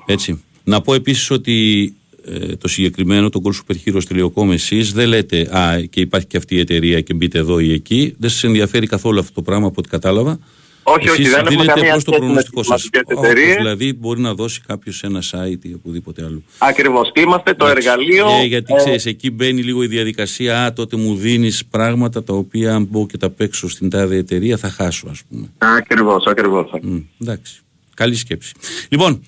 Έτσι. 0.06 0.42
Να 0.64 0.80
πω 0.80 0.94
επίσης 0.94 1.30
ότι 1.30 1.94
ε, 2.24 2.56
το 2.56 2.68
συγκεκριμένο, 2.68 3.28
το 3.28 3.40
goalsuperheroes.com 3.44 4.50
εσείς 4.50 4.92
δεν 4.92 5.08
λέτε 5.08 5.56
α, 5.56 5.80
και 5.90 6.00
υπάρχει 6.00 6.26
και 6.26 6.36
αυτή 6.36 6.54
η 6.54 6.58
εταιρεία 6.58 7.00
και 7.00 7.14
μπείτε 7.14 7.38
εδώ 7.38 7.58
ή 7.58 7.72
εκεί. 7.72 8.14
Δεν 8.18 8.30
σας 8.30 8.44
ενδιαφέρει 8.44 8.86
καθόλου 8.86 9.18
αυτό 9.18 9.32
το 9.32 9.42
πράγμα 9.42 9.66
από 9.66 9.76
ό,τι 9.78 9.88
κατάλαβα. 9.88 10.38
Όχι, 10.82 11.08
όχι, 11.08 11.20
Εσείς 11.20 11.32
δεν 11.32 11.38
έχουμε 11.46 11.50
δίνετε 11.50 11.72
καμία 11.72 11.88
απλώς 11.88 12.04
το 12.04 12.10
σχέση 12.12 12.20
με 12.20 12.26
προγνωστικό 12.26 12.60
τις 12.60 12.68
σας. 12.68 12.80
σημαντικές 12.80 13.16
Όπως 13.16 13.24
εταιρείες. 13.30 13.56
δηλαδή 13.56 13.92
μπορεί 13.94 14.20
να 14.20 14.34
δώσει 14.34 14.60
κάποιος 14.66 15.02
ένα 15.02 15.22
site 15.30 15.58
ή 15.64 15.72
οπουδήποτε 15.74 16.24
άλλο. 16.24 16.42
Ακριβώς. 16.58 17.10
Και 17.12 17.20
Είμαστε 17.20 17.54
το 17.54 17.66
Εντάξει. 17.66 17.88
εργαλείο. 17.88 18.26
Ε, 18.28 18.44
γιατί 18.44 18.72
ε, 18.74 18.76
ξέρεις, 18.76 19.06
εκεί 19.06 19.30
μπαίνει 19.30 19.62
λίγο 19.62 19.82
η 19.82 19.86
διαδικασία. 19.86 20.64
Α, 20.64 20.72
τότε 20.72 20.96
μου 20.96 21.14
δίνεις 21.14 21.64
πράγματα 21.66 22.22
τα 22.24 22.34
οποία 22.34 22.74
αν 22.74 22.84
μπω 22.84 23.06
και 23.06 23.16
τα 23.16 23.30
παίξω 23.30 23.68
στην 23.68 23.90
τάδε 23.90 24.16
εταιρεία 24.16 24.56
θα 24.56 24.68
χάσω, 24.70 25.06
ας 25.10 25.22
πούμε. 25.28 25.50
Ακριβώς, 25.58 26.24
ακριβώς. 26.26 26.70
Μ, 26.82 26.96
εντάξει. 27.20 27.60
Καλή 27.94 28.14
σκέψη. 28.14 28.52
Λοιπόν, 28.88 29.24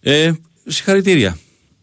ε, 0.00 0.32
συγχαρητήρια. 0.66 1.38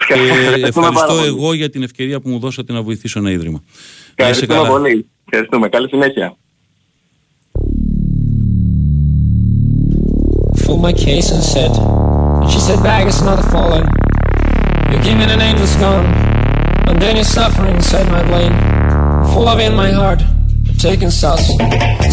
Και 0.07 0.13
Ευχαριστούμε 0.13 0.71
πάρα 0.71 0.87
ευχαριστώ 0.87 1.15
πολύ. 1.15 1.27
εγώ 1.27 1.53
για 1.53 1.69
την 1.69 1.83
ευκαιρία 1.83 2.19
που 2.19 2.29
μου 2.29 2.39
δώσατε 2.39 2.73
να 2.73 2.81
βοηθήσω 2.81 3.19
ένα 3.19 3.31
ίδρυμα. 3.31 3.63
Να 3.63 4.29
είσαι 4.29 4.43
Ευχαριστούμε 4.43 4.53
καλά. 4.53 4.69
πολύ. 4.69 5.05
Ευχαριστούμε. 5.25 5.69
Καλή 5.69 5.87
συνέχεια. 5.87 6.35
Full 10.71 10.79
my 10.79 10.93
case 10.93 11.31
and 11.35 11.43
said, 11.43 11.71
She 12.49 12.59
said, 12.65 12.81
bag 12.81 13.05
is 13.05 13.21
not 13.29 13.39
falling. 13.51 13.85
You're 14.89 15.03
giving 15.03 15.29
an 15.35 15.41
angel's 15.49 15.75
gone. 15.83 16.05
And 16.87 16.95
then 17.01 17.17
you're 17.17 17.31
suffering 17.39 17.75
inside 17.75 18.07
my 18.17 18.23
brain. 18.29 18.53
Full 19.33 19.49
of 19.51 19.59
in 19.59 19.73
my 19.75 19.91
heart. 19.99 20.21
Taking 20.87 21.11
sauce. 21.21 21.47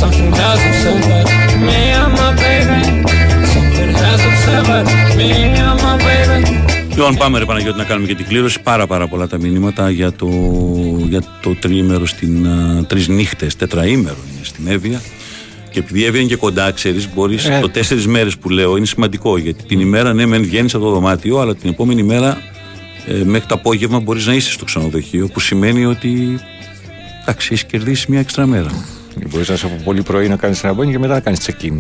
Something 0.03 0.33
has 0.43 0.59
upset 0.69 1.27
me 1.69 1.81
and 2.01 2.13
my 2.21 2.31
baby. 2.45 2.81
Something 3.55 3.91
has 4.03 4.21
upset 4.29 4.87
me 5.19 5.31
and 5.63 5.79
my 5.87 5.95
baby. 6.07 6.69
Λοιπόν, 6.89 7.17
πάμε 7.17 7.39
ρε 7.39 7.45
Παναγιώτη 7.45 7.79
να 7.79 7.85
κάνουμε 7.85 8.07
και 8.07 8.15
την 8.15 8.27
κλήρωση. 8.27 8.61
Πάρα 8.61 8.87
πάρα 8.87 9.09
πολλά 9.09 9.27
τα 9.29 9.39
μηνύματα 9.39 9.91
για 9.91 10.13
το, 10.13 10.29
για 11.09 11.23
το 11.43 11.55
τριήμερο 11.55 12.07
στην 12.07 12.47
α, 12.47 12.85
τρεις 12.87 13.09
νύχτες, 13.09 13.57
τετραήμερο 13.57 14.17
είναι 14.33 14.45
στην 14.45 14.67
Εύβοια. 14.69 15.01
Και 15.79 15.85
επειδή 15.85 16.01
η 16.01 16.05
Εύβοια 16.05 16.21
είναι 16.21 16.29
και 16.29 16.37
κοντά, 16.37 16.71
ξέρεις, 16.73 17.09
μπορείς 17.15 17.45
Ε. 17.45 17.59
το 17.61 17.69
τέσσερις 17.71 18.07
μέρες 18.07 18.37
που 18.39 18.49
λέω 18.51 18.77
είναι 18.77 18.87
σημαντικό. 18.87 19.39
Γιατί 19.39 19.65
την 19.65 19.81
ημέρα, 19.81 20.13
ναι, 20.15 20.27
μεν 20.27 20.43
βγαίνεις 20.43 20.75
από 20.75 20.85
το 20.85 20.91
δωμάτιο, 20.91 21.39
αλλά 21.39 21.55
την 21.57 21.71
επόμενη 21.71 22.03
μέρα 22.03 22.39
ε, 23.07 23.13
μέχρι 23.25 23.49
το 23.49 23.55
απόγευμα 23.55 24.01
μπορείς 24.01 24.27
να 24.27 24.35
είσαι 24.35 24.51
στο 24.53 24.65
ξενοδοχείο, 24.65 25.29
που 25.33 25.41
σημαίνει 25.41 25.85
ότι 25.85 26.41
εντάξει, 27.21 27.49
έχεις 27.53 27.65
κερδίσει 27.65 28.07
μια 28.11 28.21
έξτρα 28.21 28.47
μέρα. 28.47 28.71
Μπορείς 29.31 29.49
να 29.49 29.55
είσαι 29.55 29.67
από 29.67 29.75
πολύ 29.85 30.03
πρωί 30.03 30.29
να 30.29 30.37
κάνεις 30.37 30.65
ένα 30.65 30.73
μπάνιο 30.73 30.93
και 30.93 30.99
μετά 30.99 31.15
να 31.15 31.21
κάνεις 31.21 31.41
check-in. 31.47 31.73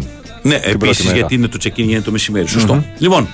Ναι, 0.42 0.54
Την 0.54 0.60
πρώτη 0.62 0.74
επίσης 0.84 1.04
μέρα. 1.04 1.16
γιατί 1.16 1.34
είναι 1.34 1.48
το 1.48 1.58
check-in 1.62 1.72
γίνεται 1.74 2.00
το 2.02 2.10
μεσημέρι. 2.10 2.48
Σωστό. 2.48 2.74
Μμμ. 2.74 2.82
Λοιπόν, 2.98 3.28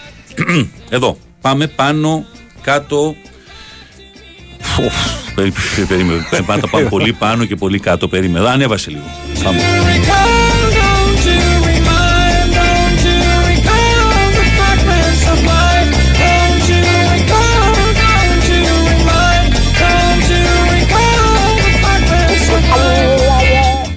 εδώ. 0.91 1.17
Πάμε 1.41 1.67
πάνω, 1.67 2.25
κάτω. 2.63 3.15
Περί- 5.35 5.53
Περίμενε. 5.89 6.27
Πάντα 6.47 6.69
πάμε 6.69 6.89
πολύ 6.89 7.13
πάνω 7.13 7.45
και 7.45 7.57
πολύ 7.57 7.79
κάτω. 7.79 8.09
Περίμενε. 8.09 8.49
Ανέβασε 8.49 8.91
λίγο. 8.91 9.03
Πάμε. 9.45 9.59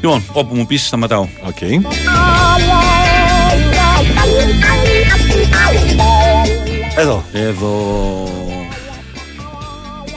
Λοιπόν, 0.02 0.24
όπου 0.34 0.56
μου 0.56 0.66
πεις 0.66 0.86
σταματάω. 0.86 1.28
Οκ. 1.48 1.62
Εδώ. 6.98 7.24
Εδώ. 7.34 8.30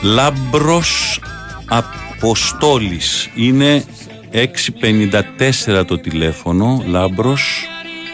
Λάμπρος 0.03 1.21
Αποστόλης. 1.69 3.29
Είναι 3.35 3.85
654 4.31 5.85
το 5.87 5.99
τηλέφωνο. 5.99 6.85
Λάμπρος. 6.87 7.65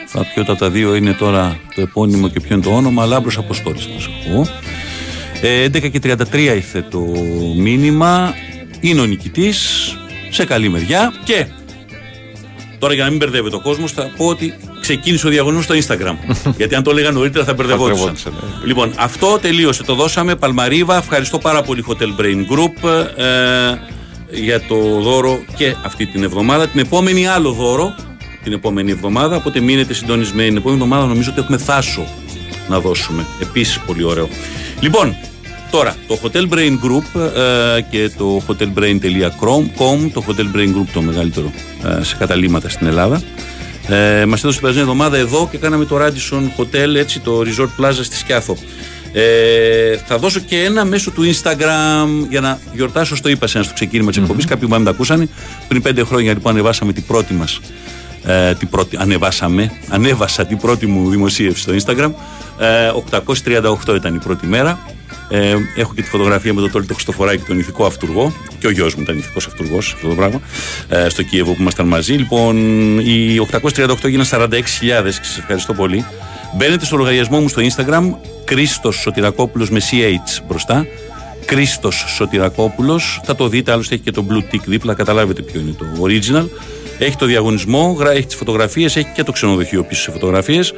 Θα 0.06 0.24
ποιο 0.24 0.44
τα 0.44 0.56
τα 0.56 0.70
δύο 0.70 0.94
είναι 0.94 1.12
τώρα 1.12 1.58
το 1.74 1.80
επώνυμο 1.80 2.28
και 2.28 2.40
ποιο 2.40 2.54
είναι 2.54 2.64
το 2.64 2.70
όνομα. 2.70 3.06
Λάμπρος 3.06 3.38
Αποστόλης. 3.38 3.88
Μας 3.94 4.08
ακούω. 4.24 4.46
Ε, 5.40 5.62
11 5.62 5.88
και 5.90 5.98
33 5.98 6.54
ήρθε 6.54 6.82
το 6.90 7.00
μήνυμα. 7.56 8.34
Είναι 8.80 9.00
ο 9.00 9.04
νικητής. 9.04 9.90
Σε 10.36 10.44
καλή 10.44 10.68
μεριά. 10.68 11.12
Και 11.24 11.46
Τώρα 12.78 12.94
για 12.94 13.04
να 13.04 13.10
μην 13.10 13.18
μπερδεύεται 13.18 13.56
ο 13.56 13.60
κόσμος, 13.60 13.92
θα 13.92 14.12
πω 14.16 14.26
ότι 14.26 14.54
ξεκίνησε 14.80 15.26
ο 15.26 15.30
διαγωνισμός 15.30 15.64
στο 15.64 15.74
Instagram. 15.74 16.16
Γιατί 16.58 16.74
αν 16.74 16.82
το 16.82 16.90
έλεγα 16.90 17.10
νωρίτερα 17.10 17.44
θα 17.44 17.54
μπερδευόντουσαν. 17.54 18.12
μπερδευόντουσαν, 18.12 18.60
ναι. 18.60 18.66
Λοιπόν, 18.66 18.92
αυτό 18.96 19.38
τελείωσε. 19.38 19.82
Το 19.82 19.94
δώσαμε. 19.94 20.34
Παλμαρίβα. 20.36 20.96
Ευχαριστώ 20.96 21.38
πάρα 21.38 21.62
πολύ 21.62 21.84
Hotel 21.88 22.20
Brain 22.20 22.46
Group 22.52 22.88
ε, 23.16 23.74
για 24.30 24.60
το 24.60 25.00
δώρο 25.00 25.44
και 25.56 25.74
αυτή 25.84 26.06
την 26.06 26.22
εβδομάδα. 26.22 26.68
Την 26.68 26.80
επόμενη 26.80 27.26
άλλο 27.26 27.50
δώρο 27.50 27.94
την 28.42 28.52
επόμενη 28.52 28.90
εβδομάδα. 28.90 29.36
Οπότε 29.36 29.60
μείνετε 29.60 29.94
συντονισμένοι. 29.94 30.48
Την 30.48 30.56
επόμενη 30.56 30.82
εβδομάδα 30.82 31.06
νομίζω 31.06 31.30
ότι 31.30 31.40
έχουμε 31.40 31.58
θάσο 31.58 32.06
να 32.68 32.80
δώσουμε. 32.80 33.26
Επίσης 33.42 33.78
πολύ 33.78 34.04
ωραίο. 34.04 34.28
Λοιπόν, 34.80 35.16
τώρα 35.76 35.96
το 36.06 36.18
Hotel 36.22 36.54
Brain 36.54 36.78
Group 36.84 37.20
ε, 37.76 37.80
και 37.90 38.10
το 38.18 38.42
hotelbrain.com, 38.46 40.10
το 40.12 40.24
Hotel 40.26 40.56
Brain 40.56 40.68
Group 40.68 40.86
το 40.92 41.02
μεγαλύτερο 41.02 41.52
ε, 41.98 42.02
σε 42.02 42.16
καταλήμματα 42.16 42.68
στην 42.68 42.86
Ελλάδα. 42.86 43.22
Ε, 43.88 44.24
Μας 44.24 44.38
έδωσε 44.38 44.58
την 44.58 44.60
περασμένη 44.60 44.80
εβδομάδα 44.90 45.16
εδώ 45.16 45.48
και 45.50 45.58
κάναμε 45.58 45.84
το 45.84 45.96
Radisson 46.00 46.42
Hotel, 46.56 46.94
έτσι, 46.94 47.20
το 47.20 47.40
Resort 47.40 47.82
Plaza 47.82 47.98
στη 48.02 48.16
Σκιάθο. 48.16 48.56
Ε, 49.12 49.96
θα 50.06 50.18
δώσω 50.18 50.40
και 50.40 50.62
ένα 50.62 50.84
μέσω 50.84 51.10
του 51.10 51.22
Instagram 51.22 52.26
για 52.28 52.40
να 52.40 52.58
γιορτάσω 52.72 53.16
στο 53.16 53.28
είπα 53.28 53.46
σε 53.46 53.56
ένα 53.56 53.66
στο 53.66 53.74
ξεκίνημα 53.74 54.10
της 54.10 54.18
εκπομπής. 54.18 54.44
Κάποιοι 54.44 54.68
μου 54.72 54.82
τα 54.82 54.90
ακούσαν. 54.90 55.30
Πριν 55.68 55.82
πέντε 55.82 56.04
χρόνια 56.04 56.32
λοιπόν 56.32 56.52
ανεβάσαμε 56.52 56.92
την 56.92 57.04
πρώτη 57.06 57.34
μας. 57.34 57.60
Ε, 58.24 58.54
την 58.54 58.68
πρώτη, 58.68 58.96
ανεβάσαμε, 59.00 59.72
ανέβασα 59.88 60.44
την 60.46 60.58
πρώτη 60.58 60.86
μου 60.86 61.10
δημοσίευση 61.10 61.62
στο 61.62 61.72
Instagram. 61.72 62.10
Ε, 62.58 62.90
838 63.86 63.94
ήταν 63.96 64.14
η 64.14 64.18
πρώτη 64.18 64.46
μέρα. 64.46 64.95
Ε, 65.28 65.56
έχω 65.76 65.92
και 65.94 66.02
τη 66.02 66.08
φωτογραφία 66.08 66.54
με 66.54 66.60
τον 66.60 66.70
Τόλι 66.70 66.86
το 66.86 66.94
Χριστοφοράκη, 66.94 67.42
τον 67.44 67.58
ηθικό 67.58 67.86
αυτούργο. 67.86 68.32
Και 68.58 68.66
ο 68.66 68.70
γιος 68.70 68.94
μου 68.94 69.02
ήταν 69.02 69.18
ηθικός 69.18 69.46
αυτούργος 69.46 69.92
αυτό 69.94 70.08
το 70.08 70.14
πράγμα. 70.14 70.40
Ε, 70.88 71.08
στο 71.08 71.22
Κίεβο 71.22 71.52
που 71.52 71.60
ήμασταν 71.60 71.86
μαζί. 71.86 72.12
Λοιπόν, 72.12 72.56
οι 72.98 73.38
838 73.38 74.04
έγιναν 74.04 74.26
46.000 74.30 75.18
και 75.18 75.26
σας 75.26 75.38
ευχαριστώ 75.38 75.74
πολύ. 75.74 76.04
Μπαίνετε 76.56 76.84
στο 76.84 76.96
λογαριασμό 76.96 77.40
μου 77.40 77.48
στο 77.48 77.62
Instagram, 77.62 78.10
Κρίστος 78.44 78.96
Σωτηρακόπουλος 78.96 79.70
με 79.70 79.80
CH 79.90 80.42
μπροστά. 80.48 80.86
Κρίστος 81.44 82.04
Σωτηρακόπουλος. 82.16 83.20
Θα 83.24 83.34
το 83.34 83.48
δείτε, 83.48 83.72
άλλωστε 83.72 83.94
έχει 83.94 84.02
και 84.02 84.10
το 84.10 84.26
blue 84.30 84.54
tick 84.54 84.60
δίπλα, 84.66 84.94
καταλάβετε 84.94 85.42
ποιο 85.42 85.60
είναι 85.60 85.74
το 85.78 85.84
original. 86.02 86.48
Έχει 86.98 87.16
το 87.16 87.26
διαγωνισμό, 87.26 87.96
γρα- 87.98 88.10
έχει 88.12 88.26
τις 88.26 88.34
φωτογραφίες, 88.36 88.96
έχει 88.96 89.08
και 89.14 89.22
το 89.22 89.32
ξενοδοχείο 89.32 89.84
πίσω 89.84 90.02
σε 90.02 90.10
φωτογραφίες. 90.10 90.72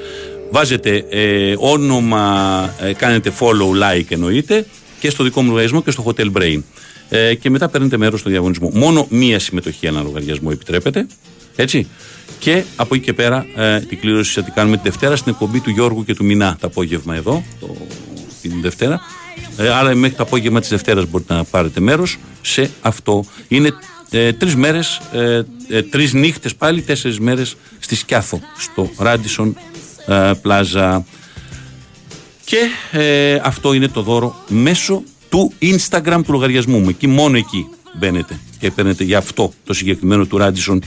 Βάζετε 0.50 1.04
ε, 1.10 1.54
όνομα, 1.58 2.74
ε, 2.80 2.92
κάνετε 2.92 3.32
follow, 3.40 3.96
like 3.98 4.04
εννοείται 4.08 4.66
και 5.00 5.10
στο 5.10 5.24
δικό 5.24 5.40
μου 5.42 5.48
λογαριασμό 5.48 5.82
και 5.82 5.90
στο 5.90 6.04
Hotel 6.06 6.32
Brain. 6.32 6.62
Ε, 7.08 7.34
και 7.34 7.50
μετά 7.50 7.68
παίρνετε 7.68 7.96
μέρος 7.96 8.20
στο 8.20 8.30
διαγωνισμό. 8.30 8.70
Μόνο 8.74 9.06
μία 9.10 9.38
συμμετοχή 9.38 9.86
ένα 9.86 10.02
λογαριασμό 10.02 10.48
επιτρέπεται. 10.52 11.06
Έτσι. 11.56 11.86
Και 12.38 12.62
από 12.76 12.94
εκεί 12.94 13.04
και 13.04 13.12
πέρα 13.12 13.46
ε, 13.56 13.80
την 13.80 14.00
κλήρωση 14.00 14.32
θα 14.32 14.42
την 14.42 14.52
κάνουμε 14.52 14.76
τη 14.76 14.82
Δευτέρα 14.82 15.16
στην 15.16 15.32
εκπομπή 15.32 15.60
του 15.60 15.70
Γιώργου 15.70 16.04
και 16.04 16.14
του 16.14 16.24
Μινά 16.24 16.56
το 16.60 16.66
απόγευμα 16.66 17.14
εδώ, 17.14 17.44
το, 17.60 17.76
την 18.42 18.60
Δευτέρα. 18.60 19.00
Ε, 19.56 19.68
άρα 19.68 19.94
μέχρι 19.94 20.16
το 20.16 20.22
απόγευμα 20.22 20.60
της 20.60 20.68
Δευτέρας 20.68 21.06
μπορείτε 21.06 21.34
να 21.34 21.44
πάρετε 21.44 21.80
μέρος 21.80 22.18
σε 22.42 22.70
αυτό. 22.80 23.24
Είναι 23.48 23.72
ε, 24.10 24.32
τρεις 24.32 24.56
μέρες, 24.56 25.00
ε, 25.12 25.42
ε, 25.68 25.82
τρεις 25.82 26.12
νύχτες 26.12 26.54
πάλι, 26.54 26.82
τέσσερις 26.82 27.20
μέρες 27.20 27.56
στη 27.78 27.96
Σκιάθο, 27.96 28.40
στο 28.58 28.90
Ράντισον 28.98 29.56
ε, 30.08 30.32
Πλάζα. 30.42 31.04
Και 32.44 32.58
ε, 32.98 33.40
αυτό 33.42 33.72
είναι 33.72 33.88
το 33.88 34.02
δώρο 34.02 34.34
μέσω 34.48 35.02
του 35.28 35.52
Instagram 35.60 36.20
του 36.26 36.32
λογαριασμού 36.32 36.78
μου. 36.78 36.88
Εκεί 36.88 37.06
μόνο 37.06 37.36
εκεί 37.36 37.66
μπαίνετε 37.98 38.38
και 38.58 38.70
παίρνετε 38.70 39.04
για 39.04 39.18
αυτό 39.18 39.52
το 39.64 39.72
συγκεκριμένο 39.72 40.26
του 40.26 40.38
Ράντισον 40.38 40.82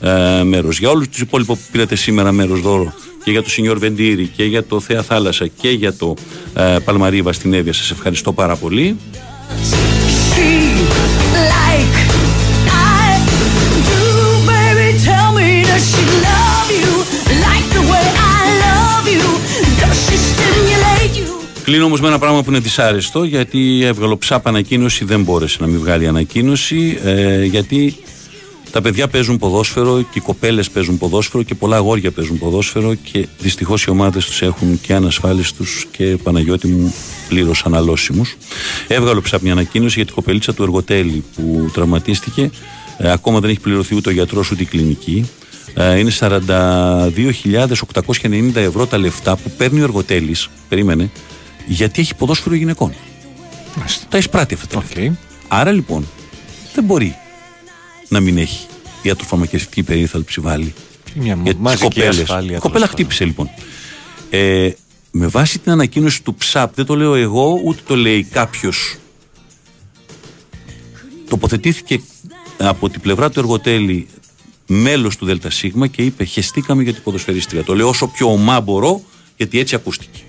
ε, 0.00 0.42
μέρος. 0.42 0.78
Για 0.78 0.90
όλους 0.90 1.08
τους 1.08 1.20
υπόλοιπους 1.20 1.58
που 1.58 1.64
πήρατε 1.72 1.96
σήμερα 1.96 2.32
μέρος 2.32 2.60
δώρο 2.60 2.94
και 3.24 3.30
για 3.30 3.42
το 3.42 3.50
Σινιόρ 3.50 3.78
Βεντήρη 3.78 4.26
και 4.26 4.44
για 4.44 4.64
το 4.64 4.80
Θέα 4.80 5.02
Θάλασσα 5.02 5.46
και 5.46 5.68
για 5.68 5.94
το 5.94 6.14
ε, 6.54 6.76
Παλμαρίβα 6.84 7.32
στην 7.32 7.54
Εύβοια, 7.54 7.72
σας 7.72 7.90
ευχαριστώ 7.90 8.32
πάρα 8.32 8.56
πολύ. 8.56 8.96
like 11.76 12.05
Κλείνω 21.66 21.84
όμως 21.84 22.00
με 22.00 22.08
ένα 22.08 22.18
πράγμα 22.18 22.42
που 22.42 22.50
είναι 22.50 22.58
δυσάρεστο 22.58 23.24
γιατί 23.24 23.84
έβγαλε 23.84 24.12
ο 24.12 24.18
ψάπ 24.18 24.48
ανακοίνωση, 24.48 25.04
δεν 25.04 25.22
μπόρεσε 25.22 25.58
να 25.60 25.66
μην 25.66 25.78
βγάλει 25.78 26.06
ανακοίνωση 26.06 26.98
ε, 27.04 27.44
γιατί 27.44 27.96
τα 28.70 28.80
παιδιά 28.80 29.08
παίζουν 29.08 29.38
ποδόσφαιρο 29.38 30.00
και 30.00 30.18
οι 30.18 30.20
κοπέλες 30.20 30.70
παίζουν 30.70 30.98
ποδόσφαιρο 30.98 31.42
και 31.42 31.54
πολλά 31.54 31.76
αγόρια 31.76 32.10
παίζουν 32.10 32.38
ποδόσφαιρο 32.38 32.94
και 32.94 33.26
δυστυχώς 33.38 33.84
οι 33.84 33.90
ομάδες 33.90 34.24
τους 34.24 34.42
έχουν 34.42 34.80
και 34.80 34.94
ανασφάλιστους 34.94 35.86
και 35.90 36.16
Παναγιώτη 36.22 36.66
μου 36.66 36.94
πλήρως 37.28 37.64
αναλώσιμους. 37.64 38.36
Έβγαλε 38.88 39.18
ο 39.18 39.22
ψάπ 39.22 39.42
μια 39.42 39.52
ανακοίνωση 39.52 39.94
για 39.96 40.04
την 40.04 40.14
κοπελίτσα 40.14 40.54
του 40.54 40.62
Εργοτέλη 40.62 41.24
που 41.36 41.70
τραυματίστηκε. 41.72 42.50
Ε, 42.98 43.12
ακόμα 43.12 43.40
δεν 43.40 43.50
έχει 43.50 43.60
πληρωθεί 43.60 43.94
ούτε 43.94 44.08
ο 44.08 44.12
γιατρός 44.12 44.50
ούτε 44.50 44.62
η 44.62 44.66
κλινική. 44.66 45.30
Ε, 45.74 45.98
είναι 45.98 46.12
42.890 46.20 48.54
ευρώ 48.54 48.86
τα 48.86 48.98
λεφτά 48.98 49.36
που 49.36 49.50
παίρνει 49.56 49.80
ο 49.80 49.82
Εργοτέλης, 49.82 50.48
περίμενε, 50.68 51.10
γιατί 51.66 52.00
έχει 52.00 52.14
ποδόσφαιρο 52.14 52.54
γυναικών. 52.54 52.94
Τα 54.08 54.18
εισπράττει 54.18 54.54
αυτά 54.54 54.66
τα 54.66 54.76
λεφτά. 54.76 55.16
Άρα 55.48 55.72
λοιπόν 55.72 56.06
δεν 56.74 56.84
μπορεί 56.84 57.16
να 58.08 58.20
μην 58.20 58.38
έχει 58.38 58.66
ιατροφαρμακευτική 59.02 59.82
περίθαλψη 59.82 60.40
βάλει. 60.40 60.74
Μια 61.14 61.38
Για 61.42 61.52
τις 61.52 61.62
μαζική 61.62 61.82
κοπέλες. 61.82 62.18
ασφάλεια. 62.18 62.56
Η 62.56 62.60
κοπέλα 62.60 62.86
χτύπησε 62.86 63.24
λοιπόν. 63.24 63.50
Ε, 64.30 64.70
με 65.10 65.26
βάση 65.26 65.58
την 65.58 65.72
ανακοίνωση 65.72 66.22
του 66.22 66.36
ΨΑΠ, 66.52 66.74
δεν 66.74 66.86
το 66.86 66.96
λέω 66.96 67.14
εγώ, 67.14 67.60
ούτε 67.64 67.80
το 67.86 67.96
λέει 67.96 68.22
κάποιος. 68.22 68.96
Τοποθετήθηκε 71.28 72.00
από 72.58 72.88
την 72.88 73.00
πλευρά 73.00 73.30
του 73.30 73.38
εργοτέλη 73.38 74.06
μέλος 74.66 75.16
του 75.16 75.26
ΔΣ 75.26 75.64
και 75.90 76.02
είπε 76.02 76.24
χεστήκαμε 76.24 76.82
για 76.82 76.92
την 76.92 77.02
ποδοσφαιρίστρια. 77.02 77.64
Το 77.64 77.74
λέω 77.74 77.88
όσο 77.88 78.06
πιο 78.06 78.32
ομά 78.32 78.60
μπορώ 78.60 79.02
γιατί 79.36 79.58
έτσι 79.58 79.74
ακούστηκε. 79.74 80.20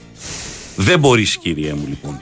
Δεν 0.80 1.00
μπορείς 1.00 1.38
κυρία 1.38 1.76
μου 1.76 1.86
λοιπόν. 1.88 2.20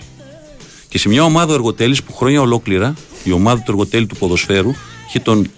Και 0.90 0.98
σε 0.98 1.10
μια 1.10 1.23
ομάδα 1.23 1.53
εργοτέλης 1.53 2.03
που 2.03 2.14
χρόνια 2.14 2.41
ολόκληρα 2.41 2.94
η 3.23 3.32
ομάδα 3.32 3.57
του 3.61 3.72
εργοτέλη 3.72 4.06
του 4.06 4.15
ποδοσφαίρου 4.15 4.72
είχε 5.07 5.19
τον 5.19 5.49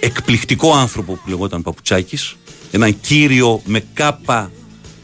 εκπληκτικό 0.00 0.72
άνθρωπο 0.74 1.12
που 1.12 1.28
λεγόταν 1.28 1.62
Παπουτσάκης 1.62 2.36
έναν 2.70 3.00
κύριο 3.00 3.60
με 3.64 3.84
κάπα 3.94 4.50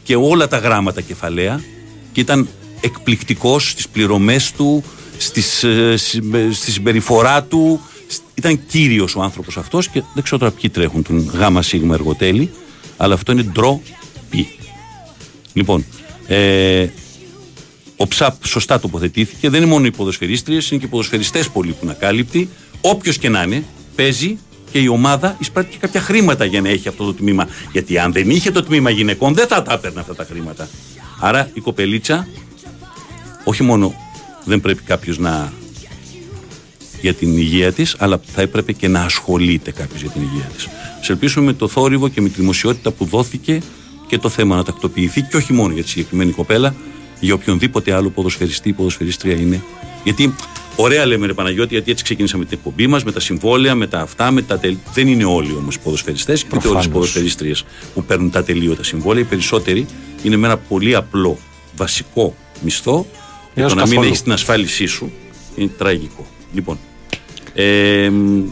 και 0.03 0.15
όλα 0.15 0.47
τα 0.47 0.57
γράμματα 0.57 1.01
κεφαλαία 1.01 1.63
και 2.11 2.21
ήταν 2.21 2.47
εκπληκτικός 2.81 3.69
στις 3.69 3.87
πληρωμές 3.87 4.51
του, 4.51 4.83
στις, 5.17 5.63
ε, 5.63 5.97
συμπε- 5.97 6.53
στη 6.53 6.71
συμπεριφορά 6.71 7.43
του. 7.43 7.79
Σ- 8.07 8.19
Ήταν 8.33 8.65
κύριος 8.67 9.15
ο 9.15 9.21
άνθρωπος 9.21 9.57
αυτός 9.57 9.87
και 9.87 10.03
δεν 10.13 10.23
ξέρω 10.23 10.37
τώρα 10.39 10.51
ποιοι 10.51 10.69
τρέχουν 10.69 11.03
τον 11.03 11.31
γάμα 11.33 11.61
σίγμα 11.61 11.93
εργοτέλη, 11.95 12.51
αλλά 12.97 13.13
αυτό 13.13 13.31
είναι 13.31 13.41
ντροπή. 13.43 14.47
Λοιπόν, 15.53 15.85
ε, 16.27 16.87
ο 18.01 18.07
ΨΑΠ 18.17 18.45
σωστά 18.45 18.79
τοποθετήθηκε. 18.79 19.49
Δεν 19.49 19.61
είναι 19.61 19.71
μόνο 19.71 19.85
οι 19.85 19.91
ποδοσφαιρίστριες, 19.91 20.71
είναι 20.71 20.79
και 20.79 20.85
οι 20.85 20.89
ποδοσφαιριστές 20.89 21.49
πολύ 21.49 21.71
που 21.71 21.79
είναι 21.81 21.91
ακάλυπτοι. 21.91 22.49
Όποιος 22.81 23.17
και 23.17 23.29
να 23.29 23.43
είναι, 23.43 23.63
παίζει 23.95 24.37
και 24.71 24.79
η 24.79 24.87
ομάδα 24.87 25.35
εισπράττει 25.39 25.71
και 25.71 25.77
κάποια 25.77 26.01
χρήματα 26.01 26.45
για 26.45 26.61
να 26.61 26.69
έχει 26.69 26.87
αυτό 26.87 27.03
το 27.03 27.13
τμήμα. 27.13 27.47
Γιατί 27.71 27.97
αν 27.97 28.11
δεν 28.11 28.29
είχε 28.29 28.51
το 28.51 28.63
τμήμα 28.63 28.89
γυναικών, 28.89 29.33
δεν 29.33 29.47
θα 29.47 29.61
τα 29.61 29.73
έπαιρνε 29.73 29.99
αυτά 29.99 30.15
τα 30.15 30.23
χρήματα. 30.29 30.69
Άρα 31.19 31.49
η 31.53 31.59
κοπελίτσα, 31.59 32.27
όχι 33.43 33.63
μόνο 33.63 33.93
δεν 34.45 34.61
πρέπει 34.61 34.81
κάποιος 34.81 35.17
να 35.17 35.53
για 37.01 37.13
την 37.13 37.37
υγεία 37.37 37.71
της, 37.71 37.95
αλλά 37.99 38.21
θα 38.25 38.41
έπρεπε 38.41 38.71
και 38.71 38.87
να 38.87 39.01
ασχολείται 39.01 39.71
κάποιος 39.71 40.01
για 40.01 40.09
την 40.09 40.21
υγεία 40.21 40.49
της. 40.55 40.67
Σε 41.01 41.11
ελπίσουμε 41.11 41.45
με 41.45 41.53
το 41.53 41.67
θόρυβο 41.67 42.07
και 42.07 42.21
με 42.21 42.29
τη 42.29 42.39
δημοσιότητα 42.39 42.91
που 42.91 43.05
δόθηκε 43.05 43.61
και 44.07 44.17
το 44.17 44.29
θέμα 44.29 44.55
να 44.55 44.63
τακτοποιηθεί 44.63 45.21
και 45.21 45.37
όχι 45.37 45.53
μόνο 45.53 45.73
για 45.73 45.83
τη 45.83 45.89
συγκεκριμένη 45.89 46.31
κοπέλα, 46.31 46.75
για 47.21 47.33
οποιονδήποτε 47.33 47.93
άλλο 47.93 48.09
ποδοσφαιριστή 48.09 48.69
ή 48.69 48.73
ποδοσφαιρίστρια 48.73 49.35
είναι. 49.35 49.61
Γιατί 50.03 50.35
ωραία 50.75 51.05
λέμε 51.05 51.25
ρε 51.27 51.33
Παναγιώτη, 51.33 51.73
γιατί 51.73 51.91
έτσι 51.91 52.03
ξεκινήσαμε 52.03 52.45
την 52.45 52.57
εκπομπή 52.57 52.87
μας, 52.87 53.03
με 53.03 53.11
τα 53.11 53.19
συμβόλαια, 53.19 53.75
με 53.75 53.87
τα 53.87 53.99
αυτά, 53.99 54.31
με 54.31 54.41
τα 54.41 54.59
τελ... 54.59 54.77
Δεν 54.93 55.07
είναι 55.07 55.25
όλοι 55.25 55.53
όμως 55.55 55.75
οι 55.75 55.79
ποδοσφαιριστέ, 55.79 56.31
ούτε 56.31 56.41
όλε 56.43 56.55
οι 56.57 56.59
Προφανώς. 56.59 56.87
ποδοσφαιρίστριε 56.89 57.53
που 57.93 58.03
παίρνουν 58.03 58.31
τα 58.31 58.43
τελείωτα 58.43 58.83
συμβόλαια. 58.83 59.23
Οι 59.23 59.27
περισσότεροι 59.27 59.85
είναι 60.23 60.35
με 60.37 60.47
ένα 60.47 60.57
πολύ 60.57 60.95
απλό 60.95 61.37
βασικό 61.75 62.35
μισθό. 62.61 63.05
Και 63.53 63.61
Έως 63.61 63.69
το 63.71 63.75
να 63.77 63.81
μην 63.81 63.91
καθόλου. 63.91 64.07
έχεις 64.11 64.21
την 64.23 64.31
ασφάλισή 64.31 64.85
σου 64.85 65.11
είναι 65.55 65.71
τραγικό. 65.77 66.27
Λοιπόν, 66.53 66.79
ε, 67.53 68.09
μ, 68.09 68.43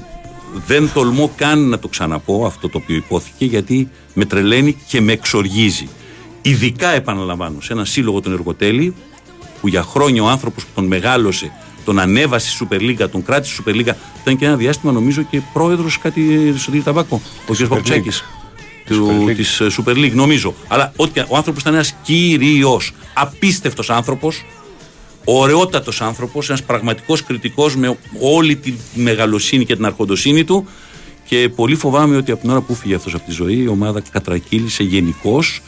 δεν 0.67 0.89
τολμώ 0.93 1.31
καν 1.35 1.69
να 1.69 1.79
το 1.79 1.87
ξαναπώ 1.87 2.45
αυτό 2.45 2.69
το 2.69 2.77
οποίο 2.83 2.95
υπόθηκε 2.95 3.45
γιατί 3.45 3.89
με 4.13 4.25
τρελαίνει 4.25 4.77
και 4.87 5.01
με 5.01 5.11
εξοργίζει. 5.11 5.87
Ειδικά 6.41 6.89
επαναλαμβάνω 6.89 7.61
σε 7.61 7.73
ένα 7.73 7.85
σύλλογο 7.85 8.19
τον 8.21 8.31
Εργοτέλη 8.31 8.93
που 9.61 9.67
για 9.67 9.83
χρόνια 9.83 10.23
ο 10.23 10.27
άνθρωπος 10.27 10.63
που 10.63 10.69
τον 10.75 10.85
μεγάλωσε, 10.85 11.51
τον 11.85 11.99
ανέβασε 11.99 12.49
στη 12.49 12.67
Super 12.69 12.79
League, 12.79 13.09
τον 13.11 13.23
κράτησε 13.23 13.53
στη 13.53 13.63
Super 13.65 13.75
League, 13.75 13.93
ήταν 14.21 14.37
και 14.37 14.45
ένα 14.45 14.55
διάστημα 14.55 14.91
νομίζω 14.91 15.21
και 15.21 15.41
πρόεδρος 15.53 15.97
κάτι 15.97 16.21
στον 16.57 16.73
κύριο 16.73 16.83
Ταμπάκο, 16.83 17.21
ο 17.47 17.53
κ. 17.53 17.67
Παπουτσέκης 17.67 18.23
του, 18.85 19.31
της 19.35 19.59
ε, 19.59 19.67
Super 19.77 19.93
League 19.93 20.13
νομίζω. 20.13 20.53
Αλλά 20.67 20.93
ό,τι, 20.95 21.19
ο 21.27 21.35
άνθρωπος 21.35 21.61
ήταν 21.61 21.73
ένας 21.73 21.95
κύριος, 22.03 22.93
απίστευτος 23.13 23.89
άνθρωπος, 23.89 24.45
ωραιότατος 25.23 26.01
άνθρωπος, 26.01 26.49
ένας 26.49 26.63
πραγματικός 26.63 27.23
κριτικός 27.23 27.75
με 27.75 27.97
όλη 28.19 28.55
τη 28.55 28.73
μεγαλοσύνη 28.93 29.65
και 29.65 29.75
την 29.75 29.85
αρχοντοσύνη 29.85 30.43
του 30.43 30.67
και 31.25 31.49
πολύ 31.55 31.75
φοβάμαι 31.75 32.15
ότι 32.15 32.31
από 32.31 32.41
την 32.41 32.49
ώρα 32.49 32.61
που 32.61 32.75
φύγε 32.75 32.95
αυτός 32.95 33.13
από 33.13 33.25
τη 33.25 33.31
ζωή 33.31 33.57
η 33.61 33.67
ομάδα 33.67 34.01
κατρακύλησε 34.11 34.83
γενικώς 34.83 35.61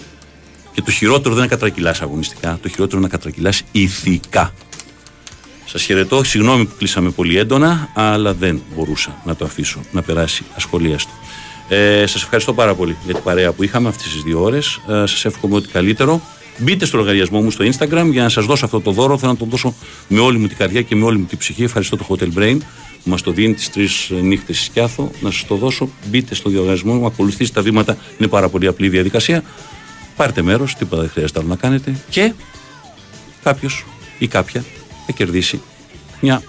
και 0.74 0.82
το 0.82 0.92
χειρότερο 0.92 1.36
δεν 1.36 1.44
είναι 1.44 1.44
να 1.44 1.48
κατρακυλάσει 1.48 2.04
αγωνιστικά, 2.04 2.60
το 2.62 2.70
χειρότερο 2.70 2.98
είναι 2.98 3.08
να 3.12 3.18
κατρακυλάσει 3.18 3.64
ηθικά. 3.72 4.54
Σας 5.66 5.84
χαιρετώ, 5.84 6.24
συγγνώμη 6.24 6.66
που 6.66 6.76
κλείσαμε 6.78 7.10
πολύ 7.10 7.38
έντονα, 7.38 7.90
αλλά 7.94 8.34
δεν 8.34 8.62
μπορούσα 8.76 9.22
να 9.26 9.36
το 9.36 9.46
αφήσω 9.46 9.80
να 9.92 10.02
περάσει 10.02 10.44
ασχολίαστο. 10.56 11.12
Ε, 11.70 12.06
Σας 12.06 12.24
ευχαριστώ 12.24 12.54
πάρα 12.54 12.76
πολύ 12.76 12.98
για 13.06 13.14
την 13.14 13.24
παρέα 13.24 13.52
που 13.52 13.64
είχαμε 13.64 13.88
αυτές 13.88 14.12
τις 14.12 14.22
δύο 14.22 14.42
ώρες. 14.44 14.80
Ε, 14.88 14.94
Σας 14.94 15.26
εύχομαι 15.26 15.56
ό,τι 15.56 15.68
καλύτερο. 15.68 16.22
Μπείτε 16.58 16.86
στο 16.86 16.98
λογαριασμό 16.98 17.42
μου 17.42 17.52
στο 17.52 17.66
Instagram 17.66 18.08
για 18.12 18.24
να 18.24 18.30
σας 18.30 18.46
δώσω 18.46 18.66
αυτό 18.66 18.82
το 18.82 18.92
δώρο. 18.92 19.18
Θέλω 19.18 19.32
να 19.32 19.38
το 19.38 19.46
δώσω 19.46 19.74
με 20.08 20.20
όλη 20.20 20.38
μου 20.38 20.48
την 20.48 20.58
καρδιά 20.58 20.82
και 20.82 20.96
με 20.96 21.04
όλη 21.06 21.18
μου 21.18 21.26
την 21.26 21.38
ψυχή. 21.38 21.64
Ευχαριστώ 21.64 21.98
το 21.98 22.06
Hotel 22.10 22.38
Brain 22.38 22.58
που 23.04 23.10
μας 23.10 23.22
το 23.22 23.32
δίνει 23.32 23.54
τις 23.54 23.70
τρεις 23.70 24.12
νύχτες 24.22 24.56
στη 24.56 24.66
Σκιάθο. 24.66 25.12
Να 25.22 25.32
σας 25.32 25.46
το 25.48 25.56
δώσω. 25.56 25.90
Μπείτε 26.10 26.36
στο 26.36 26.50
λογαριασμό 26.50 26.94
μου, 26.94 27.06
ακολουθήστε 27.06 27.54
τα 27.54 27.62
βήματα. 27.62 27.98
Είναι 28.20 28.28
πάρα 28.28 28.50
πολύ 28.50 28.68
απλή 28.68 28.86
η 28.86 28.90
διαδικασία. 28.90 29.44
Πάρτε 30.22 30.42
μέρος, 30.42 30.76
τίποτα 30.76 31.02
δεν 31.02 31.12
χρειάζεται 31.12 31.40
άλλο 31.40 31.48
να 31.48 31.56
κάνετε. 31.56 31.96
Και 32.10 32.34
κάποιος 33.44 33.86
ή 34.18 34.28
κάποια 34.28 34.64
θα 35.06 35.12
κερδίσει 35.12 35.62
μια 36.20 36.44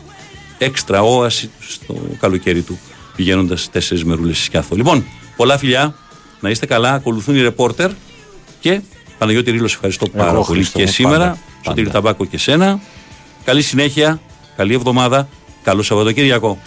έξτρα 0.59 1.03
όαση 1.03 1.51
στο 1.61 1.97
καλοκαίρι 2.21 2.63
του 2.63 2.79
πηγαίνοντας 3.17 3.71
τέσσερις 3.71 4.05
μερούλες 4.05 4.37
στη 4.37 4.45
Σκιάθο. 4.45 4.77
Λοιπόν, 4.77 5.05
πολλά 5.37 5.59
φιλιά, 5.59 5.95
να 6.41 6.51
είστε 6.51 6.67
καλά. 6.67 6.93
Ακολουθούν 6.93 7.37
οι 7.37 7.41
ρεπόρτερ 7.41 7.91
και 8.61 8.81
Παναγιώτη 9.19 9.51
Ρήλο, 9.51 9.65
ευχαριστώ 9.65 10.09
πάρα 10.09 10.31
Εγώ, 10.31 10.45
πολύ 10.45 10.59
Χρήστο 10.59 10.79
και 10.79 10.85
μου, 10.85 10.91
σήμερα. 10.91 11.19
πάντα, 11.19 11.39
Σωτήρη 11.65 11.87
πάντα. 11.87 12.01
Ταμπάκο 12.01 12.25
και 12.25 12.39
σένα. 12.39 12.81
Καλή 13.45 13.63
συνέχεια, 13.63 14.21
καλή 14.57 14.75
εβδομάδα, 14.75 15.29
καλό 15.63 15.83
Σαββατοκύριακο. 15.83 16.59